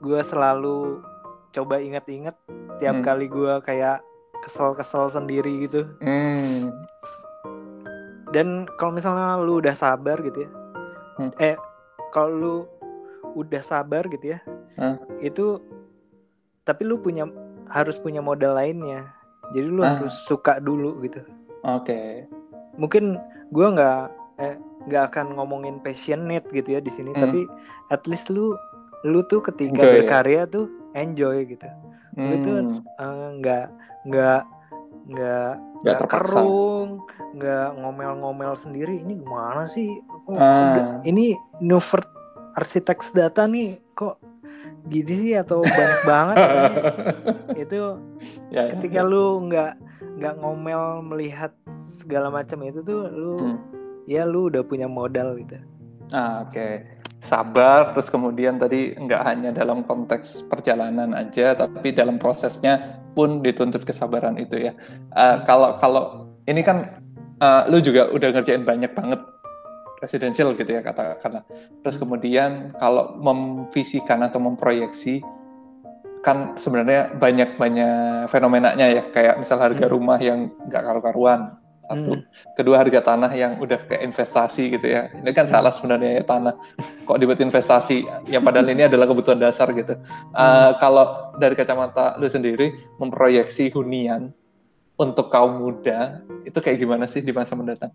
gue 0.01 0.21
selalu 0.25 1.05
coba 1.53 1.81
inget-inget 1.81 2.37
tiap 2.81 2.97
mm. 3.01 3.05
kali 3.05 3.27
gue 3.29 3.53
kayak 3.61 4.01
kesel-kesel 4.41 5.13
sendiri 5.13 5.69
gitu 5.69 5.85
mm. 6.01 6.73
dan 8.33 8.65
kalau 8.81 8.97
misalnya 8.97 9.37
lu 9.41 9.61
udah 9.61 9.77
sabar 9.77 10.17
gitu 10.25 10.49
ya 10.49 10.51
mm. 11.21 11.33
eh 11.37 11.57
kalau 12.13 12.33
lu 12.33 12.57
udah 13.37 13.61
sabar 13.61 14.09
gitu 14.09 14.37
ya 14.37 14.41
mm. 14.81 15.21
itu 15.21 15.61
tapi 16.65 16.83
lu 16.83 16.99
punya 16.99 17.29
harus 17.71 17.97
punya 17.99 18.23
modal 18.23 18.55
lainnya 18.57 19.11
jadi 19.55 19.67
lu 19.67 19.83
ah. 19.83 19.99
harus 19.99 20.15
suka 20.27 20.59
dulu 20.59 20.99
gitu 21.07 21.23
oke 21.67 21.87
okay. 21.87 22.27
mungkin 22.79 23.19
gue 23.55 23.67
nggak 23.67 24.01
eh 24.43 24.57
nggak 24.87 25.05
akan 25.13 25.27
ngomongin 25.35 25.83
passionate 25.83 26.47
gitu 26.53 26.79
ya 26.79 26.81
di 26.83 26.93
sini 26.93 27.11
hmm. 27.15 27.21
tapi 27.23 27.41
at 27.91 28.05
least 28.07 28.31
lu 28.31 28.55
lu 29.07 29.23
tuh 29.27 29.43
ketika 29.43 29.83
enjoy, 29.83 29.91
ya? 29.91 29.97
berkarya 30.03 30.43
ya? 30.47 30.51
tuh 30.51 30.67
enjoy 30.95 31.37
gitu 31.47 31.67
hmm. 32.17 32.29
lu 32.29 32.35
tuh 32.43 32.57
eh, 32.59 32.63
nggak 33.41 33.65
uh, 33.67 33.77
nggak 34.07 34.41
nggak 35.07 35.53
nggak 35.87 35.99
kerung 36.11 37.05
nggak 37.37 37.69
ngomel-ngomel 37.79 38.57
sendiri 38.59 39.03
ini 39.05 39.21
gimana 39.21 39.69
sih 39.69 40.01
kok 40.27 40.35
ah. 40.41 40.99
ini 41.05 41.37
Nuvert 41.63 42.09
Architects 42.57 43.13
Data 43.13 43.45
nih 43.45 43.77
kok 43.93 44.19
gini 44.87 45.13
sih 45.15 45.35
atau 45.35 45.67
banyak 45.67 46.03
banget 46.07 46.37
itu 47.67 47.81
ya, 48.55 48.71
ketika 48.71 49.01
ya. 49.03 49.09
lu 49.09 49.51
nggak 49.51 49.73
nggak 50.17 50.35
ngomel 50.41 51.05
melihat 51.05 51.53
segala 52.01 52.31
macam 52.31 52.63
itu 52.63 52.81
tuh 52.87 53.11
lu 53.11 53.35
hmm. 53.37 53.59
ya 54.07 54.23
lu 54.25 54.49
udah 54.49 54.63
punya 54.63 54.87
modal 54.87 55.37
gitu 55.37 55.59
ah, 56.15 56.47
oke 56.47 56.55
okay. 56.55 56.87
sabar 57.19 57.91
terus 57.93 58.09
kemudian 58.09 58.57
tadi 58.57 58.95
nggak 58.95 59.23
hanya 59.27 59.51
dalam 59.51 59.83
konteks 59.83 60.47
perjalanan 60.47 61.13
aja 61.13 61.59
tapi 61.59 61.91
dalam 61.91 62.17
prosesnya 62.17 63.03
pun 63.13 63.43
dituntut 63.43 63.83
kesabaran 63.83 64.39
itu 64.39 64.71
ya 64.71 64.73
uh, 65.17 65.43
kalau 65.43 65.77
kalau 65.83 66.05
ini 66.47 66.63
kan 66.63 66.97
uh, 67.43 67.67
lu 67.69 67.83
juga 67.83 68.09
udah 68.13 68.29
ngerjain 68.33 68.63
banyak 68.63 68.93
banget 68.95 69.21
residential 70.07 70.55
gitu 70.55 70.71
ya 70.71 70.81
kata 70.81 71.19
karena 71.19 71.43
terus 71.83 71.99
kemudian 71.99 72.73
kalau 72.79 73.19
memvisikan 73.19 74.23
atau 74.23 74.39
memproyeksi 74.39 75.21
kan 76.23 76.55
sebenarnya 76.59 77.15
banyak 77.19 77.55
banyak 77.55 78.27
fenomenanya 78.27 78.87
ya 78.91 79.03
kayak 79.11 79.39
misal 79.39 79.59
harga 79.59 79.87
Hmm. 79.87 79.93
rumah 79.93 80.19
yang 80.19 80.51
nggak 80.67 80.83
karu-karuan 80.83 81.55
satu 81.87 82.19
Hmm. 82.19 82.27
kedua 82.59 82.83
harga 82.83 82.99
tanah 82.99 83.31
yang 83.31 83.63
udah 83.63 83.79
kayak 83.87 84.03
investasi 84.03 84.75
gitu 84.75 84.91
ya 84.91 85.07
ini 85.15 85.31
kan 85.31 85.47
Hmm. 85.47 85.55
salah 85.55 85.71
sebenarnya 85.71 86.19
ya 86.19 86.23
tanah 86.27 86.55
kok 87.07 87.19
dibuat 87.23 87.39
investasi 87.39 88.27
yang 88.27 88.43
padahal 88.43 88.67
ini 88.67 88.91
adalah 88.91 89.07
kebutuhan 89.07 89.39
dasar 89.39 89.71
gitu 89.71 89.95
Hmm. 89.95 90.35
Eh, 90.35 90.71
kalau 90.83 91.37
dari 91.39 91.55
kacamata 91.55 92.19
lu 92.19 92.27
sendiri 92.27 92.75
memproyeksi 92.99 93.71
hunian 93.71 94.35
untuk 94.99 95.31
kaum 95.31 95.63
muda 95.63 96.27
itu 96.43 96.59
kayak 96.59 96.81
gimana 96.83 97.07
sih 97.07 97.23
di 97.23 97.31
masa 97.31 97.55
mendatang 97.55 97.95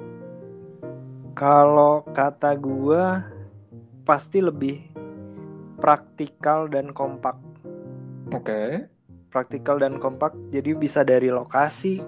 Kalau 1.33 2.05
kata 2.11 2.53
gua 2.59 3.25
pasti 4.03 4.43
lebih 4.43 4.81
praktikal 5.79 6.69
dan 6.69 6.91
kompak. 6.93 7.37
oke 8.31 8.87
Praktikal 9.31 9.79
dan 9.79 9.97
kompak. 9.97 10.35
Jadi 10.51 10.75
bisa 10.75 11.07
dari 11.07 11.31
lokasi, 11.31 12.03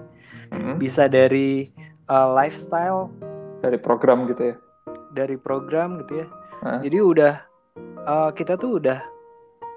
Hmm. 0.54 0.78
bisa 0.78 1.10
dari 1.10 1.66
uh, 2.06 2.30
lifestyle, 2.30 3.10
dari 3.58 3.80
program 3.80 4.28
gitu 4.30 4.54
ya 4.54 4.56
dari 5.14 5.38
program 5.38 6.02
gitu 6.02 6.26
ya. 6.26 6.26
Hah? 6.66 6.78
Jadi 6.82 6.98
udah 6.98 7.34
uh, 8.04 8.30
kita 8.34 8.58
tuh 8.58 8.82
udah 8.82 9.00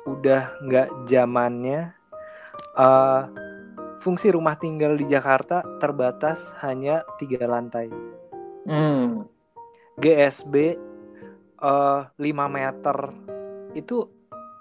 udah 0.09 0.41
nggak 0.65 0.87
zamannya 1.05 1.93
uh, 2.73 3.29
fungsi 4.01 4.33
rumah 4.33 4.57
tinggal 4.57 4.97
di 4.97 5.05
Jakarta 5.05 5.61
terbatas 5.77 6.57
hanya 6.65 7.05
tiga 7.21 7.45
lantai. 7.45 7.93
Hmm. 8.65 9.29
GSB 9.97 10.55
eh 11.57 12.01
5 12.05 12.21
meter 12.47 12.97
itu 13.73 14.05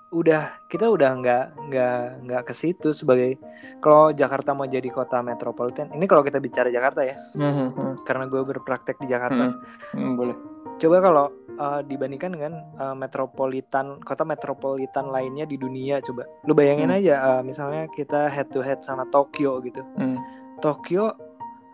udah 0.07 0.65
kita 0.71 0.87
udah 0.89 1.11
nggak 1.19 1.45
nggak 1.69 1.99
nggak 2.25 2.43
ke 2.47 2.55
situ 2.55 2.95
sebagai 2.95 3.37
kalau 3.83 4.15
Jakarta 4.15 4.55
mau 4.55 4.65
jadi 4.65 4.87
kota 4.87 5.21
metropolitan 5.21 5.93
ini 5.93 6.07
kalau 6.07 6.23
kita 6.23 6.39
bicara 6.39 6.71
Jakarta 6.71 7.05
ya 7.05 7.19
Hmm, 7.35 7.69
hmm, 7.69 7.93
karena 8.07 8.25
gue 8.25 8.41
berpraktek 8.41 8.97
di 8.97 9.07
Jakarta 9.07 9.51
Hmm. 9.51 9.61
Hmm, 9.93 10.13
boleh 10.17 10.37
coba 10.77 10.97
kalau 11.01 11.27
eh, 11.51 11.81
dibandingkan 11.85 12.31
dengan 12.33 12.53
eh, 12.77 12.95
metropolitan 12.95 13.99
kota 14.01 14.23
metropolitan 14.23 15.11
lainnya 15.11 15.45
di 15.45 15.59
dunia 15.59 16.01
coba 16.01 16.25
lu 16.47 16.55
bayangin 16.55 16.89
Hmm. 16.89 16.97
aja 16.97 17.15
eh, 17.37 17.43
misalnya 17.43 17.85
kita 17.91 18.31
head 18.31 18.49
to 18.49 18.63
head 18.63 18.81
sama 18.81 19.05
Tokyo 19.11 19.59
gitu 19.61 19.83
Hmm. 19.99 20.17
Tokyo 20.63 21.13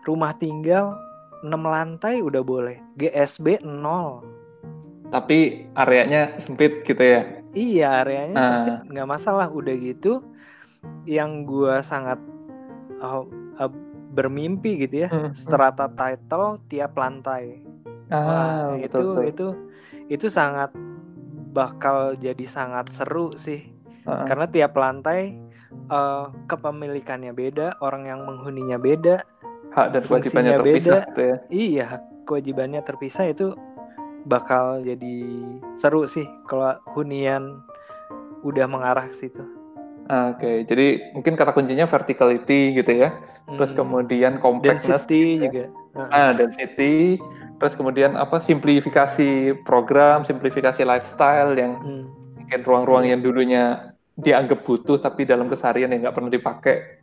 rumah 0.03 0.35
tinggal 0.35 0.99
6 1.43 1.51
lantai 1.59 2.23
udah 2.23 2.41
boleh. 2.41 2.79
GSB 2.95 3.59
0 3.61 4.23
tapi 5.13 5.69
areanya 5.77 6.33
sempit 6.41 6.81
gitu 6.81 6.97
ya? 6.97 7.21
Iya 7.53 8.01
areanya 8.01 8.33
Ah. 8.33 8.47
sempit. 8.49 8.75
Nggak 8.89 9.07
masalah 9.13 9.45
udah 9.53 9.75
gitu. 9.77 10.25
Yang 11.05 11.31
gua 11.45 11.85
sangat 11.85 12.17
uh, 12.97 13.21
uh, 13.61 13.71
bermimpi 14.09 14.89
gitu 14.89 15.05
ya 15.05 15.09
Hmm, 15.13 15.29
hmm. 15.29 15.37
strata 15.37 15.85
title 15.93 16.57
tiap 16.65 16.97
lantai. 16.97 17.61
Ah 18.09 18.73
Wah, 18.73 18.81
itu 18.81 18.89
betul 18.89 19.21
itu 19.29 19.47
itu 20.09 20.27
sangat 20.33 20.73
bakal 21.53 22.17
jadi 22.17 22.45
sangat 22.49 22.89
seru 22.89 23.29
sih. 23.37 23.69
Ah, 24.03 24.25
karena 24.25 24.49
tiap 24.49 24.73
lantai 24.75 25.37
uh, 25.87 26.27
kepemilikannya 26.49 27.31
beda 27.31 27.77
orang 27.79 28.09
yang 28.09 28.25
menghuninya 28.25 28.75
beda 28.75 29.23
hak 29.73 29.87
dan 29.89 30.01
kewajibannya 30.03 30.51
terpisah 30.55 30.93
beda. 30.95 31.07
gitu 31.07 31.21
ya 31.21 31.37
iya 31.49 31.87
kewajibannya 32.23 32.81
terpisah 32.81 33.25
itu 33.25 33.47
bakal 34.23 34.79
jadi 34.79 35.15
seru 35.75 36.05
sih 36.05 36.23
kalau 36.45 36.73
hunian 36.93 37.59
udah 38.41 38.65
mengarah 38.65 39.05
ke 39.05 39.15
situ 39.17 39.43
oke 40.05 40.51
jadi 40.63 40.85
mungkin 41.11 41.33
kata 41.33 41.51
kuncinya 41.51 41.83
verticality 41.83 42.73
gitu 42.73 42.91
ya 42.93 43.11
terus 43.49 43.71
Hmm. 43.71 43.83
kemudian 43.83 44.39
compactness 44.39 45.03
density 45.03 45.35
gitu 45.37 45.67
ya. 45.67 45.67
juga. 45.67 46.03
Ah 46.09 46.31
density 46.31 47.19
terus 47.59 47.75
kemudian 47.75 48.15
apa 48.15 48.39
simplifikasi 48.39 49.29
program 49.61 50.23
simplifikasi 50.23 50.79
lifestyle 50.81 51.51
yang 51.53 51.75
Hmm. 51.75 52.03
mungkin 52.37 52.59
ruang-ruang 52.61 53.05
yang 53.05 53.19
dulunya 53.19 53.91
dianggap 54.13 54.61
butuh 54.61 54.95
tapi 54.95 55.25
dalam 55.25 55.47
keseharian 55.47 55.89
yang 55.89 56.03
nggak 56.03 56.13
pernah 56.13 56.29
dipakai 56.29 57.02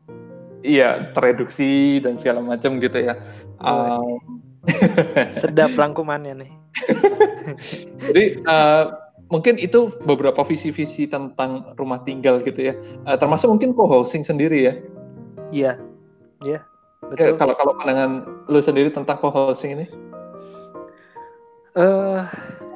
iya 0.63 1.11
tereduksi 1.13 2.01
dan 2.05 2.17
segala 2.21 2.41
macam 2.45 2.77
gitu 2.81 2.99
ya 3.01 3.15
Oh, 3.61 4.01
Um, 4.01 4.41
Sedap 5.41 5.73
rangkumannya 5.73 6.45
nih. 6.45 6.51
Jadi 8.05 8.25
eh, 8.45 8.85
mungkin 9.33 9.57
itu 9.57 9.89
beberapa 10.05 10.45
visi-visi 10.45 11.09
tentang 11.09 11.73
rumah 11.81 12.05
tinggal 12.05 12.45
gitu 12.45 12.69
ya. 12.69 12.77
Eh, 13.09 13.17
termasuk 13.17 13.49
mungkin 13.49 13.73
co-housing 13.73 14.21
sendiri 14.21 14.59
ya. 14.69 14.75
Iya. 15.51 15.73
Iya. 16.45 16.61
Ya, 17.17 17.33
Betul. 17.33 17.41
kalau 17.41 17.55
kalau 17.57 17.73
pandangan 17.81 18.29
lu 18.53 18.61
sendiri 18.61 18.93
tentang 18.93 19.17
co-housing 19.17 19.81
ini, 19.81 19.87
Eh, 21.71 22.23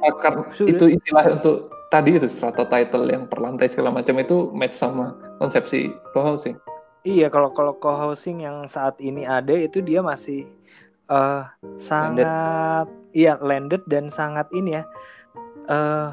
eh, 0.07 0.13
Sudah. 0.55 0.71
itu 0.71 0.85
istilah 0.95 1.35
untuk 1.35 1.67
tadi 1.91 2.15
itu 2.15 2.31
strata 2.31 2.63
title 2.63 3.11
yang 3.11 3.27
per 3.27 3.43
lantai 3.43 3.67
segala 3.67 3.91
macam 3.91 4.15
itu 4.23 4.55
match 4.55 4.79
sama 4.79 5.19
konsepsi 5.37 5.91
co-housing. 6.15 6.55
Iya 7.05 7.29
kalau 7.29 7.53
kalau 7.53 7.77
co-housing 7.77 8.41
yang 8.43 8.65
saat 8.65 8.97
ini 8.99 9.23
ada 9.23 9.53
itu 9.53 9.79
dia 9.79 10.01
masih 10.01 10.49
eh 11.05 11.43
sangat 11.77 12.89
iya 13.13 13.37
landed 13.37 13.85
dan 13.85 14.09
sangat 14.09 14.49
ini 14.51 14.81
ya. 14.81 14.83
eh 15.65 16.09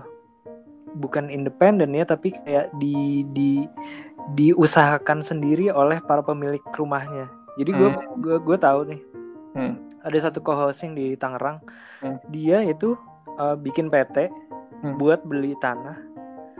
bukan 0.92 1.32
independen 1.32 1.96
ya 1.96 2.04
tapi 2.04 2.36
kayak 2.36 2.68
di 2.76 3.24
di 3.32 3.64
diusahakan 4.36 5.24
sendiri 5.24 5.72
oleh 5.72 5.98
para 6.04 6.20
pemilik 6.20 6.60
rumahnya. 6.76 7.26
Jadi 7.56 7.70
gue 7.72 7.88
Hmm. 7.90 8.20
gue 8.20 8.36
gue 8.38 8.56
tahu 8.60 8.80
nih 8.92 9.02
Hmm. 9.56 9.74
ada 10.04 10.18
satu 10.20 10.40
co-housing 10.40 10.92
di 10.92 11.16
Tangerang. 11.16 11.60
Hmm. 12.00 12.20
Dia 12.28 12.60
itu 12.64 12.96
uh, 13.40 13.56
bikin 13.56 13.88
PT 13.88 14.28
Hmm. 14.84 14.96
buat 15.00 15.24
beli 15.24 15.56
tanah. 15.60 15.96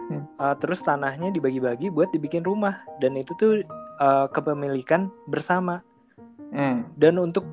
Hmm. 0.09 0.25
Uh, 0.37 0.55
terus 0.59 0.81
tanahnya 0.83 1.33
dibagi-bagi 1.33 1.89
buat 1.89 2.09
dibikin 2.13 2.43
rumah 2.45 2.81
dan 3.01 3.17
itu 3.17 3.33
tuh 3.39 3.63
uh, 3.99 4.29
kepemilikan 4.29 5.11
bersama. 5.27 5.83
Hmm. 6.53 6.85
Dan 6.95 7.17
untuk 7.17 7.45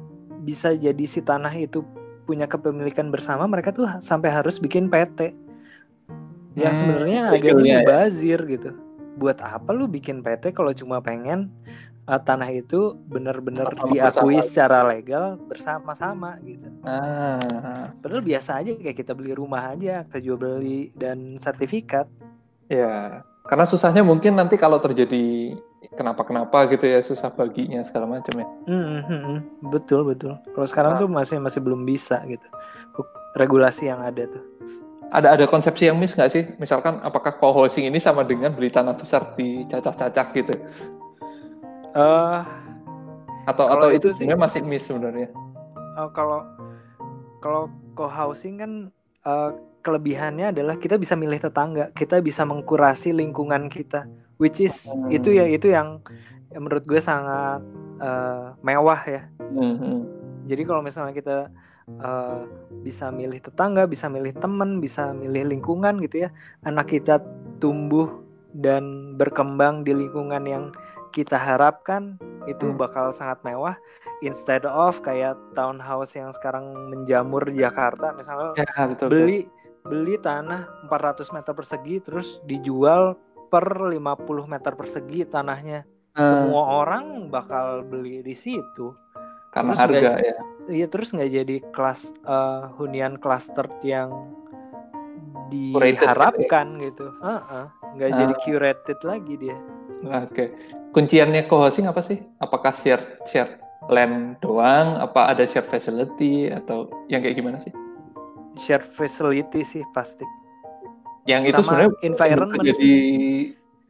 bisa 0.42 0.72
jadi 0.72 1.04
si 1.04 1.20
tanah 1.20 1.52
itu 1.56 1.84
punya 2.24 2.46
kepemilikan 2.46 3.10
bersama, 3.10 3.48
mereka 3.48 3.72
tuh 3.72 3.88
sampai 4.00 4.30
harus 4.30 4.60
bikin 4.60 4.88
PT. 4.88 5.34
Yang 6.56 6.74
Hmm, 6.76 6.80
sebenarnya 6.80 7.22
agak 7.30 7.56
legalnya 7.56 7.76
ya. 7.82 7.84
mubazir 7.84 8.40
gitu. 8.46 8.70
Buat 9.16 9.40
apa 9.42 9.72
lu 9.72 9.88
bikin 9.88 10.22
PT 10.22 10.52
kalau 10.52 10.72
cuma 10.72 11.00
pengen 11.00 11.52
uh, 12.06 12.20
tanah 12.20 12.50
itu 12.52 12.96
benar-benar 13.06 13.78
diakui 13.86 14.40
bersama. 14.40 14.42
secara 14.42 14.80
legal 14.86 15.38
bersama-sama 15.40 16.40
gitu. 16.42 16.70
Ah, 16.84 17.92
Padahal 18.00 18.24
biasa 18.24 18.62
aja 18.62 18.72
kayak 18.76 18.98
kita 18.98 19.14
beli 19.14 19.34
rumah 19.34 19.74
aja, 19.74 20.04
akta 20.04 20.20
jual 20.20 20.38
beli 20.38 20.92
dan 20.96 21.38
sertifikat. 21.38 22.08
ya. 22.68 23.24
Karena 23.42 23.66
susahnya 23.66 24.06
mungkin 24.06 24.38
nanti 24.38 24.56
kalau 24.56 24.78
terjadi 24.78 25.58
kenapa-kenapa 25.90 26.68
gitu 26.70 26.86
ya, 26.86 27.00
susah 27.00 27.30
baginya 27.30 27.80
segala 27.80 28.20
macam 28.20 28.34
ya. 28.36 28.48
Hmm, 28.66 29.00
hmm, 29.02 29.38
betul 29.68 30.04
betul. 30.04 30.36
Kalau 30.52 30.68
sekarang 30.68 30.92
Nah. 30.96 31.00
tuh 31.00 31.10
masih 31.10 31.38
masih 31.40 31.60
belum 31.60 31.84
bisa 31.84 32.20
gitu. 32.26 32.46
Regulasi 33.34 33.88
yang 33.88 34.02
ada 34.02 34.26
tuh. 34.26 34.44
Ada 35.10 35.34
ada 35.34 35.46
konsepsi 35.46 35.90
yang 35.90 35.98
miss 35.98 36.14
nggak 36.14 36.30
sih? 36.30 36.44
Misalkan 36.58 37.02
apakah 37.02 37.34
co-housing 37.34 37.90
ini 37.90 37.98
sama 37.98 38.22
dengan 38.22 38.54
beli 38.54 38.70
tanah 38.70 38.94
besar 38.94 39.34
di 39.34 39.66
cacak-cacak 39.66 40.28
gitu? 40.36 40.54
Eh 41.90 42.40
Atau 43.48 43.66
atau 43.66 43.90
itu 43.90 44.14
itu 44.14 44.30
sih- 44.30 44.38
masih 44.38 44.62
miss 44.62 44.86
sebenarnya? 44.86 45.34
eh, 45.98 46.10
kalau 46.14 46.46
kalau 47.42 47.66
co-housing 47.98 48.62
kan 48.62 48.72
eh, 49.20 49.50
kelebihannya 49.82 50.54
adalah 50.54 50.76
kita 50.78 51.00
bisa 51.00 51.16
milih 51.16 51.40
tetangga, 51.40 51.90
kita 51.96 52.22
bisa 52.22 52.46
mengkurasi 52.46 53.10
lingkungan 53.10 53.66
kita, 53.66 54.06
which 54.40 54.60
is 54.60 54.88
Hmm. 54.88 55.12
itu 55.12 55.30
ya 55.32 55.46
itu 55.46 55.70
yang, 55.70 56.00
menurut 56.52 56.84
gue 56.84 56.98
sangat 56.98 57.62
eh, 58.00 58.46
mewah 58.62 59.02
ya. 59.04 59.28
Hmm. 59.44 60.08
Jadi 60.48 60.64
kalau 60.64 60.80
misalnya 60.80 61.12
kita 61.12 61.38
eh, 61.90 62.42
bisa 62.80 63.10
milih 63.10 63.42
tetangga, 63.42 63.84
bisa 63.86 64.08
milih 64.08 64.32
teman, 64.34 64.78
bisa 64.78 65.12
milih 65.12 65.50
lingkungan 65.50 66.00
gitu 66.00 66.26
ya, 66.26 66.30
anak 66.64 66.88
kita 66.88 67.20
tumbuh 67.58 68.08
dan 68.52 69.14
berkembang 69.16 69.84
di 69.84 69.92
lingkungan 69.92 70.46
yang 70.46 70.64
kita 71.10 71.36
harapkan 71.36 72.16
itu 72.46 72.70
Hmm. 72.70 72.78
bakal 72.78 73.10
sangat 73.10 73.42
mewah. 73.44 73.74
Instead 74.22 74.64
of 74.64 75.02
kayak 75.02 75.34
townhouse 75.54 76.14
yang 76.14 76.30
sekarang 76.30 76.72
menjamur 76.90 77.44
Jakarta, 77.50 78.14
misalnya 78.14 78.54
Ya 78.56 78.66
betul. 78.86 78.88
betul. 78.96 79.10
beli 79.10 79.40
beli 79.82 80.16
tanah 80.20 80.68
400 80.86 81.32
meter 81.32 81.52
persegi 81.52 81.98
terus 82.00 82.38
dijual 82.44 83.16
per 83.50 83.66
50 83.66 83.98
meter 84.46 84.74
persegi 84.74 85.26
tanahnya. 85.26 85.84
Ah, 86.12 86.26
Semua 86.26 86.64
orang 86.80 87.28
bakal 87.28 87.84
beli 87.84 88.22
di 88.22 88.34
situ. 88.34 88.94
karena 89.50 89.74
terus 89.74 89.82
harga 89.82 89.98
nggak- 89.98 90.22
ya. 90.22 90.36
Iya 90.70 90.86
terus 90.88 91.10
nggak 91.10 91.32
jadi 91.34 91.56
kelas 91.74 92.02
eh, 92.22 92.64
hunian 92.78 93.18
cluster 93.18 93.66
yang 93.82 94.30
Curated 95.50 95.98
diharapkan 95.98 96.78
gitu. 96.78 97.10
Heeh, 97.18 97.66
nggak 97.98 98.12
jadi 98.14 98.34
Ah. 98.34 98.40
curated 98.40 99.00
lagi 99.02 99.34
dia. 99.36 99.58
Oke. 100.06 100.30
Okay. 100.30 100.48
Kunciannya 100.90 101.46
co-hosting 101.46 101.86
apa 101.86 102.02
sih? 102.02 102.22
Apakah 102.38 102.70
share 102.72 103.02
share 103.26 103.58
land 103.90 104.38
doang? 104.38 105.02
Apa 105.02 105.34
ada 105.34 105.42
share 105.44 105.66
facility 105.66 106.50
atau 106.50 106.86
yang 107.06 107.22
kayak 107.22 107.34
gimana 107.34 107.58
sih? 107.58 107.74
Share 108.56 108.86
facility 108.86 109.66
sih 109.66 109.82
pasti. 109.90 110.26
Yang 111.30 111.54
itu 111.54 111.62
sebenarnya 111.62 111.92
environment 112.02 112.62
jadi 112.66 112.94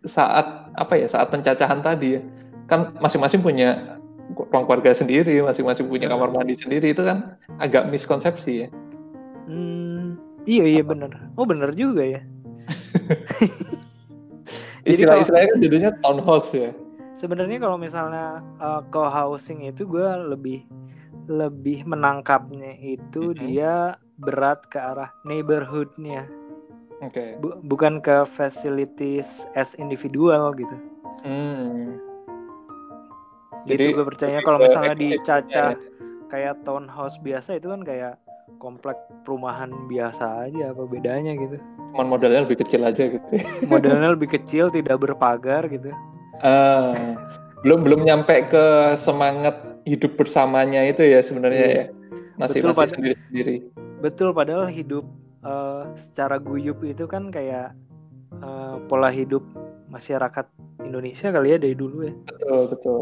saat 0.04 0.48
apa 0.76 0.94
ya? 1.00 1.08
Saat 1.08 1.32
pencacahan 1.32 1.80
tadi 1.80 2.20
ya. 2.20 2.22
Kan 2.68 2.92
masing-masing 3.00 3.40
punya 3.40 4.00
ruang 4.36 4.68
keluarga 4.68 4.92
sendiri, 4.92 5.40
masing-masing 5.42 5.88
punya 5.88 6.12
kamar 6.12 6.30
mandi 6.30 6.54
sendiri 6.54 6.92
itu 6.92 7.02
kan 7.02 7.40
agak 7.58 7.88
miskonsepsi 7.88 8.54
ya. 8.66 8.68
Hmm, 9.50 10.20
iya 10.44 10.68
iya 10.68 10.84
benar. 10.84 11.32
Oh 11.40 11.48
benar 11.48 11.72
juga 11.74 12.04
ya. 12.04 12.22
Istilah-istilahnya 14.90 15.48
kan 15.50 15.60
jadinya 15.64 15.90
townhouse 16.04 16.52
ya. 16.54 16.72
Sebenarnya 17.18 17.58
kalau 17.60 17.76
misalnya 17.76 18.40
uh, 18.62 18.82
co-housing 18.94 19.68
itu 19.68 19.84
gue 19.84 20.08
lebih 20.30 20.64
lebih 21.30 21.86
menangkapnya 21.86 22.74
itu 22.80 23.32
mm 23.32 23.36
-hmm. 23.36 23.42
dia 23.44 23.76
berat 24.18 24.66
ke 24.72 24.80
arah 24.80 25.12
neighborhoodnya. 25.28 26.39
Oke. 27.00 27.14
Okay. 27.16 27.30
Bu 27.40 27.56
bukan 27.64 28.04
ke 28.04 28.28
facilities 28.28 29.48
as 29.56 29.72
individual 29.80 30.52
gitu. 30.56 30.76
Hmm. 31.24 32.00
Gitu 33.68 33.92
gue 33.92 34.06
percaya 34.08 34.40
kalau 34.44 34.60
misalnya 34.64 34.96
dicacah 34.96 35.76
ya. 35.76 35.80
kayak 36.32 36.64
townhouse 36.64 37.20
biasa 37.20 37.60
itu 37.60 37.68
kan 37.72 37.84
kayak 37.84 38.16
komplek 38.60 38.98
perumahan 39.24 39.70
biasa 39.88 40.50
aja 40.50 40.76
apa 40.76 40.84
bedanya 40.90 41.38
gitu. 41.38 41.58
Cuman 41.96 42.08
modelnya 42.10 42.44
lebih 42.44 42.60
kecil 42.66 42.82
aja 42.84 43.04
gitu. 43.08 43.26
modelnya 43.72 44.10
lebih 44.14 44.30
kecil, 44.36 44.74
tidak 44.74 45.00
berpagar 45.00 45.70
gitu. 45.70 45.94
Uh, 46.40 47.16
belum 47.64 47.84
belum 47.84 48.02
nyampe 48.08 48.48
ke 48.48 48.96
semangat 48.96 49.60
hidup 49.84 50.16
bersamanya 50.16 50.84
itu 50.88 51.04
ya 51.04 51.20
sebenarnya 51.24 51.66
yeah. 51.66 51.76
ya. 51.76 51.86
Masih 52.40 52.64
betul, 52.64 52.72
masih 52.76 52.96
sendiri 52.96 53.16
sendiri. 53.28 53.56
Betul, 54.00 54.30
padahal 54.32 54.72
hidup 54.72 55.04
uh, 55.44 55.92
secara 55.96 56.40
guyup 56.40 56.84
itu 56.84 57.06
kan 57.06 57.32
kayak 57.32 57.76
uh, 58.44 58.80
pola 58.88 59.12
hidup 59.12 59.44
masyarakat 59.90 60.46
Indonesia 60.86 61.34
kali 61.34 61.56
ya 61.56 61.58
dari 61.60 61.76
dulu 61.76 61.98
ya. 62.08 62.14
Betul, 62.26 62.62
betul. 62.72 63.02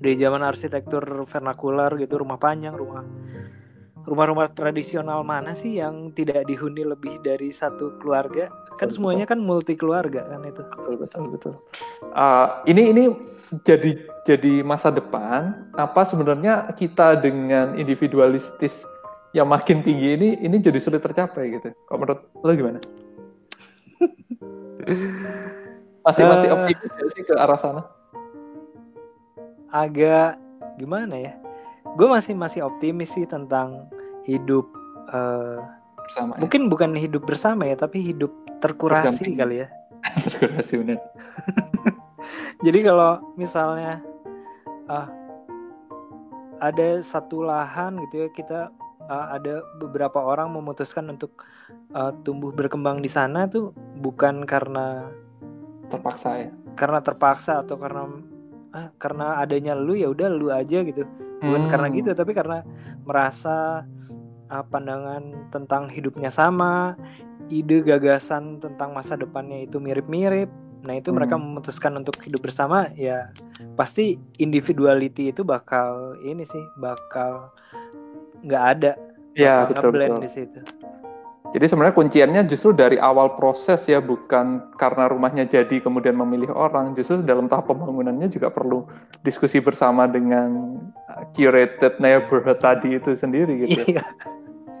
Dari 0.00 0.14
zaman 0.18 0.42
arsitektur 0.42 1.04
vernakular 1.24 1.94
gitu, 1.96 2.20
rumah 2.20 2.36
panjang, 2.36 2.74
rumah 2.74 3.06
rumah-rumah 4.04 4.52
tradisional 4.52 5.24
mana 5.24 5.56
sih 5.56 5.80
yang 5.80 6.12
tidak 6.12 6.44
dihuni 6.44 6.84
lebih 6.84 7.22
dari 7.24 7.48
satu 7.48 7.96
keluarga? 8.02 8.52
Kan 8.76 8.90
betul, 8.90 8.96
semuanya 9.00 9.24
kan 9.24 9.40
multi 9.40 9.78
keluarga 9.78 10.26
kan 10.28 10.44
itu. 10.44 10.60
Betul 10.60 10.94
betul 10.98 11.24
betul. 11.32 11.54
Uh, 12.12 12.60
ini 12.68 12.92
ini 12.92 13.04
jadi 13.62 13.96
jadi 14.26 14.64
masa 14.66 14.90
depan 14.90 15.70
apa 15.76 16.02
sebenarnya 16.02 16.68
kita 16.74 17.20
dengan 17.20 17.78
individualistis 17.78 18.82
yang 19.34 19.50
makin 19.50 19.82
tinggi 19.82 20.14
ini 20.14 20.28
ini 20.38 20.56
jadi 20.62 20.78
sulit 20.78 21.02
tercapai 21.02 21.58
gitu. 21.58 21.74
Kalau 21.90 21.98
menurut 21.98 22.20
lo 22.38 22.52
gimana? 22.54 22.78
masih 26.04 26.24
masih 26.28 26.48
uh, 26.52 26.54
optimis 26.60 27.10
sih 27.16 27.24
ke 27.26 27.34
arah 27.34 27.58
sana? 27.58 27.82
Agak 29.74 30.38
gimana 30.78 31.18
ya? 31.18 31.34
gue 31.94 32.08
masih 32.10 32.34
masih 32.34 32.60
optimis 32.66 33.12
sih 33.14 33.28
tentang 33.28 33.86
hidup 34.26 34.66
uh, 35.12 35.62
bersama. 36.00 36.34
Ya? 36.36 36.40
Mungkin 36.42 36.62
ya? 36.66 36.68
bukan 36.72 36.90
hidup 36.96 37.22
bersama 37.28 37.62
ya, 37.68 37.76
tapi 37.78 38.00
hidup 38.02 38.32
terkurasi 38.58 39.36
kali 39.36 39.62
ya. 39.62 39.68
terkurasi 40.26 40.80
benar. 40.80 40.98
Jadi 42.66 42.78
kalau 42.80 43.20
misalnya 43.36 44.00
uh, 44.88 45.06
ada 46.58 47.04
satu 47.04 47.44
lahan 47.44 48.00
gitu 48.08 48.24
ya 48.24 48.28
kita 48.32 48.60
uh, 49.08 49.26
ada 49.34 49.64
beberapa 49.80 50.20
orang 50.20 50.52
memutuskan 50.52 51.08
untuk 51.10 51.44
uh, 51.92 52.12
tumbuh 52.22 52.52
berkembang 52.52 53.00
di 53.00 53.08
sana 53.08 53.48
tuh 53.48 53.74
bukan 54.00 54.44
karena 54.44 55.08
terpaksa 55.88 56.48
ya. 56.48 56.50
Karena 56.74 56.98
terpaksa 56.98 57.62
atau 57.62 57.78
karena 57.78 58.10
ah, 58.74 58.88
karena 58.98 59.38
adanya 59.38 59.72
lu 59.78 59.94
ya 59.94 60.10
udah 60.10 60.28
lu 60.28 60.50
aja 60.50 60.82
gitu 60.82 61.06
bukan 61.44 61.62
hmm. 61.66 61.70
karena 61.70 61.86
gitu 61.94 62.10
tapi 62.12 62.32
karena 62.34 62.66
merasa 63.06 63.86
uh, 64.50 64.64
pandangan 64.66 65.50
tentang 65.54 65.86
hidupnya 65.92 66.32
sama 66.34 66.98
ide 67.52 67.84
gagasan 67.84 68.58
tentang 68.58 68.96
masa 68.96 69.14
depannya 69.14 69.62
itu 69.62 69.78
mirip-mirip 69.78 70.50
nah 70.84 70.92
itu 70.96 71.08
hmm. 71.08 71.16
mereka 71.16 71.34
memutuskan 71.38 71.96
untuk 71.96 72.18
hidup 72.20 72.44
bersama 72.44 72.90
ya 72.96 73.32
pasti 73.78 74.20
individuality 74.42 75.32
itu 75.32 75.46
bakal 75.46 76.18
ini 76.24 76.44
sih 76.44 76.64
bakal 76.76 77.54
nggak 78.44 78.64
ada 78.76 78.92
ya 79.34 79.66
betul, 79.66 79.90
betul. 79.96 80.20
di 80.20 80.30
situ 80.30 80.60
jadi 81.54 81.70
sebenarnya 81.70 81.94
kunciannya 81.94 82.42
justru 82.50 82.74
dari 82.74 82.98
awal 82.98 83.38
proses 83.38 83.86
ya, 83.86 84.02
bukan 84.02 84.74
karena 84.74 85.06
rumahnya 85.06 85.46
jadi 85.46 85.78
kemudian 85.78 86.18
memilih 86.18 86.50
orang. 86.50 86.98
Justru 86.98 87.22
dalam 87.22 87.46
tahap 87.46 87.70
pembangunannya 87.70 88.26
juga 88.26 88.50
perlu 88.50 88.82
diskusi 89.22 89.62
bersama 89.62 90.10
dengan 90.10 90.82
uh, 91.14 91.22
curated 91.30 92.02
neighborhood 92.02 92.58
tadi 92.58 92.98
itu 92.98 93.14
sendiri 93.14 93.70
gitu. 93.70 93.86
Iya, 93.86 94.02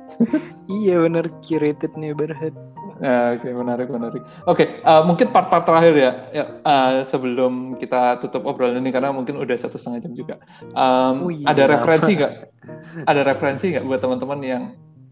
iya 0.82 0.96
benar 0.98 1.30
curated 1.46 1.94
neighborhood. 1.94 2.58
Ya, 3.02 3.34
Oke, 3.34 3.50
okay, 3.50 3.52
menarik, 3.58 3.88
menarik. 3.90 4.22
Oke, 4.22 4.30
okay, 4.46 4.66
uh, 4.86 5.02
mungkin 5.02 5.34
part-part 5.34 5.66
terakhir 5.66 5.94
ya, 5.98 6.12
ya 6.30 6.44
uh, 6.62 7.02
sebelum 7.02 7.74
kita 7.74 8.22
tutup 8.22 8.46
obrolan 8.46 8.78
ini 8.78 8.94
karena 8.94 9.10
mungkin 9.10 9.34
udah 9.34 9.56
satu 9.58 9.74
setengah 9.74 9.98
jam 10.06 10.12
juga. 10.14 10.38
Um, 10.70 11.26
oh, 11.26 11.30
iya. 11.34 11.46
Ada 11.50 11.74
referensi 11.74 12.10
nggak? 12.14 12.32
Ada 13.02 13.20
referensi 13.26 13.64
nggak 13.74 13.84
buat 13.84 13.98
teman-teman 13.98 14.40
yang 14.46 14.62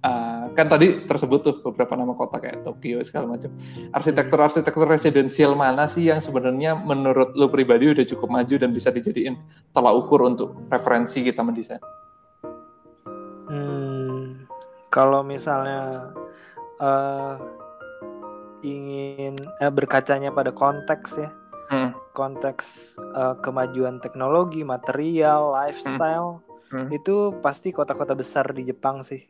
uh, 0.02 0.46
kan 0.52 0.66
tadi 0.68 1.06
tersebut 1.06 1.40
tuh 1.42 1.54
beberapa 1.64 1.98
nama 1.98 2.12
kota 2.14 2.38
kayak 2.38 2.62
Tokyo 2.62 3.02
segala 3.02 3.34
macam. 3.34 3.50
Arsitektur-arsitektur 3.94 4.86
residensial 4.86 5.58
mana 5.58 5.90
sih 5.90 6.06
yang 6.06 6.22
sebenarnya 6.22 6.76
menurut 6.76 7.34
lo 7.34 7.48
pribadi 7.48 7.90
udah 7.90 8.06
cukup 8.06 8.28
maju 8.28 8.54
dan 8.58 8.70
bisa 8.70 8.94
dijadiin 8.94 9.38
tolak 9.74 9.94
ukur 10.06 10.22
untuk 10.26 10.54
referensi 10.68 11.24
kita 11.24 11.40
mendesain? 11.42 11.82
Hmm, 13.50 14.46
kalau 14.90 15.26
misalnya 15.26 16.12
uh, 16.82 17.34
ingin 18.62 19.36
uh, 19.60 19.70
berkacanya 19.70 20.30
pada 20.30 20.54
konteks 20.54 21.18
ya, 21.18 21.30
hmm. 21.70 21.90
konteks 22.14 22.96
uh, 23.14 23.36
kemajuan 23.42 23.98
teknologi, 23.98 24.62
material, 24.64 25.52
lifestyle. 25.52 26.40
Hmm. 26.40 26.50
Hmm. 26.72 26.88
itu 26.88 27.36
pasti 27.44 27.68
kota-kota 27.68 28.16
besar 28.16 28.48
di 28.56 28.64
Jepang 28.64 29.04
sih 29.04 29.20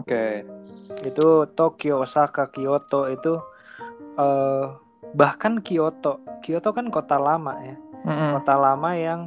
Oke. 0.00 0.16
Okay. 0.16 1.08
Itu 1.12 1.44
Tokyo, 1.52 2.00
Osaka, 2.00 2.48
Kyoto 2.48 3.04
itu 3.12 3.36
uh, 4.16 4.80
bahkan 5.12 5.60
Kyoto. 5.60 6.24
Kyoto 6.40 6.72
kan 6.72 6.88
kota 6.88 7.20
lama 7.20 7.60
ya. 7.60 7.76
Mm-hmm. 8.08 8.30
Kota 8.40 8.54
lama 8.56 8.90
yang 8.96 9.20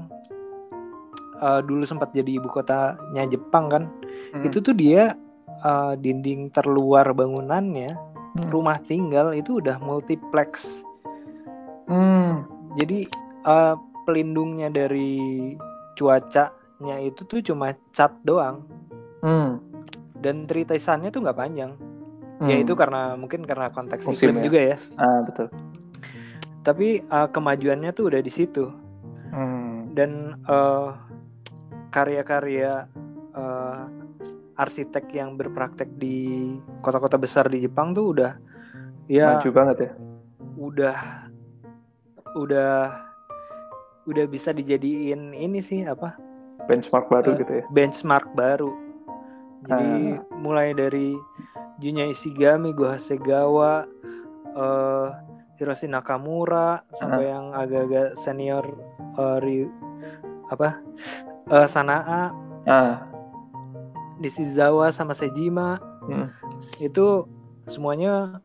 uh, 1.37 1.61
dulu 1.61 1.85
sempat 1.85 2.09
jadi 2.09 2.41
ibu 2.41 2.49
kotanya 2.49 3.29
Jepang 3.29 3.69
kan. 3.69 3.83
Mm-hmm. 3.85 4.47
Itu 4.49 4.65
tuh 4.65 4.73
dia 4.73 5.13
uh, 5.61 5.93
dinding 5.93 6.49
terluar 6.49 7.05
bangunannya, 7.13 7.93
mm. 8.37 8.49
rumah 8.53 8.77
tinggal 8.81 9.33
itu 9.33 9.59
udah 9.61 9.77
multiplex. 9.81 10.83
Mm. 11.89 12.45
Jadi 12.77 13.05
uh, 13.45 13.77
pelindungnya 14.03 14.73
dari 14.73 15.53
cuacanya 15.93 16.97
itu 17.01 17.21
tuh 17.25 17.41
cuma 17.41 17.73
cat 17.93 18.11
doang. 18.25 18.65
Mm 19.23 19.73
dan 20.23 20.47
ceritasannya 20.47 21.11
tuh 21.11 21.19
nggak 21.27 21.35
panjang 21.37 21.75
hmm. 22.39 22.47
ya 22.47 22.55
itu 22.63 22.73
karena 22.79 23.19
mungkin 23.19 23.43
karena 23.43 23.67
konteks 23.67 24.07
Musim 24.07 24.31
iklim 24.31 24.39
ya? 24.39 24.43
juga 24.47 24.59
ya 24.63 24.77
ah 24.95 25.19
betul 25.27 25.47
tapi 26.63 27.03
uh, 27.11 27.27
kemajuannya 27.27 27.91
tuh 27.91 28.07
udah 28.07 28.21
di 28.23 28.31
situ 28.31 28.71
hmm. 29.35 29.91
dan 29.91 30.39
uh, 30.47 30.95
karya-karya 31.91 32.87
uh, 33.35 33.83
arsitek 34.53 35.05
yang 35.13 35.35
berpraktek 35.35 35.89
di 35.97 36.57
kota-kota 36.81 37.17
besar 37.17 37.49
di 37.49 37.63
Jepang 37.63 37.93
tuh 37.93 38.13
udah 38.13 38.31
ya 39.09 39.37
maju 39.37 39.49
banget 39.49 39.77
ya 39.77 39.91
udah 40.57 40.97
udah 42.37 42.73
udah 44.03 44.25
bisa 44.27 44.51
dijadiin 44.51 45.33
ini 45.33 45.59
sih 45.63 45.83
apa 45.85 46.15
benchmark 46.69 47.09
baru 47.09 47.33
uh, 47.33 47.37
gitu 47.39 47.51
ya 47.61 47.63
benchmark 47.71 48.29
baru 48.37 48.71
jadi 49.63 50.19
uh. 50.19 50.37
mulai 50.37 50.75
dari 50.75 51.15
Junya 51.81 52.07
Ishigami, 52.07 52.71
Go 52.75 52.87
Hasegawa, 52.87 53.87
uh, 54.55 55.07
Hiroshi 55.57 55.87
Nakamura 55.89 56.83
sampai 56.93 57.27
uh. 57.27 57.31
yang 57.31 57.45
agak-agak 57.55 58.15
senior 58.19 58.65
uh, 59.17 59.39
Ryu, 59.39 59.71
apa 60.51 60.79
uh, 61.49 61.67
Sanaa, 61.67 62.31
uh. 62.67 62.95
Nishizawa 64.23 64.87
sama 64.95 65.11
Sejima 65.11 65.83
hmm. 66.07 66.27
itu 66.79 67.27
semuanya 67.67 68.39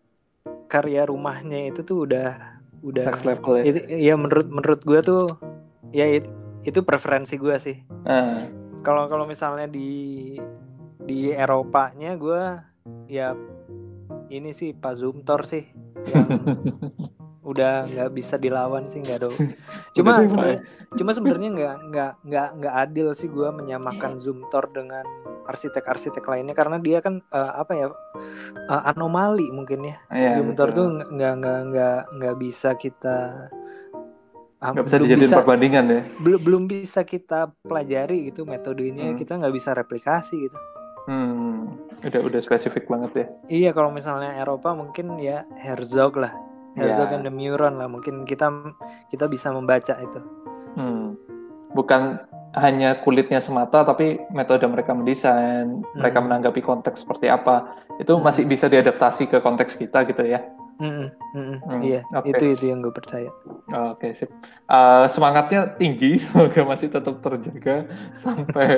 karya 0.67 1.07
rumahnya 1.07 1.71
itu 1.71 1.87
tuh 1.87 2.05
udah 2.11 2.59
udah 2.83 3.07
next 3.11 3.27
level 3.27 3.55
ya. 3.59 3.65
itu 3.71 3.81
ya 3.87 4.15
menurut 4.19 4.47
menurut 4.51 4.81
gue 4.83 5.01
tuh 5.03 5.25
ya 5.95 6.07
itu, 6.11 6.29
itu 6.67 6.83
preferensi 6.83 7.39
gue 7.39 7.57
sih 7.59 7.79
Nah, 8.09 8.49
kalau 8.81 9.05
kalau 9.11 9.29
misalnya 9.29 9.69
di 9.69 10.33
di 11.03 11.29
Eropanya 11.33 12.17
gue 12.17 12.43
ya 13.09 13.37
ini 14.29 14.53
sih 14.53 14.77
Pak 14.77 14.95
Zumtor 14.97 15.45
sih 15.49 15.65
yang 16.13 16.29
udah 17.49 17.73
nggak 17.83 18.11
bisa 18.12 18.37
dilawan 18.37 18.85
sih 18.87 19.01
nggak 19.01 19.16
ada 19.19 19.29
cuma 19.97 20.20
sebenarnya 20.20 20.61
cuma 20.93 21.11
sebenarnya 21.11 21.49
nggak 21.51 21.77
nggak 21.87 22.12
nggak 22.23 22.49
nggak 22.55 22.75
adil 22.79 23.09
sih 23.11 23.27
gue 23.27 23.49
menyamakan 23.51 24.16
Zumtor 24.16 24.69
dengan 24.69 25.09
arsitek-arsitek 25.45 26.20
lainnya 26.23 26.53
karena 26.53 26.77
dia 26.77 27.01
kan 27.01 27.25
eh, 27.25 27.53
apa 27.55 27.73
ya 27.73 27.87
eh, 28.69 28.83
anomali 28.87 29.49
mungkin 29.49 29.81
ya 29.83 29.97
Iya, 30.09 30.37
Zumtor 30.37 30.69
betul. 30.70 30.77
tuh 30.77 30.87
nggak 31.09 31.33
nggak 31.35 31.59
nggak 31.66 31.99
nggak 32.15 32.35
bisa 32.37 32.69
kita 32.75 33.16
ah, 34.59 34.70
nggak 34.70 34.85
bisa 34.85 34.99
dijadiin 35.01 35.25
bisa- 35.25 35.39
perbandingan 35.39 35.85
ya. 35.87 36.01
belum 36.19 36.41
belum 36.43 36.62
bisa 36.66 37.01
kita 37.03 37.49
pelajari 37.62 38.29
gitu 38.29 38.45
metodenya 38.45 39.09
Hmm. 39.09 39.16
kita 39.16 39.33
nggak 39.37 39.55
bisa 39.55 39.73
replikasi 39.73 40.37
gitu 40.43 40.59
Hmm, 41.09 41.73
udah 42.05 42.20
udah 42.20 42.37
spesifik 42.37 42.85
banget 42.85 43.11
ya. 43.15 43.27
iya 43.49 43.70
kalau 43.70 43.89
misalnya 43.89 44.37
Eropa 44.37 44.77
mungkin 44.77 45.16
ya 45.16 45.49
Herzog 45.57 46.19
lah 46.19 46.37
Herzog 46.79 47.11
Ya. 47.11 47.15
and 47.19 47.25
the 47.27 47.33
Muron 47.35 47.77
lah 47.77 47.91
mungkin 47.91 48.23
kita 48.23 48.49
kita 49.11 49.27
bisa 49.27 49.51
membaca 49.51 49.99
itu 49.99 50.21
Hmm. 50.79 51.19
Bukan 51.75 52.23
hanya 52.57 52.97
kulitnya 53.03 53.43
semata, 53.43 53.85
tapi 53.85 54.17
metode 54.33 54.65
mereka 54.71 54.95
mendesain, 54.97 55.85
mereka 55.93 56.23
Hmm. 56.23 56.27
menanggapi 56.31 56.65
konteks 56.65 57.05
seperti 57.05 57.29
apa, 57.29 57.77
itu 58.01 58.15
Hmm. 58.15 58.25
masih 58.25 58.49
bisa 58.49 58.71
diadaptasi 58.71 59.29
ke 59.29 59.43
konteks 59.43 59.77
kita 59.77 60.07
gitu 60.09 60.23
ya. 60.25 60.41
Mm-mm, 60.79 61.11
mm-mm, 61.35 61.59
Hmm, 61.67 61.83
iya 61.83 62.07
oke. 62.15 62.31
itu 62.31 62.45
itu 62.55 62.65
yang 62.71 62.79
gue 62.87 62.95
percaya 62.95 63.35
Oke, 63.69 64.15
sip. 64.15 64.31
Eh, 64.65 65.05
semangatnya 65.11 65.75
tinggi, 65.75 66.17
semoga 66.23 66.63
masih 66.65 66.89
tetap 66.89 67.19
terjaga 67.19 67.85
sampai 68.15 68.69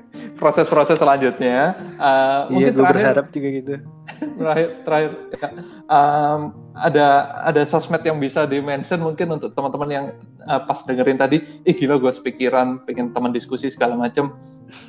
proses-proses 0.40 0.96
selanjutnya. 0.96 1.76
Eh, 2.00 2.40
iya 2.48 2.48
mungkin 2.48 2.72
gue 2.72 2.80
terakhir, 2.80 2.96
berharap 2.96 3.26
juga 3.30 3.48
gitu 3.54 3.74
terakhir, 4.40 4.68
terakhir, 4.88 5.10
ya, 5.36 5.48
em, 5.84 6.40
ada 6.74 7.06
ada 7.44 7.62
sosmed 7.68 8.02
yang 8.02 8.16
bisa 8.16 8.48
di 8.48 8.58
mention 8.64 8.98
mungkin 9.04 9.36
untuk 9.36 9.52
teman-teman 9.52 9.90
yang 9.92 10.06
eh, 10.42 10.60
pas 10.64 10.80
dengerin 10.80 11.20
tadi, 11.20 11.44
ih 11.62 11.74
gila 11.76 12.00
gue 12.00 12.10
sepikiran, 12.10 12.82
pengen 12.88 13.12
teman 13.12 13.30
diskusi 13.30 13.68
segala 13.68 13.94
macam, 13.94 14.34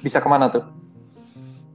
bisa 0.02 0.24
ke 0.24 0.28
mana 0.32 0.48
tuh? 0.48 0.64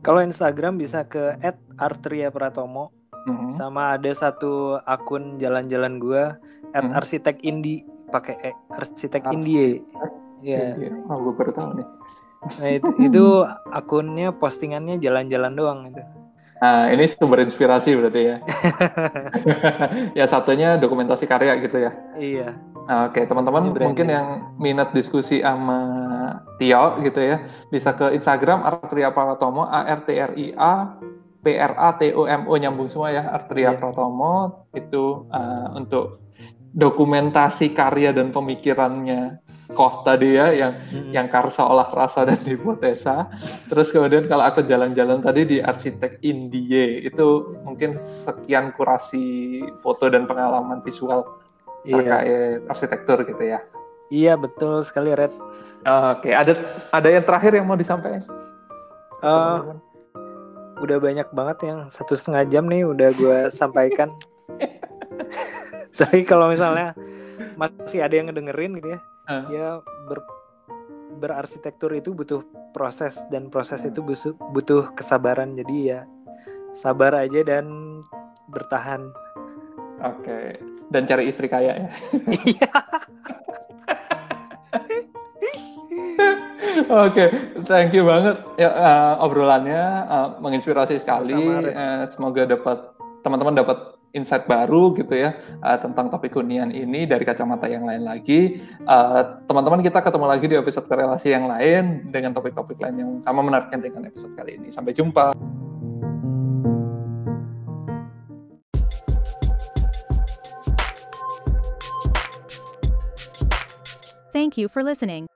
kalau 0.00 0.24
Instagram 0.24 0.80
bisa 0.80 1.04
ke 1.04 1.36
@artriapratomo 1.76 2.88
Mhm. 3.22 3.48
sama 3.50 3.94
ada 3.94 4.08
satu 4.10 4.78
akun 4.82 5.36
jalan-jalan 5.36 5.96
gue 5.96 6.22
Hmm. 6.70 6.94
@arsitek 6.94 7.42
indie 7.42 7.82
pakai 8.06 8.36
e, 8.40 8.50
arsitek 8.70 9.22
indie 9.30 9.82
ya 10.38 10.72
Iya, 10.72 10.96
oh, 11.04 11.16
gue 11.20 11.34
baru 11.34 11.50
tahu 11.50 11.70
nih. 11.76 11.86
nah 12.56 12.70
itu 12.70 12.88
itu 13.06 13.24
akunnya 13.68 14.32
postingannya 14.32 14.96
jalan-jalan 14.96 15.52
doang 15.52 15.80
itu 15.86 16.00
Nah, 16.56 16.88
ini 16.88 17.08
sumber 17.08 17.40
inspirasi 17.40 17.96
berarti 17.96 18.20
ya. 18.22 18.36
ya 20.18 20.24
satunya 20.26 20.76
dokumentasi 20.76 21.24
karya 21.24 21.56
gitu 21.58 21.76
ya. 21.78 21.92
iya 22.14 22.48
Nah, 22.80 23.06
Oke, 23.06 23.22
teman-teman 23.22 23.62
Ini 23.62 23.70
branding. 23.70 23.86
mungkin 23.86 24.06
yang 24.10 24.26
minat 24.56 24.90
diskusi 24.90 25.38
sama 25.38 25.78
Tio 26.58 26.98
gitu 27.00 27.22
ya, 27.22 27.38
bisa 27.68 27.94
ke 27.94 28.10
Instagram 28.12 28.60
Artria 28.60 29.08
Pratomo 29.08 29.62
A 29.62 29.86
R 29.86 30.02
T 30.02 30.10
R 30.12 30.32
I 30.34 30.50
A 30.52 30.98
P 31.40 31.56
R 31.56 31.74
A 31.76 31.96
T 31.96 32.12
O 32.12 32.28
M 32.28 32.46
O 32.46 32.54
nyambung 32.56 32.88
semua 32.88 33.10
ya 33.10 33.28
Artria 33.32 33.72
Iya. 33.74 33.78
Pratomo 33.80 34.68
itu 34.76 35.26
uh, 35.32 35.72
untuk 35.74 36.20
dokumentasi 36.70 37.74
karya 37.74 38.14
dan 38.14 38.30
pemikirannya 38.30 39.42
Koh 39.70 40.02
tadi 40.02 40.34
ya 40.34 40.50
yang 40.50 40.82
Mm-mm. 40.82 41.14
yang 41.14 41.26
karsa 41.30 41.62
olah 41.62 41.86
rasa 41.94 42.26
dan 42.26 42.42
hipotesa. 42.42 43.30
Terus 43.70 43.94
kemudian 43.94 44.26
kalau 44.26 44.42
aku 44.42 44.66
jalan-jalan 44.66 45.22
tadi 45.22 45.46
di 45.46 45.56
arsitek 45.62 46.18
Indie 46.26 47.06
itu 47.06 47.54
mungkin 47.62 47.94
sekian 47.94 48.74
kurasi 48.74 49.62
foto 49.78 50.10
dan 50.10 50.26
pengalaman 50.26 50.82
visual 50.82 51.22
iya 51.86 52.02
terkait 52.02 52.66
arsitektur 52.66 53.22
gitu 53.22 53.44
ya. 53.46 53.62
iya 54.10 54.34
betul 54.34 54.82
sekali 54.82 55.14
Red 55.14 55.30
Oke, 55.86 56.34
ada 56.34 56.52
ada 56.90 57.08
yang 57.08 57.22
terakhir 57.22 57.54
yang 57.54 57.64
mau 57.70 57.78
disampaikan? 57.78 58.26
Eh, 59.22 59.58
udah 60.80 60.96
banyak 60.98 61.28
banget 61.30 61.58
yang 61.68 61.78
satu 61.86 62.16
setengah 62.16 62.44
jam 62.48 62.64
nih 62.66 62.82
udah 62.82 63.08
gue 63.12 63.38
sampaikan 63.60 64.10
tapi 66.00 66.24
kalau 66.24 66.48
misalnya 66.48 66.96
masih 67.54 68.00
ada 68.00 68.14
yang 68.16 68.32
ngedengerin 68.32 68.76
gitu 68.80 68.90
ya 68.96 69.00
Eh. 69.30 69.44
ya 69.54 69.68
ber 70.10 70.18
berarsitektur 71.22 71.94
itu 71.94 72.10
butuh 72.10 72.42
proses 72.74 73.14
dan 73.30 73.46
proses 73.46 73.86
itu 73.86 74.02
butuh 74.02 74.34
butuh 74.50 74.90
kesabaran 74.90 75.54
jadi 75.54 75.76
ya 75.78 76.00
sabar 76.74 77.14
aja 77.14 77.46
dan 77.46 78.00
bertahan 78.50 79.14
Oke, 80.00 80.56
dan 80.88 81.04
cari 81.04 81.28
istri 81.28 81.44
kaya 81.46 81.76
ya. 81.76 81.88
Iya. 82.48 82.72
Oke, 86.90 87.24
thank 87.66 87.90
you 87.94 88.06
banget 88.06 88.36
ya 88.58 88.70
eh, 88.70 89.14
obrolannya 89.24 89.82
eh, 90.06 90.28
menginspirasi 90.38 90.98
sekali. 91.02 91.34
Sama-sama, 91.34 91.66
Ren. 91.66 91.74
Eh, 91.74 92.02
semoga 92.10 92.42
dapat 92.46 92.78
teman-teman 93.20 93.54
dapat 93.58 93.78
insight 94.10 94.50
baru 94.50 94.90
gitu 94.98 95.14
ya 95.14 95.38
eh, 95.38 95.78
tentang 95.78 96.10
topik 96.10 96.34
hunian 96.34 96.74
ini 96.74 97.06
dari 97.06 97.22
kacamata 97.26 97.66
yang 97.66 97.86
lain 97.86 98.06
lagi. 98.06 98.58
Teman-teman 99.46 99.82
kita 99.82 100.02
ketemu 100.02 100.26
lagi 100.26 100.46
di 100.46 100.56
episode 100.56 100.86
korelasi 100.86 101.28
yang 101.30 101.46
lain 101.50 102.10
dengan 102.10 102.34
topik-topik 102.34 102.78
lain 102.78 102.96
yang 102.96 103.10
sama 103.22 103.42
menariknya 103.42 103.90
dengan 103.90 104.08
episode 104.10 104.34
kali 104.34 104.58
ini. 104.58 104.68
Sampai 104.70 104.94
jumpa. 104.94 105.34
Thank 114.30 114.56
you 114.56 114.70
for 114.70 114.86
listening. 114.86 115.26